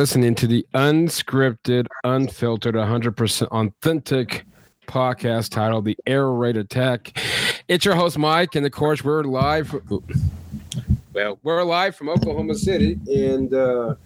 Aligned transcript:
Listening 0.00 0.34
to 0.36 0.46
the 0.46 0.66
unscripted, 0.72 1.86
unfiltered, 2.04 2.74
100% 2.74 3.48
authentic 3.48 4.46
podcast 4.86 5.50
titled 5.50 5.84
The 5.84 5.94
Air 6.06 6.30
Raid 6.30 6.56
Attack. 6.56 7.20
It's 7.68 7.84
your 7.84 7.94
host, 7.94 8.16
Mike, 8.16 8.54
and 8.54 8.64
of 8.64 8.72
course, 8.72 9.04
we're 9.04 9.24
live. 9.24 9.78
Well, 11.12 11.38
we're 11.42 11.62
live 11.64 11.96
from 11.96 12.08
Oklahoma 12.08 12.54
City. 12.54 12.98
And 13.14 13.52
uh, 13.52 13.96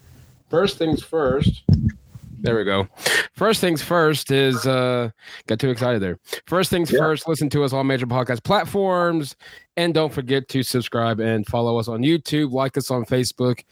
first 0.49 0.77
things 0.77 1.01
first, 1.01 1.63
there 2.45 2.55
we 2.55 2.63
go. 2.63 2.87
First 3.33 3.61
things 3.61 3.81
first 3.81 4.31
is 4.31 4.65
uh 4.65 5.09
got 5.47 5.59
too 5.59 5.69
excited 5.69 6.01
there. 6.01 6.19
First 6.45 6.69
things 6.69 6.91
yeah. 6.91 6.99
first, 6.99 7.27
listen 7.27 7.49
to 7.49 7.63
us 7.63 7.73
on 7.73 7.87
major 7.87 8.07
podcast 8.07 8.43
platforms 8.43 9.35
and 9.77 9.93
don't 9.93 10.13
forget 10.13 10.47
to 10.49 10.63
subscribe 10.63 11.19
and 11.19 11.45
follow 11.47 11.77
us 11.77 11.87
on 11.87 12.01
YouTube, 12.01 12.51
like 12.51 12.77
us 12.77 12.91
on 12.91 13.05
Facebook, 13.05 13.63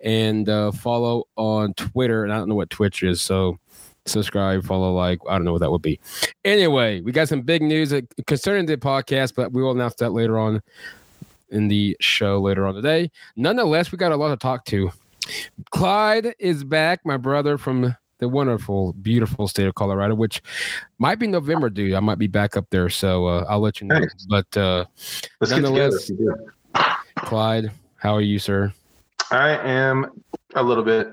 and 0.00 0.48
uh, 0.48 0.70
follow 0.72 1.24
on 1.36 1.72
Twitter. 1.74 2.24
And 2.24 2.32
I 2.32 2.36
don't 2.36 2.48
know 2.48 2.54
what 2.54 2.70
Twitch 2.70 3.02
is, 3.02 3.22
so 3.22 3.58
subscribe, 4.04 4.64
follow, 4.64 4.92
like. 4.92 5.18
I 5.28 5.32
don't 5.32 5.44
know 5.44 5.52
what 5.52 5.60
that 5.60 5.70
would 5.70 5.82
be. 5.82 5.98
Anyway, 6.44 7.00
we 7.00 7.12
got 7.12 7.28
some 7.28 7.42
big 7.42 7.62
news 7.62 7.94
concerning 8.26 8.66
the 8.66 8.76
podcast, 8.76 9.34
but 9.34 9.52
we 9.52 9.62
will 9.62 9.72
announce 9.72 9.94
that 9.96 10.10
later 10.10 10.38
on 10.38 10.60
in 11.50 11.68
the 11.68 11.96
show 12.00 12.40
later 12.40 12.66
on 12.66 12.74
today. 12.74 13.10
Nonetheless, 13.36 13.92
we 13.92 13.98
got 13.98 14.12
a 14.12 14.16
lot 14.16 14.30
to 14.30 14.36
talk 14.36 14.64
to. 14.66 14.90
Clyde 15.70 16.34
is 16.38 16.64
back, 16.64 17.00
my 17.04 17.16
brother 17.16 17.58
from 17.58 17.96
the 18.18 18.28
wonderful, 18.28 18.92
beautiful 18.94 19.48
state 19.48 19.66
of 19.66 19.74
Colorado, 19.74 20.14
which 20.14 20.42
might 20.98 21.18
be 21.18 21.26
November, 21.26 21.70
dude. 21.70 21.94
I 21.94 22.00
might 22.00 22.18
be 22.18 22.26
back 22.26 22.56
up 22.56 22.66
there, 22.70 22.88
so 22.88 23.26
uh, 23.26 23.46
I'll 23.48 23.60
let 23.60 23.80
you 23.80 23.86
know. 23.86 23.96
Thanks. 23.98 24.26
But 24.26 24.56
uh, 24.56 24.84
let's 25.40 25.50
nonetheless. 25.50 26.10
Clyde, 27.16 27.70
how 27.96 28.14
are 28.14 28.20
you, 28.20 28.38
sir? 28.38 28.72
I 29.30 29.50
am 29.50 30.22
a 30.54 30.62
little 30.62 30.84
bit. 30.84 31.12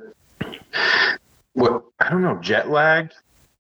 What 1.54 1.84
I 2.00 2.10
don't 2.10 2.22
know, 2.22 2.40
jet 2.42 2.70
lagged. 2.70 3.14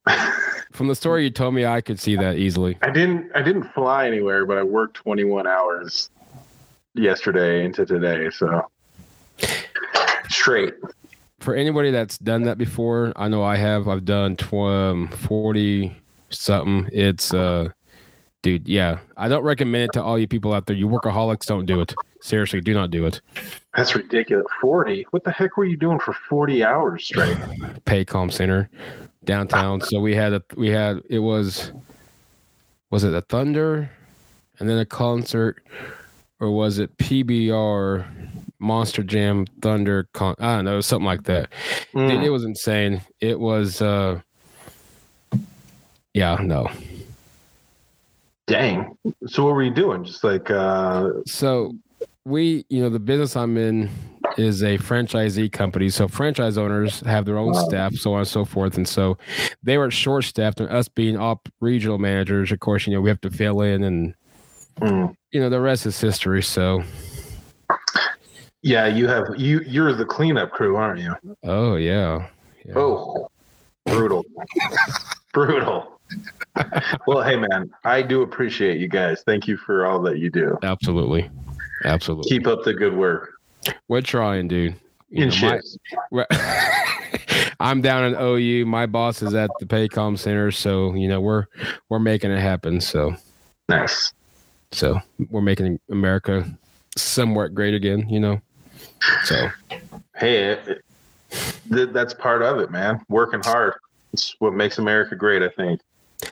From 0.71 0.87
the 0.87 0.95
story 0.95 1.23
you 1.23 1.29
told 1.29 1.53
me, 1.53 1.65
I 1.65 1.81
could 1.81 1.99
see 1.99 2.15
that 2.15 2.37
easily. 2.37 2.77
I 2.81 2.89
didn't. 2.89 3.31
I 3.35 3.41
didn't 3.41 3.71
fly 3.73 4.07
anywhere, 4.07 4.45
but 4.45 4.57
I 4.57 4.63
worked 4.63 4.95
21 4.97 5.45
hours 5.47 6.09
yesterday 6.95 7.63
into 7.65 7.85
today, 7.85 8.29
so 8.31 8.67
straight 10.29 10.73
for 11.43 11.55
anybody 11.55 11.91
that's 11.91 12.17
done 12.17 12.43
that 12.43 12.57
before, 12.57 13.11
I 13.17 13.27
know 13.27 13.43
I 13.43 13.57
have. 13.57 13.87
I've 13.87 14.05
done 14.05 14.37
tw- 14.37 14.53
um, 14.53 15.07
40 15.09 15.95
something. 16.29 16.89
It's, 16.91 17.33
uh, 17.33 17.69
dude, 18.41 18.67
yeah. 18.67 18.99
I 19.17 19.27
don't 19.27 19.43
recommend 19.43 19.83
it 19.83 19.93
to 19.93 20.03
all 20.03 20.17
you 20.17 20.27
people 20.27 20.53
out 20.53 20.65
there. 20.65 20.75
You 20.75 20.87
workaholics, 20.87 21.45
don't 21.45 21.65
do 21.65 21.81
it. 21.81 21.93
Seriously, 22.21 22.61
do 22.61 22.73
not 22.73 22.91
do 22.91 23.05
it. 23.05 23.19
That's 23.75 23.93
ridiculous. 23.93 24.45
40? 24.61 25.05
What 25.11 25.25
the 25.25 25.31
heck 25.31 25.57
were 25.57 25.65
you 25.65 25.75
doing 25.75 25.99
for 25.99 26.13
40 26.13 26.63
hours 26.63 27.03
straight? 27.03 27.35
Paycom 27.85 28.31
Center 28.31 28.69
downtown. 29.25 29.81
so 29.81 29.99
we 29.99 30.15
had 30.15 30.33
a, 30.33 30.41
we 30.55 30.69
had, 30.69 31.01
it 31.09 31.19
was, 31.19 31.73
was 32.89 33.03
it 33.03 33.13
a 33.13 33.21
Thunder 33.21 33.89
and 34.59 34.69
then 34.69 34.77
a 34.77 34.85
concert 34.85 35.61
or 36.39 36.51
was 36.51 36.79
it 36.79 36.95
PBR 36.97 38.05
Monster 38.63 39.03
Jam 39.03 39.45
Thunder 39.61 40.07
Con 40.13 40.35
I 40.39 40.55
don't 40.55 40.65
know, 40.65 40.81
something 40.81 41.05
like 41.05 41.23
that. 41.23 41.49
Mm. 41.93 42.09
Dude, 42.09 42.23
it 42.23 42.29
was 42.29 42.45
insane. 42.45 43.01
It 43.19 43.39
was 43.39 43.81
uh 43.81 44.21
yeah, 46.13 46.37
no. 46.41 46.69
Dang. 48.47 48.97
So 49.27 49.45
what 49.45 49.55
were 49.55 49.63
you 49.63 49.73
doing? 49.73 50.03
Just 50.03 50.23
like 50.23 50.49
uh 50.49 51.09
so 51.27 51.73
we, 52.25 52.65
you 52.69 52.81
know, 52.81 52.89
the 52.89 52.99
business 52.99 53.35
I'm 53.35 53.57
in 53.57 53.89
is 54.37 54.63
a 54.63 54.77
franchisee 54.77 55.51
company. 55.51 55.89
So 55.89 56.07
franchise 56.07 56.57
owners 56.57 57.01
have 57.01 57.25
their 57.25 57.37
own 57.37 57.51
wow. 57.51 57.65
staff, 57.65 57.93
so 57.95 58.13
on 58.13 58.19
and 58.19 58.27
so 58.27 58.45
forth. 58.45 58.77
And 58.77 58.87
so 58.87 59.17
they 59.61 59.77
were 59.77 59.91
short 59.91 60.23
staffed 60.23 60.59
and 60.59 60.69
us 60.69 60.87
being 60.87 61.17
op 61.17 61.49
regional 61.59 61.97
managers, 61.97 62.51
of 62.51 62.59
course, 62.59 62.87
you 62.87 62.93
know, 62.93 63.01
we 63.01 63.09
have 63.09 63.21
to 63.21 63.29
fill 63.29 63.61
in 63.61 63.83
and 63.83 64.15
mm. 64.79 65.13
you 65.31 65.39
know, 65.39 65.49
the 65.49 65.59
rest 65.59 65.85
is 65.85 65.99
history. 65.99 66.41
So 66.41 66.83
yeah, 68.63 68.87
you 68.87 69.07
have 69.09 69.35
you 69.37 69.59
you're 69.67 69.93
the 69.93 70.05
cleanup 70.05 70.51
crew, 70.51 70.77
aren't 70.77 71.01
you? 71.01 71.13
Oh 71.43 71.75
yeah. 71.75 72.27
yeah. 72.65 72.73
Oh, 72.75 73.29
brutal, 73.85 74.25
brutal. 75.33 75.99
well, 77.05 77.21
hey 77.21 77.35
man, 77.35 77.71
I 77.83 78.01
do 78.01 78.21
appreciate 78.21 78.79
you 78.79 78.87
guys. 78.87 79.21
Thank 79.25 79.47
you 79.47 79.57
for 79.57 79.85
all 79.85 80.01
that 80.03 80.17
you 80.17 80.29
do. 80.29 80.57
Absolutely, 80.63 81.29
absolutely. 81.83 82.29
Keep 82.29 82.47
up 82.47 82.63
the 82.63 82.73
good 82.73 82.95
work. 82.95 83.33
We're 83.89 84.01
trying, 84.01 84.47
dude. 84.47 84.75
You 85.09 85.25
In 85.25 85.29
shifts. 85.29 85.77
I'm 87.59 87.81
down 87.81 88.05
in 88.05 88.15
OU. 88.19 88.65
My 88.65 88.85
boss 88.85 89.21
is 89.21 89.33
at 89.33 89.49
the 89.59 89.65
Paycom 89.65 90.17
Center, 90.17 90.51
so 90.51 90.93
you 90.93 91.09
know 91.09 91.19
we're 91.19 91.47
we're 91.89 91.99
making 91.99 92.31
it 92.31 92.39
happen. 92.39 92.79
So 92.79 93.15
nice. 93.67 94.13
So 94.71 95.01
we're 95.29 95.41
making 95.41 95.79
America 95.91 96.49
somewhat 96.95 97.53
great 97.53 97.73
again. 97.73 98.07
You 98.07 98.21
know. 98.21 98.41
So, 99.23 99.49
hey, 100.15 100.51
it, 100.51 100.83
it, 101.71 101.93
that's 101.93 102.13
part 102.13 102.41
of 102.41 102.59
it, 102.59 102.71
man. 102.71 103.01
Working 103.09 103.41
hard. 103.41 103.73
It's 104.13 104.35
what 104.39 104.53
makes 104.53 104.77
America 104.77 105.15
great, 105.15 105.41
I 105.41 105.49
think. 105.49 105.81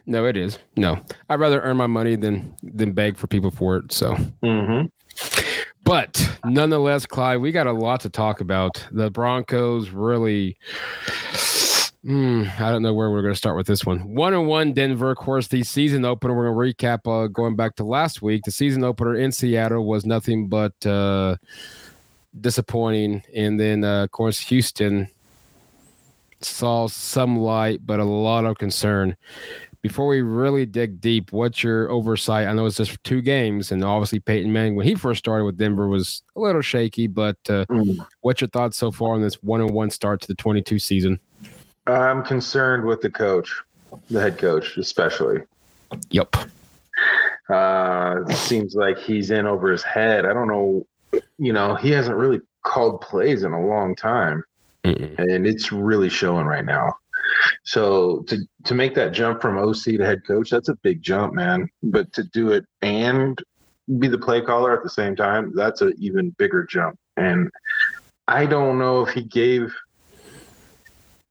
No, 0.05 0.25
it 0.25 0.37
is. 0.37 0.59
No, 0.77 0.99
I'd 1.29 1.39
rather 1.39 1.61
earn 1.61 1.77
my 1.77 1.87
money 1.87 2.15
than 2.15 2.55
than 2.63 2.93
beg 2.93 3.17
for 3.17 3.27
people 3.27 3.51
for 3.51 3.77
it. 3.77 3.91
So, 3.91 4.15
mm-hmm. 4.43 4.85
but 5.83 6.37
nonetheless, 6.45 7.05
Clyde, 7.05 7.41
we 7.41 7.51
got 7.51 7.67
a 7.67 7.73
lot 7.73 8.01
to 8.01 8.09
talk 8.09 8.41
about. 8.41 8.85
The 8.91 9.09
Broncos 9.09 9.89
really. 9.89 10.57
Mm, 12.05 12.59
I 12.59 12.71
don't 12.71 12.81
know 12.81 12.95
where 12.95 13.11
we're 13.11 13.21
going 13.21 13.33
to 13.33 13.37
start 13.37 13.55
with 13.55 13.67
this 13.67 13.85
one. 13.85 14.15
One 14.15 14.33
and 14.33 14.47
one 14.47 14.73
Denver. 14.73 15.11
Of 15.11 15.17
course, 15.17 15.47
the 15.47 15.63
season 15.63 16.03
opener. 16.03 16.35
We're 16.35 16.51
going 16.51 16.73
to 16.73 16.83
recap 16.83 17.05
uh, 17.05 17.27
going 17.27 17.55
back 17.55 17.75
to 17.75 17.83
last 17.83 18.23
week. 18.23 18.41
The 18.43 18.51
season 18.51 18.83
opener 18.83 19.15
in 19.15 19.31
Seattle 19.31 19.85
was 19.85 20.03
nothing 20.03 20.47
but 20.47 20.73
uh, 20.83 21.35
disappointing. 22.39 23.23
And 23.35 23.59
then, 23.59 23.83
uh, 23.83 24.03
of 24.03 24.11
course, 24.11 24.39
Houston 24.39 25.07
saw 26.41 26.87
some 26.87 27.37
light, 27.37 27.85
but 27.85 27.99
a 27.99 28.03
lot 28.03 28.45
of 28.45 28.57
concern. 28.57 29.15
Before 29.81 30.07
we 30.07 30.21
really 30.21 30.67
dig 30.67 31.01
deep, 31.01 31.31
what's 31.31 31.63
your 31.63 31.89
oversight? 31.89 32.47
I 32.47 32.53
know 32.53 32.67
it's 32.67 32.77
just 32.77 33.03
two 33.03 33.21
games, 33.21 33.71
and 33.71 33.83
obviously 33.83 34.19
Peyton 34.19 34.53
Manning, 34.53 34.75
when 34.75 34.85
he 34.85 34.93
first 34.93 35.19
started 35.19 35.43
with 35.43 35.57
Denver, 35.57 35.87
was 35.87 36.21
a 36.35 36.39
little 36.39 36.61
shaky. 36.61 37.07
But 37.07 37.37
uh, 37.49 37.65
mm. 37.65 37.97
what's 38.21 38.41
your 38.41 38.49
thoughts 38.49 38.77
so 38.77 38.91
far 38.91 39.15
on 39.15 39.21
this 39.21 39.41
one-on-one 39.41 39.89
start 39.89 40.21
to 40.21 40.27
the 40.27 40.35
22 40.35 40.77
season? 40.77 41.19
I'm 41.87 42.23
concerned 42.23 42.85
with 42.85 43.01
the 43.01 43.09
coach, 43.09 43.51
the 44.11 44.21
head 44.21 44.37
coach, 44.37 44.77
especially. 44.77 45.41
Yep. 46.11 46.35
Uh, 47.49 48.25
seems 48.33 48.75
like 48.75 48.99
he's 48.99 49.31
in 49.31 49.47
over 49.47 49.71
his 49.71 49.83
head. 49.83 50.25
I 50.25 50.33
don't 50.33 50.47
know 50.47 50.85
you 51.37 51.53
know, 51.53 51.75
he 51.75 51.91
hasn't 51.91 52.17
really 52.17 52.41
called 52.63 53.01
plays 53.01 53.43
in 53.43 53.53
a 53.53 53.65
long 53.65 53.95
time. 53.95 54.43
Mm-mm. 54.83 55.17
And 55.17 55.45
it's 55.45 55.71
really 55.71 56.09
showing 56.09 56.45
right 56.45 56.65
now. 56.65 56.93
So 57.63 58.23
to 58.23 58.37
to 58.65 58.73
make 58.73 58.95
that 58.95 59.13
jump 59.13 59.41
from 59.41 59.57
OC 59.57 59.83
to 59.83 60.05
head 60.05 60.25
coach, 60.25 60.49
that's 60.49 60.69
a 60.69 60.75
big 60.75 61.01
jump, 61.01 61.33
man. 61.33 61.69
But 61.83 62.11
to 62.13 62.23
do 62.23 62.51
it 62.51 62.65
and 62.81 63.41
be 63.99 64.07
the 64.07 64.17
play 64.17 64.41
caller 64.41 64.75
at 64.75 64.83
the 64.83 64.89
same 64.89 65.15
time, 65.15 65.53
that's 65.55 65.81
an 65.81 65.93
even 65.97 66.31
bigger 66.31 66.63
jump. 66.63 66.97
And 67.17 67.49
I 68.27 68.45
don't 68.45 68.79
know 68.79 69.05
if 69.05 69.13
he 69.13 69.23
gave 69.23 69.73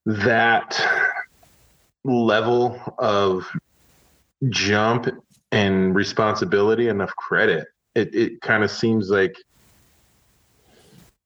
that 0.07 0.81
level 2.05 2.81
of 2.99 3.47
jump 4.49 5.09
and 5.53 5.95
responsibility 5.95 6.89
enough 6.89 7.15
credit. 7.17 7.69
It 7.95 8.15
it 8.15 8.41
kind 8.41 8.65
of 8.65 8.71
seems 8.71 9.11
like 9.11 9.37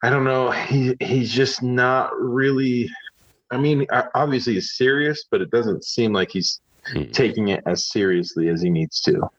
I 0.05 0.11
don't 0.11 0.25
know. 0.25 0.51
He 0.51 0.95
he's 1.01 1.33
just 1.33 1.63
not 1.63 2.15
really. 2.21 2.91
I 3.51 3.57
mean, 3.57 3.87
obviously 4.15 4.53
he's 4.53 4.77
serious, 4.77 5.25
but 5.31 5.41
it 5.41 5.51
doesn't 5.51 5.83
seem 5.83 6.13
like 6.13 6.31
he's 6.31 6.61
hmm. 6.87 7.05
taking 7.05 7.49
it 7.49 7.63
as 7.65 7.87
seriously 7.87 8.49
as 8.49 8.61
he 8.61 8.69
needs 8.69 9.01
to. 9.01 9.31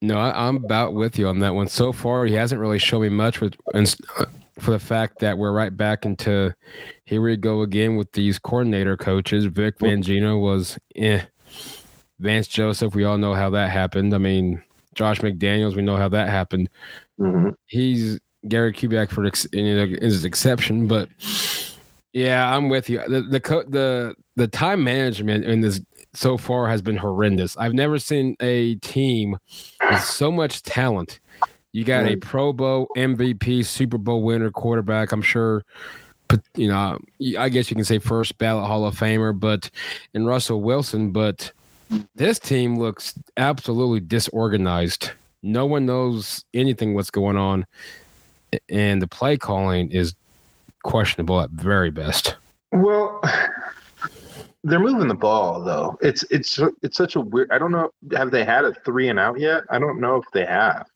No, 0.00 0.18
I, 0.18 0.46
am 0.46 0.56
about 0.56 0.94
with 0.94 1.18
you 1.18 1.26
on 1.26 1.40
that 1.40 1.52
one. 1.52 1.66
So 1.66 1.92
far, 1.92 2.26
he 2.26 2.34
hasn't 2.34 2.60
really 2.60 2.78
shown 2.78 3.02
me 3.02 3.08
much 3.08 3.40
with, 3.40 3.56
and 3.72 3.92
for 4.60 4.70
the 4.70 4.78
fact 4.78 5.18
that 5.18 5.36
we're 5.36 5.50
right 5.50 5.76
back 5.76 6.04
into 6.06 6.54
here 7.06 7.22
we 7.22 7.36
go 7.36 7.62
again 7.62 7.96
with 7.96 8.12
these 8.12 8.38
coordinator 8.38 8.96
coaches. 8.96 9.46
Vic 9.46 9.78
Fangio 9.80 10.40
was 10.40 10.78
eh. 10.94 11.22
Vance 12.20 12.46
Joseph, 12.46 12.94
we 12.94 13.02
all 13.02 13.18
know 13.18 13.34
how 13.34 13.50
that 13.50 13.70
happened. 13.70 14.14
I 14.14 14.18
mean, 14.18 14.62
Josh 14.94 15.20
McDaniels, 15.22 15.74
we 15.74 15.82
know 15.82 15.96
how 15.96 16.08
that 16.10 16.28
happened. 16.28 16.70
Mm-hmm. 17.18 17.50
He's 17.66 18.20
Gary 18.48 18.72
Kubiak 18.72 19.10
for 19.10 19.24
know, 19.76 19.96
is 20.00 20.24
exception, 20.24 20.86
but 20.86 21.08
yeah, 22.12 22.54
I'm 22.54 22.68
with 22.68 22.88
you. 22.88 22.98
The 23.08 23.22
the 23.22 23.40
the 23.68 24.14
the 24.36 24.48
time 24.48 24.84
management 24.84 25.44
in 25.44 25.60
this 25.60 25.80
so 26.14 26.36
far 26.36 26.68
has 26.68 26.80
been 26.80 26.96
horrendous. 26.96 27.56
I've 27.56 27.74
never 27.74 27.98
seen 27.98 28.36
a 28.40 28.76
team 28.76 29.36
with 29.90 30.04
so 30.04 30.30
much 30.30 30.62
talent 30.62 31.18
You 31.74 31.82
got 31.84 32.06
a 32.06 32.14
Pro 32.14 32.52
Bowl 32.52 32.86
MVP, 32.96 33.64
Super 33.66 33.98
Bowl 33.98 34.22
winner 34.22 34.52
quarterback. 34.52 35.10
I'm 35.10 35.22
sure, 35.22 35.64
but 36.28 36.40
you 36.54 36.68
know, 36.68 36.98
I 37.36 37.48
guess 37.48 37.68
you 37.68 37.74
can 37.74 37.84
say 37.84 37.98
first 37.98 38.38
ballot 38.38 38.66
Hall 38.66 38.86
of 38.86 38.96
Famer, 38.96 39.38
but 39.38 39.70
in 40.14 40.24
Russell 40.24 40.62
Wilson. 40.62 41.10
But 41.10 41.50
this 42.14 42.38
team 42.38 42.78
looks 42.78 43.14
absolutely 43.36 43.98
disorganized. 43.98 45.10
No 45.42 45.66
one 45.66 45.84
knows 45.84 46.44
anything 46.54 46.94
what's 46.94 47.10
going 47.10 47.36
on, 47.36 47.66
and 48.68 49.00
the 49.00 49.06
play 49.06 49.36
calling 49.36 49.90
is 49.90 50.14
questionable 50.82 51.40
at 51.40 51.50
very 51.50 51.90
best. 51.90 52.36
Well, 52.72 53.20
they're 54.64 54.80
moving 54.80 55.08
the 55.08 55.14
ball 55.14 55.62
though. 55.62 55.98
It's 56.00 56.24
it's 56.30 56.60
it's 56.82 56.96
such 56.96 57.16
a 57.16 57.20
weird. 57.20 57.50
I 57.50 57.58
don't 57.58 57.72
know. 57.72 57.90
Have 58.16 58.30
they 58.30 58.44
had 58.44 58.64
a 58.64 58.74
three 58.84 59.08
and 59.08 59.18
out 59.18 59.38
yet? 59.38 59.64
I 59.70 59.78
don't 59.78 60.00
know 60.00 60.16
if 60.16 60.24
they 60.32 60.46
have. 60.46 60.86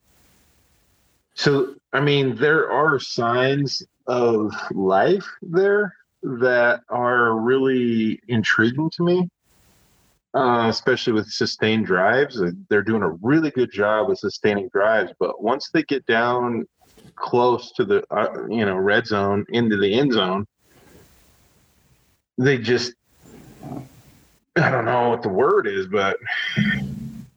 So 1.34 1.74
I 1.92 2.00
mean, 2.00 2.36
there 2.36 2.70
are 2.70 2.98
signs 2.98 3.82
of 4.06 4.52
life 4.72 5.26
there 5.42 5.94
that 6.22 6.80
are 6.88 7.38
really 7.38 8.20
intriguing 8.28 8.90
to 8.90 9.02
me. 9.02 9.28
Uh, 10.34 10.68
especially 10.68 11.12
with 11.14 11.26
sustained 11.26 11.86
drives, 11.86 12.40
they're 12.68 12.82
doing 12.82 13.02
a 13.02 13.08
really 13.22 13.50
good 13.50 13.72
job 13.72 14.08
with 14.08 14.18
sustaining 14.18 14.68
drives. 14.68 15.10
But 15.18 15.42
once 15.42 15.70
they 15.70 15.82
get 15.84 16.04
down 16.04 16.66
close 17.20 17.72
to 17.72 17.84
the 17.84 18.04
uh, 18.10 18.46
you 18.48 18.64
know 18.64 18.76
red 18.76 19.06
zone 19.06 19.44
into 19.50 19.76
the 19.76 19.92
end 19.92 20.12
zone, 20.12 20.46
they 22.38 22.58
just 22.58 22.94
I 24.56 24.70
don't 24.70 24.84
know 24.84 25.10
what 25.10 25.22
the 25.22 25.28
word 25.28 25.66
is, 25.66 25.86
but 25.86 26.16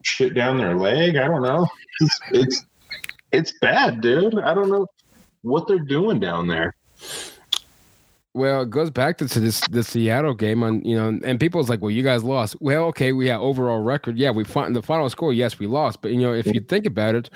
shit 0.02 0.34
down 0.34 0.58
their 0.58 0.76
leg. 0.76 1.16
I 1.16 1.26
don't 1.26 1.42
know. 1.42 1.68
It's 2.00 2.20
it's, 2.32 2.64
it's 3.32 3.52
bad, 3.60 4.00
dude. 4.00 4.38
I 4.38 4.54
don't 4.54 4.70
know 4.70 4.86
what 5.42 5.68
they're 5.68 5.78
doing 5.78 6.20
down 6.20 6.46
there. 6.48 6.74
Well, 8.34 8.62
it 8.62 8.70
goes 8.70 8.90
back 8.90 9.18
to 9.18 9.28
to 9.28 9.40
this 9.40 9.60
the 9.68 9.84
Seattle 9.84 10.32
game 10.32 10.62
on 10.62 10.82
you 10.84 10.96
know, 10.96 11.20
and 11.22 11.38
people's 11.38 11.68
like, 11.68 11.82
well, 11.82 11.90
you 11.90 12.02
guys 12.02 12.24
lost. 12.24 12.56
Well, 12.60 12.84
okay, 12.84 13.12
we 13.12 13.28
have 13.28 13.42
overall 13.42 13.80
record. 13.80 14.16
Yeah, 14.16 14.30
we 14.30 14.44
find 14.44 14.74
the 14.74 14.82
final 14.82 15.10
score. 15.10 15.34
Yes, 15.34 15.58
we 15.58 15.66
lost, 15.66 16.00
but 16.00 16.12
you 16.12 16.20
know, 16.20 16.32
if 16.32 16.46
you 16.46 16.60
think 16.60 16.86
about 16.86 17.14
it, 17.14 17.28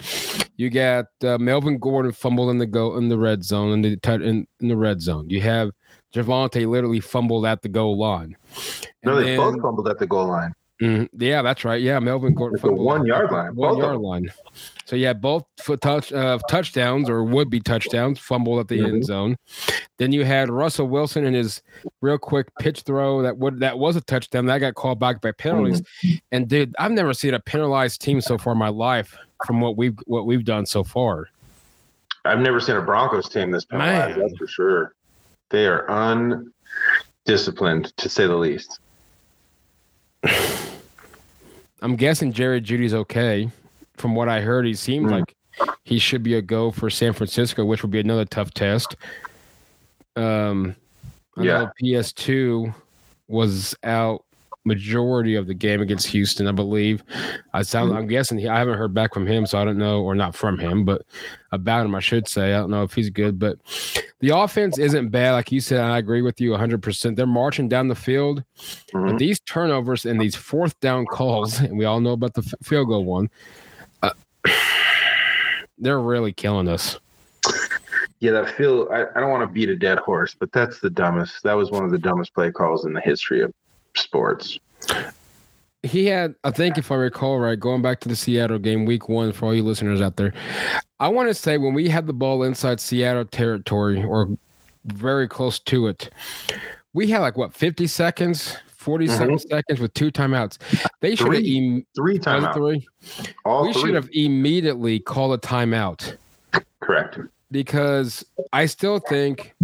you 0.57 0.71
got 0.71 1.07
uh, 1.23 1.37
Melvin 1.37 1.79
Gordon 1.79 2.13
fumbled 2.13 2.49
in 2.49 2.57
the 2.57 2.67
go 2.67 2.97
in 2.97 3.11
the 3.11 3.19
red 3.19 3.45
zone 3.45 3.73
in 3.73 3.83
the 3.83 3.99
in, 4.15 4.47
in 4.61 4.69
the 4.69 4.77
red 4.77 5.03
zone. 5.03 5.29
You 5.29 5.43
have 5.43 5.71
Javonte 6.15 6.67
literally 6.67 7.01
fumbled 7.01 7.45
at 7.45 7.61
the 7.61 7.69
goal 7.69 7.99
line. 7.99 8.35
And 9.03 9.13
no, 9.13 9.17
they 9.17 9.25
then, 9.25 9.37
both 9.37 9.61
fumbled 9.61 9.89
at 9.89 9.99
the 9.99 10.07
goal 10.07 10.29
line. 10.29 10.55
Mm, 10.81 11.09
yeah, 11.19 11.41
that's 11.41 11.65
right. 11.65 11.81
Yeah, 11.81 11.99
Melvin 12.01 12.35
Gordon 12.35 12.59
fumbled 12.59 12.85
one 12.85 13.07
yard 13.07 13.31
line. 13.31 13.55
One 13.55 13.79
yard 13.79 13.99
line. 13.99 14.31
So 14.85 14.95
yeah, 14.95 15.15
both 15.15 15.45
foot 15.59 15.81
touch 15.81 16.13
uh, 16.13 16.39
touchdowns 16.51 17.09
or 17.09 17.25
would 17.25 17.49
be 17.49 17.61
touchdowns 17.61 18.19
fumbled 18.19 18.61
at 18.61 18.69
the 18.69 18.79
mm-hmm. 18.79 18.97
end 18.97 19.05
zone. 19.05 19.37
Then 19.99 20.13
you 20.13 20.25
had 20.25 20.51
Russell 20.51 20.87
Wilson 20.87 21.25
and 21.25 21.35
his 21.35 21.63
real 22.03 22.19
quick 22.19 22.49
pitch 22.61 22.83
throw 22.83 23.23
that 23.23 23.39
would 23.39 23.61
that 23.61 23.79
was 23.79 23.97
a 23.97 24.03
touchdown 24.03 24.47
that 24.47 24.59
got 24.59 24.75
called 24.75 25.01
back 25.01 25.23
by 25.23 25.33
penalties. 25.33 25.81
Mm-hmm. 25.81 26.15
And 26.33 26.49
dude, 26.49 26.75
I've 26.79 26.93
never 26.93 27.15
seen 27.15 27.33
a 27.33 27.41
penalized 27.41 28.03
team 28.03 28.21
so 28.21 28.37
far 28.37 28.53
in 28.53 28.59
my 28.59 28.69
life 28.69 29.17
from 29.47 29.61
what 29.61 29.79
we've 29.79 29.99
what 30.07 30.27
we've 30.27 30.45
done 30.45 30.67
so 30.67 30.85
far. 30.85 31.29
I've 32.27 32.41
never 32.41 32.61
seen 32.61 32.77
a 32.77 32.83
Broncos 32.83 33.29
team 33.29 33.51
this 33.51 33.65
penalized. 33.65 34.19
Man. 34.19 34.27
That's 34.27 34.37
for 34.37 34.47
sure. 34.47 34.95
They 35.51 35.67
are 35.67 35.87
undisciplined, 35.89 37.97
to 37.97 38.09
say 38.09 38.27
the 38.27 38.35
least. 38.35 38.81
I'm 41.83 41.97
guessing 41.97 42.33
Jerry 42.33 42.61
Jeudy's 42.61 42.95
okay. 42.95 43.51
From 43.97 44.15
what 44.15 44.29
I 44.29 44.41
heard, 44.41 44.67
he 44.67 44.75
seems 44.75 45.11
mm. 45.11 45.13
like 45.13 45.35
he 45.85 45.99
should 45.99 46.23
be 46.23 46.35
a 46.35 46.43
go 46.43 46.71
for 46.71 46.91
San 46.91 47.13
Francisco, 47.13 47.65
which 47.65 47.83
would 47.83 47.91
be 47.91 48.01
another 48.01 48.25
tough 48.25 48.53
test. 48.53 48.97
Um, 50.17 50.77
I 51.37 51.43
yeah. 51.43 51.71
PS2 51.83 52.75
was 53.29 53.75
out 53.83 54.25
majority 54.67 55.37
of 55.37 55.47
the 55.47 55.55
game 55.55 55.81
against 55.81 56.09
Houston, 56.09 56.47
I 56.47 56.53
believe. 56.53 57.03
I 57.55 57.63
sound, 57.63 57.97
I'm 57.97 58.07
guessing 58.07 58.39
he, 58.39 58.49
I 58.49 58.59
haven't 58.59 58.77
heard 58.77 58.93
back 58.93 59.15
from 59.15 59.27
him, 59.27 59.47
so 59.47 59.59
I 59.59 59.65
don't 59.65 59.79
know, 59.79 60.03
or 60.03 60.15
not 60.15 60.35
from 60.35 60.59
him, 60.59 60.85
but 60.85 61.03
about 61.53 61.87
him, 61.87 61.95
I 61.95 62.01
should 62.01 62.29
say. 62.29 62.53
I 62.53 62.59
don't 62.59 62.71
know 62.71 62.83
if 62.83 62.93
he's 62.93 63.09
good, 63.09 63.39
but 63.39 63.59
the 64.21 64.37
offense 64.37 64.79
isn't 64.79 65.11
bad, 65.11 65.33
like 65.33 65.53
you 65.53 65.61
said. 65.61 65.81
I 65.81 65.99
agree 65.99 66.21
with 66.21 66.41
you 66.41 66.51
100. 66.51 66.83
percent 66.83 67.17
They're 67.17 67.27
marching 67.27 67.69
down 67.69 67.89
the 67.89 67.95
field, 67.95 68.43
mm-hmm. 68.59 69.07
but 69.07 69.19
these 69.19 69.41
turnovers 69.41 70.05
and 70.05 70.21
these 70.21 70.35
fourth 70.35 70.79
down 70.81 71.07
calls, 71.07 71.61
and 71.61 71.79
we 71.79 71.85
all 71.85 72.01
know 72.01 72.13
about 72.13 72.35
the 72.35 72.43
field 72.63 72.89
goal 72.89 73.05
one. 73.05 73.31
Uh, 74.03 74.11
they're 75.79 76.01
really 76.01 76.33
killing 76.33 76.69
us. 76.69 76.99
Yeah, 78.19 78.33
that 78.33 78.57
feel. 78.57 78.89
I, 78.91 79.05
I 79.15 79.21
don't 79.21 79.31
want 79.31 79.43
to 79.43 79.53
beat 79.53 79.69
a 79.69 79.77
dead 79.77 79.99
horse, 79.99 80.35
but 80.35 80.51
that's 80.51 80.81
the 80.81 80.89
dumbest. 80.89 81.43
That 81.43 81.53
was 81.53 81.71
one 81.71 81.85
of 81.85 81.91
the 81.91 81.99
dumbest 81.99 82.33
play 82.33 82.51
calls 82.51 82.87
in 82.87 82.95
the 82.95 83.01
history 83.01 83.43
of 83.43 83.53
sports. 83.99 84.59
He 85.83 86.07
had, 86.07 86.35
I 86.43 86.51
think, 86.51 86.79
if 86.79 86.91
I 86.91 86.97
recall 86.97 87.39
right, 87.39 87.59
going 87.59 87.83
back 87.83 88.01
to 88.01 88.09
the 88.09 88.17
Seattle 88.17 88.59
game, 88.59 88.87
week 88.87 89.09
one, 89.09 89.33
for 89.33 89.47
all 89.47 89.55
you 89.55 89.63
listeners 89.63 90.01
out 90.01 90.17
there, 90.17 90.33
I 90.99 91.09
want 91.09 91.29
to 91.29 91.35
say 91.35 91.59
when 91.59 91.75
we 91.75 91.89
had 91.89 92.07
the 92.07 92.13
ball 92.13 92.43
inside 92.43 92.81
Seattle 92.81 93.25
territory 93.25 94.03
or 94.03 94.29
very 94.85 95.29
close 95.29 95.59
to 95.61 95.87
it, 95.87 96.11
we 96.93 97.09
had 97.09 97.21
like 97.21 97.37
what, 97.37 97.55
50 97.55 97.87
seconds, 97.87 98.57
47 98.69 99.29
mm-hmm. 99.29 99.49
seconds 99.49 99.81
with 99.81 99.95
two 99.95 100.11
timeouts. 100.11 100.59
They 101.01 101.15
should 101.15 101.35
have 101.35 101.45
em- 101.45 101.87
three 101.95 102.19
timeouts. 102.19 102.55
Three. 102.55 102.87
All 103.45 103.67
we 103.67 103.73
should 103.73 103.95
have 103.95 104.09
immediately 104.13 104.99
called 104.99 105.35
a 105.35 105.39
timeout. 105.39 106.17
Correct. 106.81 107.19
Because 107.51 108.25
I 108.53 108.67
still 108.67 108.99
think, 108.99 109.55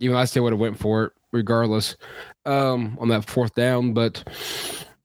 even 0.00 0.16
I 0.16 0.26
still 0.26 0.42
would 0.42 0.52
have 0.52 0.60
went 0.60 0.78
for 0.78 1.04
it 1.04 1.12
regardless 1.32 1.96
um, 2.46 2.96
on 3.00 3.08
that 3.08 3.28
fourth 3.28 3.54
down, 3.54 3.92
but 3.92 4.22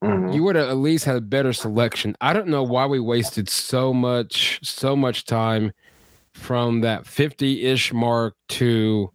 mm-hmm. 0.03 0.31
you 0.31 0.43
would 0.43 0.55
have 0.55 0.69
at 0.69 0.77
least 0.77 1.05
had 1.05 1.15
a 1.15 1.21
better 1.21 1.53
selection. 1.53 2.15
I 2.21 2.33
don't 2.33 2.48
know 2.48 2.63
why 2.63 2.86
we 2.86 3.00
wasted 3.00 3.50
so 3.50 3.93
much 3.93 4.60
so 4.63 4.95
much 4.95 5.25
time 5.25 5.71
from 6.33 6.81
that 6.81 7.03
50-ish 7.03 7.91
mark 7.91 8.36
to 8.50 9.12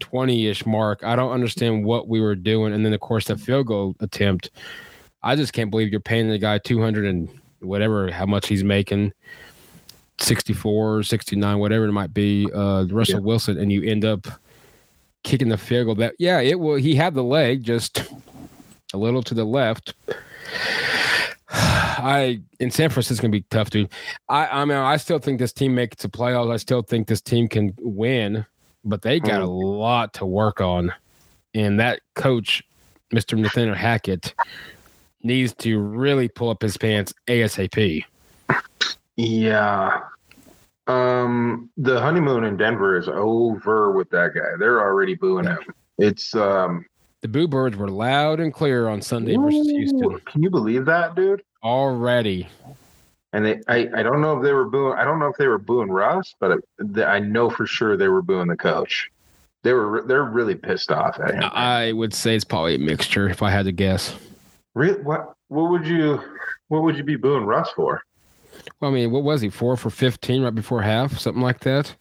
20-ish 0.00 0.66
mark. 0.66 1.04
I 1.04 1.14
don't 1.14 1.30
understand 1.30 1.84
what 1.84 2.08
we 2.08 2.20
were 2.20 2.34
doing. 2.34 2.72
And 2.72 2.84
then 2.84 2.92
of 2.92 3.00
course 3.00 3.26
the 3.26 3.36
field 3.36 3.68
goal 3.68 3.94
attempt. 4.00 4.50
I 5.22 5.36
just 5.36 5.52
can't 5.52 5.70
believe 5.70 5.90
you're 5.90 6.00
paying 6.00 6.28
the 6.28 6.38
guy 6.38 6.58
200 6.58 7.04
and 7.04 7.28
whatever 7.60 8.10
how 8.10 8.26
much 8.26 8.48
he's 8.48 8.64
making. 8.64 9.12
64, 10.18 11.04
69, 11.04 11.58
whatever 11.58 11.86
it 11.86 11.92
might 11.92 12.12
be, 12.12 12.48
uh, 12.52 12.84
Russell 12.84 13.20
yeah. 13.20 13.26
Wilson, 13.26 13.58
and 13.58 13.72
you 13.72 13.82
end 13.82 14.04
up 14.04 14.26
kicking 15.24 15.48
the 15.48 15.58
field 15.58 15.86
goal. 15.86 15.94
That 15.96 16.14
yeah, 16.18 16.40
it 16.40 16.58
will. 16.58 16.76
He 16.76 16.94
had 16.94 17.14
the 17.14 17.24
leg 17.24 17.62
just 17.62 18.02
a 18.92 18.98
little 18.98 19.22
to 19.22 19.34
the 19.34 19.44
left. 19.44 19.94
I 21.50 22.40
in 22.58 22.70
San 22.70 22.90
Francisco 22.90 23.22
gonna 23.22 23.32
be 23.32 23.42
tough, 23.50 23.70
dude. 23.70 23.90
I 24.28 24.46
I 24.46 24.64
mean 24.64 24.76
I 24.76 24.96
still 24.96 25.18
think 25.18 25.38
this 25.38 25.52
team 25.52 25.74
makes 25.74 26.02
the 26.02 26.08
playoffs. 26.08 26.52
I 26.52 26.56
still 26.56 26.82
think 26.82 27.06
this 27.06 27.20
team 27.20 27.48
can 27.48 27.74
win, 27.78 28.46
but 28.84 29.02
they 29.02 29.20
got 29.20 29.42
a 29.42 29.46
mm. 29.46 29.78
lot 29.78 30.14
to 30.14 30.26
work 30.26 30.60
on. 30.60 30.92
And 31.54 31.78
that 31.80 32.00
coach, 32.14 32.62
Mr. 33.12 33.38
Nathaniel 33.38 33.74
Hackett, 33.74 34.34
needs 35.22 35.54
to 35.56 35.78
really 35.78 36.28
pull 36.28 36.48
up 36.48 36.62
his 36.62 36.76
pants 36.76 37.12
ASAP. 37.28 38.04
Yeah. 39.16 40.00
Um, 40.92 41.70
the 41.76 42.00
honeymoon 42.00 42.44
in 42.44 42.56
Denver 42.56 42.98
is 42.98 43.08
over 43.08 43.92
with 43.92 44.10
that 44.10 44.34
guy. 44.34 44.56
They're 44.58 44.80
already 44.80 45.14
booing 45.14 45.46
him. 45.46 45.58
It's 45.98 46.34
um 46.34 46.84
the 47.20 47.28
boo 47.28 47.46
birds 47.46 47.76
were 47.76 47.88
loud 47.88 48.40
and 48.40 48.52
clear 48.52 48.88
on 48.88 49.00
Sunday 49.00 49.36
ooh, 49.36 49.42
versus 49.42 49.68
Houston. 49.68 50.20
Can 50.26 50.42
you 50.42 50.50
believe 50.50 50.84
that, 50.86 51.14
dude? 51.14 51.42
Already. 51.62 52.48
And 53.32 53.46
they, 53.46 53.60
I, 53.68 53.88
I 53.96 54.02
don't 54.02 54.20
know 54.20 54.36
if 54.36 54.42
they 54.42 54.52
were 54.52 54.68
booing. 54.68 54.98
I 54.98 55.04
don't 55.04 55.18
know 55.18 55.28
if 55.28 55.36
they 55.36 55.46
were 55.46 55.58
booing 55.58 55.88
Russ, 55.90 56.34
but 56.40 56.58
I, 56.96 57.02
I 57.04 57.18
know 57.20 57.48
for 57.48 57.64
sure 57.64 57.96
they 57.96 58.08
were 58.08 58.22
booing 58.22 58.48
the 58.48 58.56
coach. 58.56 59.10
They 59.62 59.72
were, 59.72 60.02
they're 60.02 60.24
really 60.24 60.56
pissed 60.56 60.90
off 60.90 61.18
at 61.20 61.34
him. 61.36 61.44
I 61.52 61.92
would 61.92 62.12
say 62.12 62.34
it's 62.34 62.44
probably 62.44 62.74
a 62.74 62.78
mixture, 62.78 63.28
if 63.28 63.40
I 63.40 63.50
had 63.50 63.66
to 63.66 63.72
guess. 63.72 64.14
Really? 64.74 65.00
What? 65.00 65.32
What 65.48 65.70
would 65.70 65.86
you, 65.86 66.20
what 66.68 66.82
would 66.82 66.96
you 66.96 67.04
be 67.04 67.16
booing 67.16 67.44
Russ 67.44 67.70
for? 67.70 68.02
Well, 68.80 68.90
I 68.90 68.94
mean, 68.94 69.10
what 69.10 69.22
was 69.22 69.40
he? 69.40 69.48
Four 69.48 69.76
for 69.76 69.90
15 69.90 70.42
right 70.42 70.54
before 70.54 70.82
half, 70.82 71.18
something 71.18 71.42
like 71.42 71.60
that. 71.60 71.94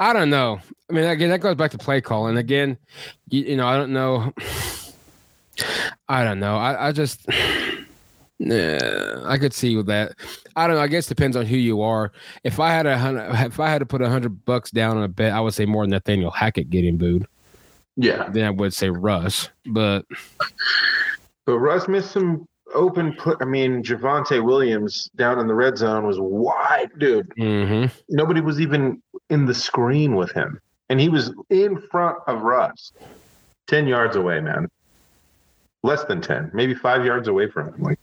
I 0.00 0.12
don't 0.12 0.30
know. 0.30 0.60
I 0.90 0.92
mean, 0.92 1.04
again, 1.04 1.30
that 1.30 1.40
goes 1.40 1.54
back 1.54 1.70
to 1.72 1.78
play 1.78 2.00
calling. 2.00 2.36
Again, 2.36 2.76
you, 3.28 3.42
you 3.42 3.56
know, 3.56 3.66
I 3.66 3.76
don't 3.76 3.92
know. 3.92 4.32
I 6.08 6.24
don't 6.24 6.40
know. 6.40 6.56
I, 6.56 6.88
I 6.88 6.92
just, 6.92 7.26
nah, 8.38 9.30
I 9.30 9.38
could 9.38 9.54
see 9.54 9.76
with 9.76 9.86
that. 9.86 10.14
I 10.56 10.66
don't 10.66 10.76
know. 10.76 10.82
I 10.82 10.88
guess 10.88 11.06
depends 11.06 11.36
on 11.36 11.46
who 11.46 11.56
you 11.56 11.82
are. 11.82 12.12
If 12.44 12.60
I 12.60 12.70
had 12.70 12.86
a 12.86 12.98
hundred, 12.98 13.30
if 13.46 13.60
I 13.60 13.70
had 13.70 13.78
to 13.78 13.86
put 13.86 14.02
a 14.02 14.08
hundred 14.08 14.44
bucks 14.44 14.70
down 14.70 14.96
on 14.96 15.02
a 15.02 15.08
bet, 15.08 15.32
I 15.32 15.40
would 15.40 15.54
say 15.54 15.66
more 15.66 15.84
than 15.84 15.90
Nathaniel 15.90 16.30
Hackett 16.30 16.70
getting 16.70 16.96
booed. 16.96 17.26
Yeah. 17.96 18.28
Then 18.30 18.44
I 18.44 18.50
would 18.50 18.74
say 18.74 18.90
Russ, 18.90 19.50
but 19.66 20.04
but 21.46 21.58
Russ 21.58 21.88
missed 21.88 22.12
some 22.12 22.46
open. 22.74 23.14
Put, 23.14 23.40
I 23.40 23.44
mean, 23.44 23.82
Javonte 23.82 24.42
Williams 24.42 25.10
down 25.16 25.38
in 25.38 25.46
the 25.46 25.54
red 25.54 25.78
zone 25.78 26.06
was 26.06 26.18
wide, 26.18 26.90
dude. 26.98 27.28
Mm-hmm. 27.38 27.86
Nobody 28.08 28.40
was 28.40 28.60
even 28.60 29.02
in 29.30 29.46
the 29.46 29.54
screen 29.54 30.14
with 30.14 30.32
him, 30.32 30.60
and 30.88 31.00
he 31.00 31.08
was 31.08 31.32
in 31.50 31.80
front 31.90 32.18
of 32.26 32.42
Russ, 32.42 32.92
ten 33.66 33.86
yards 33.86 34.16
away, 34.16 34.40
man. 34.40 34.68
Less 35.82 36.04
than 36.04 36.20
ten, 36.20 36.50
maybe 36.54 36.74
five 36.74 37.04
yards 37.04 37.28
away 37.28 37.48
from 37.50 37.74
him. 37.74 37.82
Like, 37.82 37.98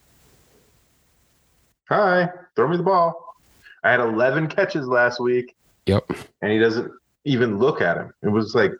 hi, 1.87 2.29
throw 2.55 2.67
me 2.67 2.77
the 2.77 2.83
ball. 2.83 3.35
I 3.83 3.91
had 3.91 4.01
eleven 4.01 4.47
catches 4.47 4.85
last 4.85 5.19
week. 5.19 5.55
Yep. 5.85 6.11
And 6.41 6.51
he 6.51 6.59
doesn't 6.59 6.91
even 7.23 7.57
look 7.57 7.81
at 7.81 7.97
him. 7.97 8.13
It 8.21 8.29
was 8.29 8.53
like, 8.53 8.73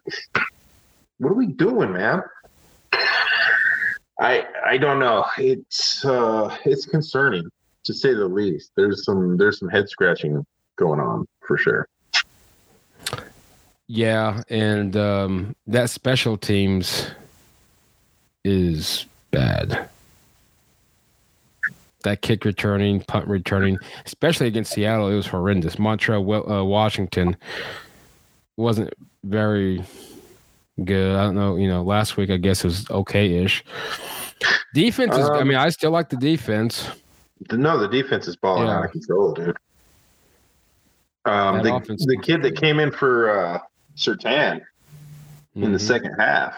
what 1.17 1.31
are 1.31 1.36
we 1.36 1.48
doing, 1.48 1.93
man? 1.93 2.22
I 4.19 4.45
I 4.65 4.77
don't 4.77 4.99
know. 4.99 5.25
It's 5.38 6.03
uh 6.05 6.55
it's 6.65 6.85
concerning 6.85 7.49
to 7.85 7.93
say 7.93 8.13
the 8.13 8.27
least. 8.27 8.71
There's 8.75 9.05
some 9.05 9.38
there's 9.38 9.59
some 9.59 9.69
head 9.69 9.89
scratching 9.89 10.45
going 10.77 10.99
on 10.99 11.25
for 11.41 11.57
sure. 11.57 11.88
Yeah, 13.91 14.43
and 14.49 14.95
um, 14.95 15.55
that 15.65 15.89
special 15.89 16.38
teams 16.38 17.07
is 18.45 19.07
bad. 19.31 19.89
That 22.03 22.21
kick 22.21 22.45
returning, 22.45 23.01
punt 23.01 23.27
returning, 23.27 23.79
especially 24.05 24.45
against 24.45 24.73
Seattle, 24.73 25.09
it 25.09 25.15
was 25.15 25.25
horrendous. 25.25 25.77
Montrell, 25.77 26.21
uh, 26.49 26.63
Washington 26.63 27.35
wasn't 28.57 28.93
very 29.23 29.83
good. 30.83 31.15
I 31.15 31.24
don't 31.24 31.36
know. 31.36 31.55
You 31.55 31.67
know, 31.67 31.83
last 31.83 32.17
week 32.17 32.29
I 32.29 32.38
guess 32.38 32.63
it 32.63 32.67
was 32.67 32.89
okay-ish. 32.89 33.63
Defense 34.74 35.15
is. 35.15 35.29
Um, 35.29 35.38
I 35.38 35.43
mean, 35.43 35.57
I 35.57 35.69
still 35.69 35.91
like 35.91 36.09
the 36.09 36.17
defense. 36.17 36.89
No, 37.51 37.77
the 37.77 37.88
defense 37.88 38.27
is 38.27 38.36
balling 38.36 38.67
yeah. 38.67 38.77
out 38.77 38.86
of 38.86 38.91
control, 38.91 39.33
dude. 39.33 39.57
Um, 41.25 41.63
the, 41.63 42.05
the 42.07 42.17
kid 42.17 42.41
that 42.43 42.55
came 42.55 42.79
in 42.79 42.91
for 42.91 43.29
uh, 43.29 43.59
Surtain 43.95 44.62
mm-hmm. 44.62 45.63
in 45.63 45.71
the 45.71 45.77
mm-hmm. 45.77 45.88
second 45.88 46.15
half. 46.19 46.55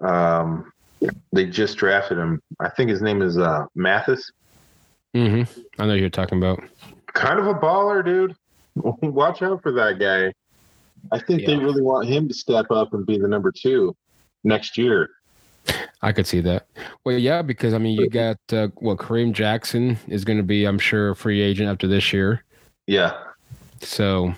Um, 0.00 0.72
they 1.32 1.46
just 1.46 1.76
drafted 1.76 2.18
him. 2.18 2.42
I 2.58 2.68
think 2.68 2.90
his 2.90 3.02
name 3.02 3.22
is 3.22 3.38
uh, 3.38 3.66
Mathis. 3.74 4.30
Mm-hmm. 5.14 5.60
I 5.80 5.86
know 5.86 5.94
you're 5.94 6.10
talking 6.10 6.38
about. 6.38 6.62
Kind 7.06 7.38
of 7.38 7.46
a 7.46 7.54
baller, 7.54 8.04
dude. 8.04 8.36
Watch 8.74 9.42
out 9.42 9.62
for 9.62 9.72
that 9.72 9.98
guy. 9.98 10.32
I 11.12 11.18
think 11.18 11.42
yeah. 11.42 11.48
they 11.48 11.56
really 11.56 11.82
want 11.82 12.08
him 12.08 12.28
to 12.28 12.34
step 12.34 12.70
up 12.70 12.94
and 12.94 13.06
be 13.06 13.18
the 13.18 13.28
number 13.28 13.52
two 13.52 13.96
next 14.44 14.78
year. 14.78 15.10
I 16.02 16.12
could 16.12 16.26
see 16.26 16.40
that. 16.40 16.66
Well, 17.04 17.18
yeah, 17.18 17.42
because 17.42 17.74
I 17.74 17.78
mean, 17.78 17.98
you 17.98 18.08
got 18.08 18.38
uh, 18.52 18.68
well, 18.76 18.96
Kareem 18.96 19.32
Jackson 19.32 19.98
is 20.08 20.24
going 20.24 20.38
to 20.38 20.42
be, 20.42 20.64
I'm 20.64 20.78
sure, 20.78 21.10
a 21.10 21.16
free 21.16 21.40
agent 21.40 21.68
after 21.68 21.86
this 21.86 22.12
year. 22.12 22.44
Yeah. 22.86 23.12
So. 23.80 24.34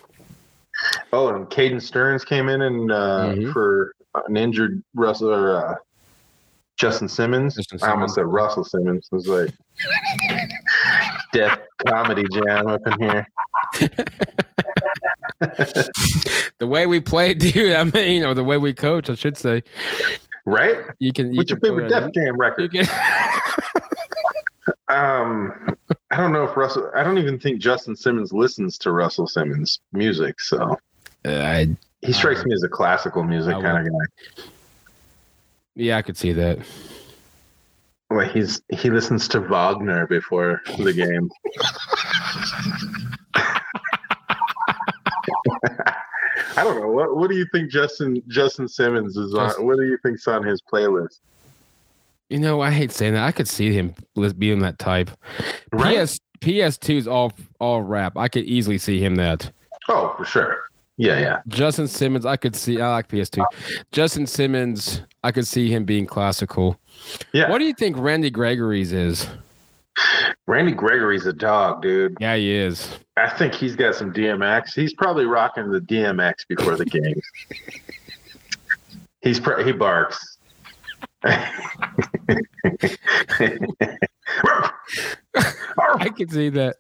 Oh, 1.13 1.29
and 1.29 1.47
Caden 1.47 1.81
Sterns 1.81 2.25
came 2.25 2.49
in 2.49 2.63
and 2.63 2.91
uh, 2.91 3.35
mm-hmm. 3.35 3.53
for 3.53 3.95
an 4.27 4.37
injured 4.37 4.83
Russell 4.95 5.33
or 5.33 5.57
uh, 5.57 5.75
Justin 6.77 7.09
Simmons. 7.09 7.55
Justin 7.55 7.79
Simmons. 7.79 7.89
I 7.89 7.95
almost 7.95 8.15
said 8.17 8.27
Russell 8.27 8.65
Simmons. 8.65 9.09
It 9.11 9.15
was 9.15 9.29
like 9.29 9.51
Def 11.33 11.59
Comedy 11.87 12.25
Jam 12.33 12.67
up 12.67 12.81
in 12.87 13.01
here. 13.01 13.29
the 16.59 16.67
way 16.67 16.87
we 16.87 17.01
play, 17.01 17.35
dude. 17.35 17.75
I 17.75 17.85
mean, 17.85 18.17
you 18.17 18.21
know, 18.21 18.35
the 18.35 18.45
way 18.45 18.59
we 18.59 18.73
coach, 18.73 19.11
I 19.11 19.15
should 19.15 19.37
say. 19.37 19.63
Right? 20.45 20.79
You 20.99 21.13
can. 21.13 21.33
You 21.33 21.39
What's 21.39 21.53
can 21.53 21.61
your 21.63 21.71
favorite 21.71 21.89
Def 21.89 22.13
Jam 22.13 22.37
record? 22.37 22.73
Can... 22.73 22.81
um, 24.89 25.77
I 26.11 26.17
don't 26.17 26.33
know 26.33 26.45
if 26.45 26.57
Russell. 26.57 26.91
I 26.95 27.03
don't 27.03 27.19
even 27.19 27.39
think 27.39 27.61
Justin 27.61 27.97
Simmons 27.97 28.33
listens 28.33 28.79
to 28.79 28.93
Russell 28.93 29.27
Simmons 29.27 29.81
music. 29.93 30.41
So, 30.41 30.79
uh, 31.25 31.29
I, 31.29 31.69
he 32.01 32.13
strikes 32.13 32.45
me 32.45 32.55
as 32.55 32.63
a 32.63 32.69
classical 32.69 33.23
music 33.23 33.55
kind 33.55 33.87
of 33.87 33.93
guy. 33.93 34.45
Yeah, 35.75 35.97
I 35.97 36.03
could 36.03 36.17
see 36.17 36.33
that. 36.33 36.59
Well, 38.11 38.29
he's 38.29 38.61
he 38.69 38.91
listens 38.91 39.27
to 39.29 39.41
Wagner 39.41 40.07
before 40.07 40.61
the 40.79 40.93
game. 40.93 41.31
I 46.57 46.65
don't 46.65 46.81
know. 46.81 46.89
What 46.89 47.17
What 47.17 47.31
do 47.31 47.37
you 47.37 47.47
think 47.53 47.71
Justin 47.71 48.23
Justin 48.29 48.69
Simmons 48.69 49.17
is 49.17 49.35
on? 49.35 49.51
What 49.67 49.77
do 49.77 49.85
you 49.85 49.99
think's 50.03 50.27
on 50.27 50.43
his 50.43 50.61
playlist? 50.61 51.21
You 52.29 52.39
know, 52.39 52.61
I 52.61 52.71
hate 52.71 52.93
saying 52.93 53.15
that. 53.15 53.25
I 53.25 53.33
could 53.33 53.49
see 53.49 53.73
him 53.73 53.95
being 54.39 54.61
that 54.61 54.79
type. 54.79 55.11
Right? 55.73 55.99
PS 55.99 56.19
PS2 56.41 56.97
is 56.97 57.09
all 57.09 57.33
all 57.61 57.83
rap. 57.83 58.17
I 58.17 58.29
could 58.29 58.45
easily 58.45 58.79
see 58.79 59.05
him 59.05 59.15
that. 59.17 59.51
Oh, 59.89 60.15
for 60.17 60.25
sure. 60.25 60.59
Yeah, 60.97 61.19
yeah. 61.19 61.41
Justin 61.49 61.89
Simmons, 61.89 62.27
I 62.27 62.37
could 62.37 62.55
see. 62.55 62.81
I 62.81 62.91
like 62.91 63.09
PS2. 63.09 63.45
Justin 63.93 64.27
Simmons, 64.27 65.03
I 65.25 65.33
could 65.33 65.47
see 65.47 65.73
him 65.73 65.85
being 65.85 66.07
classical. 66.07 66.79
Yeah. 67.33 67.51
What 67.51 67.59
do 67.59 67.65
you 67.65 67.75
think 67.75 67.97
Randy 67.99 68.31
Gregory's 68.31 68.93
is? 68.93 69.27
Randy 70.47 70.73
Gregory's 70.73 71.27
a 71.27 71.33
dog, 71.33 71.83
dude. 71.83 72.17
Yeah, 72.21 72.37
he 72.37 72.53
is. 72.53 72.99
I 73.17 73.29
think 73.29 73.55
he's 73.55 73.77
got 73.77 73.95
some 73.95 74.13
DMX. 74.13 74.75
He's 74.75 74.95
probably 74.95 75.27
rocking 75.27 75.71
the 75.71 75.81
DMX 75.81 76.47
before 76.49 76.77
the 76.77 76.85
game. 76.85 77.21
he's 79.21 79.39
pr- 79.39 79.61
he 79.63 79.73
barks. 79.73 80.39
I 81.25 81.51
can 86.17 86.29
see 86.29 86.49
that. 86.51 86.77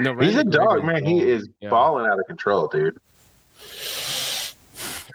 No, 0.00 0.16
he's 0.18 0.36
a 0.36 0.44
dog, 0.44 0.84
man. 0.84 1.04
He 1.04 1.20
is 1.20 1.48
yeah. 1.60 1.70
balling 1.70 2.06
out 2.06 2.18
of 2.18 2.26
control, 2.26 2.68
dude. 2.68 2.98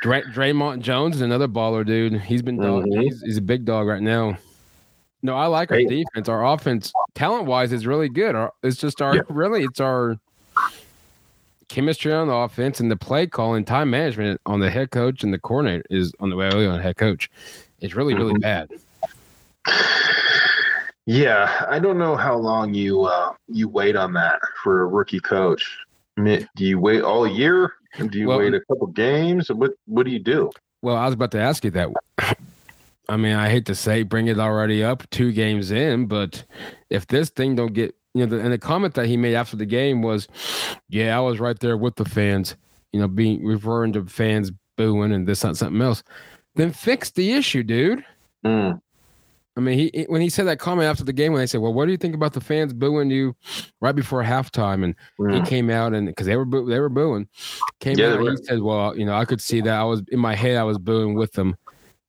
Dray- 0.02 0.24
Dre'Mont 0.24 0.82
Jones 0.82 1.16
is 1.16 1.22
another 1.22 1.48
baller, 1.48 1.86
dude. 1.86 2.20
He's 2.22 2.42
been 2.42 2.58
dog. 2.58 2.84
Mm-hmm. 2.84 3.02
He's, 3.02 3.22
he's, 3.22 3.38
a 3.38 3.42
big 3.42 3.64
dog 3.64 3.88
right 3.88 4.02
now. 4.02 4.38
No, 5.24 5.36
I 5.36 5.48
like 5.48 5.72
our 5.72 5.78
hey. 5.78 5.86
defense. 5.86 6.28
Our 6.28 6.46
offense, 6.46 6.92
talent 7.16 7.46
wise, 7.46 7.72
is 7.72 7.88
really 7.88 8.10
good. 8.10 8.36
Our, 8.36 8.52
it's 8.62 8.78
just 8.78 9.02
our 9.02 9.16
yeah. 9.16 9.22
really, 9.30 9.64
it's 9.64 9.80
our 9.80 10.20
chemistry 11.70 12.14
on 12.14 12.28
the 12.28 12.34
offense 12.34 12.82
and 12.82 12.92
the 12.92 12.98
play 12.98 13.26
calling, 13.26 13.64
time 13.64 13.90
management 13.90 14.42
on 14.46 14.60
the 14.60 14.70
head 14.70 14.92
coach 14.92 15.24
and 15.24 15.34
the 15.34 15.40
coordinator 15.40 15.86
is 15.90 16.14
on 16.20 16.30
the 16.30 16.36
way 16.36 16.48
on 16.48 16.76
the 16.76 16.84
head 16.84 16.98
coach. 16.98 17.32
It's 17.80 17.96
really, 17.96 18.14
really 18.14 18.34
mm-hmm. 18.34 18.42
bad. 18.42 18.70
Yeah, 21.06 21.66
I 21.70 21.80
don't 21.80 21.98
know 21.98 22.16
how 22.16 22.36
long 22.36 22.74
you 22.74 23.04
uh, 23.04 23.34
you 23.48 23.68
wait 23.68 23.96
on 23.96 24.14
that 24.14 24.40
for 24.62 24.82
a 24.82 24.88
rookie 24.88 25.20
coach. 25.20 25.78
Do 26.18 26.46
you 26.58 26.80
wait 26.80 27.02
all 27.02 27.26
year? 27.28 27.74
Do 27.98 28.18
you 28.18 28.28
well, 28.28 28.40
wait 28.40 28.54
a 28.54 28.62
couple 28.62 28.88
games? 28.88 29.50
What 29.50 29.72
What 29.86 30.06
do 30.06 30.12
you 30.12 30.20
do? 30.20 30.52
Well, 30.82 30.96
I 30.96 31.06
was 31.06 31.14
about 31.14 31.32
to 31.32 31.40
ask 31.40 31.64
you 31.64 31.72
that. 31.72 31.90
I 33.10 33.18
mean, 33.18 33.34
I 33.34 33.50
hate 33.50 33.66
to 33.66 33.76
say, 33.76 34.04
bring 34.04 34.28
it 34.28 34.40
already 34.40 34.84
up 34.84 35.10
two 35.10 35.32
games 35.32 35.72
in, 35.72 36.06
but 36.06 36.46
if 36.90 37.08
this 37.08 37.30
thing 37.30 37.56
don't 37.56 37.74
get, 37.74 37.96
you 38.14 38.26
know, 38.26 38.38
the, 38.38 38.44
and 38.44 38.54
the 38.54 38.58
comment 38.58 38.94
that 38.94 39.08
he 39.08 39.18
made 39.18 39.36
after 39.36 39.58
the 39.58 39.66
game 39.66 40.02
was, 40.02 40.28
"Yeah, 40.88 41.18
I 41.18 41.20
was 41.20 41.40
right 41.40 41.60
there 41.60 41.78
with 41.78 41.96
the 41.96 42.06
fans," 42.06 42.56
you 42.92 43.00
know, 43.00 43.08
being 43.08 43.44
referring 43.44 43.94
to 43.94 44.06
fans 44.06 44.52
booing 44.78 45.12
and 45.12 45.28
this 45.28 45.44
and 45.44 45.58
something 45.58 45.82
else. 45.82 46.04
Then 46.56 46.72
fix 46.72 47.10
the 47.10 47.34
issue, 47.34 47.64
dude. 47.64 48.06
Mm. 48.46 48.80
I 49.56 49.60
mean, 49.60 49.78
he 49.78 50.06
when 50.10 50.22
he 50.22 50.30
said 50.30 50.48
that 50.48 50.60
comment 50.60 50.88
after 50.88 51.04
the 51.04 51.14
game, 51.14 51.32
when 51.32 51.42
they 51.42 51.48
said, 51.48 51.62
"Well, 51.62 51.74
what 51.74 51.86
do 51.86 51.92
you 51.92 51.98
think 51.98 52.16
about 52.16 52.34
the 52.34 52.42
fans 52.42 52.74
booing 52.74 53.12
you 53.12 53.36
right 53.82 53.96
before 53.96 54.24
halftime?" 54.24 54.84
and 54.84 54.96
mm. 55.20 55.34
he 55.36 55.42
came 55.48 55.70
out 55.70 55.94
and 55.94 56.08
because 56.08 56.26
they 56.26 56.36
were 56.36 56.46
boo- 56.46 56.68
they 56.68 56.80
were 56.80 56.90
booing, 56.90 57.28
came 57.80 57.98
yeah, 57.98 58.14
out 58.14 58.20
and 58.20 58.30
he 58.30 58.44
said, 58.46 58.62
"Well, 58.62 58.98
you 58.98 59.06
know, 59.06 59.14
I 59.14 59.26
could 59.26 59.42
see 59.42 59.62
that. 59.62 59.74
I 59.74 59.84
was 59.84 60.02
in 60.12 60.20
my 60.20 60.34
head, 60.34 60.58
I 60.58 60.64
was 60.64 60.80
booing 60.80 61.14
with 61.14 61.34
them." 61.34 61.56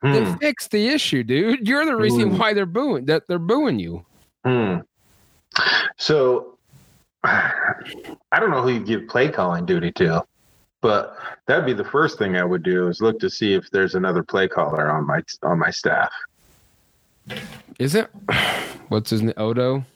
Mm. 0.04 0.12
Then 0.12 0.38
fix 0.38 0.68
the 0.68 0.88
issue, 0.88 1.22
dude. 1.22 1.66
You're 1.66 1.86
the 1.86 1.96
reason 1.96 2.32
mm. 2.32 2.38
why 2.38 2.52
they're 2.52 2.66
booing 2.66 3.06
that 3.06 3.26
they're 3.26 3.38
booing 3.38 3.78
you. 3.78 4.04
Hmm. 4.44 4.78
So, 5.96 6.58
I 7.24 8.38
don't 8.38 8.50
know 8.50 8.62
who 8.62 8.70
you 8.70 8.84
give 8.84 9.08
play 9.08 9.30
calling 9.30 9.64
duty 9.64 9.92
to, 9.92 10.22
but 10.82 11.16
that'd 11.46 11.64
be 11.64 11.72
the 11.72 11.84
first 11.84 12.18
thing 12.18 12.36
I 12.36 12.44
would 12.44 12.62
do 12.62 12.88
is 12.88 13.00
look 13.00 13.18
to 13.20 13.30
see 13.30 13.54
if 13.54 13.70
there's 13.70 13.94
another 13.94 14.22
play 14.22 14.46
caller 14.46 14.90
on 14.90 15.06
my 15.06 15.22
on 15.42 15.58
my 15.58 15.70
staff. 15.70 16.12
Is 17.78 17.94
it? 17.94 18.10
What's 18.88 19.08
his 19.08 19.22
name? 19.22 19.34
Odo? 19.38 19.86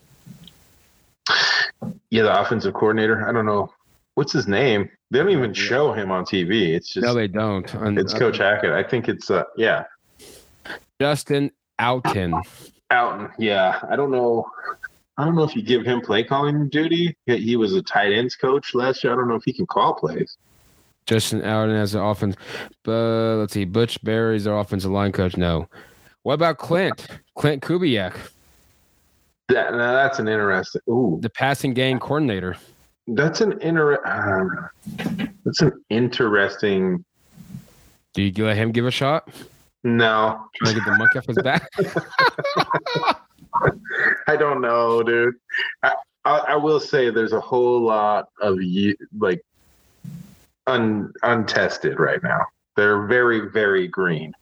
Yeah, 2.11 2.23
the 2.23 2.41
offensive 2.41 2.73
coordinator. 2.73 3.29
I 3.29 3.33
don't 3.33 3.45
know. 3.45 3.71
What's 4.15 4.33
his 4.33 4.49
name? 4.49 4.89
They 5.11 5.19
don't 5.19 5.31
even 5.31 5.53
show 5.53 5.93
him 5.93 6.11
on 6.11 6.25
TV. 6.25 6.75
It's 6.75 6.93
just 6.93 7.05
no, 7.05 7.15
they 7.15 7.29
don't. 7.29 7.73
it's 7.99 8.15
Coach 8.15 8.39
Hackett. 8.39 8.73
I 8.73 8.83
think 8.83 9.09
it's 9.09 9.31
uh, 9.31 9.45
yeah. 9.57 9.85
Justin 11.01 11.51
Outten. 11.79 12.43
Outten, 12.91 13.33
yeah. 13.39 13.81
I 13.89 13.97
don't 13.97 14.11
know. 14.11 14.51
I 15.17 15.25
don't 15.25 15.35
know 15.35 15.43
if 15.43 15.55
you 15.55 15.63
give 15.63 15.85
him 15.85 16.01
play 16.01 16.23
calling 16.25 16.69
duty. 16.69 17.17
He 17.27 17.57
was 17.57 17.75
a 17.75 17.83
tight 17.83 18.13
ends 18.13 18.37
coach 18.37 18.75
last 18.75 19.03
year. 19.03 19.13
I 19.13 19.17
don't 19.17 19.29
know 19.29 19.35
if 19.35 19.45
he 19.45 19.53
can 19.53 19.67
call 19.67 19.95
plays. 19.95 20.37
Justin 21.07 21.41
Outten 21.41 21.75
as 21.75 21.95
an 21.95 22.03
offense, 22.03 22.37
but 22.85 23.37
let's 23.39 23.55
see. 23.55 23.65
Butch 23.65 24.03
Barry's 24.05 24.47
our 24.47 24.59
offensive 24.59 24.91
line 24.91 25.11
coach. 25.11 25.37
No, 25.37 25.67
what 26.23 26.35
about 26.35 26.59
Clint? 26.59 27.07
Clint 27.35 27.63
Kubiak. 27.63 28.15
That 29.49 29.73
now 29.73 29.93
that's 29.93 30.19
an 30.19 30.29
interesting. 30.29 30.83
Ooh, 30.89 31.19
the 31.23 31.31
passing 31.31 31.73
game 31.73 31.99
coordinator. 31.99 32.57
that's 33.07 33.41
an 33.41 33.59
inter. 33.63 34.05
Um, 34.07 34.69
that's 35.45 35.63
an 35.63 35.73
interesting. 35.89 37.05
Do 38.13 38.23
you 38.23 38.45
let 38.45 38.57
him 38.59 38.71
give 38.71 38.85
a 38.85 38.91
shot? 38.91 39.31
No, 39.85 40.45
Trying 40.57 40.75
to 40.75 40.81
get 40.81 40.91
the 40.91 40.97
monkey 40.97 41.19
off 41.19 41.27
his 41.27 41.39
back? 41.43 41.69
I 44.27 44.37
don't 44.37 44.61
know, 44.61 45.03
dude. 45.03 45.35
I, 45.83 45.95
I, 46.25 46.39
I 46.49 46.57
will 46.57 46.81
say 46.81 47.11
there's 47.11 47.33
a 47.33 47.41
whole 47.41 47.81
lot 47.81 48.29
of 48.41 48.61
you 48.61 48.95
like 49.17 49.43
un, 50.67 51.13
untested 51.23 51.99
right 51.99 52.23
now. 52.23 52.41
They're 52.77 53.07
very, 53.07 53.49
very 53.49 53.89
green. 53.89 54.35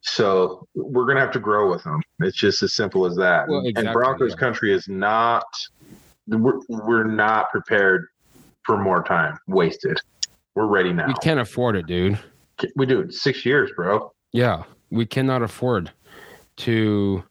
So 0.00 0.66
we're 0.74 1.04
gonna 1.04 1.20
have 1.20 1.32
to 1.32 1.40
grow 1.40 1.70
with 1.70 1.84
them. 1.84 2.00
It's 2.20 2.36
just 2.36 2.62
as 2.62 2.72
simple 2.72 3.04
as 3.04 3.14
that. 3.16 3.48
Well, 3.48 3.62
and 3.76 3.92
Broncos 3.92 4.30
yeah. 4.30 4.36
country 4.36 4.72
is 4.72 4.88
not. 4.88 5.44
We're, 6.26 6.58
we're 6.68 7.04
not 7.04 7.50
prepared 7.50 8.08
for 8.64 8.76
more 8.78 9.02
time 9.02 9.38
wasted. 9.46 9.98
We're 10.54 10.66
ready 10.66 10.92
now. 10.92 11.06
we 11.06 11.14
can't 11.14 11.40
afford 11.40 11.76
it, 11.76 11.86
dude. 11.86 12.18
We 12.76 12.86
do 12.86 13.00
it 13.00 13.14
six 13.14 13.44
years, 13.44 13.70
bro. 13.76 14.12
Yeah, 14.32 14.64
we 14.90 15.06
cannot 15.06 15.42
afford 15.42 15.90
to. 16.58 17.22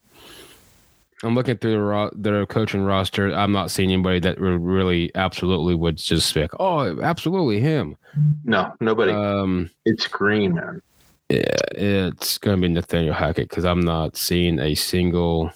I'm 1.23 1.33
looking 1.33 1.57
through 1.57 1.71
the, 1.71 1.79
ro- 1.81 2.11
the 2.13 2.45
coaching 2.45 2.83
roster. 2.83 3.33
I'm 3.33 3.51
not 3.51 3.71
seeing 3.71 3.91
anybody 3.91 4.19
that 4.19 4.39
re- 4.39 4.55
really 4.55 5.11
absolutely 5.15 5.73
would 5.73 5.97
just 5.97 6.31
be 6.33 6.41
like, 6.41 6.51
oh, 6.59 7.01
absolutely 7.01 7.59
him. 7.59 7.97
No, 8.43 8.71
nobody. 8.79 9.13
Um, 9.13 9.69
it's 9.85 10.05
green, 10.05 10.53
man. 10.53 10.81
yeah, 11.29 11.55
it's 11.71 12.37
gonna 12.37 12.57
be 12.57 12.67
Nathaniel 12.67 13.15
Hackett 13.15 13.49
because 13.49 13.65
I'm 13.65 13.81
not 13.81 14.15
seeing 14.15 14.59
a 14.59 14.75
single 14.75 15.51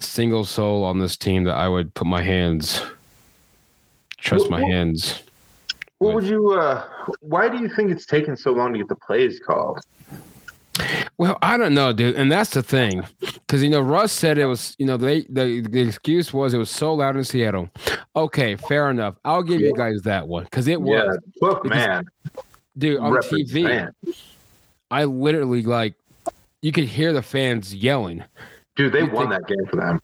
single 0.00 0.44
soul 0.44 0.82
on 0.84 0.98
this 0.98 1.16
team 1.16 1.44
that 1.44 1.54
I 1.54 1.68
would 1.68 1.94
put 1.94 2.06
my 2.08 2.22
hands, 2.22 2.82
trust 4.18 4.50
my 4.50 4.60
hands. 4.60 5.22
What 6.02 6.14
would 6.14 6.24
you? 6.24 6.52
uh 6.52 6.84
Why 7.20 7.48
do 7.48 7.58
you 7.58 7.68
think 7.68 7.90
it's 7.92 8.06
taking 8.06 8.34
so 8.36 8.50
long 8.52 8.72
to 8.72 8.78
get 8.78 8.88
the 8.88 8.96
plays 8.96 9.38
called? 9.38 9.78
Well, 11.18 11.38
I 11.42 11.56
don't 11.56 11.74
know, 11.74 11.92
dude, 11.92 12.16
and 12.16 12.32
that's 12.32 12.50
the 12.50 12.62
thing, 12.62 13.04
because 13.20 13.62
you 13.62 13.68
know 13.70 13.80
Russ 13.82 14.10
said 14.10 14.38
it 14.38 14.46
was, 14.46 14.74
you 14.78 14.86
know, 14.86 14.96
they 14.96 15.22
the 15.28 15.60
the 15.60 15.80
excuse 15.80 16.32
was 16.32 16.54
it 16.54 16.58
was 16.58 16.70
so 16.70 16.94
loud 16.94 17.16
in 17.16 17.22
Seattle. 17.24 17.68
Okay, 18.16 18.56
fair 18.56 18.90
enough. 18.90 19.14
I'll 19.24 19.42
give 19.44 19.60
you 19.60 19.72
guys 19.74 20.02
that 20.02 20.26
one 20.26 20.44
because 20.44 20.66
it 20.66 20.80
was, 20.80 20.90
Yeah, 21.04 21.12
twelve 21.38 21.62
Because- 21.62 21.76
man. 21.86 22.04
dude, 22.76 22.98
on 22.98 23.12
TV. 23.12 23.64
represent. 23.64 23.94
I 24.90 25.04
literally 25.04 25.62
like, 25.62 25.94
you 26.62 26.72
could 26.72 26.84
hear 26.84 27.12
the 27.12 27.22
fans 27.22 27.74
yelling. 27.74 28.24
Dude, 28.74 28.92
they 28.92 29.00
You 29.04 29.10
won 29.10 29.28
think- 29.28 29.46
that 29.46 29.54
game 29.54 29.66
for 29.66 29.76
them. 29.76 30.00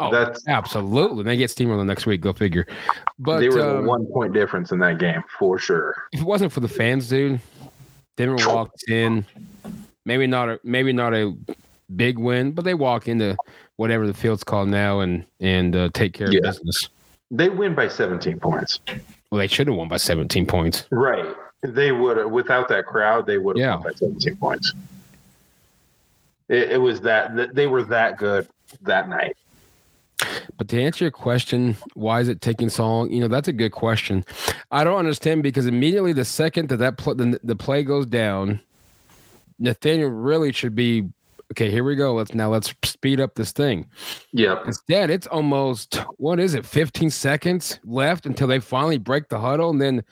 Oh, 0.00 0.10
That's 0.10 0.46
absolutely. 0.48 1.24
They 1.24 1.36
get 1.36 1.50
steamrolled 1.50 1.78
the 1.78 1.84
next 1.84 2.06
week. 2.06 2.20
Go 2.20 2.32
figure. 2.32 2.66
But 3.18 3.40
they 3.40 3.48
were 3.48 3.78
um, 3.78 3.86
one 3.86 4.06
point 4.06 4.32
difference 4.32 4.72
in 4.72 4.78
that 4.80 4.98
game 4.98 5.22
for 5.38 5.58
sure. 5.58 6.06
if 6.12 6.20
it 6.20 6.26
wasn't 6.26 6.52
for 6.52 6.60
the 6.60 6.68
fans, 6.68 7.08
dude, 7.08 7.40
Denver 8.16 8.36
walked 8.48 8.84
in. 8.88 9.24
Maybe 10.06 10.26
not 10.26 10.48
a 10.48 10.60
maybe 10.64 10.92
not 10.92 11.14
a 11.14 11.36
big 11.94 12.18
win, 12.18 12.52
but 12.52 12.64
they 12.64 12.74
walk 12.74 13.06
into 13.08 13.36
whatever 13.76 14.06
the 14.06 14.14
field's 14.14 14.42
called 14.44 14.68
now 14.68 15.00
and 15.00 15.24
and 15.40 15.76
uh, 15.76 15.90
take 15.92 16.14
care 16.14 16.30
Yeah. 16.32 16.38
of 16.38 16.44
business. 16.44 16.88
They 17.30 17.48
win 17.48 17.74
by 17.74 17.86
17 17.88 18.40
points. 18.40 18.80
Well, 19.30 19.38
they 19.38 19.46
should 19.46 19.68
have 19.68 19.76
won 19.76 19.88
by 19.88 19.98
17 19.98 20.46
points. 20.46 20.86
Right. 20.90 21.24
They 21.62 21.92
would 21.92 22.16
have 22.16 22.30
without 22.30 22.68
that 22.68 22.86
crowd, 22.86 23.26
they 23.26 23.38
would 23.38 23.56
have 23.58 23.62
Yeah. 23.64 23.74
won 23.76 23.82
by 23.84 23.92
17 23.92 24.36
points. 24.36 24.72
It, 26.48 26.72
it 26.72 26.78
was 26.78 27.00
that- 27.02 27.54
they 27.54 27.66
were 27.66 27.82
that 27.84 28.16
good 28.18 28.48
that 28.82 29.08
night. 29.08 29.36
But 30.56 30.68
to 30.68 30.82
answer 30.82 31.04
your 31.04 31.10
question, 31.10 31.76
why 31.94 32.20
is 32.20 32.28
it 32.28 32.40
taking 32.40 32.68
so 32.68 32.86
long? 32.86 33.10
You 33.10 33.20
know, 33.20 33.28
that's 33.28 33.48
a 33.48 33.52
good 33.52 33.72
question. 33.72 34.24
I 34.70 34.84
don't 34.84 34.98
understand 34.98 35.42
because 35.42 35.66
immediately 35.66 36.12
the 36.12 36.24
second 36.24 36.68
that 36.68 36.76
that 36.78 36.96
pl- 36.98 37.14
the, 37.14 37.40
the 37.42 37.56
play 37.56 37.82
goes 37.82 38.06
down, 38.06 38.60
Nathaniel 39.58 40.10
really 40.10 40.52
should 40.52 40.74
be 40.74 41.08
okay. 41.52 41.70
Here 41.70 41.84
we 41.84 41.96
go. 41.96 42.14
Let's 42.14 42.34
now 42.34 42.50
let's 42.50 42.74
speed 42.84 43.20
up 43.20 43.34
this 43.34 43.52
thing. 43.52 43.86
Yeah. 44.32 44.58
Instead, 44.66 45.10
it's 45.10 45.26
almost 45.26 45.96
what 46.18 46.38
is 46.40 46.54
it? 46.54 46.64
15 46.66 47.10
seconds 47.10 47.78
left 47.84 48.26
until 48.26 48.46
they 48.48 48.58
finally 48.60 48.98
break 48.98 49.28
the 49.28 49.38
huddle, 49.40 49.70
and 49.70 49.80
then 49.80 50.02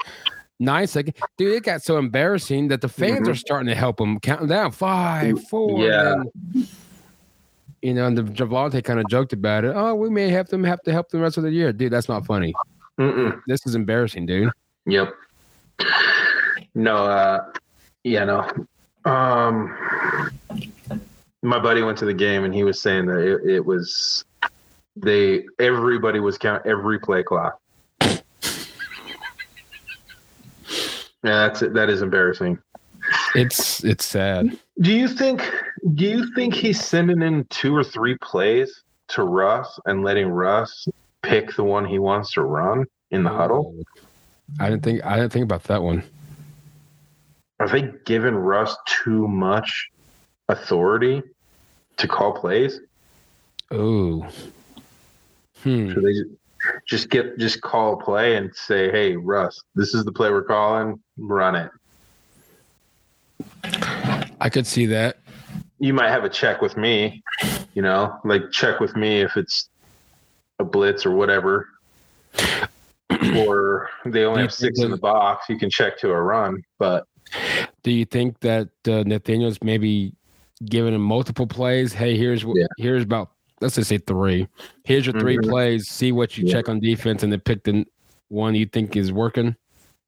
nine 0.58 0.86
seconds. 0.86 1.16
Dude, 1.36 1.54
it 1.54 1.62
got 1.62 1.82
so 1.82 1.98
embarrassing 1.98 2.68
that 2.68 2.80
the 2.80 2.88
fans 2.88 3.26
Mhm. 3.28 3.32
are 3.32 3.34
starting 3.36 3.68
to 3.68 3.74
help 3.74 3.98
them 3.98 4.18
counting 4.20 4.48
down 4.48 4.72
five, 4.72 5.42
four. 5.48 5.80
Yeah. 5.84 6.22
and 6.54 6.68
you 7.82 7.94
know, 7.94 8.06
and 8.06 8.16
the 8.16 8.22
Javonte 8.22 8.82
kind 8.82 8.98
of 8.98 9.08
joked 9.08 9.32
about 9.32 9.64
it. 9.64 9.72
Oh, 9.74 9.94
we 9.94 10.10
may 10.10 10.28
have 10.30 10.48
them 10.48 10.64
have 10.64 10.82
to 10.82 10.92
help 10.92 11.10
the 11.10 11.18
rest 11.18 11.36
of 11.36 11.44
the 11.44 11.50
year, 11.50 11.72
dude. 11.72 11.92
That's 11.92 12.08
not 12.08 12.26
funny. 12.26 12.54
Mm-mm. 12.98 13.40
This 13.46 13.64
is 13.66 13.74
embarrassing, 13.74 14.26
dude. 14.26 14.50
Yep. 14.86 15.14
No, 16.74 16.96
uh 17.06 17.52
yeah, 18.04 18.24
no. 18.24 18.48
Um 19.04 19.76
my 21.42 21.58
buddy 21.58 21.82
went 21.82 21.98
to 21.98 22.04
the 22.04 22.14
game 22.14 22.44
and 22.44 22.54
he 22.54 22.64
was 22.64 22.80
saying 22.80 23.06
that 23.06 23.18
it, 23.18 23.48
it 23.48 23.64
was 23.64 24.24
they 24.96 25.44
everybody 25.60 26.18
was 26.18 26.36
count 26.38 26.66
every 26.66 26.98
play 26.98 27.22
clock. 27.22 27.60
Yeah, 31.24 31.46
that's 31.46 31.62
it. 31.62 31.74
That 31.74 31.90
is 31.90 32.02
embarrassing. 32.02 32.58
It's 33.34 33.84
it's 33.84 34.04
sad. 34.04 34.58
Do 34.80 34.92
you 34.92 35.08
think 35.08 35.42
do 35.94 36.04
you 36.04 36.34
think 36.34 36.54
he's 36.54 36.84
sending 36.84 37.22
in 37.22 37.44
two 37.50 37.74
or 37.74 37.84
three 37.84 38.16
plays 38.18 38.82
to 39.08 39.22
Russ 39.22 39.78
and 39.86 40.04
letting 40.04 40.28
Russ 40.28 40.88
pick 41.22 41.54
the 41.54 41.64
one 41.64 41.84
he 41.84 41.98
wants 41.98 42.32
to 42.32 42.42
run 42.42 42.84
in 43.10 43.22
the 43.22 43.30
huddle? 43.30 43.74
I 44.60 44.70
didn't 44.70 44.82
think 44.82 45.04
I 45.04 45.16
didn't 45.16 45.32
think 45.32 45.44
about 45.44 45.64
that 45.64 45.82
one. 45.82 46.02
Are 47.60 47.68
they 47.68 47.90
giving 48.04 48.34
Russ 48.34 48.76
too 48.86 49.26
much 49.26 49.90
authority 50.48 51.22
to 51.96 52.08
call 52.08 52.32
plays? 52.32 52.80
Oh. 53.70 54.26
Hmm. 55.62 55.92
Should 55.92 56.04
they 56.04 56.12
just 56.86 57.10
get 57.10 57.38
just 57.38 57.60
call 57.60 57.94
a 57.94 57.96
play 57.96 58.36
and 58.36 58.54
say, 58.54 58.90
"Hey, 58.90 59.16
Russ, 59.16 59.60
this 59.74 59.94
is 59.94 60.04
the 60.04 60.12
play 60.12 60.30
we're 60.30 60.44
calling. 60.44 61.00
Run 61.16 61.56
it." 61.56 61.70
I 64.40 64.48
could 64.50 64.66
see 64.66 64.86
that. 64.86 65.18
You 65.78 65.94
might 65.94 66.08
have 66.10 66.24
a 66.24 66.28
check 66.28 66.60
with 66.60 66.76
me, 66.76 67.22
you 67.74 67.82
know, 67.82 68.18
like 68.24 68.50
check 68.50 68.80
with 68.80 68.96
me 68.96 69.20
if 69.20 69.36
it's 69.36 69.68
a 70.58 70.64
blitz 70.64 71.06
or 71.06 71.12
whatever. 71.12 71.68
or 73.36 73.88
they 74.04 74.24
only 74.24 74.42
have 74.42 74.52
six 74.52 74.80
in 74.80 74.90
the 74.90 74.96
box. 74.96 75.48
You 75.48 75.58
can 75.58 75.70
check 75.70 75.98
to 76.00 76.10
a 76.10 76.20
run, 76.20 76.62
but 76.78 77.04
Do 77.82 77.90
you 77.92 78.04
think 78.04 78.40
that 78.40 78.68
uh, 78.86 79.02
Nathaniel's 79.06 79.58
maybe 79.62 80.14
giving 80.64 80.94
him 80.94 81.02
multiple 81.02 81.46
plays? 81.46 81.92
Hey, 81.92 82.16
here's 82.16 82.44
what 82.44 82.56
Yeah. 82.56 82.66
here's 82.78 83.02
about 83.04 83.30
let's 83.60 83.74
just 83.74 83.88
say 83.88 83.98
three. 83.98 84.46
Here's 84.84 85.04
your 85.04 85.18
3 85.18 85.36
Mhm. 85.36 85.48
plays. 85.48 85.88
See 85.88 86.12
what 86.12 86.38
you 86.38 86.46
Yeah. 86.46 86.52
check 86.54 86.68
on 86.68 86.78
defense, 86.80 87.22
and 87.24 87.32
then 87.32 87.40
pick 87.40 87.64
the 87.64 87.84
one 88.28 88.54
you 88.54 88.66
think 88.66 88.96
is 88.96 89.12
working. 89.12 89.56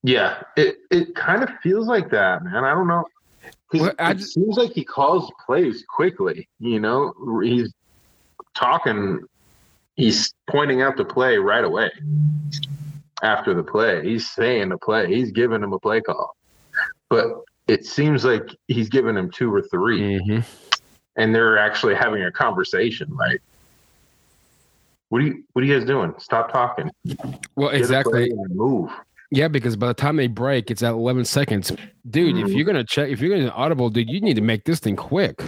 yeah, 0.03 0.43
it 0.57 0.79
it 0.91 1.15
kind 1.15 1.43
of 1.43 1.51
feels 1.63 1.87
like 1.87 2.11
that, 2.11 2.43
man. 2.45 2.65
I 2.65 2.73
don't 2.75 2.87
know. 2.89 3.05
Well, 3.73 3.93
I 3.99 4.13
it 4.13 4.15
just- 4.19 4.35
seems 4.35 4.57
like 4.57 4.73
he 4.73 4.85
calls 4.85 5.31
plays 5.47 5.85
quickly. 5.89 6.49
You 6.59 6.81
know, 6.81 7.13
he's 7.43 7.73
talking. 8.55 9.21
He's 9.97 10.33
pointing 10.49 10.81
out 10.83 10.97
the 10.97 11.05
play 11.05 11.37
right 11.37 11.63
away 11.65 11.91
after 13.23 13.53
the 13.55 13.63
play. 13.63 14.03
He's 14.03 14.29
saying 14.31 14.71
the 14.71 14.79
play. 14.79 15.07
He's 15.15 15.31
giving 15.31 15.63
him 15.63 15.73
a 15.73 15.79
play 15.79 16.01
call, 16.01 16.35
but 17.09 17.43
it 17.69 17.85
seems 17.87 18.25
like 18.25 18.49
he's 18.69 18.89
giving 18.89 19.17
him 19.17 19.31
two 19.31 19.55
or 19.55 19.61
3 19.63 20.01
Mm-hmm. 20.19 20.41
and 21.17 21.35
they're 21.35 21.59
actually 21.59 21.95
having 21.95 22.25
a 22.25 22.33
conversation. 22.33 23.15
Like, 23.15 23.43
what 25.11 25.21
are 25.23 25.27
you? 25.27 25.45
What 25.53 25.63
are 25.63 25.67
you 25.67 25.79
guys 25.79 25.87
doing? 25.87 26.15
Stop 26.19 26.51
talking. 26.51 26.91
Well, 27.57 27.71
Get 27.71 27.81
exactly. 27.81 28.33
move. 28.49 28.91
Yeah, 29.31 29.49
because 29.49 29.77
by 29.77 29.87
the 29.87 29.95
time 29.95 30.17
they 30.17 30.27
break, 30.27 30.71
it's 30.71 30.83
at 30.83 30.93
11 30.93 31.25
seconds. 31.25 31.71
Dude, 32.11 32.37
if 32.37 32.47
Mhm. 32.49 32.57
you're 32.57 32.65
gonna 32.65 32.83
check, 32.85 33.11
if 33.11 33.21
you're 33.21 33.37
gonna 33.37 33.51
audible, 33.51 33.89
dude, 33.89 34.11
you 34.11 34.21
need 34.21 34.35
to 34.35 34.41
make 34.43 34.65
this 34.65 34.81
thing 34.81 34.97
quick. 34.97 35.41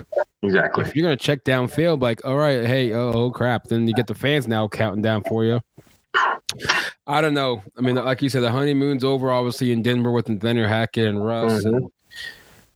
Exactly. 0.43 0.85
If 0.85 0.95
you're 0.95 1.03
gonna 1.05 1.17
check 1.17 1.43
downfield, 1.45 2.01
like, 2.01 2.25
all 2.25 2.37
right, 2.37 2.65
hey, 2.65 2.93
oh, 2.93 3.13
oh 3.13 3.31
crap, 3.31 3.65
then 3.65 3.89
you 3.89 3.95
get 3.95 4.07
the 4.07 4.15
fans 4.15 4.47
now 4.47 4.69
counting 4.69 5.03
down 5.03 5.25
for 5.25 5.45
you. 5.45 5.61
I 7.07 7.21
don't 7.21 7.35
know. 7.35 7.63
I 7.77 7.81
mean, 7.81 7.97
like 7.97 8.23
you 8.23 8.29
said, 8.29 8.43
the 8.43 8.51
honeymoon's 8.53 9.03
over, 9.03 9.33
obviously 9.33 9.73
in 9.73 9.83
Denver 9.83 10.13
with 10.13 10.29
Nathaniel 10.29 10.69
Hackett 10.69 11.09
and 11.09 11.25
Russ. 11.25 11.65
Mhm. 11.65 11.77
And 11.77 11.91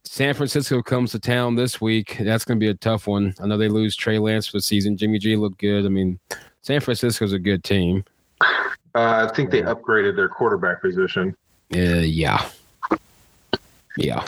San 0.05 0.35
Francisco 0.35 0.83
comes 0.83 1.13
to 1.13 1.19
town 1.21 1.55
this 1.55 1.81
week. 1.81 2.17
That's 2.21 2.45
gonna 2.45 2.59
be 2.59 2.69
a 2.69 2.75
tough 2.75 3.07
one. 3.07 3.35
I 3.41 3.47
know 3.47 3.57
they 3.59 3.69
lose 3.69 3.95
Trey 3.95 4.19
Lance 4.19 4.47
for 4.49 4.57
the 4.57 4.63
season. 4.63 4.97
Jimmy 4.97 5.19
G 5.19 5.37
looked 5.37 5.59
good. 5.61 5.85
I 5.85 5.89
mean, 5.89 6.19
San 6.63 6.81
Francisco's 6.81 7.33
a 7.33 7.39
good 7.39 7.63
team. 7.63 8.05
Uh, 8.97 9.29
I 9.31 9.35
think 9.35 9.51
they 9.51 9.61
upgraded 9.63 10.17
their 10.17 10.29
quarterback 10.29 10.81
position 10.81 11.37
Uh, 11.75 11.79
yeah, 12.01 12.49
yeah. 13.99 14.25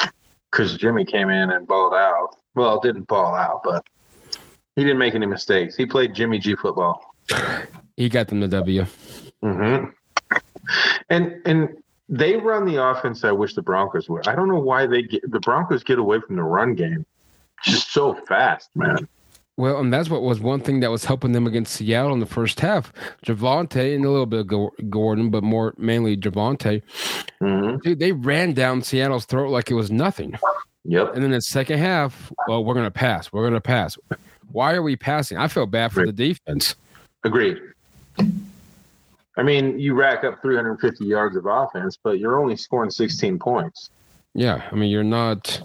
because 0.51 0.77
Jimmy 0.77 1.05
came 1.07 1.31
in 1.31 1.51
and 1.51 1.67
balled 1.67 1.95
out. 1.95 2.37
Well, 2.55 2.79
didn't 2.81 3.07
ball 3.09 3.35
out, 3.35 3.63
but 3.65 3.87
He 4.77 4.83
didn't 4.83 4.99
make 4.99 5.15
any 5.15 5.27
mistakes. 5.27 5.75
He 5.75 5.87
played 5.87 6.15
Jimmy 6.15 6.39
G 6.39 6.55
football. 6.55 7.15
He 7.97 8.09
got 8.09 8.29
them 8.29 8.41
the 8.41 8.49
W. 8.49 8.85
Mm-hmm. 9.43 9.87
And 11.09 11.41
and 11.47 11.79
they 12.09 12.37
run 12.37 12.65
the 12.67 12.83
offense. 12.83 13.25
I 13.25 13.33
wish 13.33 13.55
the 13.55 13.63
Broncos 13.63 14.09
would. 14.09 14.29
I 14.29 14.35
don't 14.35 14.49
know 14.49 14.61
why 14.61 14.87
they 14.87 15.03
get 15.03 15.31
the 15.31 15.41
Broncos 15.41 15.83
get 15.83 15.99
away 15.99 16.21
from 16.21 16.37
the 16.37 16.43
run 16.43 16.75
game, 16.75 17.07
just 17.65 17.93
so 17.93 18.15
fast, 18.27 18.71
man. 18.75 19.09
Well, 19.59 19.81
and 19.81 19.93
that's 19.93 20.09
what 20.09 20.23
was 20.23 20.39
one 20.39 20.61
thing 20.61 20.79
that 20.81 20.91
was 20.91 21.05
helping 21.05 21.33
them 21.33 21.45
against 21.49 21.75
Seattle 21.75 22.13
in 22.13 22.21
the 22.21 22.27
first 22.27 22.61
half. 22.61 22.93
Javonte 23.27 23.93
and 23.93 24.05
a 24.05 24.09
little 24.09 24.25
bit 24.25 24.47
of 24.49 24.71
Gordon, 24.89 25.31
but 25.31 25.43
more 25.43 25.75
mainly 25.77 26.17
Javonte. 26.17 26.81
Mm-hmm. 27.43 27.79
Dude, 27.79 27.99
they 27.99 28.13
ran 28.13 28.53
down 28.53 28.83
Seattle's 28.83 29.25
throat 29.25 29.51
like 29.51 29.69
it 29.69 29.75
was 29.75 29.91
nothing. 29.91 30.39
Yep. 30.85 31.13
And 31.17 31.25
then 31.25 31.33
the 31.33 31.41
second 31.41 31.81
half, 31.81 32.33
well, 32.47 32.65
we're 32.65 32.75
gonna 32.75 32.93
pass. 32.93 33.33
We're 33.33 33.43
gonna 33.43 33.61
pass. 33.61 33.99
Why 34.53 34.75
are 34.75 34.83
we 34.83 34.95
passing? 34.95 35.39
I 35.39 35.49
feel 35.49 35.67
bad 35.67 35.93
for 35.93 36.03
Agreed. 36.03 36.17
the 36.17 36.29
defense. 36.29 36.77
Agreed. 37.25 37.59
I 39.37 39.43
mean, 39.43 39.77
you 39.81 39.95
rack 39.95 40.23
up 40.23 40.41
350 40.41 41.05
yards 41.05 41.37
of 41.37 41.47
offense, 41.47 41.99
but 42.01 42.21
you're 42.21 42.41
only 42.41 42.57
scoring 42.57 42.91
16 42.91 43.41
points. 43.41 43.91
Yeah, 44.35 44.69
I 44.71 44.75
mean, 44.77 44.91
you're 44.91 45.03
not. 45.03 45.61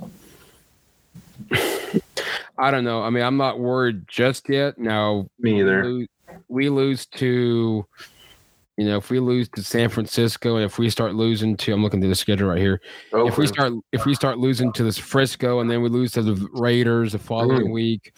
I 2.58 2.72
don't 2.72 2.84
know. 2.84 3.02
I 3.02 3.10
mean, 3.10 3.24
I'm 3.24 3.38
not 3.38 3.60
worried 3.60 4.08
just 4.08 4.50
yet. 4.50 4.78
Now, 4.78 5.28
me 5.39 5.60
either. 5.62 5.82
We 5.82 5.89
lose, 5.89 6.08
we 6.48 6.70
lose 6.70 7.06
to, 7.08 7.86
you 8.78 8.86
know, 8.86 8.98
if 8.98 9.10
we 9.10 9.20
lose 9.20 9.50
to 9.50 9.63
San 9.63 9.89
Francisco, 9.89 10.56
and 10.56 10.66
if 10.66 10.78
we 10.78 10.89
start 10.89 11.16
losing 11.16 11.58
to, 11.58 11.74
I'm 11.74 11.84
looking 11.84 12.04
at 12.04 12.08
the 12.08 12.16
schedule 12.16 12.50
right 12.50 12.60
here. 12.60 12.82
If 13.12 13.38
we 13.38 13.48
start, 13.48 13.74
if 13.92 14.06
we 14.06 14.13
start 14.13 14.38
losing 14.38 14.72
to 14.74 14.84
this 14.84 14.98
Frisco, 14.98 15.60
and 15.60 15.70
then 15.70 15.82
we 15.82 15.89
lose 15.89 16.12
to 16.13 16.22
the 16.22 16.48
Raiders 16.54 17.13
the 17.13 17.20
following 17.20 17.68
mm. 17.68 17.74
week, 17.74 18.16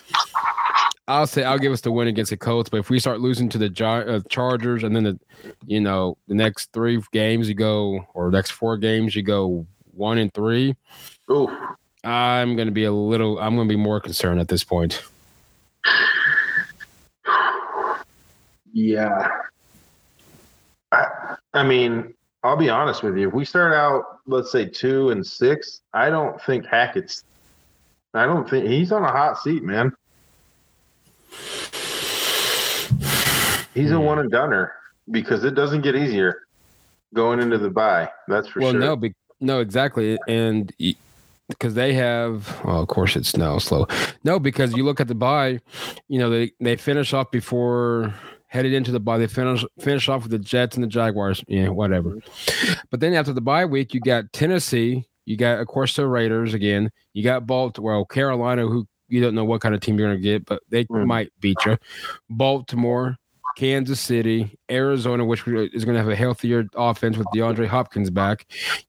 I'll 1.08 1.28
say 1.28 1.44
I'll 1.44 1.60
give 1.60 1.72
us 1.72 1.82
the 1.82 1.92
win 1.92 2.08
against 2.08 2.32
the 2.32 2.38
Colts. 2.38 2.70
But 2.70 2.78
if 2.78 2.90
we 2.90 3.00
start 3.00 3.22
losing 3.22 3.48
to 3.50 3.58
the 3.58 3.86
uh, 3.86 4.20
Chargers, 4.30 4.84
and 4.84 4.96
then 4.96 5.04
the, 5.04 5.20
you 5.66 5.80
know, 5.80 6.18
the 6.28 6.36
next 6.36 6.74
three 6.74 7.02
games 7.12 7.48
you 7.48 7.56
go, 7.56 8.06
or 8.14 8.32
next 8.32 8.52
four 8.52 8.78
games 8.78 9.16
you 9.16 9.24
go 9.24 9.66
one 9.92 10.18
and 10.18 10.34
three. 10.34 10.76
Ooh. 11.32 11.48
I'm 12.06 12.56
going 12.56 12.68
to 12.68 12.72
be 12.72 12.84
a 12.84 12.92
little. 12.92 13.40
I'm 13.40 13.56
going 13.56 13.68
to 13.68 13.74
be 13.74 13.82
more 13.82 14.00
concerned 14.00 14.40
at 14.40 14.48
this 14.48 14.64
point. 14.64 15.02
Yeah. 18.72 19.30
I, 20.92 21.36
I 21.54 21.64
mean, 21.64 22.14
I'll 22.44 22.58
be 22.58 22.70
honest 22.70 23.02
with 23.02 23.18
you. 23.18 23.30
If 23.30 23.34
we 23.34 23.46
start 23.46 23.74
out, 23.74 24.20
let's 24.28 24.52
say 24.52 24.66
two 24.66 25.10
and 25.10 25.26
six, 25.26 25.82
I 25.94 26.10
don't 26.10 26.40
think 26.42 26.66
Hackett's. 26.66 27.24
I 28.14 28.26
don't 28.26 28.50
think 28.50 28.68
he's 28.68 28.92
on 28.92 29.04
a 29.04 29.12
hot 29.12 29.42
seat, 29.42 29.64
man. 29.64 29.94
He's 33.74 33.92
a 33.92 33.98
hmm. 33.98 34.04
one 34.04 34.20
and 34.20 34.32
doneer 34.32 34.72
because 35.10 35.44
it 35.44 35.56
doesn't 35.56 35.82
get 35.82 35.96
easier 35.96 36.44
going 37.14 37.40
into 37.40 37.58
the 37.58 37.70
bye. 37.70 38.10
That's 38.28 38.48
for 38.48 38.60
well, 38.60 38.72
sure. 38.72 38.80
Well, 38.80 38.90
no, 38.90 38.96
be, 38.96 39.14
no, 39.40 39.60
exactly, 39.60 40.18
and 40.28 40.72
because 41.50 41.74
they 41.74 41.94
have. 41.94 42.62
Well, 42.64 42.82
of 42.82 42.88
course, 42.88 43.16
it's 43.16 43.36
now 43.36 43.58
slow. 43.58 43.88
No, 44.24 44.40
because 44.40 44.74
you 44.76 44.84
look 44.84 45.00
at 45.00 45.08
the 45.08 45.16
bye, 45.16 45.60
you 46.08 46.20
know 46.20 46.30
they 46.30 46.52
they 46.60 46.76
finish 46.76 47.14
off 47.14 47.32
before 47.32 48.14
headed 48.48 48.74
into 48.74 48.92
the 48.92 49.00
bye. 49.00 49.18
They 49.18 49.28
finish 49.28 49.66
finish 49.80 50.08
off 50.10 50.24
with 50.24 50.32
the 50.32 50.40
Jets 50.40 50.76
and 50.76 50.84
the 50.84 50.88
Jaguars. 50.88 51.44
Yeah, 51.48 51.70
whatever. 51.70 52.20
But 52.90 53.00
then 53.00 53.14
after 53.14 53.34
the 53.34 53.42
bye 53.42 53.66
week, 53.66 53.94
you 53.94 54.00
got 54.00 54.32
Tennessee. 54.32 55.06
You 55.26 55.38
got, 55.38 55.60
of 55.60 55.68
course, 55.68 55.96
the 55.96 56.08
Raiders 56.08 56.54
again. 56.54 56.92
You 57.14 57.24
got 57.24 57.48
Baltimore, 57.48 58.06
Carolina, 58.06 58.68
who 58.68 58.88
you 59.08 59.22
don't 59.22 59.36
know 59.36 59.46
what 59.46 59.62
kind 59.62 59.76
of 59.76 59.82
team 59.82 59.98
you're 59.98 60.08
going 60.08 60.22
to 60.22 60.24
get, 60.24 60.46
but 60.46 60.62
they 60.70 60.86
mm. 60.86 61.06
might 61.06 61.32
beat 61.40 61.58
you. 61.66 61.78
Baltimore, 62.30 63.18
Kansas 63.56 64.02
City, 64.02 64.58
Arizona, 64.70 65.24
which 65.24 65.48
is 65.48 65.86
going 65.86 65.96
to 65.96 66.02
have 66.02 66.10
a 66.10 66.16
healthier 66.16 66.68
offense 66.76 67.18
with 67.18 67.28
DeAndre 67.34 67.68
Hopkins 67.68 68.10
back. 68.10 68.46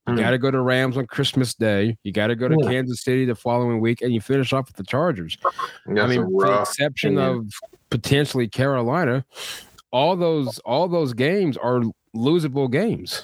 You 0.09 0.15
mm. 0.15 0.19
got 0.19 0.31
to 0.31 0.39
go 0.39 0.51
to 0.51 0.61
Rams 0.61 0.97
on 0.97 1.07
Christmas 1.07 1.55
Day. 1.55 1.97
You 2.03 2.13
got 2.13 2.29
to 2.29 2.37
go 2.37 2.49
to 2.49 2.57
yeah. 2.61 2.71
Kansas 2.71 3.03
City 3.03 3.25
the 3.25 3.37
following 3.37 3.81
week, 3.81 4.03
and 4.03 4.13
you 4.13 4.21
finish 4.21 4.53
off 4.53 4.67
with 4.67 4.77
the 4.77 4.85
Chargers. 4.85 5.39
That's 5.87 6.01
I 6.01 6.07
mean, 6.09 6.31
with 6.31 6.49
the 6.49 6.61
exception 6.61 7.17
of 7.17 7.47
potentially 7.91 8.49
Carolina, 8.49 9.25
all 9.93 10.17
those 10.17 10.59
all 10.61 10.89
those 10.89 11.15
games 11.15 11.57
are 11.57 11.83
losable 12.15 12.71
games. 12.71 13.23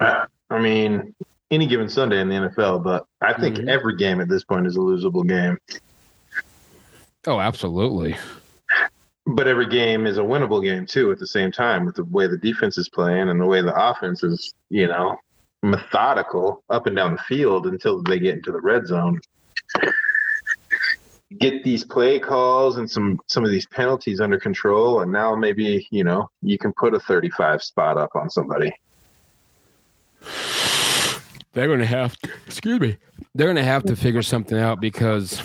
I 0.00 0.26
mean, 0.60 1.14
any 1.50 1.66
given 1.66 1.88
Sunday 1.88 2.20
in 2.20 2.28
the 2.28 2.34
NFL, 2.34 2.84
but 2.84 3.06
I 3.22 3.32
think 3.40 3.56
mm-hmm. 3.56 3.68
every 3.70 3.96
game 3.96 4.20
at 4.20 4.28
this 4.28 4.44
point 4.44 4.66
is 4.66 4.76
a 4.76 4.80
losable 4.80 5.26
game. 5.26 5.58
Oh, 7.26 7.40
absolutely 7.40 8.16
but 9.26 9.46
every 9.46 9.68
game 9.68 10.06
is 10.06 10.18
a 10.18 10.22
winnable 10.22 10.62
game 10.62 10.86
too 10.86 11.12
at 11.12 11.18
the 11.18 11.26
same 11.26 11.52
time 11.52 11.86
with 11.86 11.96
the 11.96 12.04
way 12.04 12.26
the 12.26 12.38
defense 12.38 12.76
is 12.78 12.88
playing 12.88 13.28
and 13.28 13.40
the 13.40 13.46
way 13.46 13.62
the 13.62 13.74
offense 13.74 14.22
is 14.22 14.54
you 14.70 14.86
know 14.86 15.16
methodical 15.62 16.64
up 16.70 16.86
and 16.86 16.96
down 16.96 17.12
the 17.12 17.22
field 17.22 17.66
until 17.66 18.02
they 18.02 18.18
get 18.18 18.34
into 18.34 18.50
the 18.50 18.60
red 18.60 18.86
zone. 18.86 19.20
Get 21.38 21.62
these 21.62 21.84
play 21.84 22.18
calls 22.18 22.76
and 22.76 22.90
some 22.90 23.20
some 23.26 23.44
of 23.44 23.50
these 23.50 23.66
penalties 23.66 24.20
under 24.20 24.38
control 24.38 25.00
and 25.00 25.12
now 25.12 25.34
maybe 25.34 25.86
you 25.90 26.04
know 26.04 26.28
you 26.42 26.58
can 26.58 26.72
put 26.74 26.94
a 26.94 27.00
35 27.00 27.62
spot 27.62 27.96
up 27.96 28.10
on 28.14 28.28
somebody. 28.28 28.72
They're 31.54 31.66
going 31.66 31.80
to 31.80 31.86
have 31.86 32.16
to, 32.18 32.30
excuse 32.46 32.80
me 32.80 32.96
they're 33.34 33.46
going 33.46 33.56
to 33.56 33.64
have 33.64 33.84
to 33.84 33.96
figure 33.96 34.22
something 34.22 34.58
out 34.58 34.80
because 34.80 35.40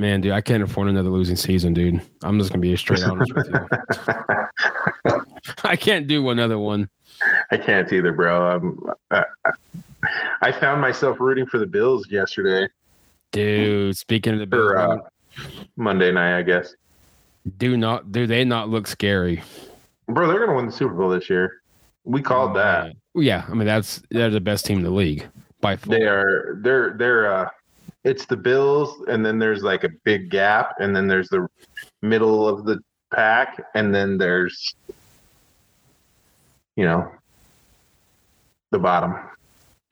Man, 0.00 0.20
dude, 0.20 0.32
I 0.32 0.40
can't 0.40 0.62
afford 0.62 0.88
another 0.88 1.10
losing 1.10 1.34
season, 1.34 1.74
dude. 1.74 2.00
I'm 2.22 2.38
just 2.38 2.50
gonna 2.50 2.60
be 2.60 2.76
straight 2.76 3.02
honest 3.02 3.34
with 3.34 3.48
you. 3.48 5.20
I 5.64 5.74
can't 5.74 6.06
do 6.06 6.28
another 6.30 6.58
one. 6.58 6.88
I 7.50 7.56
can't 7.56 7.92
either, 7.92 8.12
bro. 8.12 8.48
I'm, 8.48 8.78
I, 9.10 9.24
I 10.40 10.52
found 10.52 10.80
myself 10.80 11.18
rooting 11.18 11.46
for 11.46 11.58
the 11.58 11.66
Bills 11.66 12.08
yesterday. 12.10 12.68
Dude, 13.32 13.96
speaking 13.96 14.34
of 14.34 14.38
the 14.38 14.46
Bills, 14.46 14.72
uh, 14.72 14.98
Monday 15.76 16.12
night, 16.12 16.38
I 16.38 16.42
guess. 16.42 16.74
Do 17.56 17.76
not 17.76 18.12
do 18.12 18.28
they 18.28 18.44
not 18.44 18.68
look 18.68 18.86
scary? 18.86 19.42
Bro, 20.06 20.28
they're 20.28 20.38
gonna 20.38 20.54
win 20.54 20.66
the 20.66 20.72
Super 20.72 20.94
Bowl 20.94 21.08
this 21.10 21.28
year. 21.28 21.62
We 22.04 22.22
called 22.22 22.52
oh, 22.52 22.60
that. 22.60 22.92
Yeah, 23.16 23.44
I 23.48 23.54
mean 23.54 23.66
that's 23.66 24.00
they're 24.10 24.30
the 24.30 24.40
best 24.40 24.64
team 24.64 24.78
in 24.78 24.84
the 24.84 24.90
league 24.90 25.26
by 25.60 25.74
far. 25.74 25.98
They 25.98 26.04
are. 26.04 26.56
They're 26.60 26.94
they're 26.96 27.32
uh 27.32 27.48
it's 28.08 28.24
the 28.24 28.36
Bills, 28.36 29.02
and 29.08 29.24
then 29.24 29.38
there's 29.38 29.62
like 29.62 29.84
a 29.84 29.90
big 30.04 30.30
gap, 30.30 30.74
and 30.80 30.96
then 30.96 31.06
there's 31.06 31.28
the 31.28 31.46
middle 32.00 32.48
of 32.48 32.64
the 32.64 32.80
pack, 33.14 33.62
and 33.74 33.94
then 33.94 34.16
there's 34.16 34.74
you 36.74 36.84
know 36.84 37.10
the 38.70 38.78
bottom. 38.78 39.14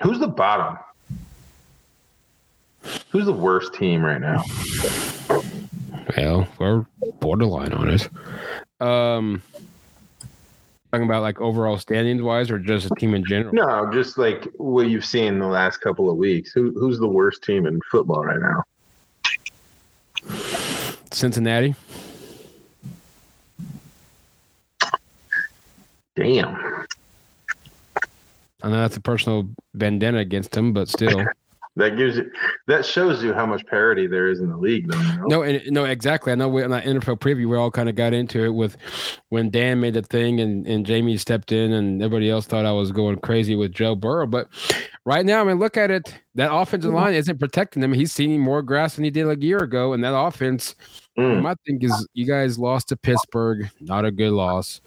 Who's 0.02 0.18
the 0.18 0.28
bottom? 0.28 0.78
Who's 3.10 3.26
the 3.26 3.32
worst 3.32 3.74
team 3.74 4.02
right 4.02 4.20
now? 4.20 4.44
Well, 6.16 6.48
we're 6.58 6.86
borderline 7.20 7.72
on 7.72 7.90
it. 7.90 8.08
Um, 8.80 9.42
talking 10.92 11.06
about 11.06 11.22
like 11.22 11.40
overall 11.40 11.78
standings 11.78 12.22
wise 12.22 12.50
or 12.50 12.58
just 12.58 12.90
a 12.90 12.94
team 12.96 13.14
in 13.14 13.24
general? 13.24 13.54
No, 13.54 13.90
just 13.92 14.18
like 14.18 14.44
what 14.56 14.88
you've 14.88 15.04
seen 15.04 15.34
in 15.34 15.38
the 15.38 15.46
last 15.46 15.78
couple 15.78 16.10
of 16.10 16.16
weeks. 16.16 16.52
Who, 16.52 16.72
who's 16.78 16.98
the 16.98 17.08
worst 17.08 17.42
team 17.42 17.66
in 17.66 17.80
football 17.90 18.24
right 18.24 18.40
now? 18.40 18.62
Cincinnati. 21.10 21.74
Damn. 26.14 26.86
I 28.62 28.68
know 28.70 28.80
that's 28.80 28.96
a 28.96 29.00
personal 29.00 29.48
vendetta 29.74 30.18
against 30.18 30.52
them, 30.52 30.72
but 30.72 30.88
still. 30.88 31.24
that 31.76 31.96
gives 31.96 32.16
you 32.16 32.30
that 32.66 32.84
shows 32.84 33.22
you 33.22 33.32
how 33.32 33.44
much 33.44 33.64
parity 33.66 34.06
there 34.06 34.28
is 34.28 34.40
in 34.40 34.48
the 34.48 34.56
league 34.56 34.90
though 34.90 34.98
you 34.98 35.16
know? 35.18 35.24
no 35.26 35.42
and, 35.42 35.62
no 35.70 35.84
exactly 35.84 36.32
i 36.32 36.34
know 36.34 36.48
we, 36.48 36.62
in 36.62 36.70
that 36.70 36.84
nfl 36.84 37.18
preview 37.18 37.48
we 37.48 37.56
all 37.56 37.70
kind 37.70 37.88
of 37.88 37.94
got 37.94 38.12
into 38.12 38.44
it 38.44 38.50
with 38.50 38.76
when 39.28 39.50
dan 39.50 39.78
made 39.78 39.94
the 39.94 40.02
thing 40.02 40.40
and, 40.40 40.66
and 40.66 40.86
jamie 40.86 41.16
stepped 41.16 41.52
in 41.52 41.72
and 41.72 42.02
everybody 42.02 42.30
else 42.30 42.46
thought 42.46 42.64
i 42.64 42.72
was 42.72 42.90
going 42.90 43.18
crazy 43.18 43.54
with 43.54 43.72
joe 43.72 43.94
burrow 43.94 44.26
but 44.26 44.48
right 45.04 45.26
now 45.26 45.40
i 45.40 45.44
mean 45.44 45.58
look 45.58 45.76
at 45.76 45.90
it 45.90 46.18
that 46.34 46.52
offensive 46.52 46.92
line 46.92 47.14
isn't 47.14 47.38
protecting 47.38 47.82
him. 47.82 47.92
he's 47.92 48.12
seeing 48.12 48.40
more 48.40 48.62
grass 48.62 48.96
than 48.96 49.04
he 49.04 49.10
did 49.10 49.26
like 49.26 49.38
a 49.38 49.42
year 49.42 49.58
ago 49.58 49.92
and 49.92 50.02
that 50.02 50.16
offense 50.16 50.74
mm. 51.18 51.42
my 51.42 51.54
thing 51.66 51.78
is 51.82 52.08
you 52.14 52.26
guys 52.26 52.58
lost 52.58 52.88
to 52.88 52.96
pittsburgh 52.96 53.70
not 53.80 54.04
a 54.04 54.10
good 54.10 54.32
loss 54.32 54.80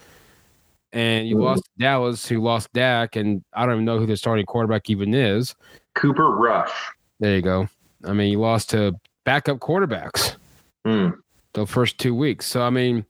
and 0.92 1.28
you 1.28 1.36
mm. 1.36 1.44
lost 1.44 1.70
Dallas, 1.78 2.28
who 2.28 2.42
lost 2.42 2.74
Dak, 2.74 3.16
and 3.16 3.44
I 3.54 3.66
don't 3.66 3.76
even 3.76 3.86
know 3.86 4.00
who 4.00 4.06
the 4.06 4.18
starting 4.18 4.46
quarterback 4.46 4.90
even 4.90 5.14
is. 5.14 5.56
Cooper 6.00 6.32
Rush. 6.32 6.72
There 7.20 7.36
you 7.36 7.42
go. 7.42 7.68
I 8.06 8.14
mean, 8.14 8.32
you 8.32 8.40
lost 8.40 8.70
to 8.70 8.96
backup 9.26 9.60
quarterbacks 9.60 10.38
mm. 10.86 11.14
the 11.54 11.66
first 11.66 11.98
two 11.98 12.16
weeks. 12.16 12.46
So, 12.46 12.62
I 12.62 12.70
mean, 12.70 13.06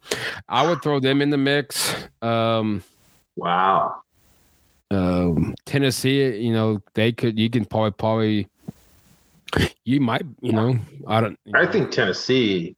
I 0.47 0.67
would 0.67 0.81
throw 0.81 0.99
them 0.99 1.21
in 1.21 1.29
the 1.29 1.37
mix. 1.37 1.93
Um, 2.21 2.83
wow. 3.35 4.01
Um, 4.89 5.53
Tennessee, 5.65 6.37
you 6.37 6.51
know, 6.51 6.81
they 6.95 7.11
could, 7.11 7.37
you 7.37 7.49
can 7.49 7.65
probably, 7.65 7.91
probably, 7.91 8.47
You 9.83 9.99
might, 9.99 10.23
you 10.41 10.51
know, 10.51 10.77
I 11.07 11.21
don't. 11.21 11.39
I 11.55 11.65
think 11.65 11.91
Tennessee, 11.91 12.75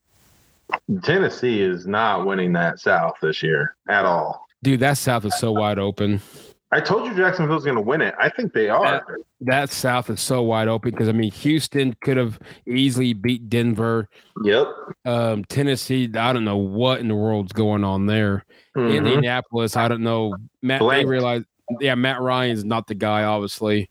Tennessee 1.02 1.60
is 1.60 1.86
not 1.86 2.26
winning 2.26 2.52
that 2.54 2.80
South 2.80 3.14
this 3.20 3.42
year 3.42 3.76
at 3.88 4.06
all. 4.06 4.46
Dude, 4.62 4.80
that 4.80 4.96
South 4.96 5.24
is 5.24 5.38
so 5.38 5.52
wide 5.52 5.78
open. 5.78 6.20
I 6.74 6.80
told 6.80 7.04
you 7.06 7.14
Jacksonville's 7.14 7.64
going 7.64 7.76
to 7.76 7.82
win 7.82 8.00
it. 8.00 8.14
I 8.18 8.30
think 8.30 8.54
they 8.54 8.70
are. 8.70 8.82
That, 8.82 9.04
that 9.42 9.70
South 9.70 10.08
is 10.08 10.20
so 10.22 10.42
wide 10.42 10.68
open 10.68 10.90
because 10.90 11.08
I 11.08 11.12
mean 11.12 11.30
Houston 11.30 11.94
could 12.00 12.16
have 12.16 12.38
easily 12.66 13.12
beat 13.12 13.50
Denver. 13.50 14.08
Yep. 14.42 14.66
Um, 15.04 15.44
Tennessee, 15.44 16.10
I 16.16 16.32
don't 16.32 16.44
know 16.44 16.56
what 16.56 17.00
in 17.00 17.08
the 17.08 17.14
world's 17.14 17.52
going 17.52 17.84
on 17.84 18.06
there. 18.06 18.44
Mhm. 18.74 18.96
Indianapolis, 18.96 19.76
I 19.76 19.86
don't 19.88 20.02
know. 20.02 20.34
Matt, 20.62 20.80
they 20.80 20.84
Blank. 20.86 21.08
realize, 21.08 21.44
yeah, 21.80 21.94
Matt 21.94 22.22
Ryan's 22.22 22.64
not 22.64 22.86
the 22.86 22.94
guy, 22.94 23.24
obviously. 23.24 23.90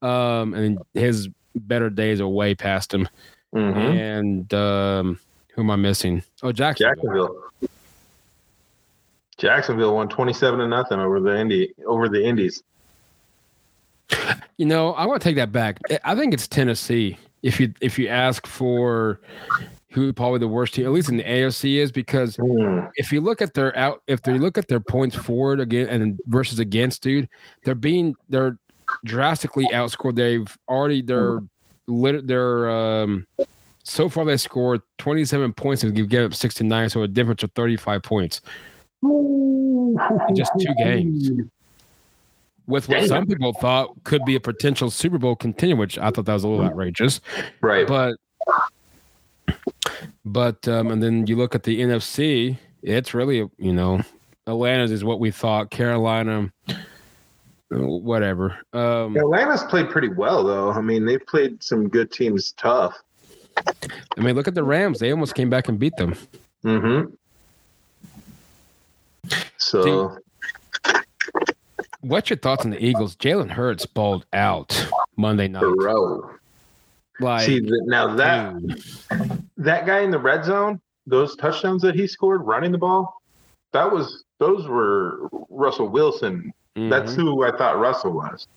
Um, 0.00 0.54
and 0.54 0.78
his 0.94 1.28
better 1.54 1.90
days 1.90 2.18
are 2.22 2.28
way 2.28 2.54
past 2.54 2.94
him. 2.94 3.08
Mhm. 3.54 3.76
And 3.76 4.54
um, 4.54 5.18
who 5.54 5.62
am 5.62 5.70
I 5.70 5.76
missing? 5.76 6.22
Oh, 6.42 6.50
Jackson. 6.50 6.86
Jacksonville. 6.88 7.36
Jacksonville 9.42 9.96
won 9.96 10.08
twenty-seven 10.08 10.60
to 10.60 10.68
nothing 10.68 11.00
over 11.00 11.18
the 11.18 11.36
Indy 11.36 11.74
over 11.84 12.08
the 12.08 12.24
Indies. 12.24 12.62
You 14.56 14.66
know, 14.66 14.92
I 14.94 15.04
want 15.04 15.20
to 15.20 15.28
take 15.28 15.34
that 15.34 15.50
back. 15.50 15.80
I- 16.04 16.14
think 16.14 16.32
it's 16.32 16.46
Tennessee. 16.46 17.18
If 17.42 17.58
you 17.58 17.74
if 17.80 17.98
you 17.98 18.06
ask 18.06 18.46
for 18.46 19.20
who 19.90 20.12
probably 20.12 20.38
the 20.38 20.46
worst 20.46 20.74
team, 20.74 20.86
at 20.86 20.92
least 20.92 21.08
in 21.08 21.16
the 21.16 21.24
AFC, 21.24 21.78
is 21.78 21.90
because 21.90 22.36
Hmm. 22.36 22.86
if 22.94 23.10
you 23.10 23.20
look 23.20 23.42
at 23.42 23.54
their 23.54 23.76
out, 23.76 24.00
if 24.06 24.22
they 24.22 24.38
look 24.38 24.56
at 24.58 24.68
their 24.68 24.78
points 24.78 25.16
forward 25.16 25.58
again 25.58 25.88
and 25.88 26.20
versus 26.26 26.60
against, 26.60 27.02
dude, 27.02 27.28
they're 27.64 27.74
being 27.74 28.14
they're 28.28 28.56
drastically 29.04 29.66
outscored. 29.72 30.14
They've 30.14 30.46
already 30.68 31.02
they're 31.02 31.40
lit 31.88 32.28
they're 32.28 32.70
um 32.70 33.26
so 33.82 34.08
far 34.08 34.24
they 34.24 34.36
scored 34.36 34.82
27 34.98 35.52
points 35.54 35.82
and 35.82 36.08
give 36.08 36.24
up 36.24 36.32
69, 36.34 36.90
so 36.90 37.02
a 37.02 37.08
difference 37.08 37.42
of 37.42 37.50
35 37.56 38.04
points 38.04 38.40
just 40.34 40.52
two 40.58 40.74
games. 40.78 41.30
with 42.66 42.88
what 42.88 43.06
some 43.06 43.26
people 43.26 43.52
thought 43.54 43.90
could 44.04 44.24
be 44.24 44.36
a 44.36 44.40
potential 44.40 44.90
Super 44.90 45.18
Bowl 45.18 45.36
contender, 45.36 45.76
which 45.76 45.98
I 45.98 46.10
thought 46.10 46.26
that 46.26 46.34
was 46.34 46.44
a 46.44 46.48
little 46.48 46.64
outrageous. 46.64 47.20
Right. 47.60 47.86
But 47.86 48.16
but 50.24 50.66
um, 50.68 50.90
and 50.90 51.02
then 51.02 51.26
you 51.26 51.36
look 51.36 51.54
at 51.54 51.64
the 51.64 51.80
NFC, 51.80 52.56
it's 52.82 53.14
really 53.14 53.48
you 53.58 53.72
know 53.72 54.00
Atlanta's 54.46 54.90
is 54.90 55.04
what 55.04 55.20
we 55.20 55.30
thought. 55.30 55.70
Carolina, 55.70 56.52
whatever. 57.70 58.58
Um, 58.72 59.16
Atlanta's 59.16 59.64
played 59.64 59.90
pretty 59.90 60.08
well 60.08 60.44
though. 60.44 60.70
I 60.70 60.80
mean, 60.80 61.04
they've 61.04 61.24
played 61.26 61.62
some 61.62 61.88
good 61.88 62.12
teams 62.12 62.52
tough. 62.52 62.96
I 63.56 64.20
mean, 64.20 64.34
look 64.34 64.48
at 64.48 64.54
the 64.54 64.64
Rams; 64.64 64.98
they 64.98 65.10
almost 65.10 65.34
came 65.34 65.50
back 65.50 65.68
and 65.68 65.78
beat 65.78 65.96
them. 65.96 66.14
Mm-hmm. 66.64 67.12
So 69.56 70.18
What's 72.02 72.30
your 72.30 72.36
thoughts 72.36 72.64
on 72.64 72.72
the 72.72 72.84
Eagles? 72.84 73.14
Jalen 73.14 73.50
Hurts 73.50 73.86
balled 73.86 74.26
out 74.32 74.88
Monday 75.16 75.46
night. 75.46 75.62
bro. 75.76 76.30
Like, 77.20 77.46
See 77.46 77.60
now 77.62 78.14
that 78.16 78.58
dude, 78.58 78.82
that 79.58 79.86
guy 79.86 80.00
in 80.00 80.10
the 80.10 80.18
red 80.18 80.44
zone, 80.44 80.80
those 81.06 81.36
touchdowns 81.36 81.80
that 81.82 81.94
he 81.94 82.08
scored 82.08 82.42
running 82.44 82.72
the 82.72 82.78
ball, 82.78 83.22
that 83.72 83.90
was 83.90 84.24
those 84.38 84.66
were 84.66 85.28
Russell 85.48 85.88
Wilson. 85.88 86.52
That's 86.74 87.12
mhm. 87.12 87.16
who 87.16 87.44
I 87.44 87.56
thought 87.56 87.78
Russell 87.78 88.12
was. 88.12 88.48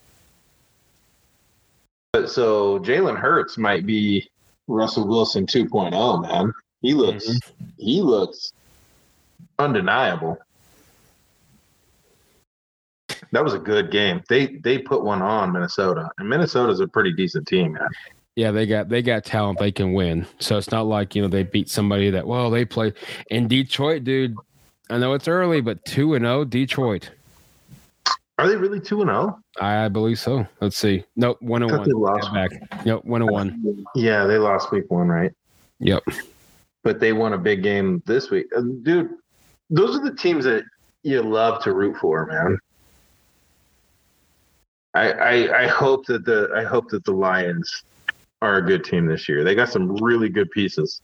But 2.13 2.31
so 2.31 2.79
Jalen 2.79 3.19
Hurts 3.19 3.57
might 3.57 3.85
be 3.85 4.27
Russell 4.67 5.07
Wilson 5.07 5.45
2.0, 5.45 6.21
man. 6.23 6.51
He 6.81 6.95
looks 6.95 7.39
he 7.77 8.01
looks 8.01 8.53
undeniable. 9.59 10.39
That 13.35 13.43
was 13.43 13.53
a 13.53 13.59
good 13.59 13.91
game. 13.91 14.23
They 14.29 14.45
they 14.63 14.77
put 14.77 15.03
one 15.03 15.21
on 15.21 15.51
Minnesota, 15.51 16.09
and 16.17 16.29
Minnesota's 16.29 16.79
a 16.79 16.87
pretty 16.87 17.11
decent 17.11 17.45
team, 17.45 17.73
man. 17.73 17.89
Yeah, 18.37 18.51
they 18.51 18.65
got 18.65 18.87
they 18.87 19.01
got 19.01 19.25
talent. 19.25 19.59
They 19.59 19.73
can 19.73 19.91
win. 19.91 20.25
So 20.39 20.57
it's 20.57 20.71
not 20.71 20.85
like 20.85 21.15
you 21.15 21.21
know 21.21 21.27
they 21.27 21.43
beat 21.43 21.67
somebody 21.67 22.09
that 22.11 22.25
well 22.25 22.49
they 22.49 22.63
play 22.63 22.93
in 23.29 23.49
Detroit, 23.49 24.05
dude. 24.05 24.37
I 24.89 24.99
know 24.99 25.15
it's 25.15 25.27
early, 25.27 25.59
but 25.59 25.83
two 25.83 26.13
and 26.13 26.23
zero 26.23 26.45
Detroit. 26.45 27.11
Are 28.37 28.47
they 28.47 28.55
really 28.55 28.79
two 28.79 29.01
and 29.01 29.09
oh? 29.09 29.13
zero? 29.13 29.39
I 29.59 29.89
believe 29.89 30.17
so. 30.17 30.47
Let's 30.61 30.77
see. 30.77 31.03
Nope, 31.17 31.37
one 31.41 31.61
and 31.61 31.73
one. 31.73 31.83
they 31.83 31.91
lost. 31.91 32.33
Back. 32.33 32.51
Yep, 32.85 33.03
one 33.03 33.21
and 33.21 33.31
one. 33.31 33.85
Yeah, 33.95 34.23
they 34.27 34.37
lost 34.37 34.71
week 34.71 34.89
one, 34.89 35.09
right? 35.09 35.33
Yep. 35.79 36.03
But 36.85 37.01
they 37.01 37.11
won 37.11 37.33
a 37.33 37.37
big 37.37 37.63
game 37.63 38.01
this 38.05 38.29
week, 38.29 38.45
dude. 38.83 39.09
Those 39.69 39.97
are 39.97 40.09
the 40.09 40.15
teams 40.15 40.45
that 40.45 40.63
you 41.03 41.21
love 41.21 41.61
to 41.63 41.73
root 41.73 41.97
for, 41.97 42.27
man. 42.27 42.57
I, 44.95 45.11
I 45.11 45.63
I 45.63 45.67
hope 45.67 46.05
that 46.05 46.25
the 46.25 46.49
I 46.55 46.63
hope 46.63 46.89
that 46.89 47.03
the 47.03 47.11
Lions 47.11 47.83
are 48.41 48.57
a 48.57 48.61
good 48.61 48.83
team 48.83 49.05
this 49.05 49.27
year. 49.27 49.43
They 49.43 49.53
got 49.53 49.69
some 49.69 49.95
really 49.97 50.29
good 50.29 50.49
pieces. 50.51 51.01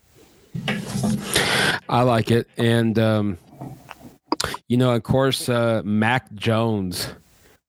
I 1.90 2.02
like 2.04 2.32
it, 2.32 2.48
and 2.58 2.98
um, 2.98 3.38
you 4.68 4.78
know, 4.78 4.92
of 4.96 5.04
course, 5.04 5.50
uh, 5.50 5.82
Mac 5.84 6.34
Jones. 6.34 7.14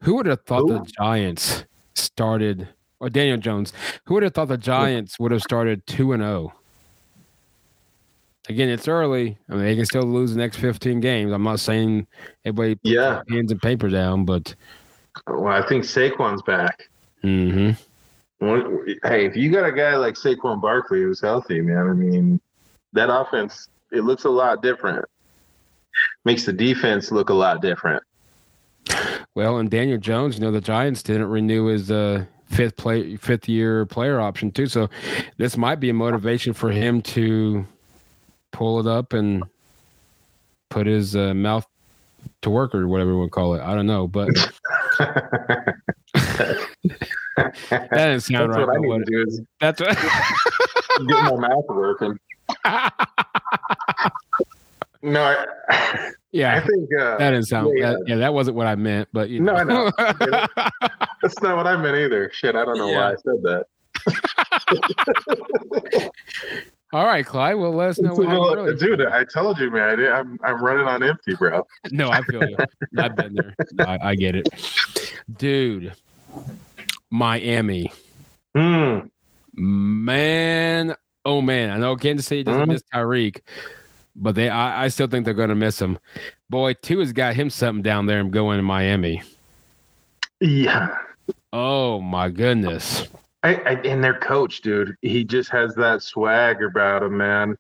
Who 0.03 0.17
would 0.17 0.27
have 0.27 0.43
thought 0.43 0.67
the 0.67 0.85
Giants 0.99 1.65
started, 1.95 2.69
or 2.99 3.09
Daniel 3.09 3.37
Jones? 3.37 3.73
Who 4.05 4.15
would 4.15 4.23
have 4.25 4.35
thought 4.35 4.49
the 4.49 4.57
Giants 4.59 5.19
would 5.19 5.33
have 5.33 5.43
started 5.43 5.87
two 5.87 6.13
and 6.13 6.23
zero? 6.23 6.53
Again, 8.49 8.69
it's 8.69 8.89
early. 8.89 9.39
I 9.49 9.55
mean, 9.55 9.65
they 9.65 9.77
can 9.77 9.87
still 9.87 10.03
lose 10.03 10.35
the 10.35 10.39
next 10.39 10.57
fifteen 10.57 11.01
games. 11.01 11.33
I'm 11.33 11.45
not 11.45 11.61
saying 11.61 12.07
everybody 12.45 12.75
put 12.77 12.91
Yeah. 12.93 13.23
hands 13.29 13.53
and 13.53 13.63
paper 13.63 13.89
down, 13.89 14.25
but 14.25 14.55
Well, 15.27 15.47
I 15.47 15.67
think 15.67 15.85
Saquon's 15.85 16.43
back. 16.43 16.89
mhm. 17.23 17.77
Hey, 19.05 19.27
if 19.27 19.37
you 19.37 19.53
got 19.53 19.65
a 19.65 19.73
guy 19.73 19.95
like 19.97 20.15
Saquon 20.15 20.61
Barkley 20.61 21.03
who's 21.03 21.21
healthy, 21.21 21.61
man, 21.61 21.89
I 21.89 21.93
mean, 21.93 22.41
that 22.93 23.09
offense 23.13 23.69
it 23.93 24.03
looks 24.03 24.25
a 24.25 24.31
lot 24.31 24.63
different. 24.63 25.05
Makes 26.25 26.47
the 26.47 26.53
defense 26.53 27.13
look 27.13 27.29
a 27.29 27.35
lot 27.35 27.61
different. 27.63 28.03
well, 29.35 29.59
and 29.59 29.71
Daniel 29.71 29.99
Jones, 29.99 30.37
you 30.37 30.41
know, 30.41 30.51
the 30.51 30.61
Giants 30.61 31.03
didn't 31.03 31.29
renew 31.29 31.67
his 31.67 31.91
uh, 31.91 32.25
fifth 32.47 32.77
play 32.77 33.17
fifth 33.17 33.49
year 33.49 33.87
player 33.87 34.21
option 34.21 34.51
too. 34.51 34.67
So 34.67 34.89
this 35.37 35.57
might 35.57 35.77
be 35.81 35.91
a 35.91 35.95
motivation 35.95 36.53
for 36.53 36.71
him 36.71 37.03
to 37.03 37.67
pull 38.51 38.81
it 38.81 38.87
up 38.87 39.13
and 39.13 39.45
put 40.69 40.87
his 40.87 41.15
uh, 41.15 41.35
mouth 41.35 41.67
to 42.43 42.51
work 42.51 42.75
or 42.75 42.87
whatever 42.89 43.15
we 43.15 43.21
would 43.21 43.31
call 43.31 43.55
it. 43.55 43.63
I 43.63 43.75
don't 43.75 43.87
know, 43.87 44.07
but 44.07 44.29
that 44.99 45.75
didn't 47.93 48.21
sound 48.21 48.53
That's 48.53 48.59
right. 48.59 48.67
what 48.67 48.69
I 48.69 48.79
but 48.79 48.83
need 48.83 48.99
to 48.99 49.05
do 49.11 49.23
is 49.27 49.41
That's 49.61 49.81
what. 49.81 49.97
get 49.99 51.25
my 51.25 51.49
mouth 51.49 51.65
working. 51.69 52.19
No, 55.05 55.21
I, 55.23 56.13
yeah, 56.31 56.55
I 56.57 56.61
think 56.67 56.89
uh, 56.99 57.19
that 57.19 57.31
didn't 57.31 57.47
sound. 57.47 57.71
yeah, 57.77 57.91
that- 57.93 58.03
yeah, 58.07 58.17
that 58.17 58.33
wasn't 58.35 58.57
what 58.57 58.67
I 58.69 58.75
meant. 58.77 59.09
But 59.13 59.31
you 59.31 59.41
No, 59.41 59.55
I 59.55 59.65
know. 59.65 59.91
that's 61.21 61.41
not 61.43 61.57
what 61.57 61.67
I 61.67 61.77
meant 61.77 61.97
either. 61.97 62.31
Shit, 62.33 62.55
I 62.55 62.65
don't 62.65 62.79
know 62.79 62.87
why 62.89 63.13
I 63.13 63.17
said 63.17 63.43
that. 63.43 63.67
All 66.93 67.07
right, 67.07 67.25
Clyde. 67.25 67.57
Well, 67.57 67.73
let 67.73 67.91
us 67.91 67.99
know. 68.01 68.15
What 68.15 68.27
Well, 68.29 68.55
earlier. 68.55 68.75
dude, 68.75 69.01
I 69.01 69.25
told 69.25 69.59
you, 69.59 69.71
man. 69.71 69.89
I 69.91 69.97
did, 69.97 70.09
I'm 70.11 70.39
I'm 70.45 70.63
running 70.63 70.87
on 70.87 71.03
empty, 71.03 71.35
bro. 71.35 71.67
No, 71.91 72.11
I 72.11 72.21
feel 72.23 72.43
you. 72.47 72.57
I've 72.99 73.17
been 73.17 73.35
there. 73.35 73.55
I, 73.87 74.11
I 74.11 74.15
get 74.15 74.35
it, 74.37 74.49
dude. 75.39 75.95
Miami, 77.11 77.93
Hmm. 78.55 79.01
man. 79.55 80.95
Oh 81.25 81.41
man, 81.41 81.71
I 81.71 81.77
know 81.79 81.95
Kansas 81.97 82.27
City 82.27 82.43
doesn't 82.43 82.63
Mhm. 82.65 82.69
miss 82.69 82.83
Tyreek, 82.93 83.41
but 84.17 84.35
they, 84.35 84.49
I, 84.49 84.85
I 84.85 84.89
still 84.89 85.07
think 85.07 85.25
they're 85.25 85.35
going 85.35 85.51
to 85.51 85.55
miss 85.55 85.81
him. 85.81 85.99
Boy, 86.51 86.75
Tua 86.75 87.01
has 87.03 87.13
got 87.13 87.35
him 87.35 87.49
something 87.51 87.83
down 87.83 88.07
there 88.07 88.19
and 88.21 88.33
going 88.33 88.59
to 88.59 88.63
Miami. 88.63 89.23
Yeah. 90.41 90.97
Oh 91.53 92.01
my 92.01 92.29
goodness. 92.31 93.07
I, 93.43 93.55
I 93.55 93.71
and 93.85 94.03
their 94.03 94.19
coach, 94.19 94.61
dude, 94.61 94.97
he 95.03 95.25
just 95.25 95.51
has 95.51 95.75
that 95.75 96.03
swag 96.03 96.63
about 96.63 97.03
him, 97.03 97.17
man. 97.17 97.57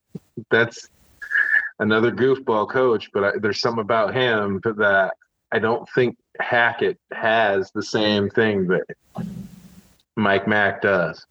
That's 0.50 0.88
another 1.78 2.12
goofball 2.12 2.70
coach, 2.70 3.10
but 3.12 3.24
I, 3.24 3.38
there's 3.38 3.60
something 3.60 3.82
about 3.82 4.14
him 4.14 4.60
that 4.64 5.14
I 5.50 5.58
don't 5.58 5.88
think 5.90 6.16
Hackett 6.40 6.98
has 7.12 7.70
the 7.72 7.82
same 7.82 8.30
thing 8.30 8.68
that 8.68 8.84
Mike 10.16 10.46
Mack 10.46 10.82
does. 10.82 11.26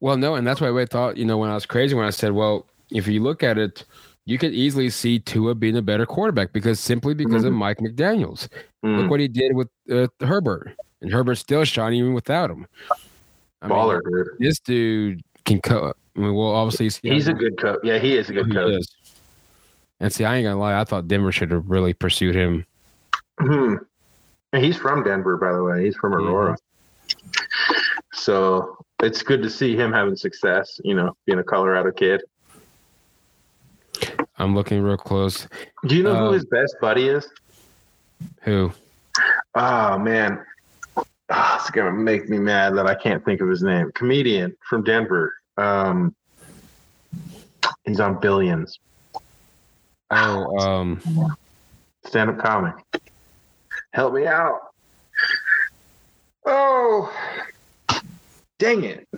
Well, 0.00 0.16
no, 0.16 0.34
and 0.34 0.46
that's 0.46 0.60
why 0.60 0.68
I 0.68 0.86
thought, 0.86 1.16
you 1.16 1.24
know, 1.24 1.38
when 1.38 1.50
I 1.50 1.54
was 1.54 1.66
crazy 1.66 1.94
when 1.94 2.06
I 2.06 2.10
said, 2.10 2.32
well, 2.32 2.66
if 2.90 3.08
you 3.08 3.20
look 3.20 3.42
at 3.42 3.58
it, 3.58 3.84
you 4.26 4.38
could 4.38 4.52
easily 4.52 4.88
see 4.88 5.18
Tua 5.18 5.54
being 5.54 5.76
a 5.76 5.82
better 5.82 6.06
quarterback 6.06 6.52
because 6.52 6.80
simply 6.80 7.14
because 7.14 7.44
of 7.44 7.52
Mike 7.52 7.78
McDaniels. 7.78 8.48
Mm. 8.84 9.02
Look 9.02 9.10
what 9.10 9.20
he 9.20 9.28
did 9.28 9.54
with 9.54 9.68
uh, 9.90 10.08
Herbert, 10.20 10.74
and 11.02 11.12
Herbert's 11.12 11.40
still 11.40 11.64
shining 11.64 12.00
even 12.00 12.14
without 12.14 12.50
him. 12.50 12.66
I 13.64 13.68
mean, 13.68 13.76
Baller, 13.78 14.00
dude. 14.08 14.28
this 14.38 14.58
dude 14.60 15.22
can 15.44 15.60
cut. 15.60 15.96
I 16.16 16.20
mean, 16.20 16.34
well, 16.34 16.50
obviously 16.50 16.86
he's, 16.86 16.96
He's 17.02 17.28
a 17.28 17.32
good 17.34 17.58
coach. 17.58 17.80
Yeah, 17.82 17.98
he 17.98 18.16
is 18.16 18.30
a 18.30 18.32
good 18.32 18.52
coach. 18.52 18.78
is. 18.80 18.94
And 20.00 20.12
see, 20.12 20.24
I 20.24 20.36
ain't 20.36 20.44
gonna 20.44 20.58
lie. 20.58 20.78
I 20.80 20.84
thought 20.84 21.08
Denver 21.08 21.32
should 21.32 21.50
have 21.50 21.68
really 21.70 21.92
pursued 21.94 22.34
him. 22.34 22.66
Hmm. 23.40 23.76
He's 24.54 24.76
from 24.76 25.02
Denver, 25.02 25.36
by 25.36 25.52
the 25.52 25.62
way. 25.64 25.84
He's 25.84 25.96
from. 25.96 26.14
Aurora. 26.14 26.56
So 28.12 28.76
it's 29.02 29.22
good 29.22 29.42
to 29.42 29.50
see 29.50 29.76
him 29.76 29.92
having 29.92 30.16
success, 30.16 30.80
you 30.84 30.94
know, 30.94 31.16
being 31.26 31.38
a 31.38 31.44
Colorado 31.44 31.90
kid. 31.90 32.22
I'm 34.38 34.54
looking 34.54 34.80
real 34.82 34.96
close. 34.96 35.46
Do 35.86 35.96
you 35.96 36.02
know 36.02 36.14
who 36.14 36.26
Um, 36.26 36.34
his 36.34 36.44
best 36.44 36.76
buddy 36.80 37.08
is? 37.08 37.28
Who? 38.42 38.72
Oh, 39.54 39.98
man. 39.98 40.44
Ah, 41.36 41.56
it's 41.56 41.68
to 41.86 41.92
make 41.92 42.28
me 42.28 42.38
mad 42.38 42.76
that 42.76 42.86
I 42.86 42.94
can't 42.94 43.24
think 43.24 43.40
of 43.40 43.48
his 43.48 43.60
name. 43.60 43.90
Comedian 43.96 44.54
from 44.68 44.84
Denver. 44.84 45.34
Um, 45.58 46.14
he's 47.84 47.98
on 47.98 48.20
Billions. 48.20 48.78
Oh, 50.10 50.56
um, 50.58 51.02
Stand 52.06 52.30
up 52.30 52.38
comic. 52.38 52.74
Help 53.94 54.14
me 54.14 54.26
out. 54.26 54.60
Oh, 56.46 57.12
dang 58.60 58.84
it. 58.84 59.08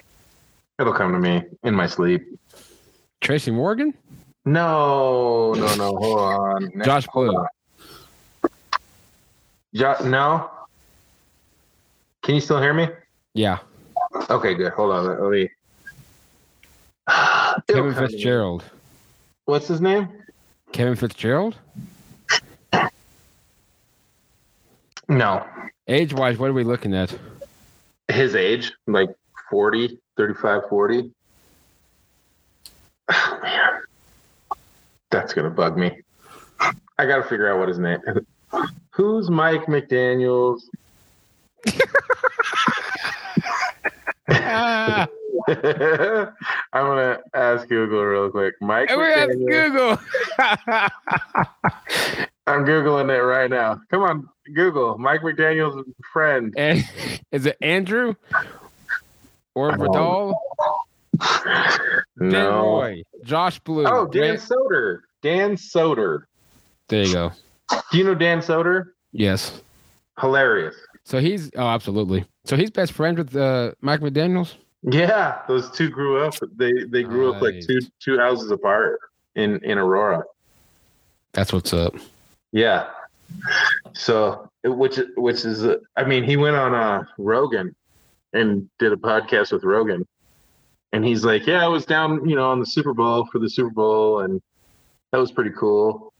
It'll 0.78 0.94
come 0.94 1.12
to 1.12 1.18
me 1.18 1.42
in 1.64 1.74
my 1.74 1.86
sleep. 1.86 2.22
Tracy 3.20 3.50
Morgan, 3.50 3.92
No, 4.46 5.52
no, 5.52 5.74
no. 5.74 5.96
Hold 5.96 6.18
on. 6.18 6.72
Josh 6.82 7.06
Blue. 7.12 7.44
Jo- 9.74 9.96
no. 10.04 10.50
Can 12.26 12.34
you 12.34 12.40
still 12.40 12.60
hear 12.60 12.74
me? 12.74 12.88
Yeah, 13.34 13.60
Okay, 14.30 14.54
good. 14.54 14.72
Hold 14.72 14.92
on. 14.92 15.22
Let 15.22 15.30
me. 15.30 15.48
Kevin 17.68 17.90
me. 17.90 17.94
Fitzgerald. 17.94 18.64
What's 19.44 19.68
his 19.68 19.80
name? 19.80 20.08
Kevin 20.72 20.96
Fitzgerald. 20.96 21.54
No. 25.08 25.46
Age 25.86 26.12
wise, 26.12 26.36
what 26.36 26.50
are 26.50 26.52
we 26.52 26.64
looking 26.64 26.94
at? 26.94 27.16
His 28.08 28.34
age, 28.34 28.72
like 28.88 29.10
40, 29.50 29.96
35, 30.16 30.62
40. 30.68 31.12
Oh, 33.08 33.38
man. 33.40 33.82
That's 35.10 35.32
going 35.32 35.44
to 35.44 35.50
bug 35.50 35.78
me. 35.78 36.00
I 36.98 37.06
got 37.06 37.18
to 37.18 37.22
figure 37.22 37.52
out 37.52 37.60
what 37.60 37.68
his 37.68 37.78
name 37.78 38.00
Who's 38.90 39.30
Mike 39.30 39.66
McDaniels? 39.66 40.62
I'm 45.48 46.28
gonna 46.72 47.18
ask 47.34 47.68
Google 47.68 48.02
real 48.04 48.30
quick. 48.30 48.54
Mike, 48.60 48.88
we 48.90 49.02
have 49.04 49.28
McDaniel- 49.30 49.48
Google. 49.48 49.98
I'm 52.48 52.64
googling 52.64 53.10
it 53.10 53.22
right 53.22 53.50
now. 53.50 53.80
Come 53.90 54.02
on, 54.02 54.28
Google 54.54 54.98
Mike 54.98 55.22
McDaniel's 55.22 55.84
friend. 56.12 56.54
and 56.58 56.84
is 57.32 57.46
it 57.46 57.56
Andrew 57.60 58.14
or 59.54 59.76
Vidal? 59.76 60.38
Dan 61.18 62.04
No. 62.16 62.50
Roy, 62.80 63.02
Josh 63.24 63.58
Blue. 63.60 63.84
Oh, 63.86 64.06
Dan 64.06 64.36
Grant- 64.36 64.40
Soder. 64.40 65.00
Dan 65.22 65.56
Soder. 65.56 66.22
There 66.88 67.04
you 67.04 67.12
go. 67.12 67.32
Do 67.90 67.98
you 67.98 68.04
know 68.04 68.14
Dan 68.14 68.38
Soder? 68.38 68.84
Yes. 69.12 69.60
Hilarious. 70.20 70.76
So 71.04 71.18
he's 71.20 71.50
oh, 71.56 71.66
absolutely. 71.66 72.24
So 72.46 72.56
he's 72.56 72.70
best 72.70 72.92
friends 72.92 73.18
with 73.18 73.36
uh, 73.36 73.72
Mike 73.80 74.00
McDaniel's. 74.00 74.56
Yeah, 74.82 75.42
those 75.48 75.70
two 75.70 75.90
grew 75.90 76.22
up. 76.22 76.34
They 76.56 76.72
they 76.84 77.02
grew 77.02 77.32
up 77.32 77.42
like 77.42 77.60
two 77.66 77.80
two 77.98 78.18
houses 78.18 78.50
apart 78.52 79.00
in 79.34 79.62
in 79.64 79.78
Aurora. 79.78 80.22
That's 81.32 81.52
what's 81.52 81.72
up. 81.72 81.94
Yeah. 82.52 82.88
So, 83.92 84.48
which 84.64 85.00
which 85.16 85.44
is, 85.44 85.64
uh, 85.64 85.78
I 85.96 86.04
mean, 86.04 86.22
he 86.22 86.36
went 86.36 86.54
on 86.54 86.74
uh, 86.74 87.04
Rogan 87.18 87.74
and 88.32 88.68
did 88.78 88.92
a 88.92 88.96
podcast 88.96 89.50
with 89.50 89.64
Rogan, 89.64 90.06
and 90.92 91.04
he's 91.04 91.24
like, 91.24 91.46
"Yeah, 91.46 91.64
I 91.64 91.68
was 91.68 91.84
down, 91.84 92.28
you 92.28 92.36
know, 92.36 92.48
on 92.48 92.60
the 92.60 92.66
Super 92.66 92.94
Bowl 92.94 93.26
for 93.32 93.40
the 93.40 93.50
Super 93.50 93.70
Bowl, 93.70 94.20
and 94.20 94.40
that 95.10 95.18
was 95.18 95.32
pretty 95.32 95.50
cool." 95.50 96.12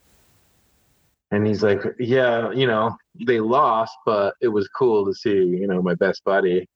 And 1.31 1.47
he's 1.47 1.63
like, 1.63 1.83
"Yeah, 1.99 2.53
you 2.53 2.67
know, 2.67 2.97
they 3.27 3.41
lost, 3.41 3.97
but 4.05 4.35
it 4.41 4.49
was 4.49 4.69
cool 4.69 5.05
to 5.07 5.15
see, 5.15 5.35
you 5.35 5.67
know, 5.67 5.83
my 5.83 5.95
best 5.95 6.23
buddy 6.25 6.69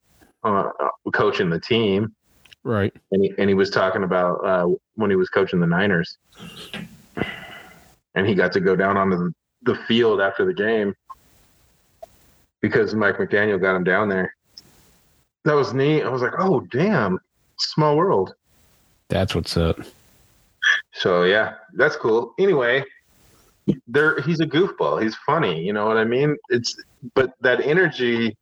uh, 0.44 0.70
uh, 0.80 1.10
coaching 1.12 1.50
the 1.50 1.60
team." 1.60 2.14
Right. 2.62 2.92
and 3.10 3.24
he, 3.24 3.32
and 3.38 3.48
he 3.48 3.54
was 3.54 3.70
talking 3.70 4.02
about 4.02 4.44
uh, 4.44 4.68
when 4.94 5.08
he 5.08 5.16
was 5.16 5.30
coaching 5.30 5.60
the 5.60 5.66
Niners, 5.66 6.18
and 8.14 8.26
he 8.26 8.34
got 8.34 8.52
to 8.52 8.60
go 8.60 8.76
down 8.76 8.96
onto 8.96 9.16
the, 9.16 9.34
the 9.62 9.74
field 9.86 10.20
after 10.20 10.44
the 10.44 10.52
game 10.52 10.94
because 12.60 12.94
Mike 12.94 13.16
McDaniel 13.16 13.60
got 13.60 13.76
him 13.76 13.84
down 13.84 14.08
there. 14.08 14.34
That 15.44 15.54
was 15.54 15.72
neat. 15.72 16.02
I 16.02 16.10
was 16.10 16.22
like, 16.22 16.34
oh 16.38 16.60
damn, 16.70 17.18
small 17.58 17.96
world. 17.96 18.34
That's 19.08 19.34
what's 19.34 19.56
up. 19.56 19.80
So 20.92 21.24
yeah, 21.24 21.54
that's 21.74 21.96
cool. 21.96 22.34
Anyway, 22.38 22.84
there 23.86 24.20
he's 24.22 24.40
a 24.40 24.46
goofball. 24.46 25.02
He's 25.02 25.14
funny. 25.26 25.62
You 25.64 25.72
know 25.72 25.86
what 25.86 25.96
I 25.96 26.04
mean? 26.04 26.36
It's 26.48 26.76
but 27.14 27.34
that 27.40 27.60
energy 27.60 28.36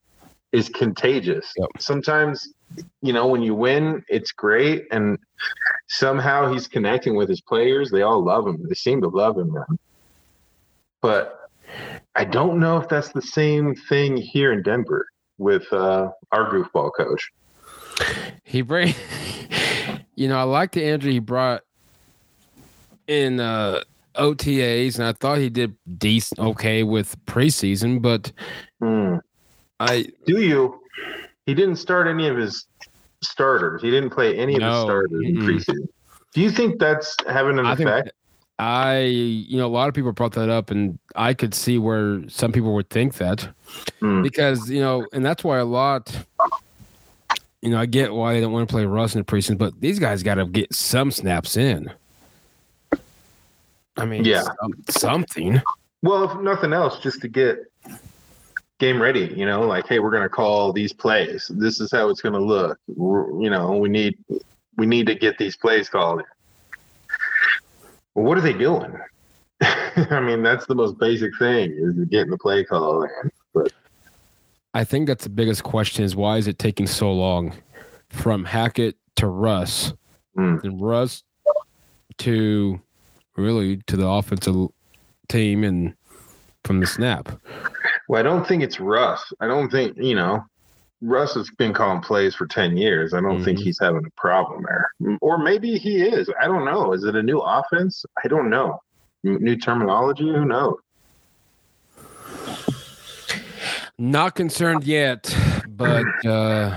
is 0.53 0.69
contagious. 0.69 1.53
Yep. 1.59 1.69
Sometimes, 1.79 2.53
you 3.03 3.13
know, 3.13 3.27
when 3.27 3.43
you 3.43 3.55
win, 3.55 4.05
it's 4.09 4.33
great, 4.33 4.87
and 4.91 5.19
somehow 5.89 6.53
he's 6.53 6.67
connecting 6.67 7.17
with 7.17 7.29
his 7.29 7.41
players. 7.41 7.91
They 7.91 8.03
all 8.03 8.23
love 8.23 8.47
him. 8.47 8.67
They 8.67 8.75
seem 8.75 9.01
to 9.03 9.09
love 9.09 9.39
him, 9.39 9.53
man. 9.53 9.79
But 11.01 11.39
I 12.15 12.25
don't 12.25 12.59
know 12.59 12.79
if 12.79 12.89
that's 12.89 13.11
the 13.11 13.23
same 13.23 13.75
thing 13.75 14.17
here 14.17 14.53
in 14.53 14.63
Denver 14.63 15.07
with 15.37 15.71
uh, 15.73 16.11
our 16.33 16.51
goofball 16.51 16.91
coach. 16.97 17.31
He 18.43 18.63
bring, 18.63 18.95
you 20.15 20.29
know, 20.29 20.39
I 20.39 20.43
like 20.43 20.73
the 20.73 20.83
energy 20.83 21.13
he 21.13 21.19
brought 21.19 21.63
in 23.07 23.39
uh, 23.41 23.83
OTAs, 24.19 24.97
and 24.99 25.05
I 25.05 25.13
thought 25.13 25.39
he 25.39 25.49
did 25.49 25.75
decent, 25.99 26.39
okay 26.41 26.83
with 26.83 27.17
preseason. 27.27 28.03
But 28.03 28.33
Hmm. 28.81 29.17
I 29.81 30.07
Do 30.27 30.41
you? 30.41 30.81
He 31.47 31.55
didn't 31.55 31.77
start 31.77 32.07
any 32.09 32.29
of 32.29 32.37
his 32.37 32.67
starters. 33.23 33.81
He 33.83 33.91
didn't 33.91 34.11
play 34.11 34.37
any 34.37 34.57
of 34.57 34.63
his 34.63 34.81
starters 34.83 35.11
in 35.13 35.37
Mm-mm. 35.37 35.43
preseason. 35.43 35.89
Do 36.35 36.41
you 36.41 36.51
think 36.51 36.79
that's 36.79 37.17
having 37.29 37.59
an 37.59 37.67
I 37.67 37.75
think 37.75 37.89
effect? 37.89 38.13
I, 38.61 39.03
you 39.03 39.57
know, 39.57 39.67
a 39.67 39.69
lot 39.69 39.89
of 39.89 39.95
people 39.95 40.11
brought 40.13 40.33
that 40.33 40.49
up, 40.49 40.71
and 40.73 40.99
I 41.15 41.33
could 41.33 41.55
see 41.55 41.79
where 41.79 42.29
some 42.29 42.51
people 42.53 42.75
would 42.75 42.91
think 42.91 43.15
that 43.15 43.49
Hmm. 44.01 44.23
because 44.23 44.69
you 44.69 44.81
know, 44.81 45.07
and 45.13 45.25
that's 45.25 45.43
why 45.45 45.59
a 45.59 45.65
lot. 45.65 46.25
You 47.63 47.71
know, 47.71 47.79
I 47.79 47.87
get 47.87 48.13
why 48.15 48.35
they 48.35 48.41
don't 48.41 48.53
want 48.53 48.69
to 48.69 48.73
play 48.73 48.85
Russ 48.85 49.15
in 49.17 49.21
the 49.21 49.25
preseason, 49.25 49.59
but 49.59 49.81
these 49.81 49.99
guys 49.99 50.23
got 50.23 50.37
to 50.37 50.47
get 50.47 50.73
some 50.73 51.11
snaps 51.11 51.57
in. 51.57 51.91
I 53.99 54.05
mean, 54.07 54.25
Yeah. 54.25 54.43
some- 54.43 54.85
something. 54.89 55.61
Well, 56.03 56.25
if 56.31 56.39
nothing 56.41 56.73
else, 56.73 56.99
just 57.01 57.21
to 57.23 57.29
get 57.29 57.59
game 58.79 59.03
ready. 59.03 59.33
You 59.37 59.45
know, 59.47 59.63
like, 59.63 59.89
hey, 59.89 59.99
we're 59.99 60.11
going 60.13 60.23
to 60.23 60.29
call 60.29 60.73
these 60.73 60.93
plays. 60.93 61.51
This 61.55 61.81
is 61.81 61.91
how 61.91 62.09
it's 62.11 62.21
going 62.21 62.35
to 62.35 62.41
look. 62.41 62.79
We're- 62.87 63.43
You 63.43 63.51
know, 63.51 63.73
we 63.77 63.89
need 63.89 64.17
we 64.77 64.87
need 64.87 65.07
to 65.09 65.15
get 65.17 65.39
these 65.39 65.57
plays 65.57 65.89
called. 65.89 66.23
Well, 68.15 68.25
what 68.25 68.39
are 68.39 68.41
they 68.43 68.53
doing? 68.53 68.97
I 69.61 70.21
mean, 70.21 70.43
that's 70.45 70.67
the 70.67 70.75
most 70.77 70.99
basic 70.99 71.37
thing 71.39 71.73
is 71.77 71.95
getting 72.09 72.31
the 72.31 72.39
play 72.39 72.63
call 72.65 73.03
in. 73.03 73.31
But 73.53 73.73
I 74.75 74.85
think 74.85 75.09
that's 75.09 75.25
the 75.25 75.31
biggest 75.31 75.65
question: 75.65 76.05
is 76.05 76.15
why 76.15 76.37
is 76.37 76.47
it 76.47 76.59
taking 76.61 76.87
so 76.87 77.13
long 77.13 77.55
from 78.11 78.45
Hackett 78.45 78.97
to 79.17 79.27
Russ, 79.27 79.93
Hmm. 80.37 80.59
and 80.63 80.81
Russ 80.81 81.25
to 82.19 82.81
really 83.39 83.79
to 83.87 83.97
the 83.97 84.07
offensive 84.07 84.69
team, 85.29 85.65
and 85.65 85.95
from 86.65 86.81
the 86.81 86.87
snap? 86.87 87.41
Well, 88.09 88.21
I 88.21 88.23
don't 88.23 88.47
think 88.47 88.63
it's 88.63 88.81
Russ. 88.81 89.33
I 89.41 89.47
don't 89.47 89.71
think, 89.71 89.97
you 89.97 90.15
know, 90.15 90.45
Russ 91.01 91.35
has 91.35 91.49
been 91.59 91.73
calling 91.73 92.01
plays 92.01 92.35
for 92.35 92.47
10 92.47 92.77
years. 92.77 93.15
I 93.15 93.21
don't 93.21 93.45
think 93.45 93.59
Mhm. 93.59 93.63
he's 93.63 93.79
having 93.81 94.05
a 94.05 94.21
problem 94.21 94.65
there. 94.67 95.17
Or 95.21 95.39
maybe 95.39 95.77
he 95.79 96.03
is. 96.03 96.29
I 96.41 96.47
don't 96.47 96.65
know. 96.65 96.93
Is 96.93 97.05
it 97.05 97.15
a 97.15 97.23
new 97.23 97.39
offense? 97.39 98.05
I 98.25 98.29
don't 98.29 98.51
know. 98.51 98.81
New 99.23 99.57
terminology? 99.57 100.29
Who 100.29 100.45
knows? 100.45 100.77
Not 103.99 104.35
concerned 104.35 104.85
yet, 104.85 105.35
but 105.67 106.07
uh, 106.25 106.77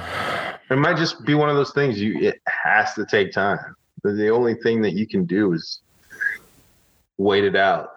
It 0.70 0.78
might 0.78 0.97
just 0.97 1.24
be 1.26 1.34
one 1.34 1.49
of 1.49 1.55
those 1.55 1.72
things 1.74 1.99
you 1.99 2.18
it 2.20 2.41
has 2.47 2.93
to 2.93 3.05
take 3.05 3.32
time. 3.32 3.59
The 4.03 4.30
only 4.30 4.55
thing 4.55 4.82
that 4.84 4.93
you 4.93 5.07
can 5.07 5.26
do 5.26 5.53
is 5.53 5.82
wait 7.22 7.44
it 7.44 7.56
out. 7.56 7.92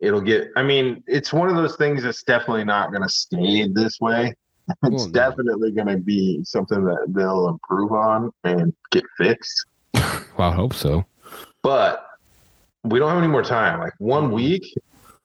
It'll 0.00 0.20
get 0.20 0.50
I 0.56 0.62
mean, 0.62 1.02
it's 1.06 1.32
one 1.32 1.48
of 1.48 1.56
those 1.56 1.76
things 1.76 2.02
that's 2.02 2.22
definitely 2.22 2.64
not 2.64 2.92
gonna 2.92 3.08
stay 3.08 3.66
this 3.68 4.00
way. 4.00 4.34
It's 4.68 4.78
Well, 4.82 5.06
no. 5.06 5.12
definitely 5.12 5.70
going 5.70 5.86
to 5.86 5.96
be 5.96 6.40
something 6.42 6.84
that 6.86 7.04
they'll 7.10 7.48
improve 7.48 7.92
on 7.92 8.32
and 8.42 8.74
get 8.90 9.04
fixed. 9.16 9.64
Well, 10.36 10.50
I 10.50 10.54
hope 10.54 10.74
so. 10.74 11.06
But 11.62 12.04
we 12.84 12.98
don't 12.98 13.08
have 13.08 13.18
any 13.18 13.28
more 13.28 13.42
time. 13.42 13.78
Like 13.80 13.94
one 13.98 14.24
mm-hmm. 14.24 14.34
week, 14.34 14.74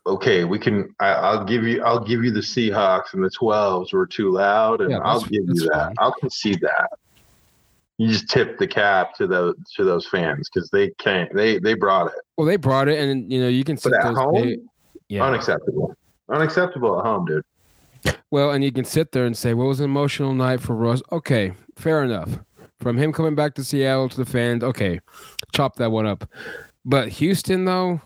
okay, 0.07 0.43
we 0.45 0.57
can. 0.57 0.95
I, 0.99 1.09
I'll 1.09 1.43
give 1.43 1.63
you. 1.63 1.83
I'll 1.83 2.03
give 2.03 2.23
you 2.23 2.31
the 2.31 2.39
Seahawks 2.39 3.13
and 3.13 3.23
the 3.23 3.29
twelves 3.29 3.91
were 3.93 4.07
too 4.07 4.31
loud, 4.31 4.81
and 4.81 4.91
Yeah, 4.91 4.99
I'll 4.99 5.21
give 5.21 5.43
you 5.47 5.67
that. 5.69 5.73
fine. 5.73 5.95
I'll 5.97 6.13
concede 6.13 6.61
that. 6.61 6.91
You 8.01 8.07
just 8.07 8.29
tip 8.29 8.57
the 8.57 8.65
cap 8.65 9.13
to 9.17 9.27
those 9.27 9.53
to 9.75 9.83
those 9.83 10.07
fans 10.07 10.49
because 10.51 10.71
they 10.71 10.89
can't. 10.97 11.31
They 11.35 11.59
they 11.59 11.75
brought 11.75 12.07
it, 12.07 12.13
Well, 12.35 12.47
they 12.47 12.55
brought 12.55 12.87
it, 12.87 12.97
and 12.97 13.31
you 13.31 13.39
know 13.39 13.47
you 13.47 13.63
can 13.63 13.77
sit 13.77 13.91
but 13.91 13.99
at 13.99 14.07
those- 14.07 14.17
home, 14.17 14.33
they- 14.33 14.57
yeah. 15.07 15.23
unacceptable. 15.23 15.95
Unacceptable 16.27 16.97
at 16.97 17.05
home, 17.05 17.25
dude. 17.27 18.15
Well, 18.31 18.49
and 18.49 18.63
you 18.63 18.71
can 18.71 18.85
sit 18.85 19.11
there 19.11 19.25
and 19.25 19.37
say, 19.37 19.53
"Well, 19.53 19.67
was 19.67 19.79
an 19.81 19.85
emotional 19.85 20.33
night 20.33 20.61
for 20.61 20.75
Russ." 20.75 21.03
Okay, 21.11 21.53
fair 21.75 22.03
enough. 22.03 22.39
From 22.79 22.97
him 22.97 23.13
coming 23.13 23.35
back 23.35 23.53
to 23.53 23.63
Seattle 23.63 24.09
to 24.09 24.17
the 24.17 24.25
fans, 24.25 24.63
okay, 24.63 24.99
chop 25.53 25.75
that 25.75 25.91
one 25.91 26.07
up. 26.07 26.27
But 26.83 27.09
Houston, 27.09 27.65
though, 27.65 28.01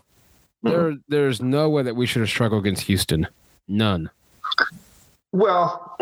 mm-hmm. 0.62 0.68
there 0.68 0.96
there's 1.08 1.40
no 1.40 1.70
way 1.70 1.82
that 1.84 1.96
we 1.96 2.04
should 2.04 2.20
have 2.20 2.28
struggled 2.28 2.66
against 2.66 2.82
Houston. 2.82 3.26
None. 3.66 4.10
Well, 5.32 5.96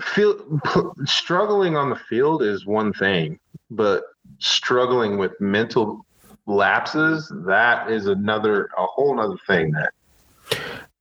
feel 0.00 0.94
struggling 1.04 1.76
on 1.76 1.90
the 1.90 1.96
field 1.96 2.42
is 2.42 2.66
one 2.66 2.92
thing, 2.92 3.38
but 3.70 4.04
struggling 4.38 5.18
with 5.18 5.40
mental 5.40 6.04
lapses 6.46 7.32
that 7.46 7.90
is 7.90 8.06
another 8.06 8.68
a 8.76 8.84
whole 8.84 9.18
other 9.18 9.38
thing 9.46 9.70
that 9.72 9.92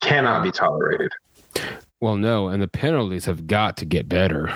cannot 0.02 0.44
be 0.44 0.52
tolerated. 0.52 1.12
Well, 2.00 2.16
no, 2.16 2.50
and 2.50 2.62
the 2.62 2.68
penalties 2.68 3.26
have 3.26 3.48
got 3.48 3.78
to 3.78 3.86
get 3.86 4.10
better. 4.10 4.54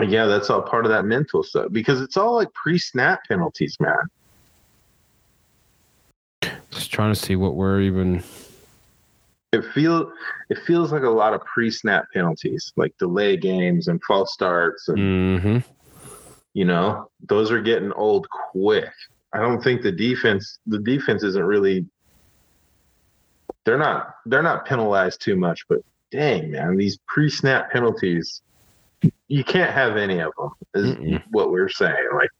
Yeah, 0.00 0.26
that's 0.26 0.50
all 0.50 0.62
part 0.62 0.86
of 0.86 0.90
that 0.90 1.04
mental 1.04 1.42
stuff 1.42 1.70
because 1.70 2.00
it's 2.00 2.16
all 2.16 2.34
like 2.34 2.52
pre-snap 2.52 3.20
penalties, 3.28 3.76
man. 3.80 3.96
Just 6.70 6.90
trying 6.90 7.12
to 7.12 7.18
see 7.18 7.36
what 7.36 7.54
we're 7.54 7.80
even. 7.80 8.22
It 9.54 9.64
feel 9.72 10.10
it 10.50 10.58
feels 10.66 10.92
like 10.92 11.02
a 11.02 11.08
lot 11.08 11.34
of 11.34 11.40
pre-snap 11.44 12.06
penalties, 12.12 12.72
like 12.76 12.92
delay 12.98 13.36
games 13.36 13.88
and 13.88 14.02
false 14.06 14.32
starts 14.32 14.88
and 14.88 14.98
hmm 15.40 15.58
you 16.52 16.64
know 16.64 17.08
those 17.28 17.50
are 17.50 17.60
getting 17.60 17.92
old 17.92 18.28
quick. 18.30 18.92
I 19.32 19.38
don't 19.38 19.62
think 19.62 19.82
the 19.82 19.92
defense 19.92 20.58
the 20.66 20.78
defense 20.78 21.22
isn't 21.22 21.44
really 21.44 21.86
they're 23.64 23.78
not 23.78 24.14
they're 24.26 24.42
not 24.42 24.66
penalized 24.66 25.20
too 25.20 25.36
much 25.36 25.64
but 25.68 25.78
dang 26.10 26.50
man 26.50 26.76
these 26.76 26.98
pre-snap 27.08 27.72
penalties 27.72 28.42
you 29.28 29.42
can't 29.44 29.72
have 29.72 29.96
any 29.96 30.20
of 30.20 30.32
them 30.38 30.50
is 30.74 30.96
Mm-mm. 30.96 31.22
what 31.30 31.50
we're 31.50 31.68
saying. 31.68 32.08
Like 32.14 32.30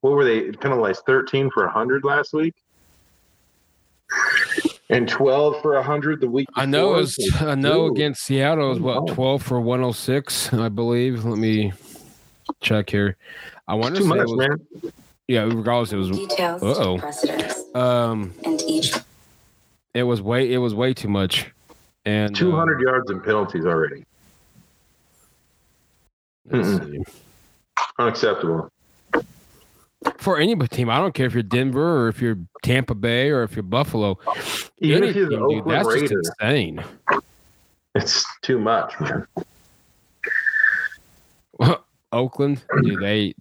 what 0.00 0.12
were 0.12 0.24
they 0.24 0.50
penalized 0.52 1.02
13 1.06 1.50
for 1.52 1.64
100 1.64 2.04
last 2.04 2.32
week 2.32 2.54
and 4.90 5.08
12 5.08 5.60
for 5.62 5.74
100 5.74 6.20
the 6.20 6.28
week 6.28 6.46
I 6.54 6.64
know 6.66 6.94
before? 6.94 7.02
it's 7.02 7.42
I 7.42 7.54
know 7.54 7.88
Dude. 7.88 7.96
against 7.98 8.24
Seattle 8.24 8.72
is 8.72 8.80
what 8.80 8.98
Oh. 8.98 9.06
twelve 9.14 9.42
for 9.42 9.60
one 9.60 9.80
hundred 9.80 9.94
six, 9.94 10.52
I 10.52 10.68
believe. 10.68 11.24
Let 11.24 11.38
me 11.38 11.72
check 12.60 12.90
here. 12.90 13.16
I 13.68 13.74
want 13.74 13.94
to 13.96 14.00
too 14.00 14.04
say 14.04 14.08
much 14.10 14.18
it 14.20 14.28
was, 14.28 14.48
man 14.48 14.92
yeah. 15.28 15.42
Regardless, 15.42 15.92
it 15.92 15.96
was 15.96 16.10
Details 16.10 16.62
Uh-oh. 16.62 17.78
um 17.80 18.32
and 18.44 18.62
each 18.62 18.92
it 19.94 20.04
was 20.04 20.22
way 20.22 20.52
it 20.52 20.58
was 20.58 20.74
way 20.74 20.94
too 20.94 21.08
much. 21.08 21.50
And 22.04 22.34
uh, 22.36 22.38
200 22.38 22.80
yards 22.80 23.10
in 23.10 23.20
penalties 23.20 23.66
already 23.66 24.04
let's 26.48 26.68
see. 26.86 27.02
unacceptable 27.98 28.70
for 30.18 30.38
any 30.38 30.54
team, 30.68 30.90
I 30.90 30.98
don't 30.98 31.14
care 31.14 31.26
if 31.26 31.34
you're 31.34 31.42
Denver 31.42 32.04
or 32.04 32.08
if 32.08 32.20
you're 32.20 32.38
Tampa 32.62 32.94
Bay 32.94 33.30
or 33.30 33.42
if 33.42 33.54
you're 33.54 33.62
Buffalo. 33.62 34.18
even 34.78 35.02
any 35.02 35.10
if 35.10 35.16
you're 35.16 35.28
the 35.28 35.36
team, 35.36 35.48
dude, 35.48 35.64
that's 35.66 35.88
raiders 35.88 36.10
just 36.10 36.30
insane. 36.40 36.84
It's 37.94 38.24
too 38.42 38.58
much, 38.58 38.98
man. 39.00 39.26
Oakland, 42.12 42.62
dude, 42.82 43.00
they. 43.00 43.34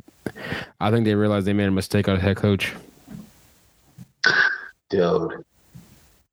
I 0.79 0.91
think 0.91 1.05
they 1.05 1.15
realized 1.15 1.45
they 1.45 1.53
made 1.53 1.67
a 1.67 1.71
mistake 1.71 2.09
on 2.09 2.19
head 2.19 2.37
coach. 2.37 2.73
Dude. 4.89 5.43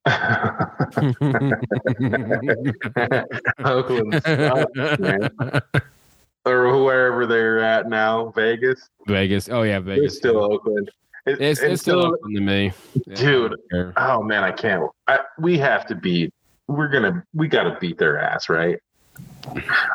Oakland. 3.64 4.20
Or 6.44 6.82
wherever 6.82 7.24
they're 7.26 7.60
at 7.60 7.88
now, 7.88 8.30
Vegas. 8.34 8.88
Vegas. 9.06 9.48
Oh 9.48 9.62
yeah, 9.62 9.76
It's 9.78 9.86
Vegas. 9.86 10.16
still 10.16 10.38
Oakland. 10.42 10.90
It- 11.24 11.40
It's, 11.40 11.60
it's 11.60 11.82
still 11.82 12.02
so- 12.02 12.08
open 12.14 12.34
to 12.34 12.40
me, 12.40 12.72
Yeah, 13.06 13.14
Dude. 13.14 13.54
Oh 13.96 14.22
man, 14.22 14.42
I 14.42 14.50
can't. 14.50 14.90
I, 15.06 15.20
we 15.38 15.56
have 15.58 15.86
to 15.86 15.94
beat. 15.94 16.34
We're 16.66 16.88
gonna. 16.88 17.24
We 17.34 17.46
got 17.48 17.64
to 17.64 17.76
beat 17.80 17.96
their 17.98 18.18
ass, 18.18 18.48
right? 18.48 18.78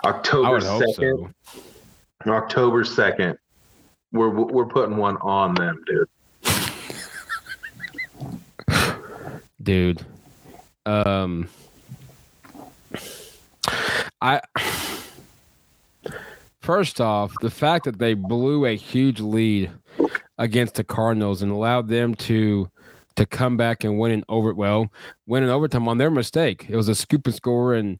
October 0.06 0.62
second. 0.62 1.34
so. 2.24 2.32
October 2.32 2.84
second. 2.86 3.38
We're 4.14 4.30
we're 4.30 4.66
putting 4.68 4.95
one 4.95 5.18
on 5.18 5.54
them, 5.56 5.84
dude. 5.86 6.08
dude. 9.62 10.06
Um, 10.86 11.50
I 14.22 14.39
first 16.68 16.99
off, 16.99 17.34
the 17.41 17.49
fact 17.49 17.86
that 17.86 17.97
they 17.97 18.13
blew 18.13 18.65
a 18.65 18.76
huge 18.76 19.22
lead 19.22 19.72
against 20.38 20.76
the 20.76 20.84
Cardinals 20.84 21.41
and 21.41 21.49
allowed 21.51 21.88
them 21.88 22.13
to 22.13 22.70
to 23.15 23.26
come 23.26 23.55
back 23.57 23.84
and 23.86 23.97
win 23.97 24.11
in 24.11 24.24
over 24.30 24.53
well, 24.53 24.91
win 25.26 25.41
in 25.43 25.49
overtime 25.49 25.88
on 25.88 25.97
their 25.97 26.11
mistake. 26.11 26.68
It 26.70 26.76
was 26.76 26.88
a 26.89 26.93
scoop 26.93 27.26
and 27.26 27.34
score, 27.34 27.74
and 27.74 27.99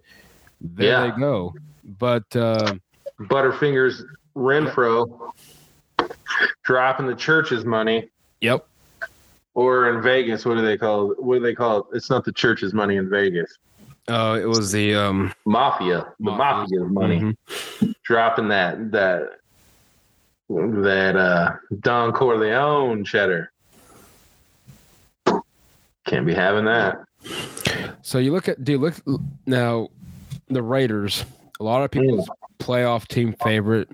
there 0.62 0.92
Yeah. 0.92 1.10
they 1.12 1.20
go. 1.20 1.56
But 1.98 2.36
uh, 2.36 2.76
Butterfingers 3.22 4.04
Renfrow 4.36 5.32
dropping 6.64 7.08
the 7.08 7.16
church's 7.16 7.64
money. 7.66 8.10
yep, 8.42 8.68
Or 9.56 9.90
in 9.90 10.04
Vegas, 10.04 10.46
what 10.46 10.56
do 10.56 10.62
they 10.62 10.78
call 10.78 11.14
it? 11.14 11.24
What 11.24 11.36
do 11.38 11.40
they 11.42 11.56
call 11.56 11.80
it? 11.80 11.86
It's 11.94 12.10
not 12.12 12.24
the 12.26 12.34
church's 12.34 12.74
money 12.74 12.98
in 12.98 13.10
Vegas. 13.10 13.58
Uh, 14.08 14.40
it 14.42 14.46
was 14.46 14.72
the 14.72 14.96
um, 14.96 15.34
Mafia. 15.46 16.08
The 16.20 16.32
Mafia. 16.32 16.80
mafia's 16.80 16.92
money. 16.92 17.20
mhm. 17.20 17.94
Dropping 18.04 18.48
that 18.50 18.92
that 18.92 19.24
that 20.50 21.16
uh 21.18 21.52
Don 21.82 22.14
Corleone 22.14 23.04
cheddar. 23.04 23.52
Can't 26.06 26.26
be 26.26 26.34
having 26.34 26.66
that. 26.66 27.00
So 28.02 28.18
you 28.20 28.32
look 28.32 28.48
at 28.48 28.64
do 28.64 28.74
you 28.74 28.78
look 28.78 28.96
now 29.46 29.90
the 30.48 30.64
Raiders. 30.64 31.26
A 31.60 31.64
lot 31.64 31.84
of 31.84 31.92
people's 31.92 32.30
playoff 32.60 33.08
team 33.08 33.36
favorite. 33.44 33.90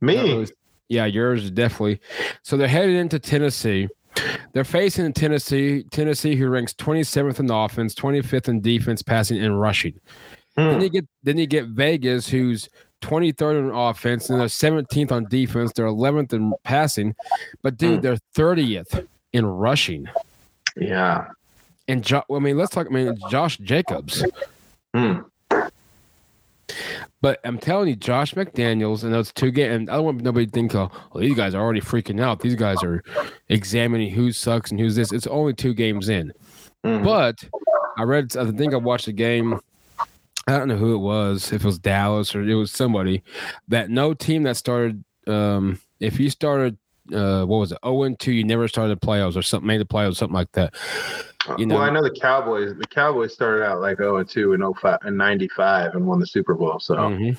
Me. 0.00 0.46
Yeah, 0.88 1.06
yours 1.06 1.44
is 1.44 1.50
definitely. 1.50 2.00
So 2.42 2.56
they're 2.56 2.68
headed 2.68 2.94
into 2.96 3.18
Tennessee. 3.18 3.88
They're 4.52 4.64
facing 4.64 5.12
Tennessee, 5.12 5.84
Tennessee, 5.90 6.36
who 6.36 6.48
ranks 6.48 6.74
27th 6.74 7.40
in 7.40 7.50
offense, 7.50 7.94
25th 7.94 8.48
in 8.48 8.60
defense, 8.60 9.02
passing 9.02 9.38
and 9.42 9.58
rushing. 9.60 9.98
Then 10.56 10.76
Hmm. 10.76 10.80
you 10.82 10.88
get 10.90 11.06
then 11.22 11.38
you 11.38 11.46
get 11.46 11.66
Vegas, 11.68 12.28
who's 12.28 12.68
23rd 13.00 13.58
in 13.58 13.70
offense, 13.74 14.28
and 14.30 14.38
they're 14.38 14.48
17th 14.48 15.10
on 15.10 15.24
defense. 15.28 15.72
They're 15.72 15.86
11th 15.86 16.32
in 16.34 16.52
passing, 16.64 17.14
but 17.62 17.76
dude, 17.78 17.96
Hmm. 17.96 18.00
they're 18.02 18.18
30th 18.34 19.06
in 19.32 19.46
rushing. 19.46 20.06
Yeah. 20.76 21.28
And 21.88 22.04
jo- 22.04 22.22
I 22.32 22.38
mean, 22.38 22.56
let's 22.58 22.70
talk. 22.70 22.86
I 22.86 22.90
mean, 22.90 23.16
Josh 23.30 23.58
Jacobs. 23.58 24.24
Hmm. 24.94 25.20
But 27.20 27.40
I'm 27.44 27.58
telling 27.58 27.88
you, 27.88 27.96
Josh 27.96 28.34
McDaniels 28.34 29.04
and 29.04 29.12
those 29.12 29.32
two 29.32 29.50
games, 29.50 29.74
and 29.74 29.90
I 29.90 29.96
don't 29.96 30.04
want 30.04 30.22
nobody 30.22 30.46
to 30.46 30.52
think, 30.52 30.74
oh, 30.74 30.90
well, 31.12 31.22
these 31.22 31.36
guys 31.36 31.54
are 31.54 31.62
already 31.62 31.80
freaking 31.80 32.20
out. 32.20 32.40
These 32.40 32.56
guys 32.56 32.82
are 32.82 33.02
examining 33.48 34.10
who 34.10 34.32
sucks 34.32 34.70
and 34.70 34.80
who's 34.80 34.96
this. 34.96 35.12
It's 35.12 35.26
only 35.26 35.54
two 35.54 35.74
games 35.74 36.08
in. 36.08 36.32
Mhm. 36.84 37.04
But 37.04 37.44
I 37.96 38.02
read, 38.04 38.36
I 38.36 38.50
think 38.50 38.74
I 38.74 38.78
watched 38.78 39.08
a 39.08 39.12
game. 39.12 39.60
I 40.48 40.58
don't 40.58 40.66
know 40.68 40.76
who 40.76 40.94
it 40.94 40.98
was, 40.98 41.52
if 41.52 41.62
it 41.62 41.66
was 41.66 41.78
Dallas 41.78 42.34
or 42.34 42.42
it 42.42 42.54
was 42.54 42.72
somebody, 42.72 43.22
that 43.68 43.90
no 43.90 44.12
team 44.14 44.42
that 44.42 44.56
started, 44.56 45.04
um, 45.28 45.80
if 46.00 46.18
you 46.18 46.30
started, 46.30 46.76
uh, 47.12 47.44
what 47.44 47.58
was 47.58 47.70
it, 47.72 47.78
0 47.84 48.02
and 48.02 48.18
2, 48.18 48.32
you 48.32 48.42
never 48.42 48.66
started 48.66 49.00
the 49.00 49.06
playoffs 49.06 49.36
or 49.36 49.42
something, 49.42 49.66
made 49.68 49.80
the 49.80 49.84
playoffs, 49.84 50.16
something 50.16 50.34
like 50.34 50.50
that. 50.52 50.74
You 51.58 51.66
know- 51.66 51.76
well, 51.76 51.84
I 51.84 51.90
know 51.90 52.02
the 52.02 52.10
Cowboys. 52.10 52.74
The 52.76 52.86
Cowboys 52.86 53.32
started 53.32 53.64
out 53.64 53.80
like 53.80 53.98
0 53.98 54.16
and 54.18 54.28
2 54.28 54.52
in 54.54 54.62
05 54.62 54.98
and 55.02 55.16
95 55.16 55.94
and 55.94 56.06
won 56.06 56.18
the 56.20 56.26
Super 56.26 56.54
Bowl. 56.54 56.78
So, 56.80 56.94
Mhm. 56.96 57.36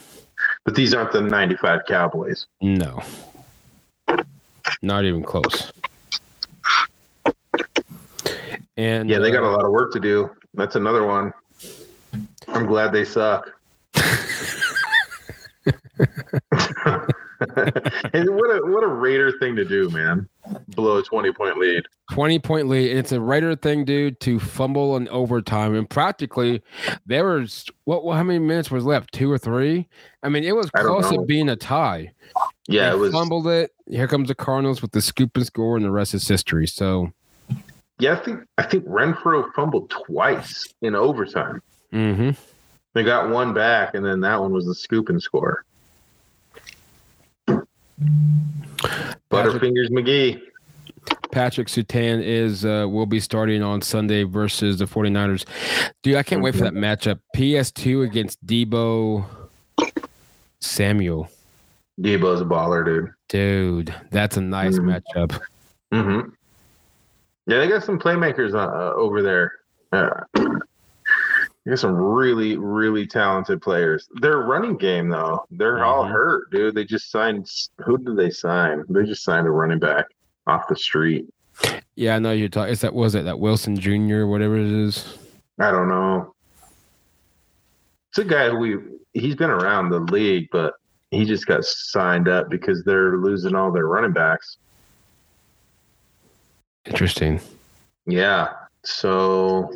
but 0.66 0.76
these 0.76 0.94
aren't 0.94 1.12
the 1.12 1.22
95 1.22 1.82
Cowboys. 1.88 2.48
No, 2.62 3.02
not 4.82 5.06
even 5.06 5.24
close. 5.24 5.72
And 8.76 9.08
Yeah, 9.10 9.20
they 9.20 9.32
got 9.32 9.44
uh, 9.44 9.48
a 9.50 9.52
lot 9.52 9.66
of 9.66 9.72
work 9.72 9.94
to 9.94 10.00
do. 10.00 10.32
That's 10.56 10.76
another 10.76 11.06
one. 11.06 11.32
I'm 12.48 12.66
glad 12.66 12.92
they 12.92 13.06
suck. 13.06 13.52
and 18.14 18.30
what 18.36 18.50
a 18.50 18.62
what 18.66 18.84
a 18.84 18.88
Raider 18.88 19.32
thing 19.40 19.56
to 19.56 19.66
do, 19.66 19.90
man. 19.90 20.28
Blow 20.70 20.98
a 20.98 21.04
20 21.04 21.32
point 21.34 21.58
lead. 21.58 21.84
20 22.12 22.40
point 22.40 22.68
lead. 22.68 22.96
It's 22.96 23.12
a 23.12 23.20
Raider 23.20 23.56
thing, 23.56 23.86
dude, 23.86 24.20
to 24.22 24.40
fumble 24.40 24.96
in 24.98 25.08
overtime. 25.10 25.76
And 25.76 25.90
practically 25.90 26.62
there 27.06 27.26
was 27.26 27.66
what, 27.86 28.04
what 28.04 28.16
how 28.18 28.24
many 28.24 28.40
minutes 28.40 28.72
was 28.72 28.86
left? 28.86 29.14
Two 29.14 29.32
or 29.32 29.38
three? 29.38 29.88
I 30.22 30.30
mean, 30.30 30.44
it 30.44 30.56
was 30.56 30.70
close 30.72 31.10
to 31.10 31.24
being 31.26 31.50
a 31.50 31.56
tie. 31.56 32.12
Yeah, 32.68 32.90
they 32.90 32.96
it 32.96 33.00
was 33.00 33.12
fumbled 33.12 33.48
it. 33.48 33.72
Here 33.88 34.08
comes 34.08 34.28
the 34.28 34.36
Cardinals 34.36 34.82
with 34.82 34.92
the 34.92 35.02
scoop 35.02 35.36
and 35.36 35.46
score, 35.46 35.76
and 35.76 35.86
the 35.86 35.92
rest 35.92 36.14
is 36.14 36.28
history. 36.28 36.68
So 36.68 37.12
Yeah, 38.00 38.14
I 38.14 38.24
think 38.24 38.40
I 38.58 38.64
think 38.64 38.86
Renfrow 38.86 39.52
fumbled 39.54 39.90
twice 39.90 40.68
in 40.82 40.96
overtime. 40.96 41.62
mm-hmm. 41.92 42.32
They 42.94 43.04
got 43.04 43.32
one 43.32 43.54
back, 43.54 43.96
and 43.96 44.06
then 44.06 44.22
that 44.22 44.40
one 44.40 44.54
was 44.54 44.66
the 44.66 44.76
scoop 44.76 45.10
and 45.10 45.22
score. 45.22 45.66
Butterfingers 49.32 49.90
McGee. 49.90 50.42
Patrick 51.32 51.68
Surtain 51.68 52.22
is 52.24 52.64
uh, 52.64 52.86
will 52.90 53.06
be 53.08 53.20
starting 53.20 53.64
on 53.64 53.82
Sunday 53.82 54.24
versus 54.24 54.78
the 54.78 54.86
49ers. 54.86 55.46
Dude, 56.04 56.16
I 56.16 56.24
can't 56.24 56.42
wait 56.44 56.54
for 56.56 56.62
that 56.62 56.74
matchup. 56.74 57.20
PS2 57.36 58.06
against 58.06 58.46
Deebo 58.46 59.26
Samuel. 60.62 61.30
Deebo's 62.00 62.42
a 62.42 62.46
baller, 62.46 62.86
dude. 62.86 63.12
Dude, 63.30 63.94
that's 64.12 64.38
a 64.38 64.42
nice 64.42 64.78
Mhm. 64.78 65.02
matchup. 65.16 65.40
Mm-hmm. 65.92 66.30
Yeah, 67.48 67.58
they 67.60 67.68
got 67.68 67.84
some 67.84 68.00
playmakers 68.00 68.54
uh, 68.54 68.60
uh, 68.60 68.94
over 68.96 69.22
there. 69.22 69.52
Uh, 69.92 70.10
they 71.66 71.72
got 71.72 71.80
some 71.80 71.96
really, 71.96 72.58
really 72.58 73.08
talented 73.08 73.62
players. 73.62 74.10
Their 74.22 74.40
running 74.40 74.78
game, 74.78 75.10
though, 75.10 75.46
they're 75.52 75.84
all 75.86 76.04
Mhm. 76.06 76.12
hurt, 76.12 76.52
dude. 76.52 76.76
They 76.76 76.84
just 76.84 77.10
signed. 77.10 77.50
Who 77.86 77.98
did 77.98 78.18
they 78.18 78.30
sign? 78.30 78.84
They 78.90 79.04
just 79.06 79.24
signed 79.24 79.48
a 79.48 79.52
running 79.52 79.80
back 79.80 80.06
off 80.46 80.68
the 80.68 80.76
street. 80.76 81.26
Yeah, 81.96 82.16
I 82.16 82.20
know 82.20 82.32
you're 82.32 82.50
talking. 82.50 82.72
Is 82.74 82.82
that 82.82 82.94
was 82.94 83.16
it 83.16 83.24
that 83.26 83.40
Wilson 83.40 83.78
Jr. 83.78 84.26
whatever 84.26 84.58
it 84.58 84.66
is? 84.72 85.18
I 85.60 85.72
don't 85.72 85.88
know. 85.88 86.34
It's 88.10 88.18
a 88.18 88.26
guy 88.26 88.50
who 88.50 88.58
we 88.58 88.78
he's 89.14 89.36
been 89.36 89.52
around 89.52 89.90
the 89.90 90.00
league, 90.00 90.50
but 90.52 90.74
he 91.12 91.24
just 91.24 91.46
got 91.46 91.64
signed 91.64 92.28
up 92.28 92.50
because 92.50 92.84
they're 92.84 93.18
losing 93.18 93.56
all 93.56 93.72
their 93.72 93.88
running 93.88 94.12
backs. 94.14 94.58
Interesting. 96.86 97.40
Yeah. 98.06 98.50
So 98.84 99.72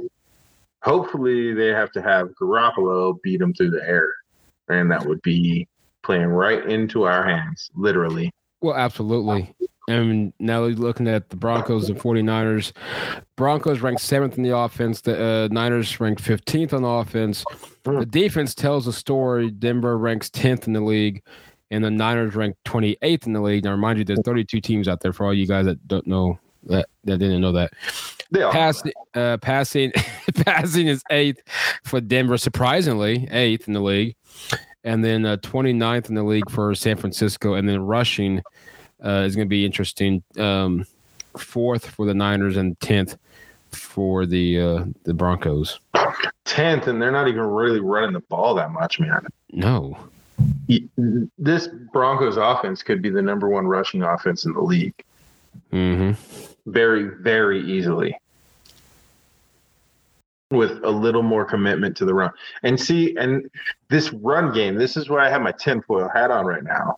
hopefully 0.83 1.53
they 1.53 1.67
have 1.67 1.91
to 1.91 2.01
have 2.01 2.29
Garoppolo 2.41 3.21
beat 3.21 3.39
them 3.39 3.53
through 3.53 3.71
the 3.71 3.83
air. 3.83 4.11
And 4.69 4.91
that 4.91 5.05
would 5.05 5.21
be 5.21 5.67
playing 6.03 6.27
right 6.27 6.65
into 6.65 7.03
our 7.03 7.23
hands, 7.23 7.69
literally. 7.75 8.31
Well, 8.61 8.75
absolutely. 8.75 9.53
And 9.89 10.33
now 10.39 10.63
looking 10.63 11.07
at 11.07 11.29
the 11.29 11.37
Broncos 11.37 11.89
and 11.89 11.97
49ers, 11.97 12.73
Broncos 13.37 13.79
ranked 13.79 14.01
seventh 14.01 14.37
in 14.37 14.43
the 14.43 14.55
offense. 14.55 14.99
The 14.99 15.23
uh, 15.23 15.47
Niners 15.49 15.97
ranked 16.01 16.21
15th 16.21 16.73
on 16.73 16.83
offense. 16.83 17.45
The 17.83 18.05
defense 18.05 18.53
tells 18.53 18.87
a 18.87 18.93
story. 18.93 19.49
Denver 19.49 19.97
ranks 19.97 20.29
10th 20.29 20.67
in 20.67 20.73
the 20.73 20.81
league, 20.81 21.23
and 21.71 21.85
the 21.85 21.91
Niners 21.91 22.35
ranked 22.35 22.61
28th 22.65 23.27
in 23.27 23.33
the 23.33 23.39
league. 23.39 23.63
Now, 23.63 23.71
remind 23.71 23.99
you, 23.99 24.03
there's 24.03 24.19
32 24.25 24.59
teams 24.59 24.89
out 24.89 24.99
there 24.99 25.13
for 25.13 25.25
all 25.25 25.33
you 25.33 25.47
guys 25.47 25.65
that 25.65 25.87
don't 25.87 26.05
know 26.05 26.37
that, 26.67 26.87
that 27.03 27.17
didn't 27.17 27.41
know 27.41 27.51
that. 27.53 27.73
They 28.31 28.41
all 28.41 28.51
Passing, 28.51 28.91
uh, 29.13 29.37
passing, 29.37 29.91
passing 30.45 30.87
is 30.87 31.03
eighth 31.09 31.41
for 31.83 32.01
Denver, 32.01 32.37
surprisingly, 32.37 33.27
eighth 33.31 33.67
in 33.67 33.73
the 33.73 33.81
league. 33.81 34.15
And 34.83 35.03
then 35.03 35.25
uh, 35.25 35.37
29th 35.37 36.09
in 36.09 36.15
the 36.15 36.23
league 36.23 36.49
for 36.49 36.73
San 36.75 36.97
Francisco. 36.97 37.53
And 37.55 37.67
then 37.67 37.81
rushing 37.81 38.41
uh, 39.03 39.23
is 39.25 39.35
going 39.35 39.47
to 39.47 39.49
be 39.49 39.65
interesting. 39.65 40.23
Um, 40.37 40.85
fourth 41.37 41.89
for 41.89 42.05
the 42.05 42.13
Niners 42.13 42.57
and 42.57 42.77
10th 42.79 43.17
for 43.71 44.25
the 44.25 44.59
uh, 44.59 44.85
the 45.03 45.13
Broncos. 45.13 45.79
tenth, 46.45 46.87
and 46.87 47.01
they're 47.01 47.11
not 47.11 47.27
even 47.27 47.41
really 47.41 47.79
running 47.79 48.13
the 48.13 48.21
ball 48.21 48.55
that 48.55 48.71
much, 48.71 48.99
man. 48.99 49.27
No. 49.51 49.97
This 51.37 51.67
Broncos 51.91 52.37
offense 52.37 52.83
could 52.83 53.01
be 53.01 53.09
the 53.09 53.21
number 53.21 53.49
one 53.49 53.67
rushing 53.67 54.03
offense 54.03 54.45
in 54.45 54.53
the 54.53 54.61
league. 54.61 55.03
hmm 55.71 56.11
very, 56.67 57.09
very 57.21 57.61
easily 57.61 58.15
with 60.51 60.83
a 60.83 60.89
little 60.89 61.23
more 61.23 61.43
commitment 61.43 61.97
to 61.97 62.05
the 62.05 62.13
run. 62.13 62.31
And 62.63 62.79
see, 62.79 63.15
and 63.17 63.49
this 63.89 64.13
run 64.13 64.53
game, 64.53 64.75
this 64.75 64.95
is 64.95 65.09
where 65.09 65.19
I 65.19 65.29
have 65.29 65.41
my 65.41 65.51
tinfoil 65.51 66.09
hat 66.13 66.29
on 66.29 66.45
right 66.45 66.63
now, 66.63 66.97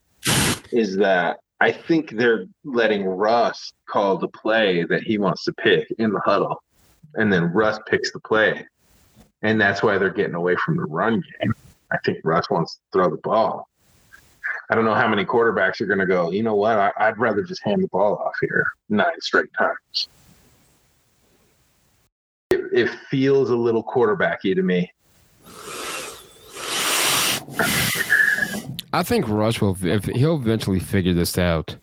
is 0.72 0.98
that 0.98 1.40
I 1.62 1.72
think 1.72 2.12
they're 2.12 2.46
letting 2.64 3.06
Russ 3.06 3.74
call 3.88 4.18
the 4.18 4.28
play 4.28 4.84
that 4.84 5.04
he 5.04 5.18
wants 5.18 5.44
to 5.46 5.54
pick 5.54 5.88
in 5.98 6.12
the 6.12 6.20
huddle. 6.20 6.62
And 7.16 7.32
then 7.32 7.46
Russ 7.46 7.80
picks 7.88 8.12
the 8.12 8.20
play. 8.20 8.66
And 9.42 9.60
that's 9.60 9.82
why 9.82 9.98
they're 9.98 10.10
getting 10.10 10.36
away 10.36 10.56
from 10.58 10.78
the 10.78 10.84
run 10.84 11.24
game. 11.40 11.54
I 11.92 11.98
think 12.06 12.20
Russ 12.24 12.50
wants 12.50 12.76
to 12.76 12.82
throw 12.92 13.10
the 13.10 13.18
ball. 13.18 13.69
I 14.70 14.76
don't 14.76 14.86
know 14.86 14.94
how 14.94 15.08
many 15.08 15.26
quarterbacks 15.26 15.82
are 15.82 15.88
going 15.88 16.00
to 16.00 16.06
go, 16.06 16.32
you 16.32 16.44
know 16.44 16.56
what? 16.56 16.78
I, 16.78 16.92
I'd 16.98 17.18
rather 17.18 17.42
just 17.42 17.64
hand 17.64 17.84
the 17.84 17.88
ball 17.88 18.18
off 18.18 18.36
here 18.40 18.72
nine 18.90 19.20
straight 19.20 19.50
times. 19.58 20.10
It, 22.52 22.62
it 22.72 22.90
feels 23.10 23.50
a 23.50 23.56
little 23.56 23.84
quarterbacky 23.84 24.54
to 24.54 24.62
me. 24.62 24.92
I 28.92 29.04
think 29.04 29.28
Rush 29.28 29.62
will. 29.62 29.78
If 29.82 30.06
he'll 30.06 30.36
eventually 30.36 30.80
figure 30.80 31.14
this 31.14 31.38
out. 31.38 31.76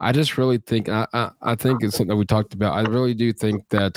I 0.00 0.12
just 0.12 0.36
really 0.36 0.58
think. 0.58 0.88
I, 0.88 1.06
I 1.12 1.30
I 1.40 1.54
think 1.54 1.82
it's 1.82 1.96
something 1.96 2.08
that 2.08 2.16
we 2.16 2.26
talked 2.26 2.52
about. 2.52 2.74
I 2.74 2.82
really 2.90 3.14
do 3.14 3.32
think 3.32 3.66
that 3.70 3.96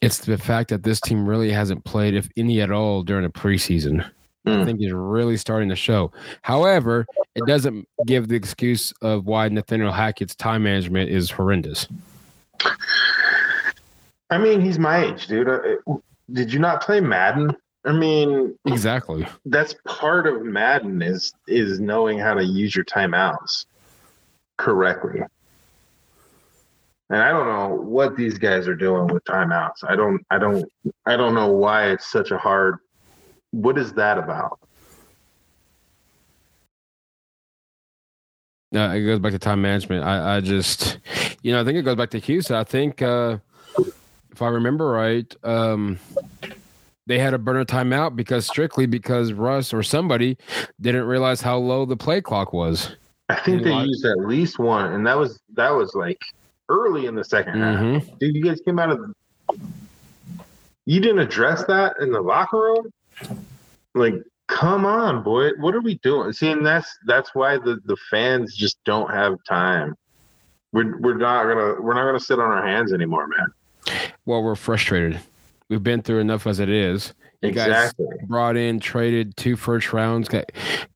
it's 0.00 0.18
the 0.18 0.38
fact 0.38 0.70
that 0.70 0.84
this 0.84 1.00
team 1.00 1.28
really 1.28 1.50
hasn't 1.50 1.84
played, 1.84 2.14
if 2.14 2.28
any 2.36 2.60
at 2.62 2.70
all, 2.70 3.02
during 3.02 3.26
a 3.26 3.30
preseason. 3.30 4.08
I 4.48 4.56
Mm. 4.56 4.64
think 4.64 4.80
is 4.82 4.92
really 4.92 5.36
starting 5.36 5.68
to 5.68 5.76
show. 5.76 6.10
However, 6.42 7.06
it 7.34 7.44
doesn't 7.46 7.86
give 8.06 8.28
the 8.28 8.36
excuse 8.36 8.92
of 9.02 9.26
why 9.26 9.48
Nathaniel 9.48 9.92
Hackett's 9.92 10.34
time 10.34 10.62
management 10.64 11.10
is 11.10 11.30
horrendous. 11.30 11.86
I 14.30 14.38
mean, 14.38 14.60
he's 14.60 14.78
my 14.78 15.04
age, 15.04 15.26
dude. 15.26 15.48
Uh, 15.48 15.60
Did 16.32 16.52
you 16.52 16.58
not 16.58 16.82
play 16.82 17.00
Madden? 17.00 17.54
I 17.86 17.92
mean, 17.92 18.54
Exactly. 18.66 19.26
that's 19.46 19.74
part 19.86 20.26
of 20.26 20.42
Madden 20.42 21.00
is 21.00 21.32
is 21.46 21.80
knowing 21.80 22.18
how 22.18 22.34
to 22.34 22.44
use 22.44 22.74
your 22.76 22.84
timeouts 22.84 23.64
correctly. 24.58 25.20
And 27.10 27.22
I 27.22 27.30
don't 27.30 27.46
know 27.46 27.74
what 27.74 28.16
these 28.16 28.36
guys 28.36 28.68
are 28.68 28.74
doing 28.74 29.06
with 29.06 29.24
timeouts. 29.24 29.82
I 29.88 29.96
don't 29.96 30.20
I 30.30 30.36
don't 30.38 30.70
I 31.06 31.16
don't 31.16 31.34
know 31.34 31.48
why 31.52 31.86
it's 31.90 32.06
such 32.10 32.30
a 32.30 32.36
hard 32.36 32.76
what 33.50 33.78
is 33.78 33.92
that 33.94 34.18
about? 34.18 34.58
Uh, 38.74 38.90
it 38.90 39.04
goes 39.04 39.18
back 39.18 39.32
to 39.32 39.38
time 39.38 39.62
management. 39.62 40.04
I, 40.04 40.36
I 40.36 40.40
just, 40.40 40.98
you 41.42 41.52
know, 41.52 41.60
I 41.60 41.64
think 41.64 41.78
it 41.78 41.82
goes 41.82 41.96
back 41.96 42.10
to 42.10 42.18
Houston. 42.18 42.54
I 42.54 42.64
think, 42.64 43.00
uh, 43.00 43.38
if 44.30 44.42
I 44.42 44.48
remember 44.48 44.90
right, 44.90 45.34
um, 45.42 45.98
they 47.06 47.18
had 47.18 47.32
a 47.32 47.38
burner 47.38 47.64
timeout 47.64 48.14
because 48.14 48.46
strictly 48.46 48.84
because 48.84 49.32
Russ 49.32 49.72
or 49.72 49.82
somebody 49.82 50.36
didn't 50.80 51.04
realize 51.04 51.40
how 51.40 51.56
low 51.56 51.86
the 51.86 51.96
play 51.96 52.20
clock 52.20 52.52
was. 52.52 52.94
I 53.30 53.36
think 53.36 53.62
they 53.62 53.74
used 53.74 54.04
at 54.04 54.18
least 54.18 54.58
one, 54.58 54.92
and 54.92 55.06
that 55.06 55.16
was 55.18 55.40
that 55.54 55.70
was 55.70 55.94
like 55.94 56.18
early 56.68 57.06
in 57.06 57.14
the 57.14 57.22
2nd 57.22 57.56
half. 57.56 57.80
Mhm. 57.80 58.18
Dude, 58.18 58.34
you 58.36 58.44
guys 58.44 58.60
came 58.60 58.78
out 58.78 58.90
of. 58.90 59.00
You 60.86 61.00
didn't 61.00 61.18
address 61.18 61.64
that 61.64 61.96
in 62.00 62.12
the 62.12 62.20
locker 62.20 62.58
room. 62.58 62.90
Like, 63.94 64.14
come 64.46 64.84
on, 64.84 65.22
boy, 65.22 65.50
what 65.58 65.74
are 65.74 65.80
we 65.80 65.94
doing? 65.98 66.32
See, 66.32 66.50
and 66.50 66.64
that's 66.64 66.98
that's 67.06 67.34
why 67.34 67.58
the 67.58 67.78
the 67.84 67.96
fans 68.10 68.54
just 68.54 68.78
don't 68.84 69.10
have 69.10 69.36
time. 69.48 69.94
We're 70.72 70.98
we're 70.98 71.16
not 71.16 71.44
gonna 71.44 71.80
we're 71.80 71.94
not 71.94 72.04
gonna 72.04 72.20
sit 72.20 72.38
on 72.38 72.50
our 72.50 72.66
hands 72.66 72.92
anymore, 72.92 73.28
man. 73.28 74.08
Well, 74.26 74.42
we're 74.42 74.54
frustrated. 74.54 75.20
We've 75.68 75.82
been 75.82 76.02
through 76.02 76.20
enough 76.20 76.46
as 76.46 76.60
it 76.60 76.68
is. 76.68 77.12
You 77.40 77.52
guys 77.52 77.92
brought 78.26 78.56
in, 78.56 78.80
traded 78.80 79.36
two 79.36 79.54
first 79.54 79.92
rounds. 79.92 80.28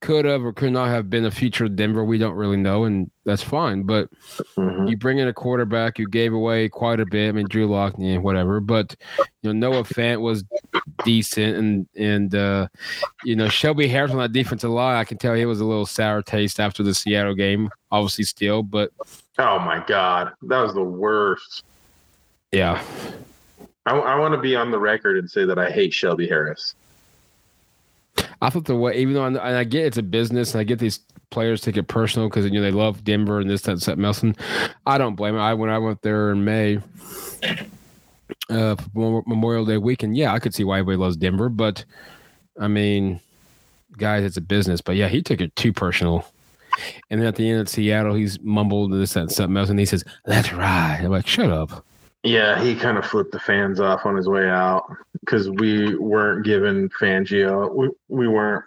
Could 0.00 0.24
have 0.24 0.42
or 0.42 0.52
could 0.52 0.72
not 0.72 0.88
have 0.88 1.08
been 1.08 1.24
a 1.24 1.30
future 1.30 1.68
Denver. 1.68 2.04
We 2.04 2.18
don't 2.18 2.34
really 2.34 2.56
know, 2.56 2.82
and 2.82 3.08
that's 3.24 3.44
fine. 3.44 3.84
But 3.84 4.08
Mhm. 4.56 4.90
you 4.90 4.96
bring 4.96 5.18
in 5.18 5.28
a 5.28 5.32
quarterback, 5.32 6.00
you 6.00 6.08
gave 6.08 6.32
away 6.32 6.68
quite 6.68 6.98
a 6.98 7.06
bit. 7.06 7.28
I 7.28 7.32
mean, 7.32 7.46
Drew 7.48 7.66
Lock, 7.68 7.94
yeah, 7.96 8.16
whatever. 8.18 8.58
But 8.58 8.96
you 9.42 9.52
know, 9.52 9.70
Noah 9.70 9.84
Fant 9.84 10.20
was 10.20 10.42
decent, 11.04 11.56
and 11.56 11.86
and 11.96 12.34
uh, 12.34 12.66
you 13.22 13.36
know, 13.36 13.48
Shelby 13.48 13.86
Harris 13.86 14.10
on 14.10 14.18
that 14.18 14.32
defensive 14.32 14.70
line. 14.70 14.96
I 14.96 15.04
can 15.04 15.18
tell 15.18 15.34
he 15.34 15.46
was 15.46 15.60
a 15.60 15.64
little 15.64 15.86
sour 15.86 16.22
taste 16.22 16.58
after 16.58 16.82
the 16.82 16.92
Seattle 16.92 17.34
game. 17.36 17.70
Obviously, 17.92 18.24
still, 18.24 18.64
but 18.64 18.90
Oh 19.38 19.60
my 19.60 19.82
god, 19.86 20.32
that 20.42 20.60
was 20.60 20.74
the 20.74 20.82
worst. 20.82 21.62
yeah, 22.50 22.82
I, 23.86 23.96
I 23.96 24.18
want 24.18 24.34
to 24.34 24.40
be 24.40 24.54
on 24.54 24.70
the 24.70 24.78
record 24.78 25.18
and 25.18 25.30
say 25.30 25.44
that 25.44 25.58
I 25.58 25.70
hate 25.70 25.92
Shelby 25.92 26.28
Harris. 26.28 26.74
I 28.40 28.50
thought 28.50 28.64
the 28.64 28.76
way, 28.76 28.96
even 28.96 29.14
though 29.14 29.22
I, 29.22 29.28
and 29.28 29.38
I 29.38 29.64
get 29.64 29.86
it's 29.86 29.98
a 29.98 30.02
business, 30.02 30.52
and 30.52 30.60
I 30.60 30.64
get 30.64 30.78
these 30.78 31.00
players 31.30 31.60
take 31.60 31.76
it 31.76 31.84
personal 31.84 32.28
because 32.28 32.44
you 32.44 32.50
know 32.52 32.60
they 32.60 32.70
love 32.70 33.04
Denver 33.04 33.40
and 33.40 33.48
this, 33.48 33.62
that, 33.62 33.80
that, 33.82 33.98
Melson. 33.98 34.36
I 34.86 34.98
don't 34.98 35.14
blame 35.14 35.34
it. 35.34 35.40
I 35.40 35.54
when 35.54 35.70
I 35.70 35.78
went 35.78 36.02
there 36.02 36.30
in 36.30 36.44
May, 36.44 36.78
uh, 38.50 38.76
Memorial 38.94 39.64
Day 39.64 39.78
weekend, 39.78 40.16
yeah, 40.16 40.32
I 40.32 40.38
could 40.38 40.54
see 40.54 40.64
why 40.64 40.78
everybody 40.78 40.98
loves 40.98 41.16
Denver, 41.16 41.48
but 41.48 41.84
I 42.60 42.68
mean, 42.68 43.20
guys, 43.96 44.24
it's 44.24 44.36
a 44.36 44.42
business. 44.42 44.80
But 44.80 44.96
yeah, 44.96 45.08
he 45.08 45.22
took 45.22 45.40
it 45.40 45.54
too 45.56 45.72
personal. 45.72 46.26
And 47.10 47.20
then 47.20 47.28
at 47.28 47.36
the 47.36 47.48
end 47.48 47.60
of 47.60 47.68
Seattle, 47.68 48.14
he's 48.14 48.40
mumbled 48.40 48.92
this, 48.92 49.12
that, 49.12 49.30
something 49.30 49.56
else, 49.56 49.68
and 49.68 49.78
he 49.78 49.84
says, 49.84 50.04
"Let's 50.26 50.52
ride." 50.52 51.02
I'm 51.04 51.10
like, 51.10 51.26
"Shut 51.26 51.50
up." 51.50 51.84
Yeah, 52.24 52.62
he 52.62 52.76
kind 52.76 52.98
of 52.98 53.04
flipped 53.04 53.32
the 53.32 53.40
fans 53.40 53.80
off 53.80 54.06
on 54.06 54.16
his 54.16 54.28
way 54.28 54.48
out 54.48 54.84
because 55.20 55.50
we 55.50 55.96
weren't 55.96 56.44
giving 56.44 56.88
Fangio, 56.90 57.74
we, 57.74 57.90
we 58.08 58.28
weren't 58.28 58.64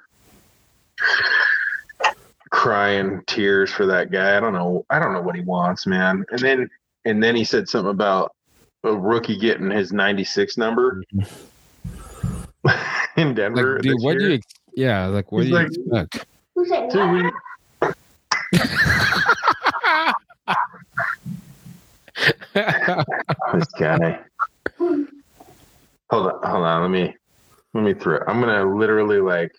crying 2.50 3.22
tears 3.28 3.72
for 3.72 3.86
that 3.86 4.12
guy. 4.12 4.36
I 4.36 4.40
don't 4.40 4.54
know. 4.54 4.86
I 4.90 5.00
don't 5.00 5.14
know 5.14 5.22
what 5.22 5.36
he 5.36 5.42
wants, 5.42 5.88
man. 5.88 6.26
And 6.32 6.40
then 6.40 6.70
and 7.06 7.24
then 7.24 7.36
he 7.36 7.44
said 7.44 7.70
something 7.70 7.92
about 7.92 8.36
a 8.84 8.96
rookie 8.96 9.38
getting 9.38 9.70
his 9.70 9.92
96 9.94 10.58
number 10.58 11.04
in 13.18 13.34
Denver. 13.34 13.76
Like, 13.76 13.84
dude, 13.84 14.02
what 14.02 14.20
year. 14.20 14.30
do 14.30 14.34
you? 14.36 14.40
Yeah, 14.76 15.06
like 15.08 15.32
what 15.32 15.44
He's 15.44 15.52
do 15.52 15.58
you 15.58 15.64
like, 15.92 16.08
expect? 16.08 16.26
Dude, 16.92 17.12
we, 17.12 17.32
this 22.56 23.68
guy. 23.78 24.20
Hold 24.80 25.08
on, 26.12 26.40
hold 26.44 26.64
on. 26.64 26.82
Let 26.84 26.92
me 26.92 27.14
let 27.74 27.84
me 27.84 27.94
throw. 27.94 28.16
It. 28.16 28.24
I'm 28.28 28.40
gonna 28.40 28.64
literally 28.64 29.20
like 29.20 29.52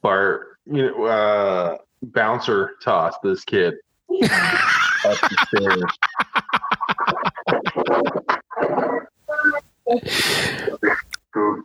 bar, 0.00 0.58
you 0.66 0.90
know, 0.90 1.04
uh, 1.04 1.78
bouncer 2.02 2.76
toss 2.82 3.14
this 3.22 3.44
kid 3.44 3.74
up 4.22 5.18
the 5.20 5.36
stairs. 5.48 5.82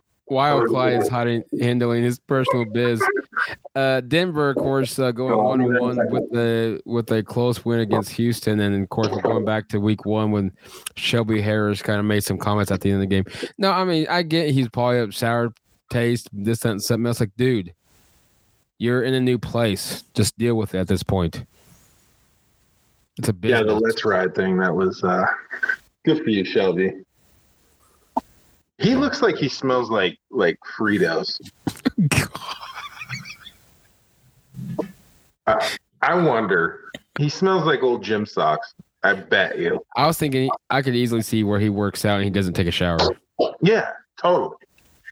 Wild 0.34 0.68
Clyde 0.68 1.02
is 1.02 1.08
hiding, 1.08 1.44
handling 1.60 2.02
his 2.02 2.18
personal 2.18 2.64
biz. 2.64 3.02
Uh, 3.74 4.00
Denver, 4.00 4.50
of 4.50 4.56
course, 4.56 4.98
uh, 4.98 5.12
going 5.12 5.36
one 5.36 5.60
on 5.60 5.78
one 5.78 6.10
with 6.10 6.30
the 6.30 6.80
with 6.84 7.10
a 7.10 7.22
close 7.22 7.64
win 7.64 7.80
against 7.80 8.10
Houston, 8.12 8.60
and 8.60 8.82
of 8.82 8.88
course, 8.90 9.08
we're 9.08 9.22
going 9.22 9.44
back 9.44 9.68
to 9.68 9.80
Week 9.80 10.04
One 10.04 10.30
when 10.32 10.52
Shelby 10.96 11.40
Harris 11.40 11.82
kind 11.82 11.98
of 11.98 12.04
made 12.04 12.24
some 12.24 12.38
comments 12.38 12.70
at 12.70 12.80
the 12.80 12.90
end 12.90 13.02
of 13.02 13.08
the 13.08 13.14
game. 13.14 13.24
No, 13.58 13.70
I 13.70 13.84
mean 13.84 14.06
I 14.08 14.22
get 14.22 14.50
he's 14.50 14.68
probably 14.68 14.98
a 14.98 15.12
sour 15.12 15.54
taste, 15.90 16.28
this 16.32 16.60
that, 16.60 16.70
and 16.72 16.82
something 16.82 17.06
else. 17.06 17.20
Like, 17.20 17.36
dude, 17.36 17.72
you're 18.78 19.02
in 19.02 19.14
a 19.14 19.20
new 19.20 19.38
place. 19.38 20.02
Just 20.14 20.36
deal 20.36 20.56
with 20.56 20.74
it 20.74 20.78
at 20.78 20.88
this 20.88 21.02
point. 21.02 21.44
It's 23.18 23.28
a 23.28 23.32
big 23.32 23.52
yeah. 23.52 23.62
The 23.62 23.74
let's 23.74 24.04
ride 24.04 24.34
thing 24.34 24.58
that 24.58 24.74
was 24.74 25.02
uh, 25.04 25.26
good 26.04 26.22
for 26.22 26.30
you, 26.30 26.44
Shelby. 26.44 26.92
He 28.78 28.96
looks 28.96 29.22
like 29.22 29.36
he 29.36 29.48
smells 29.48 29.90
like 29.90 30.18
like 30.30 30.58
Fritos. 30.76 31.40
I, 35.46 35.76
I 36.02 36.14
wonder. 36.14 36.90
He 37.18 37.28
smells 37.28 37.64
like 37.64 37.82
old 37.82 38.02
gym 38.02 38.26
socks. 38.26 38.74
I 39.02 39.14
bet 39.14 39.58
you. 39.58 39.84
I 39.96 40.06
was 40.06 40.18
thinking 40.18 40.50
I 40.70 40.82
could 40.82 40.96
easily 40.96 41.22
see 41.22 41.44
where 41.44 41.60
he 41.60 41.68
works 41.68 42.04
out 42.04 42.16
and 42.16 42.24
he 42.24 42.30
doesn't 42.30 42.54
take 42.54 42.66
a 42.66 42.72
shower. 42.72 42.98
Yeah, 43.60 43.90
totally. 44.18 44.56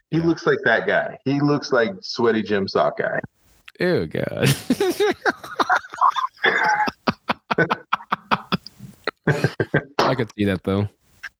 He 0.09 0.19
looks 0.19 0.45
like 0.45 0.59
that 0.65 0.87
guy. 0.87 1.17
He 1.25 1.39
looks 1.39 1.71
like 1.71 1.91
sweaty 2.01 2.43
gym 2.43 2.67
sock 2.67 2.97
guy. 2.97 3.19
Oh 3.79 4.05
God. 4.05 4.45
I 9.99 10.15
could 10.15 10.29
see 10.35 10.45
that 10.45 10.61
though. 10.63 10.89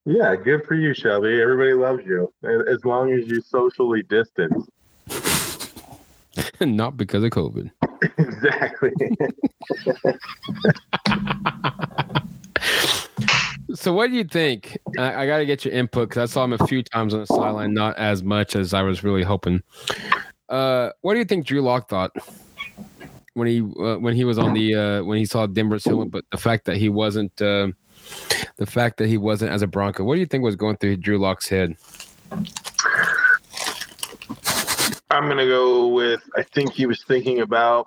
Yeah, 0.06 0.36
good 0.36 0.66
for 0.66 0.76
you, 0.76 0.94
Shelby. 0.94 1.42
Everybody 1.42 1.74
loves 1.74 2.06
you 2.06 2.32
as 2.44 2.84
long 2.84 3.14
as 3.14 3.26
you 3.28 3.40
socially 3.42 4.04
distance. 4.04 4.68
Not 6.60 6.98
because 6.98 7.24
of 7.24 7.32
COVID. 7.32 7.72
exactly. 8.18 8.92
so, 13.76 13.94
what 13.94 14.10
do 14.10 14.18
you 14.18 14.26
think? 14.26 14.78
I, 14.98 15.24
I 15.24 15.26
got 15.26 15.38
to 15.38 15.46
get 15.46 15.64
your 15.64 15.74
input 15.74 16.10
because 16.10 16.30
I 16.30 16.34
saw 16.34 16.44
him 16.44 16.52
a 16.54 16.68
few 16.68 16.84
times 16.84 17.14
on 17.14 17.22
the 17.22 17.28
sideline, 17.28 17.74
not 17.74 17.98
as 17.98 18.24
much 18.24 18.58
as 18.58 18.74
I 18.74 18.82
was 18.82 19.04
really 19.04 19.24
hoping. 19.24 19.62
Uh, 20.50 20.90
what 21.02 21.14
do 21.14 21.20
you 21.20 21.26
think 21.26 21.46
Drew 21.46 21.62
Lock 21.62 21.88
thought 21.88 22.12
when 23.36 23.48
he 23.48 23.62
uh, 23.62 23.98
when 23.98 24.16
he 24.16 24.26
was 24.26 24.38
on 24.38 24.54
the 24.54 24.76
uh, 24.76 25.02
when 25.04 25.18
he 25.18 25.26
saw 25.26 25.48
Denver's 25.48 25.86
Hill, 25.86 26.06
but 26.06 26.26
the 26.32 26.38
fact 26.38 26.66
that 26.66 26.78
he 26.78 26.90
wasn't 26.90 27.42
uh, 27.42 27.68
the 28.58 28.66
fact 28.66 28.98
that 28.98 29.08
he 29.08 29.18
wasn't 29.18 29.52
as 29.52 29.62
a 29.62 29.68
Bronco. 29.68 30.04
What 30.04 30.16
do 30.16 30.20
you 30.20 30.26
think 30.26 30.44
was 30.44 30.56
going 30.56 30.78
through 30.78 30.98
Drew 30.98 31.18
Lock's 31.18 31.48
head? 31.50 31.76
I'm 35.12 35.28
gonna 35.28 35.46
go 35.46 35.88
with. 35.90 36.22
I 36.36 36.44
think 36.44 36.74
he 36.74 36.86
was 36.86 37.04
thinking 37.04 37.42
about 37.42 37.86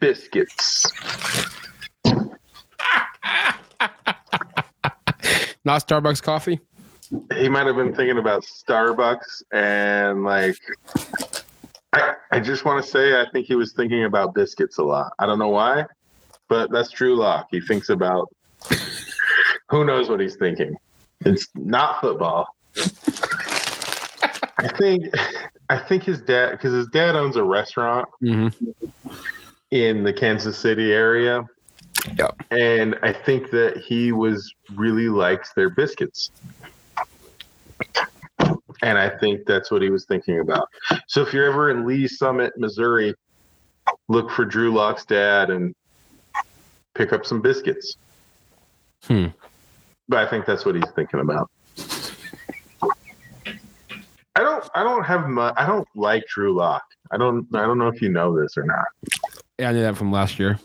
biscuits. 0.00 0.90
Not 5.64 5.86
Starbucks 5.86 6.22
coffee. 6.22 6.60
He 7.34 7.48
might 7.48 7.66
have 7.66 7.76
been 7.76 7.94
thinking 7.94 8.18
about 8.18 8.42
Starbucks 8.44 9.42
and 9.52 10.24
like. 10.24 10.56
I, 11.92 12.14
I 12.30 12.40
just 12.40 12.64
want 12.64 12.82
to 12.82 12.90
say 12.90 13.20
I 13.20 13.26
think 13.32 13.46
he 13.46 13.54
was 13.54 13.74
thinking 13.74 14.04
about 14.04 14.32
biscuits 14.34 14.78
a 14.78 14.82
lot. 14.82 15.12
I 15.18 15.26
don't 15.26 15.38
know 15.38 15.50
why, 15.50 15.84
but 16.48 16.72
that's 16.72 16.88
Drew 16.88 17.16
Lock. 17.16 17.48
He 17.50 17.60
thinks 17.60 17.90
about 17.90 18.30
who 19.72 19.86
knows 19.86 20.10
what 20.10 20.20
he's 20.20 20.36
thinking? 20.36 20.76
It's 21.24 21.48
not 21.54 22.00
football. 22.02 22.46
I 24.58 24.68
think 24.76 25.06
I 25.70 25.78
think 25.78 26.04
his 26.04 26.20
dad 26.20 26.50
because 26.50 26.74
his 26.74 26.88
dad 26.88 27.16
owns 27.16 27.36
a 27.36 27.42
restaurant 27.42 28.06
mm-hmm. 28.22 29.08
in 29.70 30.04
the 30.04 30.12
Kansas 30.12 30.58
City 30.58 30.92
area. 30.92 31.48
Yeah. 32.18 32.28
And 32.50 32.98
I 33.02 33.14
think 33.14 33.50
that 33.50 33.78
he 33.78 34.12
was 34.12 34.54
really 34.74 35.08
likes 35.08 35.54
their 35.54 35.70
biscuits. 35.70 36.30
And 38.82 38.98
I 38.98 39.08
think 39.08 39.46
that's 39.46 39.70
what 39.70 39.80
he 39.80 39.88
was 39.88 40.04
thinking 40.04 40.40
about. 40.40 40.68
So 41.06 41.22
if 41.22 41.32
you're 41.32 41.46
ever 41.46 41.70
in 41.70 41.86
Lee 41.86 42.08
Summit, 42.08 42.52
Missouri, 42.58 43.14
look 44.08 44.30
for 44.30 44.44
Drew 44.44 44.72
Lock's 44.74 45.06
dad 45.06 45.50
and 45.50 45.74
pick 46.94 47.12
up 47.12 47.24
some 47.24 47.40
biscuits. 47.40 47.96
Hmm. 49.04 49.28
But 50.12 50.26
I 50.26 50.28
think 50.28 50.44
that's 50.44 50.66
what 50.66 50.74
he's 50.74 50.90
thinking 50.94 51.20
about. 51.20 51.50
I 54.36 54.40
don't. 54.40 54.68
I 54.74 54.82
don't 54.82 55.04
have 55.04 55.26
much. 55.26 55.54
I 55.56 55.64
don't 55.64 55.88
like 55.94 56.26
Drew 56.26 56.54
Lock. 56.54 56.82
I 57.10 57.16
don't. 57.16 57.46
I 57.54 57.62
don't 57.62 57.78
know 57.78 57.88
if 57.88 58.02
you 58.02 58.10
know 58.10 58.38
this 58.38 58.58
or 58.58 58.64
not. 58.64 58.84
Yeah, 59.58 59.70
I 59.70 59.72
knew 59.72 59.80
that 59.80 59.96
from 59.96 60.12
last 60.12 60.38
year. 60.38 60.58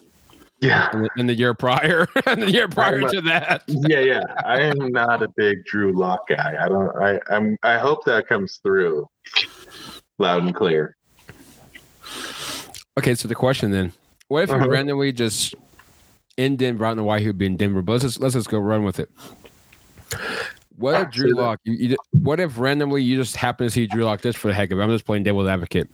Yeah, 0.59 0.89
and 0.91 1.05
the, 1.05 1.09
and 1.15 1.29
the 1.29 1.33
year 1.33 1.53
prior, 1.53 2.09
and 2.25 2.41
the 2.41 2.51
year 2.51 2.67
prior 2.67 2.99
to 3.09 3.21
that. 3.21 3.63
Yeah, 3.67 4.01
yeah. 4.01 4.23
I 4.45 4.59
am 4.59 4.91
not 4.91 5.23
a 5.23 5.29
big 5.37 5.63
Drew 5.63 5.93
Lock 5.93 6.27
guy. 6.27 6.57
I 6.59 6.67
don't. 6.67 6.93
I. 6.97 7.17
I'm. 7.33 7.57
I 7.63 7.77
hope 7.77 8.03
that 8.03 8.27
comes 8.27 8.59
through 8.61 9.07
loud 10.19 10.43
and 10.43 10.53
clear. 10.53 10.97
Okay, 12.97 13.15
so 13.15 13.29
the 13.29 13.35
question 13.35 13.71
then: 13.71 13.93
What 14.27 14.43
if 14.43 14.49
uh-huh. 14.49 14.65
you 14.65 14.71
randomly 14.71 15.13
just 15.13 15.55
in 16.38 16.55
Denver. 16.55 16.85
I 16.85 16.89
don't 16.89 16.97
know 16.97 17.03
why 17.03 17.19
he 17.19 17.27
would 17.27 17.38
be 17.38 17.45
in 17.45 17.57
Denver, 17.57 17.81
but 17.81 17.93
let's 17.93 18.03
just, 18.03 18.19
let's 18.21 18.35
just 18.35 18.49
go 18.49 18.59
run 18.59 18.83
with 18.83 18.99
it. 18.99 19.09
What 20.77 21.01
if 21.01 21.11
Drew 21.11 21.33
Lock? 21.33 21.59
You, 21.63 21.73
you, 21.73 21.97
what 22.11 22.39
if 22.39 22.57
randomly 22.57 23.03
you 23.03 23.17
just 23.17 23.35
happen 23.35 23.65
to 23.65 23.71
see 23.71 23.88
Drew 23.88 24.05
Lock 24.05 24.21
just 24.21 24.38
for 24.38 24.47
the 24.47 24.53
heck 24.53 24.71
of 24.71 24.79
it? 24.79 24.83
I'm 24.83 24.89
just 24.89 25.05
playing 25.05 25.23
devil's 25.23 25.47
advocate 25.47 25.89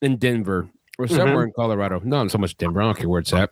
in 0.00 0.16
Denver 0.16 0.68
or 0.98 1.08
somewhere 1.08 1.38
mm-hmm. 1.38 1.48
in 1.48 1.52
Colorado. 1.52 2.00
No, 2.04 2.18
I'm 2.18 2.28
so 2.28 2.38
much 2.38 2.56
Denver. 2.56 2.80
I 2.80 2.84
don't 2.84 2.96
care 2.96 3.08
where 3.08 3.20
it's 3.20 3.32
at. 3.32 3.50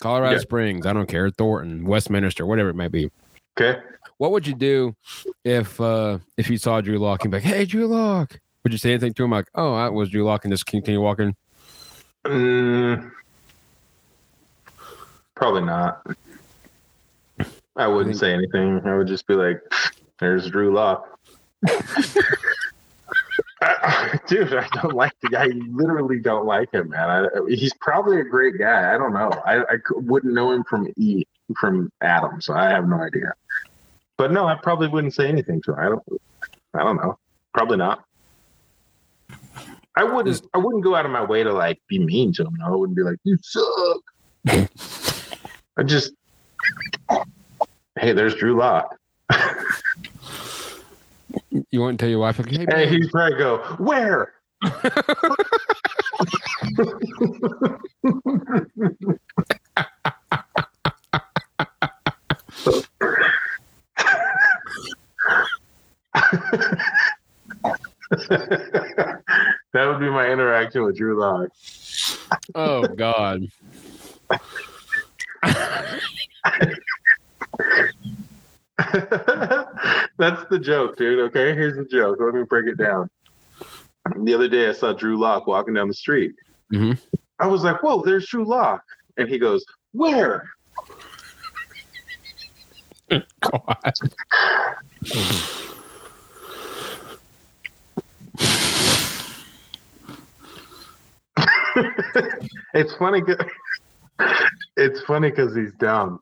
Colorado 0.00 0.34
yeah. 0.34 0.40
Springs. 0.40 0.86
I 0.86 0.92
don't 0.92 1.06
care. 1.06 1.30
Thornton, 1.30 1.84
Westminster, 1.84 2.44
whatever 2.44 2.70
it 2.70 2.76
might 2.76 2.90
be. 2.90 3.10
Okay. 3.58 3.80
What 4.18 4.32
would 4.32 4.46
you 4.46 4.54
do 4.54 4.96
if 5.44 5.80
uh 5.80 6.18
if 6.36 6.50
you 6.50 6.58
saw 6.58 6.80
Drew 6.80 6.98
Lock 6.98 7.22
and 7.24 7.30
be 7.30 7.36
like, 7.36 7.44
"Hey, 7.44 7.64
Drew 7.64 7.86
Lock"? 7.86 8.38
Would 8.62 8.72
you 8.72 8.78
say 8.78 8.90
anything 8.90 9.14
to 9.14 9.24
him 9.24 9.30
like, 9.30 9.48
"Oh, 9.54 9.74
I 9.74 9.88
was 9.88 10.10
Drew 10.10 10.24
Lock," 10.24 10.44
and 10.44 10.52
just 10.52 10.66
continue 10.66 11.00
walking? 11.00 11.36
Mm, 12.26 13.10
Probably 15.40 15.62
not. 15.62 16.06
I 17.74 17.86
wouldn't 17.86 18.18
say 18.18 18.34
anything. 18.34 18.82
I 18.84 18.94
would 18.94 19.06
just 19.06 19.26
be 19.26 19.32
like, 19.32 19.58
"There's 20.18 20.50
Drew 20.50 20.74
Lock." 20.74 21.18
dude, 24.26 24.52
I 24.52 24.68
don't 24.74 24.92
like 24.92 25.18
the 25.22 25.30
guy. 25.30 25.44
I 25.44 25.52
literally 25.70 26.20
don't 26.20 26.44
like 26.44 26.70
him, 26.74 26.90
man. 26.90 27.08
I, 27.08 27.26
he's 27.48 27.72
probably 27.80 28.20
a 28.20 28.24
great 28.24 28.58
guy. 28.58 28.94
I 28.94 28.98
don't 28.98 29.14
know. 29.14 29.30
I, 29.46 29.60
I 29.62 29.76
wouldn't 29.92 30.34
know 30.34 30.52
him 30.52 30.62
from 30.64 30.92
E 30.98 31.24
from 31.56 31.90
Adam, 32.02 32.42
so 32.42 32.52
I 32.52 32.68
have 32.68 32.86
no 32.86 33.00
idea. 33.00 33.32
But 34.18 34.32
no, 34.32 34.46
I 34.46 34.56
probably 34.56 34.88
wouldn't 34.88 35.14
say 35.14 35.26
anything 35.26 35.62
to 35.62 35.72
him. 35.72 35.78
I 35.78 35.84
don't. 35.84 36.02
I 36.74 36.82
don't 36.82 36.96
know. 36.96 37.18
Probably 37.54 37.78
not. 37.78 38.04
I 39.96 40.04
wouldn't. 40.04 40.42
I 40.52 40.58
wouldn't 40.58 40.84
go 40.84 40.94
out 40.96 41.06
of 41.06 41.12
my 41.12 41.24
way 41.24 41.42
to 41.44 41.52
like 41.54 41.80
be 41.88 41.98
mean 41.98 42.34
to 42.34 42.44
him. 42.44 42.56
No, 42.58 42.66
I 42.66 42.76
wouldn't 42.76 42.94
be 42.94 43.04
like, 43.04 43.16
"You 43.24 43.38
suck." 43.40 44.02
I 45.76 45.82
just, 45.82 46.12
hey, 47.98 48.12
there's 48.12 48.34
Drew 48.34 48.56
Lock. 48.56 48.96
You 51.70 51.80
want 51.80 51.98
to 51.98 52.02
tell 52.02 52.10
your 52.10 52.18
wife, 52.18 52.38
like, 52.38 52.50
hey, 52.50 52.66
Hey, 52.68 52.88
he'd 52.88 53.10
probably 53.10 53.38
go, 53.38 53.58
"Where?" 53.78 54.32
that 69.72 69.86
would 69.86 70.00
be 70.00 70.10
my 70.10 70.26
interaction 70.28 70.84
with 70.84 70.96
Drew 70.96 71.20
Lock. 71.20 71.48
oh 72.54 72.88
God. 72.88 73.46
That's 80.20 80.44
the 80.50 80.58
joke, 80.58 80.98
dude. 80.98 81.18
Okay, 81.30 81.54
here's 81.54 81.78
the 81.78 81.84
joke. 81.86 82.18
Let 82.20 82.34
me 82.34 82.42
break 82.42 82.66
it 82.66 82.76
down. 82.76 83.08
The 84.22 84.34
other 84.34 84.48
day, 84.48 84.68
I 84.68 84.72
saw 84.72 84.92
Drew 84.92 85.18
Lock 85.18 85.46
walking 85.46 85.72
down 85.72 85.88
the 85.88 85.94
street. 85.94 86.34
Mhm. 86.70 87.00
I 87.38 87.46
was 87.46 87.64
like, 87.64 87.82
"Whoa, 87.82 88.02
there's 88.02 88.26
Drew 88.28 88.44
Lock," 88.44 88.82
and 89.16 89.30
he 89.30 89.38
goes, 89.38 89.64
"Where?" 89.92 90.46
God. 93.40 93.92
It's 102.74 102.94
funny. 102.96 103.22
It's 104.76 105.00
funny 105.02 105.30
because 105.30 105.54
he's 105.54 105.72
dumb. 105.78 106.20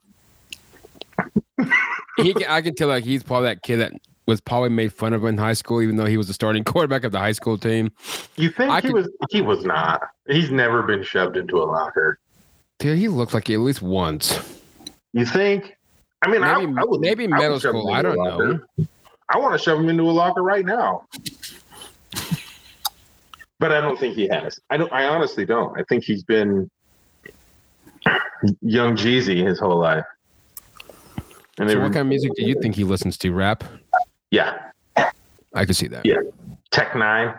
He, 2.21 2.33
can- 2.33 2.49
I 2.49 2.61
can 2.61 2.75
tell 2.75 2.87
like 2.87 3.03
he's 3.03 3.23
probably 3.23 3.49
that 3.49 3.61
kid 3.63 3.77
that 3.77 3.93
was 4.25 4.39
probably 4.41 4.69
made 4.69 4.93
fun 4.93 5.13
of 5.13 5.23
in 5.25 5.37
high 5.37 5.53
school, 5.53 5.81
even 5.81 5.95
though 5.95 6.05
he 6.05 6.17
was 6.17 6.27
the 6.27 6.33
starting 6.33 6.63
quarterback 6.63 7.03
of 7.03 7.11
the 7.11 7.19
high 7.19 7.31
school 7.31 7.57
team. 7.57 7.91
You 8.35 8.49
think 8.49 8.71
I 8.71 8.81
he 8.81 8.87
could- 8.87 8.93
was? 8.93 9.09
He 9.29 9.41
was 9.41 9.63
not. 9.65 10.01
He's 10.27 10.51
never 10.51 10.83
been 10.83 11.03
shoved 11.03 11.35
into 11.37 11.57
a 11.57 11.65
locker. 11.65 12.19
Dude, 12.79 12.97
he 12.97 13.07
looked 13.07 13.33
like 13.33 13.49
it 13.49 13.55
at 13.55 13.59
least 13.59 13.81
once. 13.81 14.37
You 15.13 15.25
think? 15.25 15.75
I 16.21 16.29
mean, 16.29 16.41
Maybe- 16.41 16.73
I, 16.77 16.81
I 16.81 16.85
would 16.85 17.01
maybe 17.01 17.23
I 17.25 17.27
middle 17.27 17.59
shove 17.59 17.71
school, 17.71 17.89
I 17.91 18.01
don't 18.01 18.17
locker. 18.17 18.67
I 19.29 19.37
want 19.37 19.53
to 19.53 19.59
shove 19.59 19.79
him 19.79 19.89
into 19.89 20.03
a 20.03 20.11
locker 20.11 20.41
right 20.43 20.65
now. 20.65 21.05
But 23.59 23.71
I 23.73 23.81
don't 23.81 23.99
think 23.99 24.15
he 24.15 24.27
has. 24.29 24.59
I 24.69 24.77
don't. 24.77 24.91
I 24.93 25.05
honestly 25.07 25.45
don't. 25.45 25.77
I 25.77 25.83
think 25.89 26.03
he's 26.05 26.23
been 26.23 26.69
young 28.61 28.95
Jeezy 28.95 29.45
his 29.45 29.59
whole 29.59 29.77
life. 29.79 30.05
And 31.59 31.69
So 31.69 31.75
they 31.75 31.81
what 31.81 31.87
kind 31.91 31.97
of 32.01 32.07
music 32.07 32.31
do 32.35 32.45
you 32.45 32.55
think 32.61 32.75
he 32.75 32.83
listens 32.85 33.17
to? 33.19 33.31
Rap? 33.33 33.63
yeah, 34.31 34.71
I 35.53 35.65
could 35.65 35.75
see 35.75 35.87
that. 35.87 36.05
Yeah. 36.05 36.17
Tech 36.71 36.91
N9ne. 36.91 37.37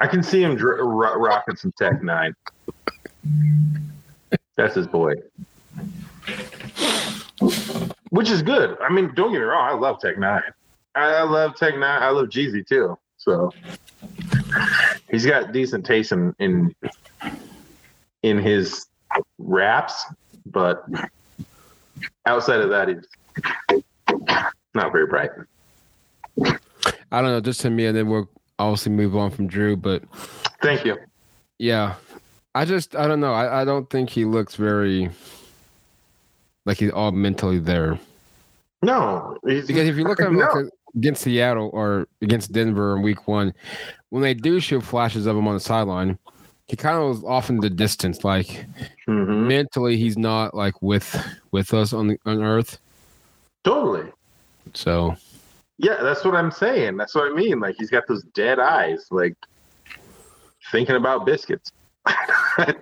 I 0.00 0.06
can 0.06 0.22
see 0.22 0.42
him 0.42 0.56
dr- 0.56 0.78
ro- 0.78 1.16
rocking 1.16 1.54
some 1.56 1.72
Tech 1.78 2.00
N9ne. 2.00 2.32
That's 4.56 4.74
his 4.74 4.86
boy. 4.86 5.14
Which 8.10 8.30
is 8.30 8.42
good. 8.42 8.76
I 8.80 8.88
mean, 8.92 9.12
don't 9.14 9.32
get 9.32 9.38
me 9.40 9.44
wrong. 9.44 9.68
I 9.68 9.74
love 9.74 10.00
Tech 10.00 10.16
N9ne. 10.16 10.42
I 10.94 11.22
love 11.22 11.54
Tech 11.56 11.74
N9ne. 11.74 11.84
I 12.00 12.08
love 12.08 12.26
Jeezy 12.28 12.66
too. 12.66 12.98
So 13.18 13.52
he's 15.10 15.26
got 15.26 15.52
decent 15.52 15.84
taste 15.84 16.12
in 16.12 16.34
in, 16.38 16.74
in 18.22 18.38
his 18.38 18.86
raps, 19.38 20.04
but 20.46 20.84
outside 22.26 22.60
of 22.60 22.70
that, 22.70 22.88
he's 22.88 23.06
not 24.74 24.92
very 24.92 25.06
bright. 25.06 25.30
I 27.10 27.20
don't 27.22 27.30
know, 27.30 27.40
just 27.40 27.60
to 27.62 27.70
me, 27.70 27.86
and 27.86 27.96
then 27.96 28.08
we'll 28.08 28.28
obviously 28.58 28.92
move 28.92 29.16
on 29.16 29.30
from 29.30 29.46
Drew. 29.46 29.76
But 29.76 30.02
Thank 30.62 30.84
you. 30.84 30.96
yeah, 31.58 31.94
I 32.54 32.64
just 32.64 32.94
I 32.96 33.06
don't 33.08 33.20
know. 33.20 33.32
I, 33.32 33.62
I 33.62 33.64
don't 33.64 33.88
think 33.90 34.10
he 34.10 34.24
looks 34.24 34.54
very 34.56 35.10
like 36.64 36.78
he's 36.78 36.90
all 36.90 37.12
mentally 37.12 37.58
there. 37.58 37.98
No, 38.82 39.36
Because 39.42 39.70
if 39.88 39.96
you 39.96 40.04
look 40.04 40.20
at 40.20 40.28
him 40.28 40.36
No. 40.38 40.46
like, 40.54 40.66
against 40.94 41.22
Seattle 41.22 41.70
or 41.72 42.06
against 42.22 42.52
Denver 42.52 42.94
in 42.96 43.02
Week 43.02 43.26
One, 43.26 43.52
when 44.10 44.22
they 44.22 44.34
do 44.34 44.60
show 44.60 44.80
flashes 44.80 45.26
of 45.26 45.36
him 45.36 45.48
on 45.48 45.54
the 45.54 45.60
sideline, 45.60 46.16
he 46.68 46.76
kind 46.76 46.96
of 46.96 47.08
was 47.08 47.24
off 47.24 47.50
in 47.50 47.58
the 47.58 47.70
distance. 47.70 48.22
Like 48.22 48.66
Mhm. 49.08 49.48
mentally, 49.48 49.96
he's 49.96 50.16
not 50.18 50.54
like 50.54 50.80
with 50.82 51.16
with 51.50 51.74
us 51.74 51.92
on 51.92 52.06
the 52.08 52.18
on 52.26 52.42
Earth. 52.42 52.78
Totally. 53.64 54.10
So 54.74 55.16
Yeah, 55.78 56.02
that's 56.02 56.24
what 56.24 56.34
I'm 56.34 56.50
saying. 56.50 56.96
That's 56.96 57.14
what 57.14 57.30
I 57.30 57.34
mean. 57.34 57.60
Like 57.60 57.76
he's 57.78 57.90
got 57.90 58.06
those 58.06 58.24
dead 58.34 58.58
eyes, 58.58 59.06
like 59.10 59.34
thinking 60.70 60.96
about 60.96 61.24
biscuits. 61.26 61.70
I 62.06 62.74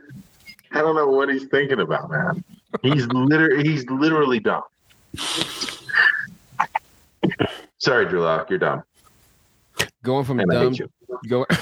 don't 0.73 0.95
know 0.97 1.07
what 1.09 1.29
he's 1.29 1.45
thinking 1.47 1.81
about, 1.81 2.11
man. 2.11 2.45
He's 2.83 3.07
literally 3.09 3.63
he's 3.69 3.87
literally 3.89 4.41
dumb. 4.41 4.63
Sorry, 7.79 8.07
Drew 8.07 8.23
Lock, 8.23 8.51
you're 8.51 8.59
dumb. 8.59 8.83
going 10.03 10.25
from 10.25 10.41
And 10.41 10.51
dumb 10.51 10.73
hate 10.75 10.79
you. 10.81 10.91
go, 11.29 11.47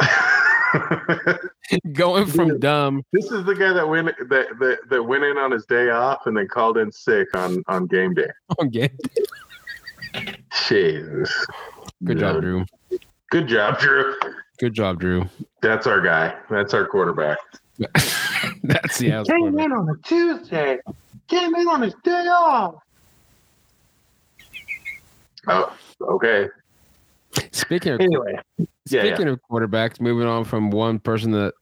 going 1.92 2.26
from 2.26 2.58
dumb 2.58 3.02
this 3.12 3.30
is 3.30 3.44
the 3.44 3.54
guy 3.54 3.72
that 3.72 3.86
went 3.88 4.06
that, 4.28 4.46
that 4.58 4.78
that 4.88 5.02
went 5.02 5.24
in 5.24 5.36
on 5.36 5.50
his 5.50 5.66
day 5.66 5.90
off 5.90 6.26
and 6.26 6.36
then 6.36 6.48
called 6.48 6.78
in 6.78 6.90
sick 6.90 7.28
on 7.34 7.62
on 7.68 7.86
game 7.86 8.14
day. 8.14 8.28
Okay. 8.60 8.90
Jesus. 10.66 11.46
Good 12.04 12.18
job, 12.18 12.40
Drew. 12.40 12.64
Good 13.30 13.46
job, 13.46 13.78
Drew. 13.78 14.14
Good 14.58 14.72
job, 14.72 14.98
Drew. 14.98 15.28
That's 15.60 15.86
our 15.86 16.00
guy. 16.00 16.34
That's 16.48 16.74
our 16.74 16.86
quarterback. 16.86 17.38
That's 18.62 19.00
yeah. 19.00 19.18
that's 19.18 19.28
Came 19.28 19.52
funny. 19.52 19.64
in 19.64 19.72
on 19.72 19.88
a 19.88 19.96
Tuesday. 20.02 20.78
Came 21.28 21.54
in 21.54 21.68
on 21.68 21.82
his 21.82 21.94
day 22.02 22.26
off. 22.26 22.74
Oh, 25.46 25.72
okay. 26.00 26.48
Speaking 27.52 27.92
of 27.92 28.00
Anyway, 28.00 28.38
yeah, 28.86 29.02
speaking 29.02 29.28
of 29.28 29.40
quarterbacks, 29.50 30.00
moving 30.00 30.26
on 30.26 30.44
from 30.44 30.70
one 30.70 30.98
person 30.98 31.32
that 31.32 31.54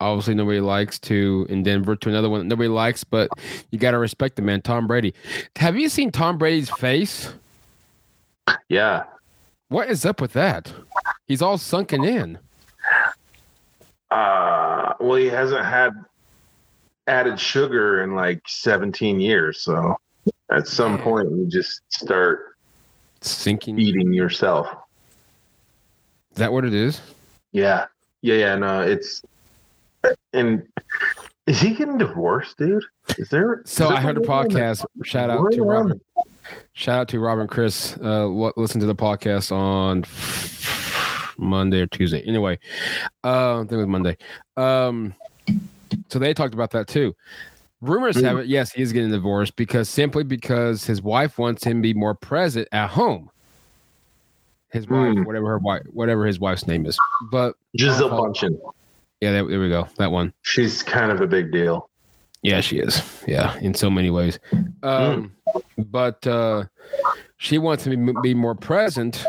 obviously 0.00 0.34
nobody 0.34 0.60
likes 0.60 0.98
to 0.98 1.46
in 1.48 1.62
Denver 1.62 1.96
to 1.96 2.08
another 2.08 2.28
one 2.28 2.40
that 2.40 2.46
nobody 2.46 2.68
likes, 2.68 3.04
but 3.04 3.30
you 3.70 3.78
got 3.78 3.92
to 3.92 3.98
respect 3.98 4.36
the 4.36 4.42
man, 4.42 4.62
Tom 4.62 4.86
Brady. 4.86 5.14
Have 5.56 5.76
you 5.76 5.88
seen 5.88 6.10
Tom 6.10 6.38
Brady's 6.38 6.70
face? 6.70 7.32
yeah. 8.68 9.04
What 9.68 9.88
is 9.88 10.04
up 10.04 10.20
with 10.20 10.34
that? 10.34 10.72
He's 11.26 11.40
all 11.40 11.56
sunken 11.56 12.04
in. 12.04 12.38
Uh, 14.10 14.92
well, 15.00 15.16
he 15.16 15.26
hasn't 15.26 15.64
had 15.64 15.92
added 17.06 17.40
sugar 17.40 18.02
in 18.02 18.14
like 18.14 18.42
17 18.46 19.18
years, 19.18 19.62
so 19.62 19.96
at 20.50 20.68
some 20.68 20.98
point 20.98 21.30
you 21.30 21.46
just 21.46 21.80
start 21.88 22.52
Sinking. 23.22 23.78
Eating 23.78 24.12
yourself. 24.12 24.68
That 26.36 26.52
what 26.52 26.64
it 26.64 26.74
is? 26.74 27.00
Yeah, 27.52 27.86
yeah, 28.22 28.34
yeah. 28.34 28.54
No, 28.56 28.80
it's 28.80 29.22
and 30.32 30.66
is 31.46 31.60
he 31.60 31.74
getting 31.74 31.98
divorced, 31.98 32.58
dude? 32.58 32.84
Is 33.18 33.28
there? 33.28 33.62
So 33.64 33.84
is 33.84 33.90
there 33.90 33.98
I 33.98 34.00
heard 34.00 34.16
a 34.16 34.20
podcast. 34.20 34.84
Shout 35.04 35.30
out 35.30 35.52
to. 35.52 35.62
Robin. 35.62 36.00
Shout 36.72 37.00
out 37.00 37.08
to 37.08 37.20
Robin 37.20 37.46
Chris. 37.46 37.96
Uh, 37.98 38.26
listen 38.56 38.80
to 38.80 38.86
the 38.86 38.94
podcast 38.94 39.52
on 39.52 40.04
Monday 41.38 41.80
or 41.80 41.86
Tuesday. 41.86 42.22
Anyway, 42.22 42.58
uh, 43.24 43.56
I 43.56 43.60
think 43.60 43.72
it 43.72 43.76
was 43.76 43.86
Monday. 43.86 44.16
Um, 44.56 45.14
so 46.08 46.18
they 46.18 46.34
talked 46.34 46.54
about 46.54 46.70
that 46.72 46.88
too. 46.88 47.14
Rumors 47.80 48.20
have 48.20 48.38
it, 48.38 48.46
yes, 48.46 48.70
he 48.72 48.80
is 48.80 48.92
getting 48.92 49.10
divorced 49.10 49.56
because 49.56 49.88
simply 49.88 50.22
because 50.22 50.84
his 50.86 51.02
wife 51.02 51.36
wants 51.36 51.64
him 51.64 51.78
to 51.78 51.82
be 51.82 51.94
more 51.94 52.14
present 52.14 52.68
at 52.70 52.88
home. 52.88 53.28
His 54.72 54.88
wife, 54.88 55.14
Hmm. 55.14 55.24
whatever 55.24 55.48
her 55.48 55.58
wife, 55.58 55.82
whatever 55.92 56.26
his 56.26 56.40
wife's 56.40 56.66
name 56.66 56.86
is, 56.86 56.98
but 57.30 57.54
Gisele 57.76 58.10
Oh. 58.12 58.22
Bundchen. 58.24 58.58
yeah, 59.20 59.32
there, 59.32 59.46
there 59.46 59.60
we 59.60 59.68
go. 59.68 59.86
That 59.98 60.10
one. 60.10 60.32
She's 60.42 60.82
kind 60.82 61.12
of 61.12 61.20
a 61.20 61.26
big 61.26 61.52
deal. 61.52 61.88
Yeah, 62.42 62.60
she 62.60 62.78
is. 62.78 63.02
Yeah, 63.26 63.56
in 63.58 63.74
so 63.74 63.88
many 63.90 64.10
ways. 64.10 64.38
Um, 64.82 65.32
But 65.78 66.26
uh, 66.26 66.64
she 67.36 67.58
wants 67.58 67.84
to 67.84 67.90
be, 67.96 68.12
be 68.22 68.34
more 68.34 68.54
present 68.54 69.24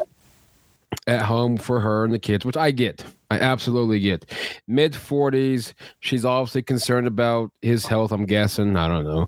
at 1.07 1.23
home 1.23 1.57
for 1.57 1.79
her 1.81 2.05
and 2.05 2.13
the 2.13 2.19
kids, 2.19 2.45
which 2.45 2.57
I 2.57 2.71
get. 2.71 3.03
I 3.29 3.39
absolutely 3.39 3.99
get. 3.99 4.25
Mid 4.67 4.93
40s, 4.93 5.73
she's 5.99 6.23
obviously 6.23 6.61
concerned 6.63 7.07
about 7.07 7.51
his 7.61 7.85
health, 7.85 8.11
I'm 8.11 8.25
guessing. 8.25 8.75
I 8.77 8.87
don't 8.87 9.03
know. 9.05 9.27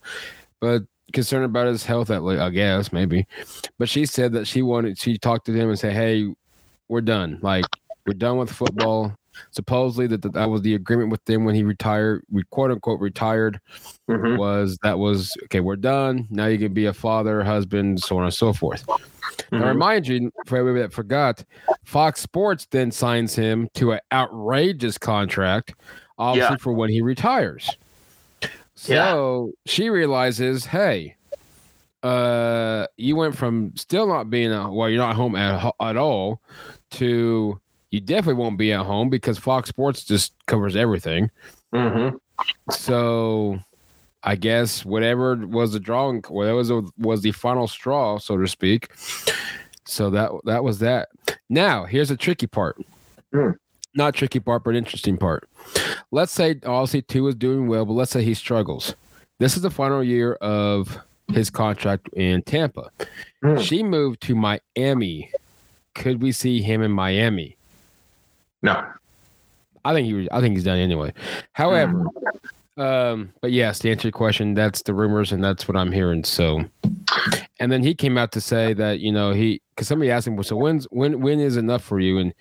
But 0.62 0.84
concerned 1.14 1.46
about 1.46 1.68
his 1.68 1.86
health, 1.86 2.10
at 2.10 2.24
least, 2.24 2.42
I 2.42 2.50
guess, 2.50 2.92
maybe. 2.92 3.28
But 3.78 3.90
she 3.90 4.06
said 4.06 4.34
that 4.34 4.48
she 4.48 4.62
wanted, 4.62 4.98
she 4.98 5.18
talked 5.18 5.46
to 5.48 5.54
him 5.54 5.70
and 5.70 5.80
said, 5.80 5.94
hey, 5.94 6.34
we're 6.88 7.02
done. 7.02 7.40
Like 7.42 7.66
we're 8.06 8.14
done 8.14 8.38
with 8.38 8.52
football. 8.52 9.16
Supposedly 9.52 10.08
that 10.08 10.22
that 10.34 10.50
was 10.50 10.62
the 10.62 10.76
agreement 10.76 11.10
with 11.12 11.24
them 11.26 11.44
when 11.44 11.56
he 11.56 11.64
retired, 11.64 12.24
we 12.32 12.44
quote 12.52 12.72
unquote 12.72 13.02
retired, 13.02 13.60
Mhm. 14.10 14.38
was 14.38 14.78
that 14.82 14.98
was 14.98 15.34
okay. 15.46 15.60
We're 15.60 15.76
done. 15.76 16.26
Now 16.30 16.46
you 16.46 16.58
can 16.58 16.74
be 16.74 16.86
a 16.86 16.94
father, 16.94 17.44
husband, 17.44 18.00
so 18.02 18.18
on 18.18 18.24
and 18.24 18.34
so 18.34 18.54
forth. 18.54 18.86
Now, 19.52 19.60
Mhm. 19.64 19.68
remind 19.68 20.08
you, 20.08 20.32
for 20.46 20.58
everybody 20.58 20.84
that 20.84 20.94
forgot, 20.94 21.44
Fox 21.84 22.22
Sports 22.22 22.66
then 22.72 22.92
signs 22.92 23.36
him 23.36 23.68
to 23.74 23.92
an 23.92 24.00
outrageous 24.14 24.98
contract, 24.98 25.74
obviously 26.18 26.54
Yeah. 26.54 26.58
for 26.58 26.72
when 26.72 26.90
he 26.90 27.02
retires. 27.02 27.70
So 28.76 29.52
she 29.66 29.90
realizes, 29.90 30.66
hey, 30.66 31.16
uh, 32.04 32.88
you 32.98 33.16
went 33.16 33.36
from 33.36 33.76
still 33.76 34.08
not 34.08 34.30
being 34.30 34.52
a, 34.52 34.72
well, 34.72 34.90
you're 34.90 35.00
not 35.00 35.16
home 35.16 35.36
at, 35.36 35.74
at 35.82 35.98
all, 35.98 36.42
to 36.92 37.60
you 37.92 38.00
definitely 38.02 38.42
won't 38.42 38.58
be 38.58 38.74
at 38.74 38.86
home 38.86 39.10
because 39.10 39.38
Fox 39.38 39.70
Sports 39.70 40.04
just 40.04 40.34
covers 40.48 40.76
everything. 40.76 41.32
Mhm. 41.74 42.20
So 42.70 43.60
I 44.24 44.36
guess 44.36 44.84
whatever 44.84 45.36
was 45.36 45.72
the 45.72 45.80
drawing, 45.80 46.22
whatever 46.28 46.58
was, 46.58 46.72
was 46.98 47.22
the 47.22 47.32
final 47.32 47.68
straw, 47.68 48.20
so 48.20 48.38
to 48.38 48.48
speak. 48.48 48.92
So 49.86 50.10
that 50.10 50.32
that 50.46 50.64
was 50.64 50.80
that. 50.80 51.10
Now 51.50 51.86
here's 51.86 52.10
the 52.10 52.18
tricky 52.18 52.48
part. 52.48 52.78
Hmm. 53.34 53.52
Not 53.96 54.14
tricky 54.14 54.40
part, 54.40 54.64
but 54.64 54.76
interesting 54.76 55.18
part. 55.18 55.48
Let's 56.12 56.32
say 56.32 56.60
obviously 56.66 57.02
Tua 57.02 57.30
is 57.30 57.36
doing 57.36 57.68
well, 57.68 57.86
but 57.86 57.94
let's 57.94 58.12
say 58.12 58.24
he 58.24 58.34
struggles. 58.34 58.94
This 59.40 59.56
is 59.56 59.62
the 59.62 59.72
final 59.72 60.04
year 60.04 60.34
of 60.36 60.98
his 61.34 61.50
contract 61.50 62.10
in 62.10 62.42
Tampa. 62.44 62.92
Hmm. 63.42 63.58
She 63.58 63.84
moved 63.84 64.22
to 64.24 64.36
Miami. 64.36 65.32
Could 65.94 66.22
we 66.22 66.32
see 66.32 66.62
him 66.62 66.82
in 66.82 66.92
Miami? 66.92 67.56
No. 68.62 68.86
I 69.86 69.94
think 69.94 70.08
he. 70.08 70.28
I 70.32 70.42
think 70.42 70.56
he's 70.56 70.64
done 70.64 70.80
anyway. 70.80 71.14
However, 71.54 72.06
um, 72.78 73.32
but 73.40 73.52
yes, 73.52 73.80
to 73.80 73.92
answer 73.92 74.08
your 74.08 74.12
question, 74.12 74.54
that's 74.54 74.82
the 74.82 74.94
rumors, 74.94 75.32
and 75.32 75.44
that's 75.44 75.68
what 75.68 75.78
I'm 75.78 75.92
hearing. 75.92 76.24
So, 76.24 76.66
and 77.60 77.72
then 77.72 77.84
he 77.84 77.94
came 77.94 78.18
out 78.18 78.32
to 78.34 78.42
say 78.42 78.74
that 78.74 79.00
you 79.00 79.12
know 79.12 79.32
he 79.32 79.62
because 79.70 79.88
somebody 79.88 80.12
asked 80.12 80.28
him, 80.28 80.36
well, 80.36 80.44
so 80.44 80.56
when's 80.56 80.86
when 80.86 81.22
when 81.22 81.40
is 81.40 81.56
enough 81.56 81.84
for 81.84 82.00
you? 82.00 82.18
And 82.18 82.34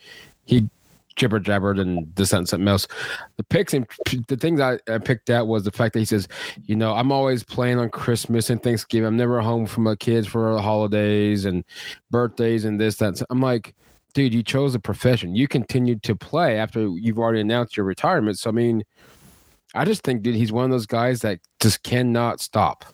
he 0.46 0.68
jibber 1.16 1.40
jabbered 1.40 1.80
and 1.80 2.14
this 2.16 2.32
and 2.32 2.48
something 2.48 2.68
else. 2.68 2.86
The 3.36 3.44
picks 3.44 3.74
and 3.74 3.86
the 4.28 4.36
things 4.36 4.60
I, 4.60 4.78
I 4.88 4.98
picked 4.98 5.30
out 5.30 5.46
was 5.46 5.64
the 5.64 5.70
fact 5.70 5.92
that 5.92 6.00
he 6.00 6.04
says, 6.04 6.28
you 6.64 6.76
know, 6.76 6.94
I'm 6.94 7.12
always 7.12 7.42
playing 7.42 7.78
on 7.78 7.90
Christmas 7.90 8.50
and 8.50 8.62
Thanksgiving. 8.62 9.06
I'm 9.06 9.16
never 9.16 9.40
home 9.40 9.66
from 9.66 9.84
my 9.84 9.96
kids 9.96 10.26
for 10.26 10.54
the 10.54 10.62
holidays 10.62 11.44
and 11.44 11.64
birthdays 12.10 12.64
and 12.64 12.80
this 12.80 12.96
that. 12.96 13.22
I'm 13.30 13.40
like, 13.40 13.74
dude, 14.14 14.34
you 14.34 14.42
chose 14.42 14.74
a 14.74 14.80
profession. 14.80 15.34
You 15.34 15.48
continued 15.48 16.02
to 16.04 16.16
play 16.16 16.58
after 16.58 16.88
you've 16.88 17.18
already 17.18 17.40
announced 17.40 17.76
your 17.76 17.86
retirement. 17.86 18.38
So 18.38 18.50
I 18.50 18.52
mean, 18.52 18.84
I 19.74 19.84
just 19.84 20.02
think, 20.02 20.22
dude, 20.22 20.36
he's 20.36 20.52
one 20.52 20.64
of 20.64 20.70
those 20.70 20.86
guys 20.86 21.20
that 21.22 21.40
just 21.60 21.82
cannot 21.82 22.40
stop. 22.40 22.84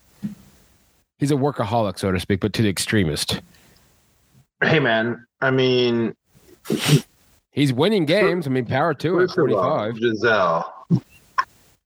He's 1.19 1.31
a 1.31 1.35
workaholic, 1.35 1.99
so 1.99 2.11
to 2.11 2.19
speak, 2.19 2.41
but 2.41 2.55
to 2.55 2.63
the 2.63 2.71
extremist. 2.71 3.43
Hey 4.63 4.81
man, 4.81 5.27
I 5.43 5.51
mean, 5.51 6.15
He's 7.53 7.73
winning 7.73 8.05
games. 8.05 8.47
I 8.47 8.51
mean, 8.51 8.67
power 8.67 8.93
it. 8.93 9.03
first 9.03 9.37
of 9.37 9.51
all, 9.53 9.79
45. 9.79 9.97
Gisele, 9.97 10.87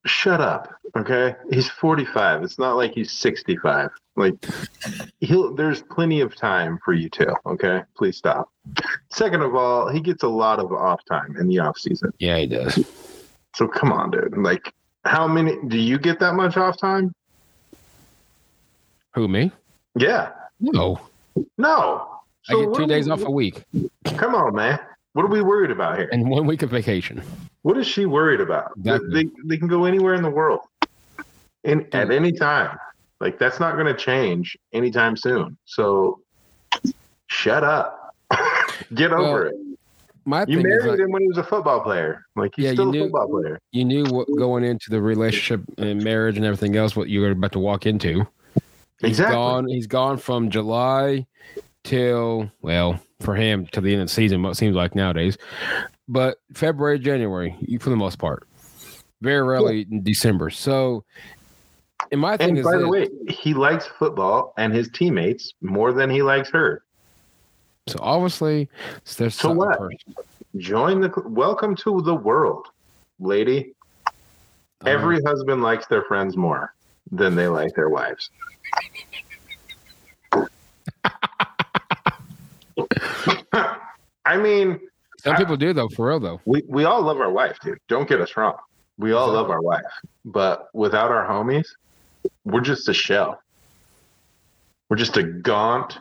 shut 0.05 0.41
up. 0.41 0.75
Okay, 0.97 1.35
he's 1.51 1.69
45. 1.69 2.43
It's 2.43 2.59
not 2.59 2.77
like 2.77 2.93
he's 2.93 3.11
65. 3.11 3.91
Like 4.17 4.35
he'll. 5.21 5.55
There's 5.55 5.83
plenty 5.83 6.21
of 6.21 6.37
time 6.37 6.79
for 6.85 6.93
you 6.93 7.09
too. 7.09 7.35
Okay, 7.47 7.83
please 7.97 8.17
stop. 8.17 8.51
Second 9.11 9.43
of 9.43 9.55
all, 9.55 9.89
he 9.89 10.01
gets 10.01 10.23
a 10.23 10.29
lot 10.29 10.61
of 10.61 10.73
off 10.73 11.01
time 11.07 11.37
in 11.37 11.49
the 11.49 11.59
off 11.59 11.79
season. 11.79 12.13
Yeah, 12.19 12.39
he 12.39 12.47
does. 12.47 12.79
So 13.57 13.67
come 13.67 13.93
on, 13.93 14.11
dude. 14.11 14.37
Like, 14.37 14.73
how 15.05 15.27
many 15.27 15.57
do 15.69 15.79
you 15.79 15.99
get 15.99 16.21
that 16.21 16.35
much 16.35 16.57
off 16.57 16.79
time? 16.79 17.13
Who 19.15 19.29
me? 19.29 19.53
Yeah. 19.97 20.31
No, 20.61 21.01
No. 21.57 22.09
So 22.43 22.61
I 22.61 22.65
get 22.65 22.75
two 22.75 22.87
days 22.87 23.09
off 23.09 23.23
a 23.23 23.31
week 23.31 23.65
Come 24.05 24.35
on, 24.35 24.55
man. 24.55 24.79
What 25.15 25.25
are 25.25 25.29
we 25.29 25.43
worried 25.43 25.71
about 25.71 25.97
here? 25.97 26.09
and 26.13 26.29
one 26.29 26.45
week 26.47 26.63
of 26.63 26.71
vacation. 26.71 27.23
What 27.63 27.79
is 27.79 27.87
she 27.87 28.05
worried 28.05 28.41
about? 28.41 28.73
They- 28.77 28.91
Exactly. 28.97 29.25
They, 29.25 29.31
they 29.47 29.57
can 29.57 29.69
go 29.69 29.85
anywhere 29.85 30.15
in 30.15 30.23
the 30.23 30.31
world, 30.31 30.61
in 31.63 31.87
at 31.93 32.11
any 32.11 32.33
time. 32.33 32.77
Like 33.21 33.39
that's 33.39 33.61
not 33.61 33.75
going 33.77 33.87
to 33.87 33.95
change 33.95 34.59
anytime 34.73 35.17
soon. 35.17 35.57
So, 35.67 36.21
shut 37.29 37.63
up. 37.65 38.15
Get 38.95 39.13
Well, 39.13 39.25
over 39.25 39.47
it. 39.47 39.55
My 40.27 40.45
You 40.49 40.61
married 40.63 40.89
like, 40.91 40.99
him 40.99 41.11
when 41.13 41.23
he 41.23 41.29
was 41.29 41.39
a 41.39 41.45
football 41.45 41.81
player. 41.81 42.27
Like 42.35 42.53
he's 42.57 42.65
Yeah, 42.65 42.71
you 42.71 42.77
still 42.77 42.89
a 42.89 42.93
knew- 42.93 43.03
football 43.05 43.29
player. 43.29 43.59
you 43.71 43.85
knew 43.85 44.05
what 44.07 44.27
going 44.37 44.65
into 44.65 44.91
the 44.91 45.01
relationship 45.01 45.63
and 45.79 46.03
marriage 46.03 46.37
and 46.37 46.45
everything 46.45 46.75
else, 46.77 46.97
what 46.97 47.09
you 47.09 47.21
were 47.21 47.31
about 47.31 47.53
to 47.53 47.61
walk 47.61 47.87
into. 47.87 48.27
He's 49.01 49.11
Exactly. 49.11 49.35
gone. 49.37 49.69
He's 49.69 49.87
gone 49.87 50.17
from 50.19 50.51
July 50.51 51.27
till 51.85 52.51
well, 52.63 52.99
for 53.21 53.35
him 53.35 53.67
to 53.69 53.81
the 53.81 53.93
end 53.93 54.03
of 54.03 54.09
the 54.09 54.15
season. 54.15 54.43
What 54.43 54.57
seems 54.57 54.75
like 54.75 54.95
nowadays, 54.95 55.39
but 56.09 56.39
February, 56.53 56.99
January, 56.99 57.57
for 57.81 57.91
the 57.91 57.97
most 57.97 58.19
part. 58.19 58.49
Very 59.23 59.43
rarely 59.43 59.87
in 59.91 60.03
December. 60.03 60.51
So, 60.51 61.05
and 62.13 62.21
my 62.21 62.37
thing 62.37 62.51
And 62.51 62.59
is, 62.59 62.65
by 62.65 62.77
the 62.77 62.89
way, 62.89 63.09
he 63.29 63.55
likes 63.55 63.87
football 63.87 64.53
and 64.59 64.73
his 64.75 64.91
teammates 64.91 65.55
more 65.63 65.93
than 65.93 66.11
he 66.11 66.21
likes 66.23 66.51
her. 66.51 66.83
so 67.87 67.99
obviously, 68.03 68.69
there's 69.17 69.35
So 69.35 69.53
what? 69.53 69.79
first. 69.79 70.05
Join 70.59 71.01
the 71.01 71.11
welcome 71.27 71.75
to 71.77 72.03
the 72.03 72.15
world, 72.15 72.67
lady. 73.19 73.75
Every 74.85 75.17
uh-huh. 75.17 75.31
husband 75.31 75.63
likes 75.63 75.87
their 75.87 76.03
friends 76.03 76.37
more 76.37 76.75
than 77.11 77.35
they 77.35 77.49
like 77.49 77.75
their 77.75 77.89
wives. 77.89 78.31
I 84.25 84.37
mean, 84.37 84.81
some 85.19 85.37
people 85.37 85.57
do 85.57 85.73
though, 85.73 85.89
for 85.89 86.09
real 86.09 86.21
though. 86.21 86.41
we, 86.45 86.63
we 86.69 86.85
all 86.85 87.03
love 87.03 87.21
our 87.21 87.31
wife, 87.31 87.59
dude. 87.63 87.79
Don't 87.89 88.09
get 88.09 88.21
us 88.21 88.37
wrong. 88.37 88.57
We 88.99 89.13
all 89.13 89.33
love 89.33 89.51
our 89.51 89.63
wife. 89.63 89.83
But 90.25 90.69
without 90.75 91.11
our 91.11 91.27
homies, 91.27 91.67
we're 92.45 92.61
just 92.61 92.89
a 92.89 92.95
shell. 92.95 93.41
We're 94.89 94.97
just 94.97 95.17
a 95.17 95.23
gaunt, 95.23 95.99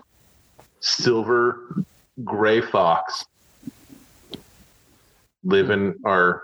silver, 0.79 1.83
gray 2.23 2.61
fox 2.61 3.25
living 5.43 5.95
our. 6.05 6.43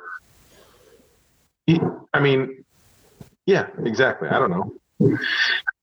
I 2.14 2.20
mean, 2.20 2.64
yeah, 3.46 3.68
exactly. 3.86 4.30
I 4.30 4.40
don't 4.40 4.50
know. 4.50 5.18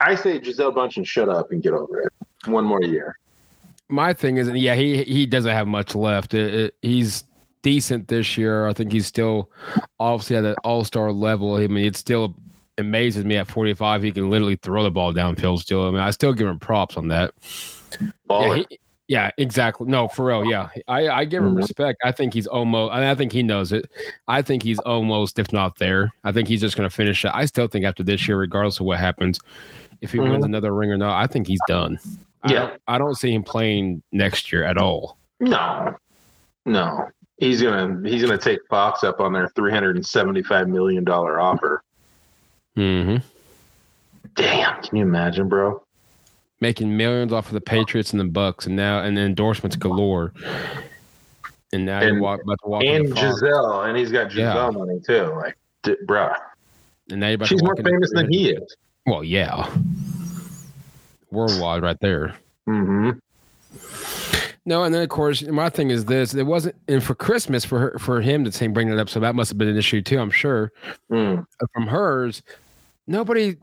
I 0.00 0.14
say 0.14 0.40
Gisele 0.40 0.72
Bundchen, 0.72 1.06
shut 1.06 1.28
up 1.28 1.52
and 1.52 1.62
get 1.62 1.72
over 1.72 2.00
it. 2.00 2.12
One 2.46 2.64
more 2.64 2.82
year. 2.82 3.16
My 3.88 4.12
thing 4.12 4.36
is, 4.36 4.48
yeah, 4.50 4.74
he 4.74 5.02
he 5.04 5.26
doesn't 5.26 5.50
have 5.52 5.66
much 5.66 5.94
left. 5.94 6.34
It- 6.34 6.54
it- 6.54 6.74
he's 6.82 7.24
decent 7.62 8.08
this 8.08 8.36
year. 8.38 8.66
I 8.68 8.72
think 8.72 8.92
he's 8.92 9.06
still 9.06 9.50
obviously 9.98 10.36
at 10.36 10.44
an 10.44 10.54
all 10.64 10.84
star 10.84 11.12
level. 11.12 11.56
I 11.56 11.66
mean, 11.66 11.84
it 11.84 11.96
still 11.96 12.34
amazes 12.78 13.24
me 13.24 13.36
at 13.36 13.46
45 13.48 14.02
he 14.02 14.12
can 14.12 14.28
literally 14.30 14.56
throw 14.56 14.82
the 14.82 14.90
ball 14.90 15.12
downfield. 15.14 15.58
Still, 15.60 15.86
I 15.88 15.90
mean, 15.90 16.00
I 16.00 16.10
still 16.10 16.32
give 16.34 16.46
him 16.46 16.58
props 16.58 16.96
on 16.96 17.08
that. 17.08 17.32
Yeah, 18.28 18.54
he, 18.56 18.66
yeah, 19.08 19.30
exactly. 19.38 19.86
No, 19.88 20.08
for 20.08 20.26
real. 20.26 20.44
Yeah, 20.44 20.68
I 20.88 21.08
I 21.08 21.24
give 21.24 21.42
him 21.42 21.54
Mhm. 21.54 21.58
respect. 21.58 22.00
I 22.04 22.12
think 22.12 22.34
he's 22.34 22.46
almost. 22.46 22.92
I, 22.92 23.00
mean, 23.00 23.08
I 23.08 23.14
think 23.14 23.32
he 23.32 23.42
knows 23.42 23.72
it. 23.72 23.90
I 24.28 24.42
think 24.42 24.62
he's 24.62 24.78
almost, 24.80 25.38
if 25.38 25.52
not 25.52 25.78
there. 25.78 26.12
I 26.24 26.32
think 26.32 26.48
he's 26.48 26.60
just 26.60 26.76
going 26.76 26.88
to 26.88 26.94
finish 26.94 27.24
it. 27.24 27.30
I 27.34 27.46
still 27.46 27.66
think 27.68 27.84
after 27.84 28.02
this 28.02 28.26
year, 28.28 28.36
regardless 28.38 28.80
of 28.80 28.86
what 28.86 28.98
happens, 28.98 29.38
if 30.02 30.12
he 30.12 30.18
wins 30.18 30.42
Mhm. 30.44 30.46
another 30.46 30.74
ring 30.74 30.90
or 30.90 30.98
not, 30.98 31.20
I 31.22 31.26
think 31.26 31.46
he's 31.46 31.60
done. 31.66 31.98
I 32.46 32.52
Yeah. 32.52 32.58
don't- 32.60 32.80
I 32.88 32.98
don't 32.98 33.14
see 33.14 33.32
him 33.34 33.42
playing 33.42 34.02
next 34.12 34.52
year 34.52 34.64
at 34.64 34.78
all. 34.78 35.18
No, 35.40 35.94
no. 36.64 37.08
He's 37.38 37.60
gonna 37.62 38.08
he's 38.08 38.22
gonna 38.22 38.38
take 38.38 38.60
Fox 38.70 39.04
up 39.04 39.20
on 39.20 39.32
their 39.32 39.48
three 39.48 39.70
hundred 39.70 39.96
and 39.96 40.06
seventy 40.06 40.42
five 40.42 40.68
million 40.68 41.04
dollar 41.04 41.38
offer. 41.40 41.82
Mm-hmm. 42.76 43.16
Damn, 44.34 44.82
can 44.82 44.96
you 44.96 45.02
imagine, 45.02 45.48
bro? 45.48 45.82
Making 46.60 46.96
millions 46.96 47.32
off 47.32 47.46
of 47.48 47.52
the 47.52 47.60
Patriots 47.60 48.12
and 48.12 48.20
the 48.20 48.24
Bucs, 48.24 48.66
and 48.66 48.76
now 48.76 49.00
and 49.00 49.18
endorsements 49.18 49.76
galore. 49.76 50.32
And 51.72 51.84
now 51.84 51.98
And- 52.00 52.14
you're 52.14 52.20
walk, 52.22 52.40
about 52.42 52.58
to 52.64 52.68
walk 52.70 52.84
and 52.84 53.14
Gisele, 53.14 53.82
and 53.82 53.98
he's 53.98 54.10
got 54.12 54.32
Yeah. 54.34 54.52
Gisele 54.54 54.72
money 54.72 55.00
too. 55.06 55.32
Like, 55.36 55.56
d- 55.82 55.96
bruh, 56.06 56.34
and 57.10 57.20
now 57.20 57.26
you're 57.28 57.34
about 57.34 57.48
she's 57.48 57.62
more 57.62 57.76
famous 57.76 58.10
than 58.14 58.30
he 58.32 58.50
is. 58.50 58.76
Well, 59.04 59.22
yeah, 59.22 59.68
worldwide, 61.36 61.82
right 61.82 61.98
there. 62.00 62.34
Mm-hmm. 62.68 63.10
No, 64.68 64.82
and 64.82 64.92
then 64.92 65.02
of 65.02 65.08
course 65.08 65.42
my 65.42 65.68
thing 65.68 65.90
is 65.90 66.06
this: 66.06 66.34
it 66.34 66.42
wasn't, 66.42 66.74
and 66.88 67.02
for 67.02 67.14
Christmas 67.14 67.64
for 67.64 67.78
her, 67.78 67.98
for 68.00 68.20
him 68.20 68.44
to 68.44 68.50
say 68.50 68.66
bring 68.66 68.88
it 68.88 68.98
up, 68.98 69.08
so 69.08 69.20
that 69.20 69.36
must 69.36 69.50
have 69.50 69.58
been 69.58 69.68
an 69.68 69.76
issue 69.76 70.02
too. 70.02 70.18
I'm 70.18 70.30
sure 70.30 70.72
Mm. 71.12 71.46
from 71.72 71.86
hers, 71.86 72.42
nobody 73.06 73.56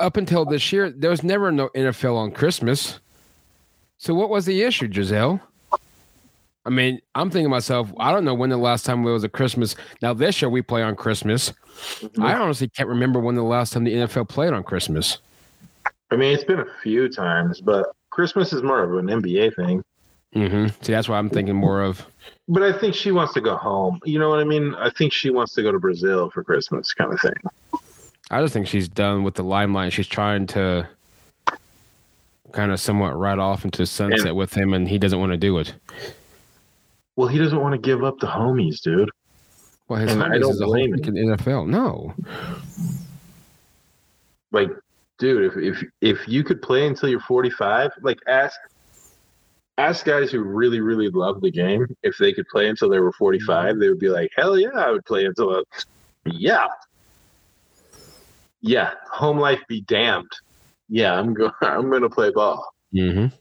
up 0.00 0.16
until 0.16 0.44
this 0.44 0.72
year 0.72 0.90
there 0.90 1.10
was 1.10 1.22
never 1.22 1.52
no 1.52 1.68
NFL 1.76 2.16
on 2.16 2.32
Christmas. 2.32 2.98
So 3.98 4.14
what 4.14 4.28
was 4.28 4.46
the 4.46 4.62
issue, 4.62 4.88
Gisele? 4.88 5.40
I 6.64 6.70
mean, 6.70 7.00
I'm 7.14 7.30
thinking 7.30 7.44
to 7.46 7.50
myself, 7.50 7.92
I 7.98 8.10
don't 8.10 8.24
know 8.24 8.34
when 8.34 8.50
the 8.50 8.56
last 8.56 8.84
time 8.84 9.06
it 9.06 9.12
was 9.12 9.22
a 9.22 9.28
Christmas. 9.28 9.76
Now 10.02 10.12
this 10.12 10.42
year 10.42 10.50
we 10.50 10.60
play 10.62 10.82
on 10.82 10.96
Christmas. 10.96 11.52
Mm-hmm. 12.00 12.22
I 12.22 12.34
honestly 12.34 12.68
can't 12.68 12.88
remember 12.88 13.20
when 13.20 13.36
the 13.36 13.44
last 13.44 13.72
time 13.72 13.84
the 13.84 13.94
NFL 13.94 14.28
played 14.28 14.52
on 14.52 14.64
Christmas. 14.64 15.18
I 16.10 16.16
mean, 16.16 16.32
it's 16.34 16.44
been 16.44 16.60
a 16.60 16.66
few 16.82 17.08
times, 17.08 17.60
but 17.60 17.86
Christmas 18.10 18.52
is 18.52 18.62
more 18.62 18.82
of 18.82 18.94
an 18.96 19.06
NBA 19.06 19.56
thing. 19.56 19.82
Mm-hmm. 20.34 20.66
See, 20.82 20.92
that's 20.92 21.08
what 21.08 21.16
I'm 21.16 21.30
thinking 21.30 21.56
more 21.56 21.82
of. 21.82 22.04
But 22.48 22.62
I 22.62 22.72
think 22.78 22.94
she 22.94 23.10
wants 23.10 23.32
to 23.34 23.40
go 23.40 23.56
home. 23.56 24.00
You 24.04 24.18
know 24.18 24.28
what 24.28 24.38
I 24.38 24.44
mean? 24.44 24.74
I 24.74 24.90
think 24.90 25.12
she 25.12 25.30
wants 25.30 25.54
to 25.54 25.62
go 25.62 25.72
to 25.72 25.78
Brazil 25.78 26.30
for 26.30 26.44
Christmas, 26.44 26.92
kind 26.92 27.12
of 27.12 27.20
thing. 27.20 27.34
I 28.30 28.40
just 28.42 28.52
think 28.52 28.66
she's 28.66 28.88
done 28.88 29.24
with 29.24 29.34
the 29.34 29.42
limelight. 29.44 29.92
She's 29.92 30.06
trying 30.08 30.46
to 30.48 30.88
kind 32.52 32.70
of 32.72 32.78
somewhat 32.80 33.16
ride 33.18 33.38
off 33.38 33.64
into 33.64 33.78
the 33.78 33.86
sunset 33.86 34.28
And- 34.28 34.36
with 34.36 34.52
him, 34.54 34.74
and 34.74 34.88
he 34.88 34.98
doesn't 34.98 35.18
want 35.18 35.32
to 35.32 35.38
do 35.38 35.58
it. 35.58 35.74
Well, 37.16 37.28
he 37.28 37.38
doesn't 37.38 37.60
want 37.60 37.72
to 37.72 37.78
give 37.78 38.04
up 38.04 38.18
the 38.20 38.26
homies, 38.26 38.80
dude. 38.80 39.10
Well, 39.88 40.00
his 40.00 40.12
And 40.12 40.22
I 40.22 40.28
homies 40.28 40.40
don't 40.40 40.50
is 40.52 40.60
a 40.60 40.64
whole 40.64 40.74
him. 40.74 40.92
NFL. 40.94 41.66
No, 41.66 42.14
Like, 44.52 44.70
dude, 45.18 45.52
if 45.52 45.56
if 45.56 45.84
if 46.00 46.28
you 46.28 46.44
could 46.44 46.62
play 46.62 46.86
until 46.86 47.08
you're 47.08 47.20
45, 47.20 47.92
like 48.02 48.18
ask 48.26 48.58
ask 49.78 50.04
guys 50.04 50.30
who 50.30 50.40
really 50.40 50.80
really 50.80 51.08
love 51.10 51.40
the 51.40 51.50
game 51.50 51.86
if 52.02 52.16
they 52.18 52.32
could 52.32 52.46
play 52.48 52.68
until 52.68 52.88
they 52.88 53.00
were 53.00 53.12
45, 53.12 53.78
they 53.78 53.88
would 53.88 53.98
be 53.98 54.08
like, 54.08 54.30
hell 54.36 54.58
yeah, 54.58 54.70
I 54.74 54.90
would 54.90 55.04
play 55.04 55.24
until 55.24 55.56
I, 55.56 55.62
yeah, 56.24 56.66
yeah, 58.60 58.92
home 59.10 59.38
life 59.38 59.60
be 59.68 59.82
damned. 59.82 60.30
Yeah, 60.88 61.18
I'm 61.18 61.34
going. 61.34 61.52
I'm 61.62 61.88
going 61.90 62.02
to 62.02 62.10
play 62.10 62.30
ball. 62.30 62.66
mm-hmm. 62.94 63.34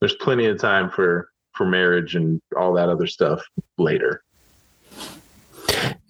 There's 0.00 0.14
plenty 0.14 0.46
of 0.46 0.58
time 0.58 0.90
for 0.90 1.28
for 1.54 1.66
marriage 1.66 2.14
and 2.14 2.40
all 2.56 2.72
that 2.74 2.88
other 2.88 3.06
stuff 3.06 3.42
later. 3.76 4.22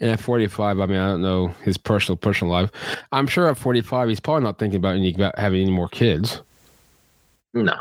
And 0.01 0.11
at 0.11 0.21
45, 0.21 0.81
I 0.81 0.87
mean, 0.87 0.99
I 0.99 1.09
don't 1.09 1.23
know 1.23 1.49
his 1.63 1.77
personal 1.77 2.17
personal 2.17 2.53
life. 2.53 2.71
I'm 3.13 3.27
sure 3.27 3.49
at 3.49 3.59
45, 3.59 4.09
he's 4.09 4.21
probably 4.21 4.45
not 4.45 4.59
thinking 4.59 4.79
about 4.79 4.97
any 4.97 5.15
about 5.15 5.39
having 5.39 5.63
any 5.63 5.71
more 5.71 5.89
kids. 5.89 6.41
No. 7.53 7.75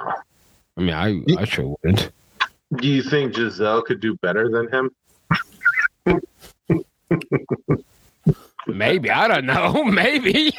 I 0.78 0.82
mean, 0.82 0.94
I 0.94 1.22
I 1.40 1.46
sure 1.46 1.76
wouldn't. 1.84 2.12
Do 2.76 2.88
you 2.88 3.02
think 3.02 3.34
Gisele 3.36 3.82
could 3.84 4.00
do 4.00 4.16
better 4.18 4.50
than 4.50 4.70
him? 4.70 4.92
Maybe 8.68 9.10
I 9.10 9.28
don't 9.28 9.46
know. 9.46 9.84
Maybe. 9.86 10.52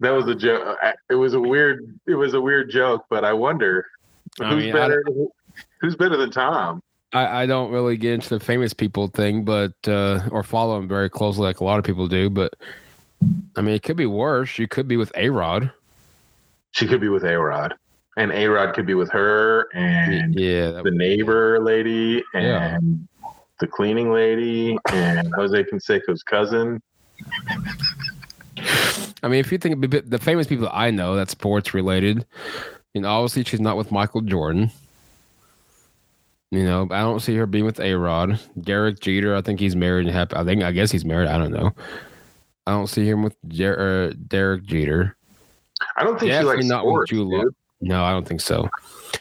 that 0.00 0.10
was 0.10 0.26
a 0.28 0.34
joke. 0.34 0.78
It 1.08 1.14
was 1.14 1.34
a 1.34 1.40
weird. 1.40 1.98
It 2.06 2.14
was 2.14 2.34
a 2.34 2.40
weird 2.40 2.70
joke, 2.70 3.06
but 3.08 3.24
I 3.24 3.32
wonder 3.32 3.86
I 4.40 4.50
who's 4.50 4.64
mean, 4.64 4.76
I 4.76 4.78
better. 4.78 5.04
Who's 5.80 5.96
better 5.96 6.16
than 6.16 6.30
Tom? 6.30 6.82
I, 7.12 7.42
I 7.42 7.46
don't 7.46 7.70
really 7.70 7.96
get 7.96 8.14
into 8.14 8.30
the 8.30 8.40
famous 8.40 8.72
people 8.74 9.08
thing, 9.08 9.44
but 9.44 9.72
uh, 9.86 10.20
or 10.30 10.42
follow 10.42 10.76
them 10.78 10.88
very 10.88 11.08
closely 11.08 11.44
like 11.44 11.60
a 11.60 11.64
lot 11.64 11.78
of 11.78 11.84
people 11.84 12.08
do. 12.08 12.28
But 12.28 12.54
I 13.56 13.60
mean, 13.62 13.74
it 13.74 13.82
could 13.82 13.96
be 13.96 14.06
worse. 14.06 14.58
You 14.58 14.68
could 14.68 14.88
be 14.88 14.96
with 14.96 15.12
A 15.16 15.30
Rod. 15.30 15.70
She 16.72 16.86
could 16.86 17.00
be 17.00 17.08
with 17.08 17.24
A 17.24 17.38
Rod, 17.38 17.74
and 18.16 18.32
A 18.32 18.46
Rod 18.48 18.74
could 18.74 18.86
be 18.86 18.94
with 18.94 19.10
her, 19.12 19.68
and 19.72 20.34
Yeah, 20.34 20.82
the 20.82 20.90
neighbor 20.90 21.58
lady, 21.60 22.22
and 22.34 22.44
Yeah. 22.44 22.78
the 23.60 23.66
cleaning 23.66 24.12
lady, 24.12 24.76
and 24.92 25.32
Jose 25.34 25.64
Canseco's 25.64 26.22
cousin. 26.22 26.82
I 29.22 29.28
mean, 29.28 29.40
if 29.40 29.50
you 29.50 29.58
think 29.58 29.82
of 29.82 30.10
the 30.10 30.18
famous 30.18 30.46
people 30.46 30.66
that 30.66 30.76
I 30.76 30.90
know 30.90 31.14
that's 31.16 31.32
sports 31.32 31.72
related, 31.72 32.26
you 32.92 33.00
know, 33.00 33.08
obviously 33.08 33.44
she's 33.44 33.60
not 33.60 33.76
with 33.76 33.90
Michael 33.90 34.20
Jordan. 34.20 34.70
You 36.56 36.64
know, 36.64 36.88
I 36.90 37.00
don't 37.02 37.20
see 37.20 37.36
her 37.36 37.44
being 37.46 37.66
with 37.66 37.80
A 37.80 37.92
Rod. 37.94 38.40
Derek 38.60 39.00
Jeter, 39.00 39.36
I 39.36 39.42
think 39.42 39.60
he's 39.60 39.76
married 39.76 40.06
and 40.06 40.14
happy. 40.16 40.36
I 40.36 40.42
think, 40.44 40.62
I 40.62 40.72
guess 40.72 40.90
he's 40.90 41.04
married. 41.04 41.28
I 41.28 41.36
don't 41.36 41.52
know. 41.52 41.70
I 42.66 42.70
don't 42.72 42.86
see 42.86 43.06
him 43.06 43.22
with 43.22 43.36
Jer- 43.48 44.08
uh, 44.10 44.14
Derek 44.26 44.64
Jeter. 44.64 45.16
I 45.98 46.02
don't 46.04 46.18
think 46.18 46.30
Definitely 46.32 46.62
she 46.62 46.68
likes 46.68 46.68
not 46.68 46.86
with 46.86 46.92
sports, 46.92 47.10
Drew 47.10 47.24
Lock. 47.36 47.44
dude. 47.44 47.54
No, 47.82 48.02
I 48.02 48.12
don't 48.12 48.26
think 48.26 48.40
so. 48.40 48.70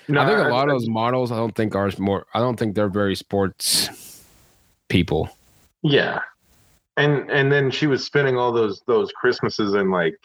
No, 0.08 0.22
I 0.22 0.26
think 0.28 0.40
a 0.40 0.50
lot 0.50 0.70
of 0.70 0.76
those 0.80 0.88
models, 0.88 1.30
I 1.32 1.36
don't 1.36 1.54
think 1.54 1.76
are 1.76 1.92
more. 2.00 2.26
I 2.34 2.40
don't 2.40 2.58
think 2.58 2.74
they're 2.74 2.88
very 2.88 3.16
sports 3.16 4.24
people. 4.88 5.30
Yeah, 5.84 6.22
and 6.96 7.30
and 7.30 7.52
then 7.52 7.70
she 7.70 7.86
was 7.86 8.04
spending 8.06 8.38
all 8.38 8.54
those 8.54 8.82
those 8.88 9.12
Christmases 9.12 9.74
in 9.74 9.92
like 9.92 10.16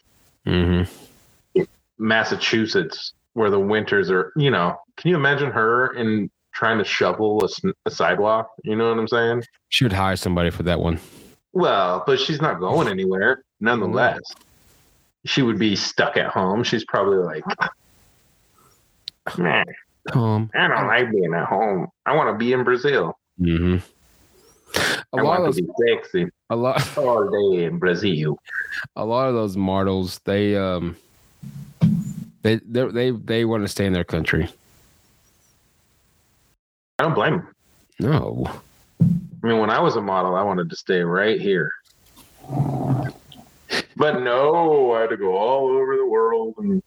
Mm-hmm. 0.46 1.62
Massachusetts, 1.98 3.12
where 3.34 3.50
the 3.50 3.58
winters 3.58 4.10
are. 4.10 4.32
You 4.36 4.50
know, 4.50 4.76
can 4.96 5.10
you 5.10 5.16
imagine 5.16 5.50
her 5.50 5.92
in 5.94 6.30
trying 6.60 6.76
to 6.78 6.84
shovel 6.84 7.42
a 7.86 7.90
sidewalk? 7.90 8.50
You 8.64 8.76
know 8.76 8.90
what 8.90 8.98
I'm 8.98 9.08
saying? 9.08 9.44
She 9.70 9.82
would 9.84 9.94
hire 9.94 10.14
somebody 10.16 10.50
for 10.50 10.62
that 10.64 10.78
one. 10.78 11.00
Well, 11.54 12.04
but 12.06 12.20
she's 12.20 12.40
not 12.42 12.60
going 12.60 12.86
anywhere. 12.96 13.42
Nonetheless, 13.60 14.20
she 15.24 15.40
would 15.40 15.58
be 15.58 15.74
stuck 15.74 16.18
at 16.18 16.26
home. 16.28 16.62
She's 16.62 16.84
probably 16.84 17.16
like, 17.18 17.44
man, 19.38 19.64
Um, 20.12 20.50
I 20.54 20.68
don't 20.68 20.86
like 20.86 21.10
being 21.10 21.32
at 21.34 21.46
home. 21.46 21.88
I 22.04 22.14
want 22.14 22.28
to 22.32 22.38
be 22.38 22.52
in 22.52 22.62
Brazil. 22.62 23.18
Mm-hmm. 23.40 23.76
A 25.12 25.16
I 25.18 25.22
lot 25.22 25.40
want 25.40 25.48
of 25.48 25.56
to 25.56 25.62
those, 25.62 25.66
be 25.66 25.94
sexy 25.96 26.26
a 26.50 26.56
lot, 26.56 26.98
all 26.98 27.28
day 27.54 27.64
in 27.64 27.78
Brazil. 27.78 28.38
a 28.96 29.04
lot 29.04 29.28
of 29.28 29.34
those 29.34 29.56
models, 29.56 30.20
they 30.24 30.56
um, 30.56 30.94
they 32.42 32.56
they 32.66 32.84
they, 32.86 33.10
they 33.10 33.44
want 33.46 33.64
to 33.64 33.68
stay 33.68 33.86
in 33.86 33.92
their 33.92 34.04
country. 34.04 34.48
I 37.00 37.02
don't 37.02 37.14
blame 37.14 37.32
them. 37.32 37.54
No, 37.98 38.44
I 39.00 39.46
mean, 39.46 39.58
when 39.58 39.70
I 39.70 39.80
was 39.80 39.96
a 39.96 40.02
model, 40.02 40.34
I 40.34 40.42
wanted 40.42 40.68
to 40.68 40.76
stay 40.76 41.00
right 41.00 41.40
here. 41.40 41.72
But 43.96 44.20
no, 44.20 44.92
I 44.92 45.00
had 45.00 45.08
to 45.08 45.16
go 45.16 45.34
all 45.34 45.70
over 45.70 45.96
the 45.96 46.06
world 46.06 46.56
and 46.58 46.82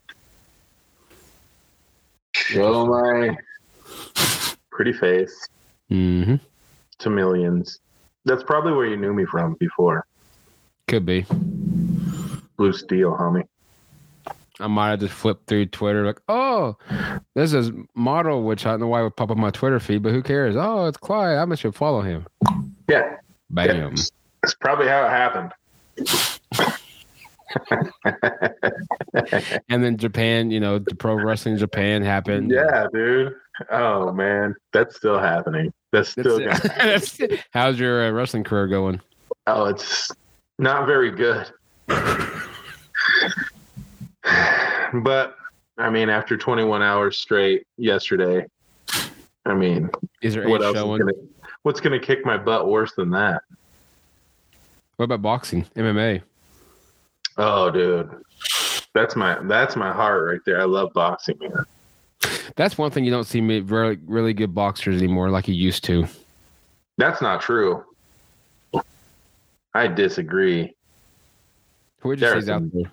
show 2.36 2.86
my 2.86 3.36
pretty 4.72 4.94
face 4.94 5.48
hmm 5.90 6.36
to 7.00 7.10
millions. 7.10 7.80
That's 8.24 8.44
probably 8.44 8.74
where 8.74 8.86
you 8.86 8.98
knew 8.98 9.16
me 9.16 9.26
from 9.26 9.56
before. 9.56 10.06
could 10.88 11.08
be. 11.08 11.26
Blue 12.56 12.72
Steel, 12.72 13.18
homie. 13.20 13.48
I 14.60 14.68
might 14.68 14.92
have 14.92 15.00
just 15.00 15.14
flipped 15.14 15.48
through 15.48 15.66
Twitter 15.68 16.06
like, 16.06 16.22
oh, 16.30 16.78
this 17.36 17.54
is 17.54 17.72
model, 17.96 18.44
which 18.44 18.66
I 18.66 18.72
don't 18.72 18.82
know 18.82 18.88
why 18.88 19.02
it 19.02 19.04
would 19.04 19.16
pop 19.16 19.32
up 19.32 19.38
my 19.38 19.52
Twitter 19.52 19.80
feed, 19.80 20.04
but 20.04 20.12
who 20.12 20.22
cares? 20.22 20.56
Oh, 20.56 20.86
it's 20.86 20.98
Clyde. 20.98 21.38
I 21.38 21.56
should 21.56 21.76
follow 21.76 22.02
him. 22.02 22.28
Yeah, 22.88 23.18
Bam. 23.50 23.96
that's 24.42 24.56
probably 24.60 24.88
how 24.88 25.06
it 25.06 25.10
happened. 25.10 25.52
And 29.70 29.84
then 29.84 29.98
Japan, 29.98 30.52
you 30.52 30.60
know, 30.60 30.80
the 30.80 30.96
pro 30.96 31.16
wrestling 31.16 31.58
Japan 31.58 32.02
happened. 32.02 32.52
Yeah, 32.52 32.88
dude. 32.94 33.36
Oh 33.70 34.12
man, 34.12 34.56
that's 34.72 34.96
still 34.96 35.20
happening. 35.20 35.72
That's 35.92 36.16
That's 36.16 36.28
still 36.28 36.40
going. 36.40 36.60
That's. 36.64 37.20
How's 37.52 37.80
your 37.80 38.08
uh, 38.08 38.12
wrestling 38.12 38.44
career 38.44 38.68
going? 38.68 39.02
Oh, 39.46 39.66
it's 39.66 40.12
not 40.58 40.86
very 40.88 41.12
good. 41.12 41.52
but 44.94 45.36
I 45.78 45.90
mean, 45.90 46.10
after 46.10 46.38
21 46.38 46.82
hours 46.82 47.18
straight 47.18 47.66
yesterday, 47.78 48.46
I 49.46 49.54
mean, 49.54 49.90
Is 50.22 50.36
there 50.36 50.48
what 50.48 50.62
else 50.62 50.78
is 50.78 50.84
gonna, 50.84 51.12
what's 51.64 51.82
going 51.82 52.00
to 52.00 52.06
kick 52.06 52.26
my 52.26 52.38
butt 52.38 52.68
worse 52.68 52.94
than 52.94 53.10
that? 53.12 53.42
What 54.98 55.06
about 55.06 55.22
boxing, 55.22 55.66
MMA? 55.76 56.22
Oh, 57.38 57.72
dude, 57.72 58.12
that's 58.94 59.16
my 59.16 59.40
that's 59.44 59.76
my 59.76 59.92
heart 59.92 60.24
right 60.24 60.40
there. 60.46 60.62
I 60.62 60.66
love 60.66 60.94
boxing, 60.94 61.38
man. 61.40 61.66
That's 62.56 62.78
one 62.78 62.92
thing 62.92 63.04
you 63.04 63.12
don't 63.12 63.24
see 63.24 63.42
me 63.42 63.62
really 63.62 63.98
really 64.06 64.34
good 64.34 64.54
boxers 64.54 65.02
anymore 65.02 65.32
like 65.32 65.48
you 65.48 65.56
used 65.56 65.84
to. 65.86 66.06
That's 66.98 67.22
not 67.22 67.42
true. 67.42 67.84
I 69.74 69.88
disagree. 69.88 70.76
Who 72.00 72.10
would 72.10 72.22
you 72.22 72.42
say 72.42 72.52
out 72.52 72.72
there? 72.72 72.92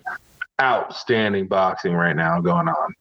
Outstanding 0.59 1.47
boxing 1.47 1.93
right 1.93 2.15
now 2.15 2.39
going 2.41 2.67
on. 2.67 2.93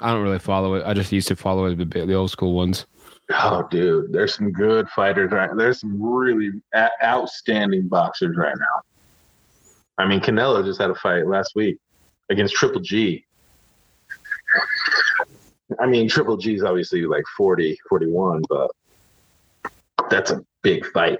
I 0.00 0.12
don't 0.12 0.22
really 0.22 0.38
follow 0.38 0.74
it. 0.74 0.84
I 0.84 0.92
just 0.92 1.12
used 1.12 1.28
to 1.28 1.36
follow 1.36 1.66
it 1.66 1.80
a 1.80 1.84
bit, 1.86 2.06
the 2.06 2.14
old 2.14 2.30
school 2.30 2.52
ones. 2.52 2.86
Oh, 3.32 3.66
dude, 3.70 4.12
there's 4.12 4.34
some 4.34 4.52
good 4.52 4.88
fighters 4.90 5.32
right. 5.32 5.50
There's 5.56 5.80
some 5.80 6.00
really 6.00 6.50
a- 6.74 6.90
outstanding 7.02 7.88
boxers 7.88 8.36
right 8.36 8.54
now. 8.56 8.82
I 9.98 10.06
mean, 10.06 10.20
Canelo 10.20 10.64
just 10.64 10.80
had 10.80 10.90
a 10.90 10.94
fight 10.94 11.26
last 11.26 11.54
week 11.56 11.78
against 12.28 12.54
Triple 12.54 12.80
G. 12.82 13.24
I 15.80 15.86
mean, 15.86 16.08
Triple 16.08 16.36
G 16.36 16.54
is 16.54 16.62
obviously 16.62 17.02
like 17.06 17.24
40, 17.36 17.78
41, 17.88 18.42
but 18.48 18.70
that's 20.08 20.30
a 20.30 20.44
big 20.62 20.86
fight. 20.92 21.18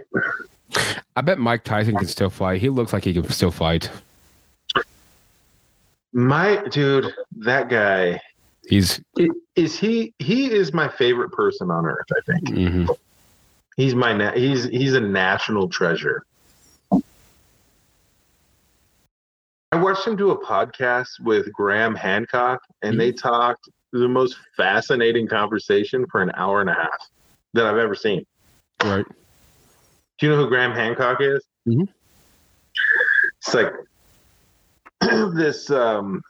I 1.16 1.22
bet 1.22 1.38
Mike 1.38 1.64
Tyson 1.64 1.96
can 1.96 2.06
still 2.06 2.30
fight. 2.30 2.60
He 2.60 2.68
looks 2.68 2.92
like 2.92 3.04
he 3.04 3.14
can 3.14 3.28
still 3.30 3.50
fight. 3.50 3.90
My 6.16 6.62
dude, 6.70 7.12
that 7.40 7.68
guy 7.68 8.18
He's 8.66 9.02
is 9.54 9.78
he 9.78 10.14
he 10.18 10.50
is 10.50 10.72
my 10.72 10.88
favorite 10.88 11.30
person 11.30 11.70
on 11.70 11.84
earth. 11.84 12.06
I 12.10 12.20
think 12.24 12.48
mhm. 12.48 12.96
he's 13.76 13.94
my 13.94 14.14
na- 14.14 14.32
he's 14.32 14.64
he's 14.64 14.94
a 14.94 15.00
national 15.00 15.68
treasure. 15.68 16.24
I 19.70 19.76
watched 19.76 20.06
him 20.06 20.16
do 20.16 20.30
a 20.30 20.42
podcast 20.42 21.20
with 21.20 21.52
Graham 21.52 21.94
Hancock, 21.94 22.62
and 22.80 22.98
they 22.98 23.12
talked 23.12 23.68
the 23.92 24.08
most 24.08 24.38
fascinating 24.56 25.28
conversation 25.28 26.06
for 26.10 26.22
an 26.22 26.32
hour 26.34 26.62
and 26.62 26.70
a 26.70 26.74
half 26.74 27.10
that 27.52 27.66
I've 27.66 27.76
ever 27.76 27.94
seen. 27.94 28.24
right. 28.82 29.04
Do 30.18 30.26
you 30.26 30.32
know 30.32 30.38
who 30.38 30.48
Graham 30.48 30.72
Hancock 30.72 31.20
is? 31.20 31.44
Mhm. 31.68 31.86
It's 33.42 33.52
like 33.52 33.70
this 35.34 35.70
um, 35.70 36.22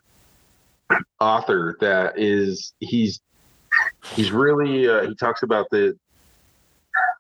author 1.21 1.77
that 1.81 2.19
is 2.19 2.75
he's 2.81 3.21
he's 4.15 4.31
really 4.33 4.89
uh, 4.89 5.07
he 5.09 5.15
talks 5.15 5.43
about 5.43 5.67
the 5.71 5.97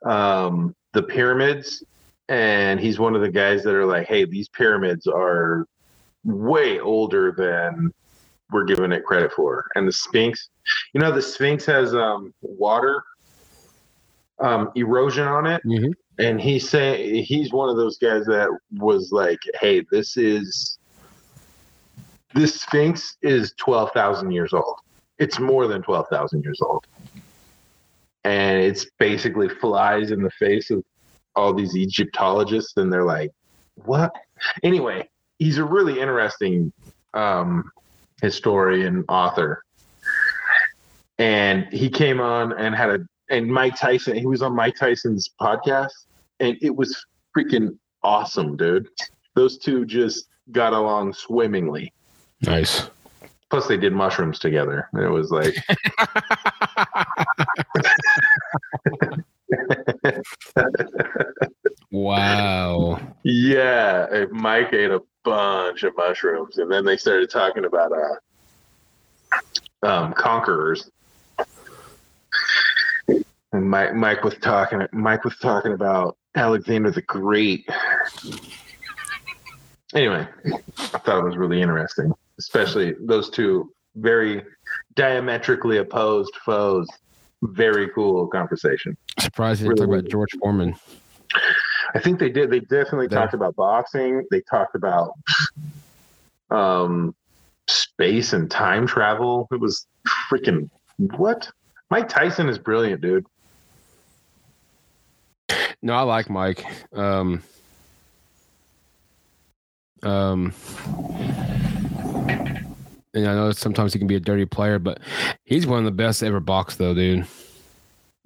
um, 0.05 0.75
the 0.93 1.03
pyramids, 1.03 1.83
and 2.29 2.79
he's 2.81 2.99
one 2.99 3.15
of 3.15 3.21
the 3.23 3.31
guys 3.31 3.63
that 3.65 3.75
are 3.75 3.87
like, 3.87 4.07
hey, 4.07 4.25
these 4.25 4.49
pyramids 4.49 5.07
are 5.07 5.67
way 6.25 6.81
older 6.81 7.33
than 7.33 7.93
we're 8.51 8.65
giving 8.65 8.93
it 8.93 9.05
credit 9.05 9.33
for. 9.33 9.67
And 9.75 9.87
the 9.89 9.93
Sphinx, 9.93 10.49
you 10.93 11.01
know, 11.01 11.13
the 11.13 11.23
Sphinx 11.23 11.67
has 11.67 11.95
um, 11.95 12.33
water 12.43 13.03
um, 14.39 14.71
erosion 14.75 15.27
on 15.27 15.47
it 15.47 15.63
Mhm. 15.65 15.93
and 16.19 16.41
he's 16.41 16.69
saying 16.69 17.25
he's 17.25 17.53
one 17.53 17.71
of 17.71 17.77
those 17.77 17.97
guys 17.99 18.27
that 18.27 18.49
was 18.73 19.11
like, 19.13 19.39
"Hey, 19.61 19.83
this 19.91 20.17
is 20.19 20.76
this 22.37 22.61
Sphinx 22.61 23.17
is 23.23 23.55
twelve 23.57 23.91
thousand 23.93 24.31
years 24.31 24.53
old. 24.53 24.79
It's 25.19 25.41
more 25.41 25.67
than 25.67 25.83
twelve 25.83 26.07
thousand 26.09 26.45
years 26.45 26.61
old, 26.61 26.87
and 28.25 28.61
it's 28.61 28.87
basically 28.99 29.49
flies 29.49 30.11
in 30.11 30.23
the 30.23 30.31
face 30.31 30.71
of 30.71 30.85
all 31.35 31.55
these 31.55 31.75
Egyptologists, 31.75 32.77
and 32.77 32.93
they're 32.93 33.05
like, 33.05 33.33
"What?" 33.87 34.13
Anyway, 34.63 35.09
he's 35.39 35.57
a 35.57 35.65
really 35.65 35.99
interesting 35.99 36.73
um, 37.15 37.71
historian 38.21 39.05
author, 39.09 39.65
and 41.19 41.67
he 41.73 41.89
came 41.89 42.21
on 42.21 42.53
and 42.53 42.75
had 42.75 42.91
a 42.91 42.99
and 43.31 43.47
Mike 43.51 43.77
Tyson. 43.77 44.15
He 44.15 44.27
was 44.27 44.43
on 44.43 44.55
Mike 44.55 44.77
Tyson's 44.77 45.31
podcast, 45.41 46.07
and 46.41 46.57
it 46.61 46.77
was 46.77 47.05
freaking 47.37 47.79
awesome, 48.03 48.59
dude. 48.59 48.89
Those 49.35 49.57
two 49.57 49.87
just 49.87 50.29
got 50.53 50.75
along 50.75 51.15
swimmingly. 51.15 51.93
Nice. 52.47 52.89
Plus, 53.51 53.69
they 53.69 53.77
did 53.77 53.93
mushrooms 53.93 54.39
together. 54.39 54.89
It 54.95 55.11
was 55.11 55.31
like, 55.31 55.55
wow. 61.91 62.99
yeah, 63.23 64.25
Mike 64.31 64.73
ate 64.73 64.91
a 64.91 65.03
bunch 65.25 65.83
of 65.85 65.97
mushrooms, 65.97 66.59
and 66.59 66.71
then 66.71 66.85
they 66.85 66.97
started 66.97 67.31
talking 67.31 67.65
about 67.65 67.93
uh, 67.93 68.17
um, 69.87 70.13
conquerors. 70.15 70.91
And 73.53 73.71
Mike, 73.71 73.95
Mike 73.95 74.25
was 74.25 74.37
talking. 74.39 74.85
Mike 74.93 75.25
was 75.25 75.37
talking 75.39 75.73
about 75.73 76.17
Alexander 76.35 76.91
the 76.91 77.03
Great. 77.03 77.69
Anyway, 79.95 80.27
I 80.45 80.99
thought 80.99 81.21
it 81.21 81.25
was 81.25 81.37
really 81.37 81.63
interesting, 81.63 82.13
especially 82.39 82.95
those 83.01 83.31
two 83.31 83.73
very 83.97 84.43
diametrically 84.95 85.79
opposed 85.79 86.35
foes. 86.45 86.89
Very 87.43 87.89
cool 87.91 88.27
conversation. 88.29 88.97
Surprised 89.19 89.61
you 89.61 89.69
didn't 89.69 89.79
talk 89.79 89.89
about 89.89 90.11
George 90.11 90.31
Foreman. 90.41 90.75
I 91.95 91.99
think 91.99 92.19
they 92.19 92.31
did. 92.31 92.51
They 92.51 92.61
definitely 92.61 93.09
talked 93.09 93.35
about 93.35 93.55
boxing. 93.57 94.25
They 94.31 94.41
talked 94.41 94.75
about 94.75 95.13
um, 96.51 97.15
space 97.69 98.33
and 98.33 98.51
time 98.51 98.87
travel. 98.87 99.49
It 99.53 99.61
was 99.61 99.87
freaking 100.31 100.71
what? 100.97 101.51
Mike 101.91 102.09
Tyson 102.09 102.49
is 102.49 102.59
brilliant, 102.59 103.01
dude. 103.01 103.27
No, 105.83 105.95
I 105.95 106.03
like 106.03 106.29
Mike. 106.29 106.65
Um, 106.93 107.43
um, 110.03 110.53
and 113.17 113.27
I 113.27 113.35
know 113.35 113.51
sometimes 113.53 113.93
he 113.93 113.99
can 113.99 114.07
be 114.09 114.15
a 114.17 114.21
dirty 114.21 114.45
player, 114.45 114.79
but 114.79 115.01
he's 115.45 115.67
one 115.67 115.79
of 115.79 115.85
the 115.85 115.91
best 115.91 116.23
ever 116.23 116.41
box, 116.41 116.77
though, 116.77 116.95
dude. 116.95 117.27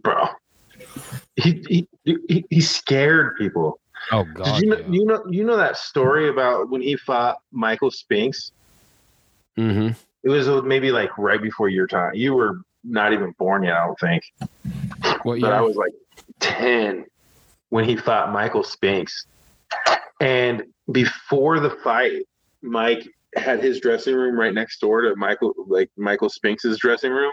bro. 0.03 0.26
He 1.36 1.62
he 1.68 1.88
he, 2.05 2.45
he 2.51 2.61
scared 2.61 3.36
people. 3.38 3.80
Oh 4.12 4.24
God, 4.34 4.61
Did 4.61 4.62
you 4.64 4.68
know, 4.70 4.76
yeah. 4.78 4.86
you 4.91 5.05
know 5.07 5.24
you 5.30 5.45
know 5.45 5.57
that 5.57 5.76
story 5.76 6.28
about 6.28 6.68
when 6.68 6.82
he 6.82 6.97
fought 6.97 7.38
Michael 7.53 7.91
Spinks? 7.91 8.53
Mhm. 9.57 9.95
It 10.22 10.28
was 10.28 10.49
maybe 10.64 10.91
like 10.91 11.16
right 11.16 11.41
before 11.41 11.68
your 11.68 11.86
time. 11.86 12.14
You 12.14 12.34
were 12.34 12.61
not 12.84 13.12
even 13.12 13.32
born 13.38 13.62
yet, 13.62 13.74
I 13.74 13.86
don't 13.86 13.99
think. 13.99 14.22
What 15.22 15.41
but 15.41 15.53
I 15.53 15.61
was 15.61 15.76
like 15.76 15.93
10 16.41 17.07
when 17.68 17.84
he 17.84 17.97
fought 17.97 18.32
Michael 18.32 18.64
Spinks. 18.64 19.26
And 20.20 20.64
before 20.93 21.61
the 21.61 21.70
fight, 21.82 22.26
Mike 22.62 23.07
had 23.37 23.62
his 23.62 23.81
dressing 23.81 24.14
room 24.14 24.39
right 24.39 24.55
next 24.55 24.81
door 24.81 25.03
to 25.03 25.16
Michael, 25.16 25.55
like 25.66 25.91
Michael 25.97 26.28
Spinks's 26.28 26.78
dressing 26.78 27.12
room. 27.12 27.33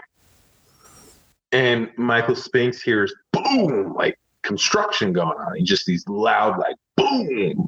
And 1.52 1.90
Michael 1.96 2.36
Spinks 2.36 2.82
hears 2.82 3.14
boom, 3.32 3.94
like 3.94 4.18
construction 4.42 5.12
going 5.12 5.38
on. 5.38 5.56
He 5.56 5.64
just 5.64 5.86
these 5.86 6.06
loud, 6.06 6.58
like 6.58 6.76
boom, 6.96 7.66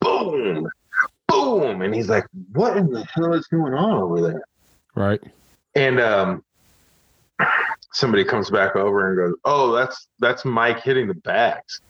boom, 0.00 0.68
boom. 1.28 1.82
And 1.82 1.94
he's 1.94 2.08
like, 2.08 2.26
what 2.52 2.76
in 2.76 2.90
the 2.90 3.04
hell 3.14 3.34
is 3.34 3.46
going 3.46 3.74
on 3.74 3.98
over 3.98 4.20
there? 4.20 4.42
right. 4.94 5.20
And 5.74 6.00
um, 6.00 6.44
somebody 7.92 8.24
comes 8.24 8.50
back 8.50 8.76
over 8.76 9.08
and 9.08 9.16
goes, 9.16 9.40
"Oh, 9.44 9.72
that's 9.72 10.08
that's 10.18 10.44
Mike 10.44 10.82
hitting 10.82 11.08
the 11.08 11.14
bags." 11.14 11.80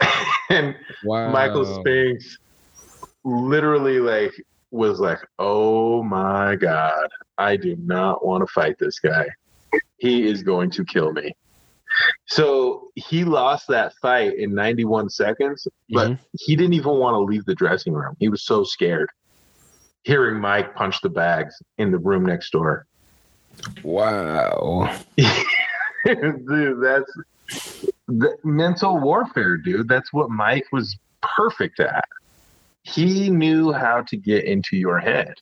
and 0.50 0.74
Wow. 1.04 1.30
Michael 1.32 1.64
Spinks 1.64 2.38
literally 3.24 4.00
like 4.00 4.32
was 4.72 4.98
like, 4.98 5.20
"Oh 5.38 6.02
my 6.02 6.56
god, 6.56 7.08
I 7.38 7.56
do 7.56 7.76
not 7.76 8.26
want 8.26 8.46
to 8.46 8.52
fight 8.52 8.76
this 8.78 8.98
guy. 8.98 9.26
He 9.98 10.26
is 10.28 10.42
going 10.42 10.70
to 10.72 10.84
kill 10.84 11.12
me." 11.12 11.32
So 12.26 12.88
he 12.96 13.22
lost 13.24 13.68
that 13.68 13.92
fight 14.00 14.34
in 14.38 14.54
91 14.54 15.10
seconds, 15.10 15.68
but 15.90 16.10
Mhm. 16.10 16.18
he 16.32 16.56
didn't 16.56 16.72
even 16.72 16.98
want 16.98 17.14
to 17.14 17.18
leave 17.18 17.44
the 17.44 17.54
dressing 17.54 17.92
room. 17.92 18.16
He 18.18 18.28
was 18.28 18.42
so 18.42 18.64
scared 18.64 19.10
hearing 20.04 20.40
Mike 20.40 20.74
punch 20.74 21.00
the 21.00 21.08
bags 21.08 21.54
in 21.78 21.92
the 21.92 21.98
room 21.98 22.24
next 22.24 22.50
door. 22.50 22.86
Wow. 23.84 24.98
dude, 26.04 26.82
that's 26.82 27.12
the 28.08 28.36
mental 28.42 28.98
warfare, 28.98 29.56
dude. 29.56 29.88
That's 29.88 30.12
what 30.12 30.30
Mike 30.30 30.66
was 30.72 30.96
perfect 31.20 31.78
at. 31.80 32.04
He 32.82 33.30
knew 33.30 33.72
how 33.72 34.02
to 34.02 34.16
get 34.16 34.44
into 34.44 34.76
your 34.76 34.98
head. 34.98 35.34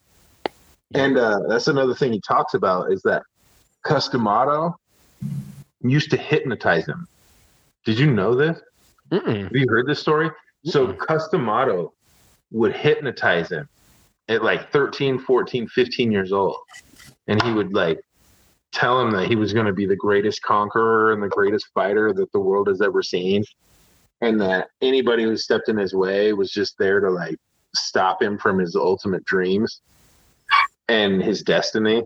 And 0.94 1.16
uh, 1.16 1.40
that's 1.48 1.68
another 1.68 1.94
thing 1.94 2.12
he 2.12 2.20
talks 2.20 2.54
about 2.54 2.92
is 2.92 3.02
that 3.02 3.22
Cus 3.82 4.08
D'Amato 4.08 4.76
used 5.82 6.10
to 6.10 6.16
hypnotize 6.16 6.86
him. 6.86 7.06
Did 7.84 7.98
you 7.98 8.10
know 8.10 8.34
this? 8.34 8.60
Mm-mm. 9.10 9.44
Have 9.44 9.56
you 9.56 9.66
heard 9.68 9.86
this 9.86 10.00
story? 10.00 10.30
So 10.64 10.88
Mm-mm. 10.88 10.98
Cus 10.98 11.28
D'Amato 11.28 11.92
would 12.50 12.76
hypnotize 12.76 13.50
him 13.50 13.68
at 14.28 14.42
like 14.42 14.72
13, 14.72 15.18
14, 15.18 15.68
15 15.68 16.12
years 16.12 16.32
old. 16.32 16.56
And 17.26 17.42
he 17.42 17.52
would 17.52 17.72
like 17.72 18.00
tell 18.72 19.00
him 19.00 19.12
that 19.12 19.26
he 19.28 19.36
was 19.36 19.52
going 19.52 19.66
to 19.66 19.72
be 19.72 19.86
the 19.86 19.96
greatest 19.96 20.42
conqueror 20.42 21.12
and 21.12 21.22
the 21.22 21.28
greatest 21.28 21.66
fighter 21.74 22.12
that 22.12 22.30
the 22.32 22.40
world 22.40 22.68
has 22.68 22.80
ever 22.80 23.02
seen. 23.02 23.44
And 24.20 24.40
that 24.40 24.68
anybody 24.82 25.22
who 25.22 25.36
stepped 25.36 25.68
in 25.68 25.76
his 25.76 25.94
way 25.94 26.32
was 26.32 26.50
just 26.50 26.76
there 26.78 27.00
to 27.00 27.10
like 27.10 27.36
stop 27.74 28.22
him 28.22 28.38
from 28.38 28.58
his 28.58 28.76
ultimate 28.76 29.24
dreams 29.24 29.80
and 30.88 31.22
his 31.22 31.42
destiny. 31.42 32.02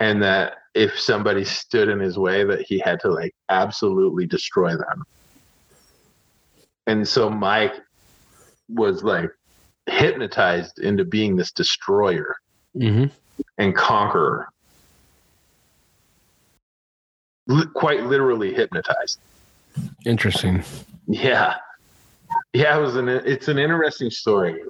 And 0.00 0.22
that 0.22 0.54
if 0.74 0.98
somebody 0.98 1.44
stood 1.44 1.88
in 1.88 2.00
his 2.00 2.18
way, 2.18 2.44
that 2.44 2.62
he 2.62 2.78
had 2.78 3.00
to 3.00 3.10
like 3.10 3.34
absolutely 3.48 4.26
destroy 4.26 4.70
them. 4.70 5.04
And 6.86 7.06
so 7.06 7.30
Mike 7.30 7.74
was 8.68 9.02
like 9.02 9.30
hypnotized 9.86 10.78
into 10.78 11.04
being 11.04 11.36
this 11.36 11.52
destroyer 11.52 12.36
hmm 12.74 13.06
and 13.58 13.74
conqueror. 13.74 14.48
Li- 17.48 17.66
quite 17.74 18.04
literally 18.04 18.54
hypnotized. 18.54 19.18
Interesting. 20.06 20.62
Yeah. 21.06 21.56
Yeah, 22.54 22.78
it 22.78 22.80
was 22.80 22.96
an 22.96 23.08
it's 23.08 23.48
an 23.48 23.58
interesting 23.58 24.10
story. 24.10 24.62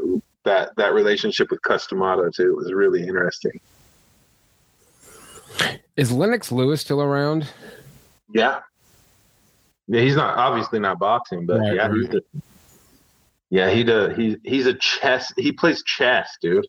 That 0.44 0.74
that 0.76 0.94
relationship 0.94 1.50
with 1.50 1.62
Cus 1.62 1.86
D'Amato 1.86 2.28
too 2.30 2.50
It 2.50 2.56
was 2.56 2.72
really 2.72 3.06
interesting. 3.06 3.60
Is 5.96 6.10
Lennox 6.10 6.50
Lewis 6.50 6.80
still 6.80 7.02
around? 7.02 7.46
Yeah. 8.34 8.60
Yeah, 9.88 10.00
he's 10.00 10.16
not 10.16 10.38
obviously 10.38 10.78
not 10.78 10.98
boxing, 10.98 11.44
but 11.46 11.60
Right, 11.60 11.74
yeah, 11.74 11.86
right. 11.86 11.94
he's 11.94 12.14
a, 12.14 12.22
yeah, 13.50 13.70
he 13.70 13.84
does. 13.84 14.16
He 14.16 14.36
he's 14.44 14.66
a 14.66 14.74
chess. 14.74 15.32
He 15.36 15.52
plays 15.52 15.82
chess, 15.82 16.36
dude. 16.40 16.66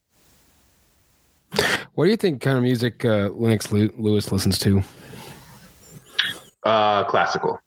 What 1.96 2.06
do 2.06 2.12
you 2.12 2.18
think 2.18 2.42
kind 2.42 2.58
of 2.58 2.64
music 2.64 3.06
uh, 3.06 3.30
Lennox 3.30 3.72
Lewis 3.72 4.32
listens 4.32 4.60
to? 4.60 4.84
Uh, 6.64 7.04
classical. 7.06 7.60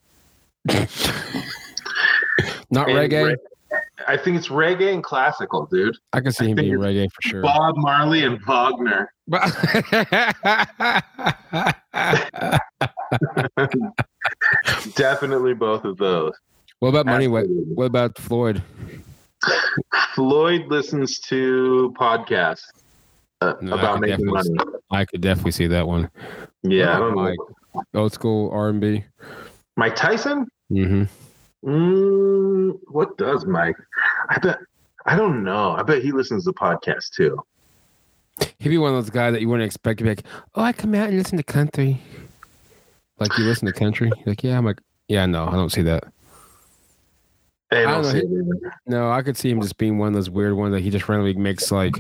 Not 2.77 2.89
And 2.91 2.99
reggae. 3.11 3.27
re- 3.29 3.37
I 4.07 4.17
think 4.17 4.37
it's 4.37 4.49
reggae 4.49 4.93
and 4.93 5.03
classical, 5.03 5.67
dude. 5.67 5.97
I 6.13 6.21
can 6.21 6.31
see 6.31 6.45
I 6.45 6.49
him 6.49 6.57
being 6.57 6.75
reggae 6.75 7.09
for 7.11 7.29
sure. 7.29 7.43
Bob 7.43 7.75
Marley 7.79 8.25
and 8.25 8.39
Wagner. 8.47 9.11
Definitely 14.95 15.55
both 15.55 15.85
of 15.85 15.97
those. 15.97 16.33
what 16.81 16.89
about 16.91 17.07
Money? 17.07 17.29
What, 17.29 17.47
what 17.49 17.85
about 17.87 18.19
Floyd? 18.19 18.63
Floyd 20.15 20.67
listens 20.69 21.19
to 21.21 21.95
podcasts 21.99 22.65
uh, 23.41 23.55
No, 23.61 23.75
about 23.75 24.01
making 24.01 24.27
money. 24.27 24.51
I 24.91 25.05
could 25.05 25.21
definitely 25.21 25.53
see 25.53 25.67
that 25.69 25.87
one. 25.87 26.11
Yeah, 26.63 26.97
I 26.97 26.99
don't. 26.99 27.15
Mike? 27.15 27.39
Old 27.95 28.13
school 28.13 28.51
R 28.51 28.71
and 28.71 28.81
B. 28.81 29.05
Mike 29.77 29.95
Tyson? 29.95 30.47
Mm-hmm. 30.73 31.05
Mm, 31.65 32.79
what 32.89 33.17
does 33.19 33.45
Mike? 33.47 33.77
I 34.29 34.39
bet. 34.39 34.59
I 35.07 35.17
don't 35.17 35.45
know. 35.45 35.73
I 35.73 35.83
bet 35.83 36.03
he 36.03 36.13
listens 36.13 36.45
to 36.45 36.53
podcasts 36.53 37.11
too. 37.11 37.39
He'd 38.59 38.69
be 38.69 38.79
one 38.79 38.93
of 38.95 38.97
those 39.03 39.11
guys 39.11 39.33
that 39.33 39.41
you 39.41 39.49
wouldn't 39.49 39.67
expect 39.67 39.99
to 39.99 40.05
be 40.05 40.11
like, 40.11 40.25
"Oh, 40.55 40.63
I 40.63 40.73
come 40.73 40.95
out 40.95 41.09
and 41.09 41.17
listen 41.17 41.39
to 41.39 41.45
country." 41.45 42.01
Like 43.19 43.37
you 43.39 43.45
listen 43.45 43.67
to 43.67 43.73
country? 43.73 44.11
Like, 44.27 44.43
yeah, 44.43 44.59
I'm 44.59 44.65
like, 44.67 44.79
yeah, 45.09 45.25
no, 45.25 45.47
I 45.47 45.53
don't 45.53 45.71
see 45.73 45.83
that. 45.83 46.05
Hey, 47.71 47.85
I 47.85 47.91
don't 48.03 48.03
don't 48.03 48.17
it. 48.63 48.73
No, 48.87 49.11
I 49.11 49.23
could 49.23 49.37
see 49.37 49.51
him 49.51 49.61
just 49.63 49.79
being 49.79 49.99
one 49.99 50.09
of 50.09 50.15
those 50.15 50.29
weird 50.29 50.55
ones 50.55 50.73
that 50.75 50.81
he 50.83 50.91
just 50.91 51.09
randomly 51.09 51.35
makes 51.35 51.73
like 51.73 51.95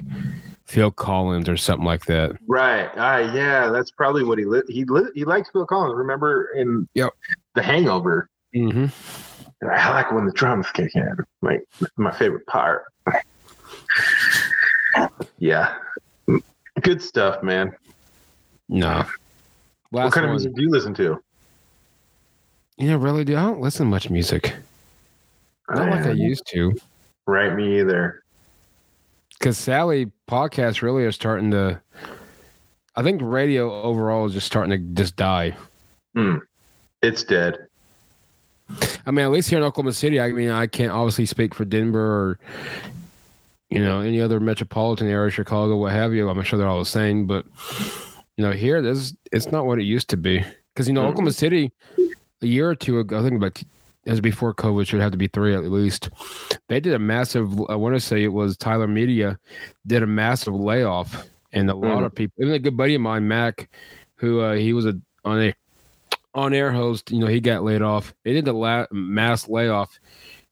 Phil 0.66 0.90
Collins 0.90 1.48
or 1.48 1.56
something 1.56 1.86
like 1.86 2.04
that. 2.06 2.32
Right. 2.46 2.86
Uh, 2.88 3.32
yeah, 3.34 3.70
that's 3.70 3.90
probably 3.90 4.22
what 4.24 4.38
he 4.38 4.44
li- 4.44 4.62
he 4.68 4.84
li- 4.84 5.10
he 5.14 5.24
likes 5.24 5.48
Phil 5.50 5.64
Collins. 5.66 5.94
Remember 5.96 6.50
in 6.54 6.86
Yep. 6.94 7.12
The 7.54 7.62
Hangover? 7.62 8.28
Mm-hmm. 8.54 8.86
I 9.62 9.90
like 9.90 10.12
when 10.12 10.26
the 10.26 10.32
drums 10.32 10.70
kick 10.72 10.94
in. 10.94 11.16
Like 11.42 11.66
my 11.96 12.12
favorite 12.12 12.46
part. 12.46 12.84
yeah. 15.38 15.76
Good 16.82 17.00
stuff, 17.00 17.42
man. 17.42 17.74
No. 18.68 19.04
what 19.90 20.04
Last 20.04 20.14
kind 20.14 20.26
of 20.26 20.32
music 20.32 20.54
do 20.54 20.62
you 20.62 20.70
listen 20.70 20.94
to? 20.94 21.22
You 22.76 22.88
know, 22.88 22.96
really, 22.98 23.24
dude, 23.24 23.36
I 23.36 23.42
don't 23.42 23.60
listen 23.60 23.86
to 23.86 23.90
much 23.90 24.10
music. 24.10 24.54
Not 25.70 25.88
like 25.88 26.06
I 26.06 26.10
used 26.10 26.46
to. 26.48 26.74
Right, 27.26 27.54
me 27.54 27.80
either. 27.80 28.22
Because 29.38 29.56
Sally 29.56 30.10
podcasts 30.28 30.82
really 30.82 31.04
are 31.04 31.12
starting 31.12 31.50
to. 31.52 31.80
I 32.94 33.02
think 33.02 33.20
radio 33.22 33.82
overall 33.82 34.26
is 34.26 34.32
just 34.32 34.46
starting 34.46 34.70
to 34.70 34.78
just 35.00 35.16
die. 35.16 35.56
Hmm. 36.14 36.38
It's 37.02 37.24
dead. 37.24 37.66
I 39.06 39.10
mean, 39.10 39.24
at 39.24 39.30
least 39.30 39.48
here 39.48 39.58
in 39.58 39.64
Oklahoma 39.64 39.92
City, 39.92 40.20
I 40.20 40.32
mean, 40.32 40.50
I 40.50 40.66
can't 40.66 40.90
obviously 40.90 41.26
speak 41.26 41.54
for 41.54 41.64
Denver 41.64 42.00
or, 42.00 42.38
you 43.70 43.78
know, 43.78 44.00
any 44.00 44.20
other 44.20 44.40
metropolitan 44.40 45.08
area, 45.08 45.30
Chicago, 45.30 45.76
what 45.76 45.92
have 45.92 46.12
you. 46.12 46.28
I'm 46.28 46.42
sure 46.42 46.58
they're 46.58 46.68
all 46.68 46.80
the 46.80 46.84
same, 46.84 47.26
but 47.26 47.46
you 48.36 48.44
know, 48.44 48.52
here, 48.52 48.82
this 48.82 49.14
it's 49.32 49.50
not 49.50 49.66
what 49.66 49.78
it 49.78 49.84
used 49.84 50.08
to 50.10 50.16
be. 50.16 50.44
Because 50.74 50.88
you 50.88 50.94
know. 50.94 51.06
Oklahoma 51.06 51.32
City, 51.32 51.72
a 52.42 52.46
year 52.46 52.68
or 52.68 52.74
two 52.74 52.98
ago, 52.98 53.18
I 53.18 53.22
think 53.22 53.34
about 53.34 53.62
as 54.06 54.20
before 54.20 54.54
COVID, 54.54 54.86
should 54.86 55.00
have 55.00 55.12
to 55.12 55.18
be 55.18 55.26
three 55.26 55.54
at 55.54 55.64
least. 55.64 56.10
They 56.68 56.80
did 56.80 56.92
a 56.92 56.98
massive. 56.98 57.48
I 57.68 57.76
want 57.76 57.96
to 57.96 58.00
say 58.00 58.22
it 58.22 58.32
was 58.32 58.56
Tyler 58.56 58.86
Media 58.86 59.38
did 59.86 60.02
a 60.02 60.06
massive 60.06 60.54
layoff, 60.54 61.26
and 61.52 61.70
a 61.70 61.74
lot 61.74 62.02
Mhm. 62.02 62.06
of 62.06 62.14
people, 62.14 62.34
even 62.42 62.54
a 62.54 62.58
good 62.58 62.76
buddy 62.76 62.94
of 62.94 63.00
mine, 63.00 63.26
Mac, 63.26 63.68
who 64.16 64.40
uh, 64.40 64.54
he 64.54 64.72
was 64.72 64.86
a 64.86 65.00
on 65.24 65.40
a 65.40 65.54
on 66.36 66.52
air 66.52 66.70
host, 66.70 67.10
you 67.10 67.18
know, 67.18 67.26
he 67.26 67.40
got 67.40 67.64
laid 67.64 67.82
off. 67.82 68.14
They 68.22 68.34
did 68.34 68.44
the 68.44 68.52
la- 68.52 68.86
mass 68.92 69.48
layoff 69.48 69.98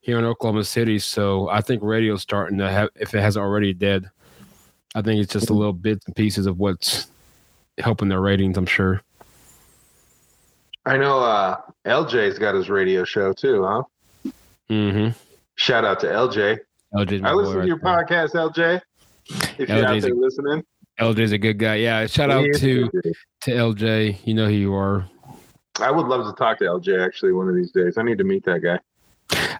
here 0.01 0.19
in 0.19 0.24
Oklahoma 0.24 0.65
City. 0.65 0.98
So 0.98 1.48
I 1.51 1.61
think 1.61 1.82
radio's 1.82 2.23
starting 2.23 2.59
to 2.59 2.70
have, 2.70 2.89
if 2.97 3.15
it 3.15 3.20
hasn't 3.20 3.44
already 3.44 3.74
dead, 3.74 4.11
I 4.94 5.02
think 5.02 5.20
it's 5.20 5.32
just 5.32 5.51
a 5.51 5.55
little 5.55 5.73
bits 5.73 6.06
and 6.06 6.16
pieces 6.16 6.47
of 6.47 6.59
what's 6.59 7.09
helping 7.78 8.09
their 8.09 8.20
ratings, 8.20 8.56
I'm 8.56 8.66
sure. 8.66 9.02
I 10.86 10.97
know 10.97 11.20
uh, 11.20 11.61
LJ's 11.86 12.39
got 12.39 12.55
his 12.55 12.70
radio 12.70 13.05
show 13.05 13.32
too, 13.32 13.65
huh? 13.65 13.82
Mm-hmm. 14.70 15.11
Shout 15.56 15.85
out 15.85 16.01
to 16.01 16.06
LJ. 16.06 16.59
LJ's 16.94 17.23
I 17.23 17.32
listen 17.32 17.55
to 17.55 17.59
right 17.61 17.69
your 17.69 17.78
there. 17.78 18.05
podcast, 18.05 18.32
LJ. 18.32 18.81
If 19.59 19.69
you're 19.69 19.85
out 19.85 19.94
LJ's 19.94 20.05
there 20.05 20.15
listening, 20.15 20.65
LJ's 21.01 21.32
a 21.32 21.39
good 21.39 21.59
guy. 21.59 21.77
Yeah. 21.77 22.06
Shout 22.06 22.31
out 22.31 22.44
to, 22.56 22.90
to 23.43 23.51
LJ. 23.51 24.19
You 24.24 24.35
know 24.35 24.47
who 24.47 24.52
you 24.52 24.74
are. 24.74 25.09
I 25.81 25.91
would 25.91 26.07
love 26.07 26.25
to 26.27 26.33
talk 26.39 26.59
to 26.59 26.65
LJ 26.65 27.05
actually 27.05 27.33
one 27.33 27.49
of 27.49 27.55
these 27.55 27.73
days. 27.73 27.99
I 27.99 28.03
need 28.03 28.19
to 28.19 28.25
meet 28.25 28.45
that 28.45 28.61
guy. 28.61 28.79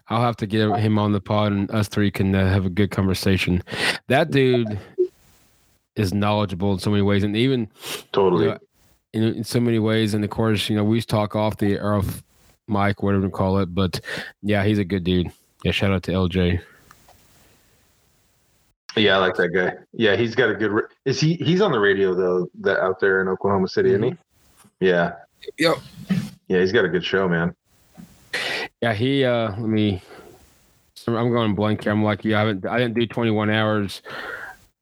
I'll 0.09 0.21
have 0.21 0.37
to 0.37 0.45
get 0.47 0.69
him 0.77 0.97
on 0.99 1.11
the 1.11 1.19
pod 1.19 1.51
and 1.51 1.69
us 1.71 1.87
three 1.87 2.11
can 2.11 2.33
uh, 2.35 2.47
have 2.49 2.65
a 2.65 2.69
good 2.69 2.91
conversation. 2.91 3.63
That 4.07 4.31
dude 4.31 4.79
is 5.95 6.13
knowledgeable 6.13 6.73
in 6.73 6.79
so 6.79 6.89
many 6.91 7.01
ways. 7.01 7.23
And 7.23 7.35
even 7.35 7.67
Totally. 8.11 8.45
Yeah. 8.47 8.57
in, 9.13 9.23
in 9.23 9.43
so 9.43 9.59
many 9.59 9.79
ways. 9.79 10.13
And 10.13 10.23
of 10.23 10.29
course, 10.29 10.69
you 10.69 10.75
know, 10.75 10.83
we 10.83 10.97
used 10.97 11.09
to 11.09 11.15
talk 11.15 11.35
off 11.35 11.57
the 11.57 11.73
air 11.73 11.95
off 11.95 12.21
mic, 12.67 13.01
whatever 13.03 13.25
you 13.25 13.29
call 13.31 13.57
it. 13.59 13.73
But 13.73 13.99
yeah, 14.43 14.63
he's 14.63 14.77
a 14.79 14.85
good 14.85 15.03
dude. 15.03 15.31
Yeah, 15.63 15.71
shout 15.71 15.91
out 15.91 16.03
to 16.03 16.11
LJ. 16.11 16.61
Yeah, 18.95 19.15
I 19.15 19.19
like 19.19 19.35
that 19.35 19.49
guy. 19.49 19.73
Yeah, 19.91 20.15
he's 20.15 20.35
got 20.35 20.49
a 20.49 20.55
good. 20.55 20.71
ra- 20.71 20.87
Is 21.03 21.19
he? 21.19 21.33
He's 21.35 21.59
on 21.59 21.71
the 21.73 21.79
radio 21.79 22.13
though. 22.13 22.47
That 22.61 22.79
out 22.79 22.99
there 23.01 23.21
in 23.21 23.27
Oklahoma 23.27 23.67
City, 23.67 23.89
isn't 23.89 24.03
he? 24.03 24.17
Yeah. 24.79 25.13
Yep. 25.57 25.77
Yeah, 26.47 26.59
he's 26.59 26.71
got 26.71 26.85
a 26.85 26.89
good 26.89 27.03
show, 27.03 27.27
man. 27.27 27.55
Yeah, 28.81 28.93
he. 28.93 29.23
uh 29.23 29.49
Let 29.51 29.59
me. 29.59 30.01
I'm 31.07 31.31
going 31.31 31.53
blank 31.53 31.83
here. 31.83 31.91
I'm 31.91 32.03
like, 32.03 32.25
yeah, 32.25 32.37
I 32.37 32.39
haven't. 32.39 32.65
I 32.65 32.77
didn't 32.79 32.95
do 32.95 33.05
21 33.05 33.49
hours 33.49 34.01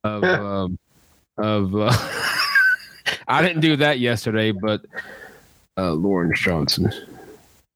of 0.02 0.24
um, 0.24 0.78
of. 1.38 1.74
Uh, 1.74 1.92
I 3.28 3.42
didn't 3.42 3.60
do 3.60 3.76
that 3.76 3.98
yesterday, 3.98 4.52
but 4.52 4.84
uh 5.76 5.92
Lawrence 5.92 6.40
Johnson. 6.40 6.92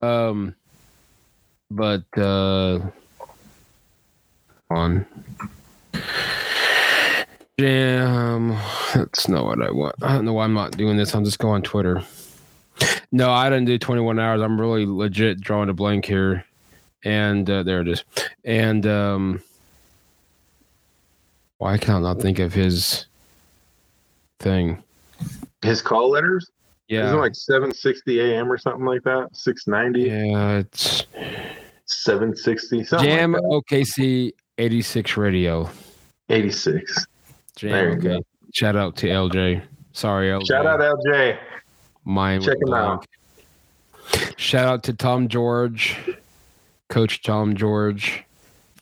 Um, 0.02 0.54
but 1.70 2.04
uh 2.16 2.80
on. 4.70 5.06
Yeah, 7.56 8.06
um, 8.06 8.56
that's 8.94 9.26
not 9.28 9.44
what 9.44 9.60
I 9.60 9.70
want. 9.70 9.96
I 10.00 10.14
don't 10.14 10.24
know 10.24 10.34
why 10.34 10.44
I'm 10.44 10.54
not 10.54 10.76
doing 10.76 10.96
this. 10.96 11.12
I'm 11.14 11.24
just 11.24 11.40
going 11.40 11.56
on 11.56 11.62
Twitter. 11.62 12.02
No, 13.10 13.30
I 13.30 13.48
didn't 13.48 13.66
do 13.66 13.78
21 13.78 14.18
hours. 14.18 14.40
I'm 14.42 14.60
really 14.60 14.86
legit 14.86 15.40
drawing 15.40 15.68
a 15.68 15.74
blank 15.74 16.04
here. 16.04 16.44
And 17.04 17.48
uh, 17.48 17.62
there 17.62 17.80
it 17.80 17.88
is. 17.88 18.04
And 18.44 18.86
um 18.86 19.42
why 21.58 21.76
can 21.76 21.96
I 21.96 22.00
not 22.00 22.20
think 22.20 22.38
of 22.38 22.54
his 22.54 23.06
thing? 24.38 24.82
His 25.62 25.82
call 25.82 26.10
letters. 26.10 26.50
Yeah. 26.88 27.06
Isn't 27.06 27.16
it 27.16 27.20
like 27.20 27.34
760 27.34 28.20
a.m. 28.20 28.50
or 28.50 28.56
something 28.56 28.84
like 28.84 29.02
that? 29.02 29.28
690, 29.32 30.08
yeah, 30.08 30.58
it's 30.58 31.04
760, 31.84 32.84
something 32.84 33.08
Jam 33.08 33.32
like. 33.32 33.42
OKC 33.42 34.32
86 34.56 35.16
Radio. 35.16 35.68
86. 36.30 37.06
Jam 37.56 37.70
There 37.70 37.88
you 37.88 37.96
okay. 37.96 38.24
Shout 38.54 38.76
out 38.76 38.96
to 38.96 39.08
LJ. 39.08 39.62
Sorry, 39.92 40.28
LJ. 40.28 40.46
Shout 40.46 40.64
out 40.66 40.80
LJ. 40.80 41.38
Mine 42.08 42.40
Check 42.40 42.56
him 42.60 42.72
out. 42.72 43.06
Shout 44.38 44.66
out 44.66 44.82
to 44.84 44.94
Tom 44.94 45.28
George, 45.28 45.94
Coach 46.88 47.22
Tom 47.22 47.54
George, 47.54 48.24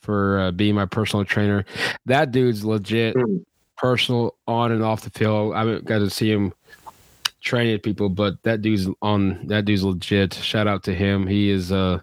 for 0.01 0.39
uh, 0.39 0.51
being 0.53 0.77
my 0.77 0.87
personal 0.87 1.25
trainer. 1.25 1.65
That 2.07 2.31
dude's 2.31 2.65
legit, 2.65 3.17
Mm. 3.17 3.45
personal 3.77 4.37
on 4.47 4.71
and 4.71 4.83
off 4.83 5.03
the 5.03 5.11
field. 5.11 5.55
I 5.55 5.59
haven't 5.59 5.85
got 5.85 5.99
to 5.99 6.09
see 6.09 6.31
him 6.31 6.53
training 7.43 7.81
people, 7.81 8.09
but 8.09 8.41
that 8.45 8.63
dude's 8.63 8.87
on. 9.03 9.45
That 9.49 9.65
dude's 9.65 9.83
legit. 9.83 10.35
Shout 10.35 10.69
out 10.69 10.85
to 10.85 10.95
him. 10.95 11.27
He 11.27 11.51
is 11.51 11.73
uh, 11.73 11.99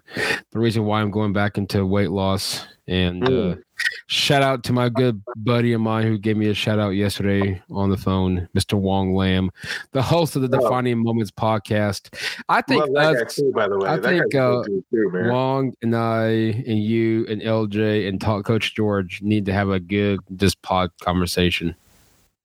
the 0.50 0.58
reason 0.58 0.84
why 0.84 1.00
I'm 1.00 1.10
going 1.10 1.32
back 1.32 1.56
into 1.56 1.86
weight 1.86 2.10
loss. 2.10 2.66
And 2.86 3.24
uh, 3.24 3.30
Mm. 3.30 3.62
Shout 4.06 4.42
out 4.42 4.62
to 4.64 4.72
my 4.72 4.88
good 4.88 5.22
buddy 5.36 5.72
of 5.72 5.80
mine 5.80 6.04
who 6.04 6.18
gave 6.18 6.36
me 6.36 6.48
a 6.48 6.54
shout 6.54 6.78
out 6.78 6.90
yesterday 6.90 7.60
on 7.70 7.90
the 7.90 7.96
phone, 7.96 8.48
Mr. 8.56 8.74
Wong 8.74 9.14
Lam, 9.14 9.50
the 9.92 10.02
host 10.02 10.36
of 10.36 10.42
the 10.42 10.56
Oh. 10.56 10.60
Defining 10.60 11.02
Moments 11.02 11.30
podcast. 11.30 12.14
I 12.48 12.60
think 12.62 12.84
that 12.94 13.16
us, 13.26 13.34
too, 13.36 13.52
by 13.54 13.68
the 13.68 13.78
way. 13.78 13.88
I 13.88 13.96
that 13.96 14.08
think, 14.08 14.34
uh, 14.34 14.62
too. 14.64 14.84
Wong 15.30 15.72
and 15.82 15.96
I 15.96 16.26
and 16.26 16.78
you 16.82 17.26
and 17.28 17.40
LJ 17.42 18.08
and 18.08 18.20
talk, 18.20 18.44
Coach 18.44 18.74
George 18.74 19.20
need 19.22 19.46
to 19.46 19.52
have 19.52 19.70
a 19.70 19.80
good 19.80 20.20
this 20.28 20.54
pod 20.54 20.90
conversation. 21.00 21.74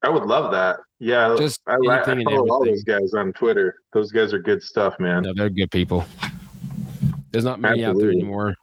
I 0.01 0.09
would 0.09 0.23
love 0.23 0.51
that. 0.51 0.79
Yeah, 0.99 1.35
Just 1.37 1.61
I, 1.67 1.75
I, 1.89 2.01
I 2.01 2.03
follow 2.23 2.49
all 2.49 2.65
those 2.65 2.83
guys 2.83 3.13
on 3.13 3.31
Twitter. 3.33 3.75
Those 3.93 4.11
guys 4.11 4.33
are 4.33 4.39
good 4.39 4.61
stuff, 4.61 4.99
man. 4.99 5.23
No, 5.23 5.33
they're 5.33 5.49
good 5.49 5.71
people. 5.71 6.05
There's 7.31 7.45
not 7.45 7.59
many 7.59 7.85
out 7.85 7.97
there 7.97 8.09
anymore. 8.09 8.55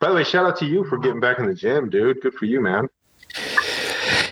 By 0.00 0.08
the 0.08 0.14
way, 0.14 0.24
shout 0.24 0.46
out 0.46 0.56
to 0.58 0.66
you 0.66 0.84
for 0.84 0.96
getting 0.96 1.20
back 1.20 1.38
in 1.38 1.46
the 1.46 1.54
gym, 1.54 1.90
dude. 1.90 2.20
Good 2.22 2.32
for 2.34 2.46
you, 2.46 2.60
man. 2.62 2.88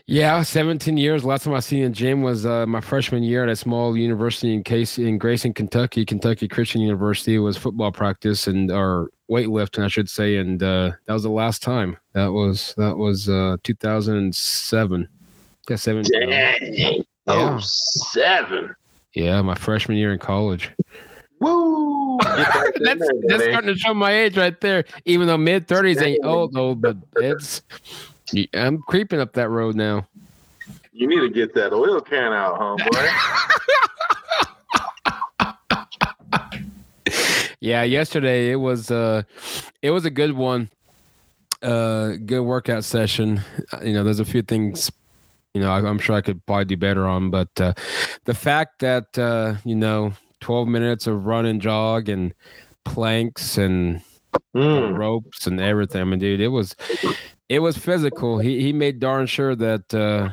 Yeah, 0.07 0.43
17 0.43 0.97
years. 0.97 1.23
Last 1.23 1.45
time 1.45 1.53
I 1.53 1.61
seen 1.61 1.83
in 1.83 1.91
the 1.91 1.95
gym 1.95 2.23
was 2.23 2.47
uh, 2.47 2.65
my 2.65 2.81
freshman 2.81 3.23
year 3.23 3.43
at 3.43 3.51
a 3.51 3.57
small 3.57 3.95
university 3.95 4.55
in 4.55 4.65
Case 4.65 4.97
in 4.97 5.19
Grayson, 5.19 5.53
Kentucky, 5.53 6.07
Kentucky 6.07 6.49
Christian 6.49 6.81
University. 6.81 7.35
It 7.35 7.41
was 7.41 7.59
football 7.59 7.93
practice 7.93 8.47
and 8.47 8.71
or 8.71 9.11
weightlifting, 9.31 9.85
I 9.85 9.89
should 9.89 10.09
say, 10.09 10.39
and 10.39 10.63
uh, 10.63 10.93
that 11.05 11.13
was 11.13 11.25
the 11.25 11.29
last 11.29 11.63
time. 11.63 11.99
That 12.15 12.33
was 12.33 12.73
that 12.79 12.97
was 12.97 13.29
uh, 13.29 13.59
2007. 13.63 15.09
Yeah, 15.69 15.77
seven. 15.77 16.05
Dang. 16.11 17.05
Oh, 17.27 17.59
seven. 17.61 18.75
Yeah, 19.13 19.43
my 19.43 19.55
freshman 19.55 19.99
year 19.99 20.15
in 20.15 20.19
college. 20.19 20.71
Woo! 21.41 22.19
Get 22.19 22.29
back 22.37 22.77
in 22.77 22.83
that's 22.83 23.01
there, 23.01 23.11
that's 23.29 23.39
buddy. 23.43 23.53
starting 23.53 23.75
to 23.75 23.79
show 23.79 23.95
my 23.95 24.13
age 24.13 24.37
right 24.37 24.61
there. 24.61 24.85
Even 25.05 25.27
though 25.27 25.37
mid 25.39 25.67
30s 25.69 26.03
ain't 26.03 26.25
old 26.25 26.53
though, 26.53 26.75
but 26.75 26.97
it's 27.17 27.63
I'm 28.55 28.83
creeping 28.83 29.21
up 29.21 29.33
that 29.35 29.49
road 29.49 29.75
now. 29.77 30.07
You 30.93 31.07
need 31.07 31.21
to 31.21 31.31
get 31.31 31.55
that 31.55 31.73
oil 31.73 32.01
can 32.01 32.33
out, 32.33 32.59
homeboy. 32.59 33.09
Yeah, 37.61 37.83
yesterday 37.83 38.53
it 38.53 38.57
was 38.57 38.89
uh 38.91 39.23
it 39.83 39.91
was 39.91 40.05
a 40.05 40.11
good 40.11 40.33
one. 40.33 40.71
Uh 41.61 42.13
good 42.25 42.43
workout 42.43 42.85
session. 42.85 43.41
Uh, 43.73 43.81
You 43.83 43.95
know, 43.95 44.05
there's 44.05 44.21
a 44.21 44.25
few 44.25 44.43
things 44.43 44.91
you 45.55 45.63
know, 45.63 45.71
I, 45.73 45.79
I'm 45.79 45.99
sure 45.99 46.15
I 46.15 46.21
could 46.21 46.45
probably 46.47 46.67
do 46.67 46.77
better 46.77 47.07
on, 47.07 47.31
but 47.31 47.49
uh 47.61 47.73
the 48.27 48.35
fact 48.35 48.79
that 48.81 49.19
uh, 49.19 49.57
you 49.65 49.75
know, 49.75 50.13
12 50.41 50.69
minutes 50.69 51.07
of 51.07 51.27
run 51.27 51.47
and 51.47 51.61
jog 51.61 52.09
and 52.09 52.33
planks 52.85 53.59
and 53.59 54.01
Mm. 54.55 54.97
ropes 54.97 55.47
and 55.47 55.61
everything. 55.61 56.01
I 56.01 56.05
mean, 56.05 56.19
dude, 56.19 56.41
it 56.41 56.49
was 56.49 56.77
it 57.49 57.61
was 57.61 57.77
physical. 57.79 58.39
He 58.39 58.61
he 58.61 58.73
made 58.73 59.01
darn 59.01 59.27
sure 59.27 59.55
that 59.57 59.93
uh 59.95 60.31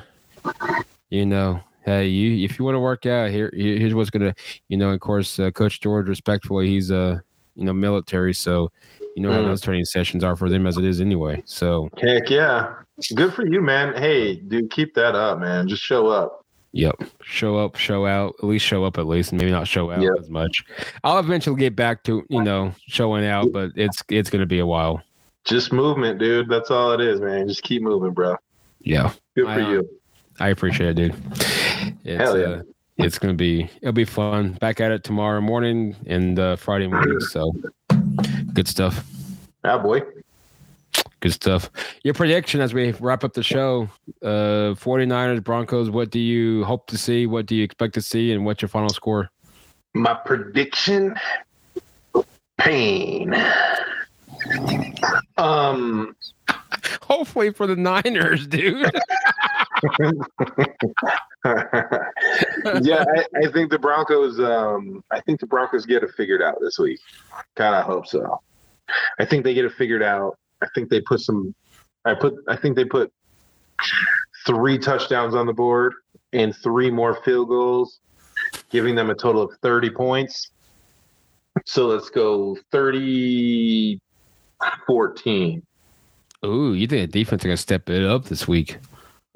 you 1.09 1.25
know, 1.25 1.61
hey, 1.85 2.07
you 2.07 2.43
if 2.45 2.59
you 2.59 2.65
want 2.65 2.75
to 2.75 2.79
work 2.79 3.05
out, 3.05 3.29
here 3.31 3.51
here- 3.55 3.77
here's 3.79 3.93
what's 3.93 4.09
gonna, 4.09 4.33
you 4.67 4.77
know. 4.77 4.89
Of 4.89 4.99
course, 4.99 5.39
uh, 5.39 5.49
Coach 5.51 5.79
George, 5.81 6.07
respectfully, 6.09 6.67
he's 6.67 6.91
uh 6.91 7.19
you 7.55 7.63
know 7.65 7.73
military, 7.73 8.33
so 8.33 8.69
you 9.15 9.23
know 9.23 9.31
how 9.31 9.39
Mm. 9.39 9.45
those 9.45 9.61
training 9.61 9.85
sessions 9.85 10.23
are 10.23 10.35
for 10.35 10.49
them 10.49 10.67
as 10.67 10.77
it 10.77 10.83
is 10.83 10.99
anyway. 11.01 11.41
So 11.45 11.89
Heck 12.01 12.29
yeah. 12.29 12.73
Good 13.15 13.33
for 13.33 13.45
you, 13.47 13.61
man. 13.61 13.93
Hey, 13.95 14.35
dude, 14.35 14.69
keep 14.71 14.93
that 14.95 15.15
up, 15.15 15.39
man. 15.39 15.67
Just 15.67 15.83
show 15.83 16.07
up. 16.07 16.44
Yep, 16.75 16.95
show 17.23 17.57
up, 17.57 17.77
show 17.77 18.05
out, 18.05 18.35
at 18.39 18.45
least 18.45 18.65
show 18.65 18.83
up 18.83 18.97
at 18.97 19.07
least, 19.07 19.31
and 19.31 19.39
maybe 19.41 19.51
not 19.51 19.67
show 19.67 19.89
out 19.91 20.01
Yep. 20.01 20.13
as 20.19 20.29
much. 20.29 20.63
I'll 21.03 21.17
eventually 21.19 21.55
get 21.57 21.75
back 21.75 22.03
to 22.03 22.23
you 22.29 22.43
know 22.43 22.73
showing 22.87 23.25
out, 23.25 23.51
but 23.51 23.71
it's 23.75 24.03
it's 24.09 24.29
gonna 24.29 24.45
be 24.45 24.59
a 24.59 24.65
while. 24.65 25.01
Just 25.45 25.71
movement, 25.71 26.19
dude. 26.19 26.49
That's 26.49 26.69
all 26.71 26.91
it 26.91 27.01
is, 27.01 27.21
man. 27.21 27.47
Just 27.47 27.63
keep 27.63 27.81
moving, 27.81 28.11
bro. 28.11 28.35
Yeah. 28.81 29.11
Good 29.35 29.45
for 29.45 29.51
uh, 29.51 29.69
you. 29.71 29.89
I 30.39 30.49
appreciate 30.49 30.89
it, 30.89 30.95
dude. 30.95 31.15
It's, 32.03 32.21
Hell 32.21 32.37
yeah. 32.37 32.45
uh, 32.45 32.61
it's 32.97 33.17
gonna 33.19 33.33
be 33.35 33.69
it'll 33.81 33.93
be 33.93 34.05
fun. 34.05 34.53
Back 34.53 34.81
at 34.81 34.91
it 34.91 35.03
tomorrow 35.03 35.41
morning 35.41 35.95
and 36.05 36.37
uh, 36.37 36.55
Friday 36.55 36.87
morning. 36.87 37.19
So 37.19 37.51
good 38.53 38.67
stuff. 38.67 39.05
Ah, 39.63 39.77
boy. 39.77 40.01
Good 41.25 41.33
stuff. 41.33 41.71
Your 42.03 42.13
prediction 42.13 42.61
as 42.61 42.75
we 42.75 42.91
wrap 42.91 43.23
up 43.23 43.33
the 43.33 43.41
show, 43.41 43.89
uh 44.21 44.75
49ers, 44.77 45.43
Broncos, 45.43 45.89
what 45.89 46.11
do 46.11 46.19
you 46.19 46.63
hope 46.65 46.85
to 46.85 46.99
see? 46.99 47.25
What 47.25 47.47
do 47.47 47.55
you 47.55 47.63
expect 47.63 47.95
to 47.95 48.01
see? 48.03 48.31
And 48.31 48.45
what's 48.45 48.61
your 48.61 48.69
final 48.69 48.89
score? 48.89 49.31
My 49.95 50.13
prediction 50.13 51.15
pain. 52.59 53.33
Um, 55.39 56.15
Hopefully 57.01 57.51
for 57.51 57.65
the 57.65 57.75
Niners, 57.75 58.45
dude. 58.45 58.83
yeah, 62.83 63.03
I, 63.03 63.25
I 63.35 63.51
think 63.51 63.71
the 63.71 63.79
Broncos. 63.81 64.39
Um, 64.39 65.03
I 65.09 65.21
think 65.21 65.39
the 65.39 65.47
Broncos 65.47 65.87
get 65.87 66.03
it 66.03 66.11
figured 66.15 66.43
out 66.43 66.57
this 66.61 66.77
week. 66.77 66.99
Kind 67.55 67.73
of 67.73 67.83
hope 67.83 68.05
so. 68.05 68.41
I 69.17 69.25
think 69.25 69.43
they 69.43 69.55
get 69.55 69.65
it 69.65 69.73
figured 69.73 70.03
out. 70.03 70.37
I 70.65 70.69
think 70.73 70.89
they 70.89 71.01
put 71.01 71.19
some. 71.19 71.53
I 72.05 72.13
put. 72.13 72.35
I 72.47 72.55
think 72.55 72.75
they 72.75 72.85
put 72.85 73.11
three 74.45 74.77
touchdowns 74.77 75.35
on 75.35 75.45
the 75.45 75.53
board 75.53 75.93
and 76.33 76.55
three 76.55 76.89
more 76.91 77.21
field 77.23 77.49
goals, 77.49 77.99
giving 78.69 78.95
them 78.95 79.09
a 79.09 79.15
total 79.15 79.41
of 79.43 79.51
thirty 79.61 79.89
points. 79.89 80.51
So 81.65 81.87
let's 81.87 82.09
go 82.09 82.57
30 82.71 83.99
14. 84.87 85.63
Ooh, 86.43 86.73
you 86.73 86.85
think 86.85 87.11
the 87.11 87.19
defense 87.19 87.43
is 87.43 87.45
gonna 87.45 87.57
step 87.57 87.89
it 87.89 88.03
up 88.03 88.25
this 88.25 88.47
week? 88.47 88.77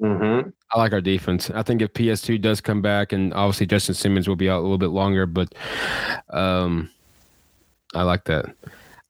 Mm-hmm. 0.02 0.50
I 0.72 0.78
like 0.78 0.92
our 0.92 1.00
defense. 1.00 1.50
I 1.50 1.62
think 1.62 1.82
if 1.82 1.92
PS2 1.92 2.40
does 2.40 2.60
come 2.60 2.80
back, 2.80 3.12
and 3.12 3.34
obviously 3.34 3.66
Justin 3.66 3.94
Simmons 3.94 4.28
will 4.28 4.36
be 4.36 4.48
out 4.48 4.60
a 4.60 4.62
little 4.62 4.78
bit 4.78 4.90
longer, 4.90 5.26
but 5.26 5.52
um, 6.30 6.90
I 7.94 8.02
like 8.02 8.24
that. 8.24 8.54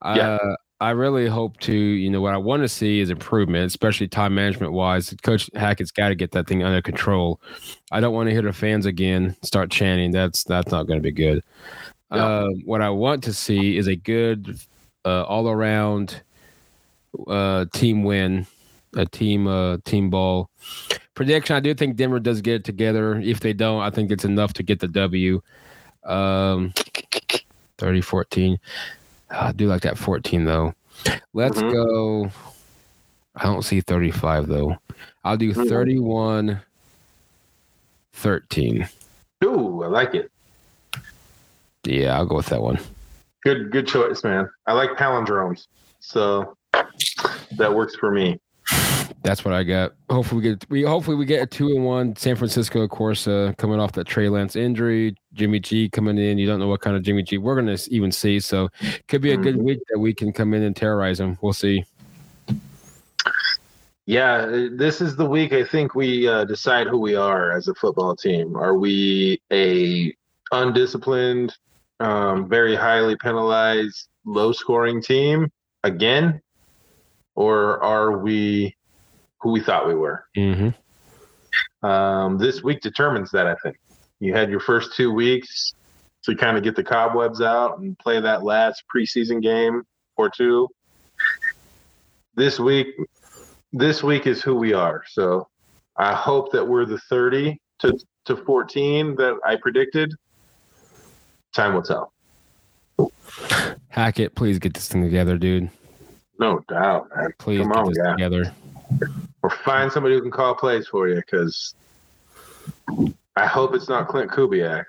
Yeah. 0.02 0.38
Uh, 0.42 0.56
I 0.80 0.90
really 0.90 1.26
hope 1.26 1.58
to, 1.60 1.74
you 1.74 2.08
know, 2.08 2.22
what 2.22 2.32
I 2.32 2.38
want 2.38 2.62
to 2.62 2.68
see 2.68 3.00
is 3.00 3.10
improvement, 3.10 3.66
especially 3.66 4.08
time 4.08 4.34
management 4.34 4.72
wise. 4.72 5.14
Coach 5.22 5.50
Hackett's 5.54 5.90
got 5.90 6.08
to 6.08 6.14
get 6.14 6.32
that 6.32 6.46
thing 6.46 6.62
under 6.62 6.80
control. 6.80 7.38
I 7.92 8.00
don't 8.00 8.14
want 8.14 8.28
to 8.28 8.32
hear 8.32 8.40
the 8.40 8.52
fans 8.52 8.86
again 8.86 9.36
start 9.42 9.70
chanting. 9.70 10.10
That's 10.10 10.42
that's 10.44 10.72
not 10.72 10.86
going 10.86 10.98
to 10.98 11.02
be 11.02 11.12
good. 11.12 11.44
Yeah. 12.10 12.24
Uh, 12.24 12.48
what 12.64 12.80
I 12.80 12.88
want 12.88 13.22
to 13.24 13.34
see 13.34 13.76
is 13.76 13.88
a 13.88 13.96
good, 13.96 14.58
uh, 15.04 15.24
all 15.24 15.50
around 15.50 16.22
uh, 17.28 17.66
team 17.74 18.02
win, 18.02 18.46
a 18.96 19.04
team 19.04 19.46
uh, 19.46 19.76
team 19.84 20.08
ball 20.08 20.48
prediction. 21.14 21.56
I 21.56 21.60
do 21.60 21.74
think 21.74 21.96
Denver 21.96 22.20
does 22.20 22.40
get 22.40 22.54
it 22.54 22.64
together. 22.64 23.20
If 23.20 23.40
they 23.40 23.52
don't, 23.52 23.82
I 23.82 23.90
think 23.90 24.10
it's 24.10 24.24
enough 24.24 24.54
to 24.54 24.62
get 24.62 24.80
the 24.80 24.88
W. 24.88 25.42
Um, 26.04 26.72
30 27.76 28.00
14. 28.00 28.58
I 29.30 29.52
do 29.52 29.66
like 29.68 29.82
that 29.82 29.98
14 29.98 30.44
though. 30.44 30.74
Let's 31.32 31.58
Mhm. 31.58 31.72
go. 31.72 32.30
I 33.36 33.44
don't 33.44 33.62
see 33.62 33.80
35 33.80 34.48
though. 34.48 34.76
I'll 35.24 35.36
do 35.36 35.54
Mhm. 35.54 35.68
31 35.68 36.60
13. 38.12 38.88
Ooh, 39.44 39.82
I 39.82 39.86
like 39.86 40.14
it. 40.14 40.30
Yeah, 41.84 42.16
I'll 42.16 42.26
go 42.26 42.36
with 42.36 42.46
that 42.46 42.60
one. 42.60 42.78
Good, 43.42 43.70
good 43.70 43.86
choice, 43.86 44.22
man. 44.22 44.50
I 44.66 44.74
like 44.74 44.90
palindromes, 44.98 45.66
so 46.00 46.56
that 46.72 47.74
works 47.74 47.96
for 47.96 48.10
me. 48.10 48.38
That's 49.22 49.44
what 49.44 49.52
I 49.52 49.64
got. 49.64 49.92
Hopefully 50.08 50.38
we 50.38 50.48
get 50.48 50.70
we 50.70 50.82
hopefully 50.82 51.16
we 51.16 51.26
get 51.26 51.42
a 51.42 51.46
two 51.46 51.68
and 51.68 51.84
one. 51.84 52.16
San 52.16 52.36
Francisco, 52.36 52.80
of 52.80 52.90
course, 52.90 53.28
uh, 53.28 53.52
coming 53.58 53.78
off 53.78 53.92
that 53.92 54.06
Trey 54.06 54.30
Lance 54.30 54.56
injury. 54.56 55.14
Jimmy 55.34 55.60
G 55.60 55.90
coming 55.90 56.16
in. 56.16 56.38
You 56.38 56.46
don't 56.46 56.58
know 56.58 56.68
what 56.68 56.80
kind 56.80 56.96
of 56.96 57.02
Jimmy 57.02 57.22
G 57.22 57.36
we're 57.36 57.54
gonna 57.54 57.76
even 57.88 58.12
see. 58.12 58.40
So 58.40 58.68
could 59.08 59.20
be 59.20 59.32
a 59.32 59.36
good 59.36 59.56
Mhm. 59.56 59.62
week 59.62 59.80
that 59.90 59.98
we 59.98 60.14
can 60.14 60.32
come 60.32 60.54
in 60.54 60.62
and 60.62 60.74
terrorize 60.74 61.18
them. 61.18 61.36
We'll 61.42 61.52
see. 61.52 61.84
Yeah, 64.06 64.46
this 64.72 65.00
is 65.00 65.14
the 65.16 65.26
week 65.26 65.52
I 65.52 65.64
think 65.64 65.94
we 65.94 66.26
uh, 66.26 66.44
decide 66.44 66.86
who 66.88 66.98
we 66.98 67.14
are 67.14 67.52
as 67.52 67.68
a 67.68 67.74
football 67.74 68.16
team. 68.16 68.56
Are 68.56 68.76
we 68.76 69.40
a 69.52 70.12
undisciplined, 70.50 71.54
um, 72.00 72.48
very 72.48 72.74
highly 72.74 73.16
penalized, 73.16 74.08
low-scoring 74.24 75.02
team 75.02 75.52
again, 75.84 76.40
or 77.36 77.80
are 77.84 78.18
we 78.18 78.74
who 79.40 79.50
we 79.52 79.60
thought 79.60 79.86
we 79.88 79.94
were? 79.94 80.24
Mm-hmm. 80.36 81.86
Um, 81.86 82.38
this 82.38 82.62
week 82.62 82.80
determines 82.80 83.30
that. 83.32 83.46
I 83.46 83.54
think 83.56 83.78
you 84.20 84.34
had 84.34 84.50
your 84.50 84.60
first 84.60 84.94
two 84.94 85.12
weeks 85.12 85.72
to 86.22 86.34
kind 86.34 86.56
of 86.56 86.62
get 86.62 86.76
the 86.76 86.84
cobwebs 86.84 87.40
out 87.40 87.78
and 87.78 87.98
play 87.98 88.20
that 88.20 88.42
last 88.44 88.84
preseason 88.94 89.42
game 89.42 89.82
or 90.16 90.28
two. 90.30 90.68
This 92.34 92.60
week, 92.60 92.88
this 93.72 94.02
week 94.02 94.26
is 94.26 94.42
who 94.42 94.54
we 94.54 94.72
are. 94.72 95.02
So 95.08 95.48
I 95.96 96.14
hope 96.14 96.52
that 96.52 96.66
we're 96.66 96.84
the 96.84 96.98
30 96.98 97.58
to, 97.80 97.98
to 98.26 98.36
14 98.36 99.16
that 99.16 99.38
I 99.44 99.56
predicted. 99.56 100.14
Time 101.54 101.74
will 101.74 101.82
tell. 101.82 102.12
Hackett, 103.88 104.34
please 104.34 104.58
get 104.58 104.74
this 104.74 104.88
thing 104.88 105.02
together, 105.02 105.38
dude. 105.38 105.70
No 106.38 106.62
doubt, 106.68 107.08
man. 107.16 107.32
Please 107.38 107.60
Come 107.60 107.68
get 107.70 107.78
on, 107.78 107.88
this 107.88 107.98
guy. 107.98 108.10
together. 108.12 108.54
Or 109.42 109.50
find 109.50 109.90
somebody 109.90 110.14
who 110.14 110.22
can 110.22 110.30
call 110.30 110.54
plays 110.54 110.86
for 110.86 111.08
you 111.08 111.16
because 111.16 111.74
I 113.36 113.46
hope 113.46 113.74
it's 113.74 113.88
not 113.88 114.08
Klint 114.08 114.28
Kubiak. 114.28 114.84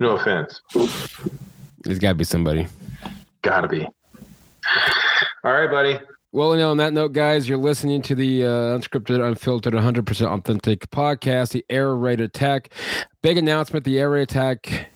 No 0.00 0.16
offense. 0.16 0.60
There's 1.82 1.98
got 1.98 2.08
to 2.10 2.14
be 2.14 2.24
somebody. 2.24 2.66
Gotta 3.42 3.68
be. 3.68 3.86
All 5.44 5.52
right, 5.52 5.70
buddy. 5.70 6.00
Well, 6.32 6.52
and 6.52 6.62
on 6.62 6.78
that 6.78 6.92
note, 6.92 7.12
guys, 7.12 7.48
you're 7.48 7.58
listening 7.58 8.02
to 8.02 8.14
the 8.16 8.44
uh, 8.44 8.48
unscripted, 8.76 9.24
unfiltered, 9.24 9.72
100% 9.72 10.26
authentic 10.26 10.90
podcast, 10.90 11.52
the 11.52 11.64
Air 11.70 11.94
Raid 11.94 12.20
Attack. 12.20 12.70
Big 13.22 13.38
announcement: 13.38 13.84
the 13.84 14.00
Air 14.00 14.10
Raid 14.10 14.22
Attack 14.22 14.88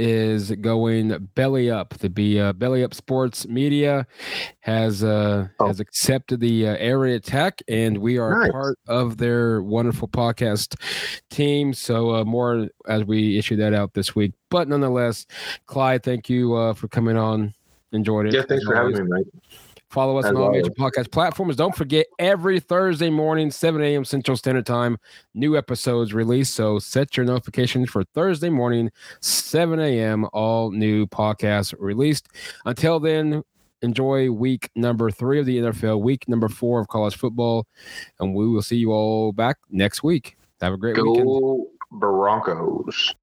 is 0.00 0.50
going 0.52 1.28
belly 1.34 1.70
up. 1.70 1.90
The 1.90 2.08
be 2.08 2.40
uh, 2.40 2.54
belly 2.54 2.82
up 2.82 2.94
sports 2.94 3.46
media 3.46 4.06
has 4.60 5.04
uh, 5.04 5.48
oh. 5.60 5.66
has 5.66 5.78
accepted 5.78 6.40
the 6.40 6.68
uh, 6.68 6.96
Raid 6.96 7.16
Attack, 7.16 7.62
and 7.68 7.98
we 7.98 8.18
are 8.18 8.40
nice. 8.40 8.50
part 8.50 8.78
of 8.88 9.18
their 9.18 9.62
wonderful 9.62 10.08
podcast 10.08 10.74
team. 11.28 11.74
So 11.74 12.14
uh, 12.14 12.24
more 12.24 12.68
as 12.88 13.04
we 13.04 13.38
issue 13.38 13.56
that 13.56 13.74
out 13.74 13.92
this 13.92 14.16
week. 14.16 14.32
But 14.48 14.68
nonetheless, 14.68 15.26
Clyde, 15.66 16.02
thank 16.02 16.30
you 16.30 16.54
uh, 16.54 16.72
for 16.72 16.88
coming 16.88 17.18
on. 17.18 17.54
Enjoyed 17.92 18.26
it. 18.26 18.34
Yeah, 18.34 18.42
thanks 18.48 18.64
for 18.64 18.74
having 18.74 18.94
me, 18.94 19.02
Mike. 19.02 19.26
Follow 19.90 20.18
us 20.18 20.24
on 20.24 20.36
all 20.36 20.52
major 20.52 20.70
podcast 20.70 21.10
platforms. 21.10 21.56
Don't 21.56 21.74
forget, 21.74 22.06
every 22.20 22.60
Thursday 22.60 23.10
morning, 23.10 23.50
7 23.50 23.82
a.m. 23.82 24.04
Central 24.04 24.36
Standard 24.36 24.64
Time, 24.64 24.96
new 25.34 25.56
episodes 25.56 26.14
released. 26.14 26.54
So 26.54 26.78
set 26.78 27.16
your 27.16 27.26
notifications 27.26 27.90
for 27.90 28.04
Thursday 28.14 28.50
morning, 28.50 28.92
7 29.20 29.80
a.m., 29.80 30.26
all 30.32 30.70
new 30.70 31.06
podcasts 31.06 31.74
released. 31.76 32.28
Until 32.64 33.00
then, 33.00 33.42
enjoy 33.82 34.30
week 34.30 34.70
number 34.76 35.10
three 35.10 35.40
of 35.40 35.46
the 35.46 35.58
NFL, 35.58 36.00
week 36.02 36.28
number 36.28 36.48
four 36.48 36.80
of 36.80 36.86
college 36.86 37.16
football, 37.16 37.66
and 38.20 38.32
we 38.32 38.46
will 38.46 38.62
see 38.62 38.76
you 38.76 38.92
all 38.92 39.32
back 39.32 39.58
next 39.70 40.04
week. 40.04 40.36
Have 40.60 40.72
a 40.72 40.76
great 40.76 40.94
Go 40.94 41.10
weekend. 41.10 41.66
Broncos. 41.90 43.14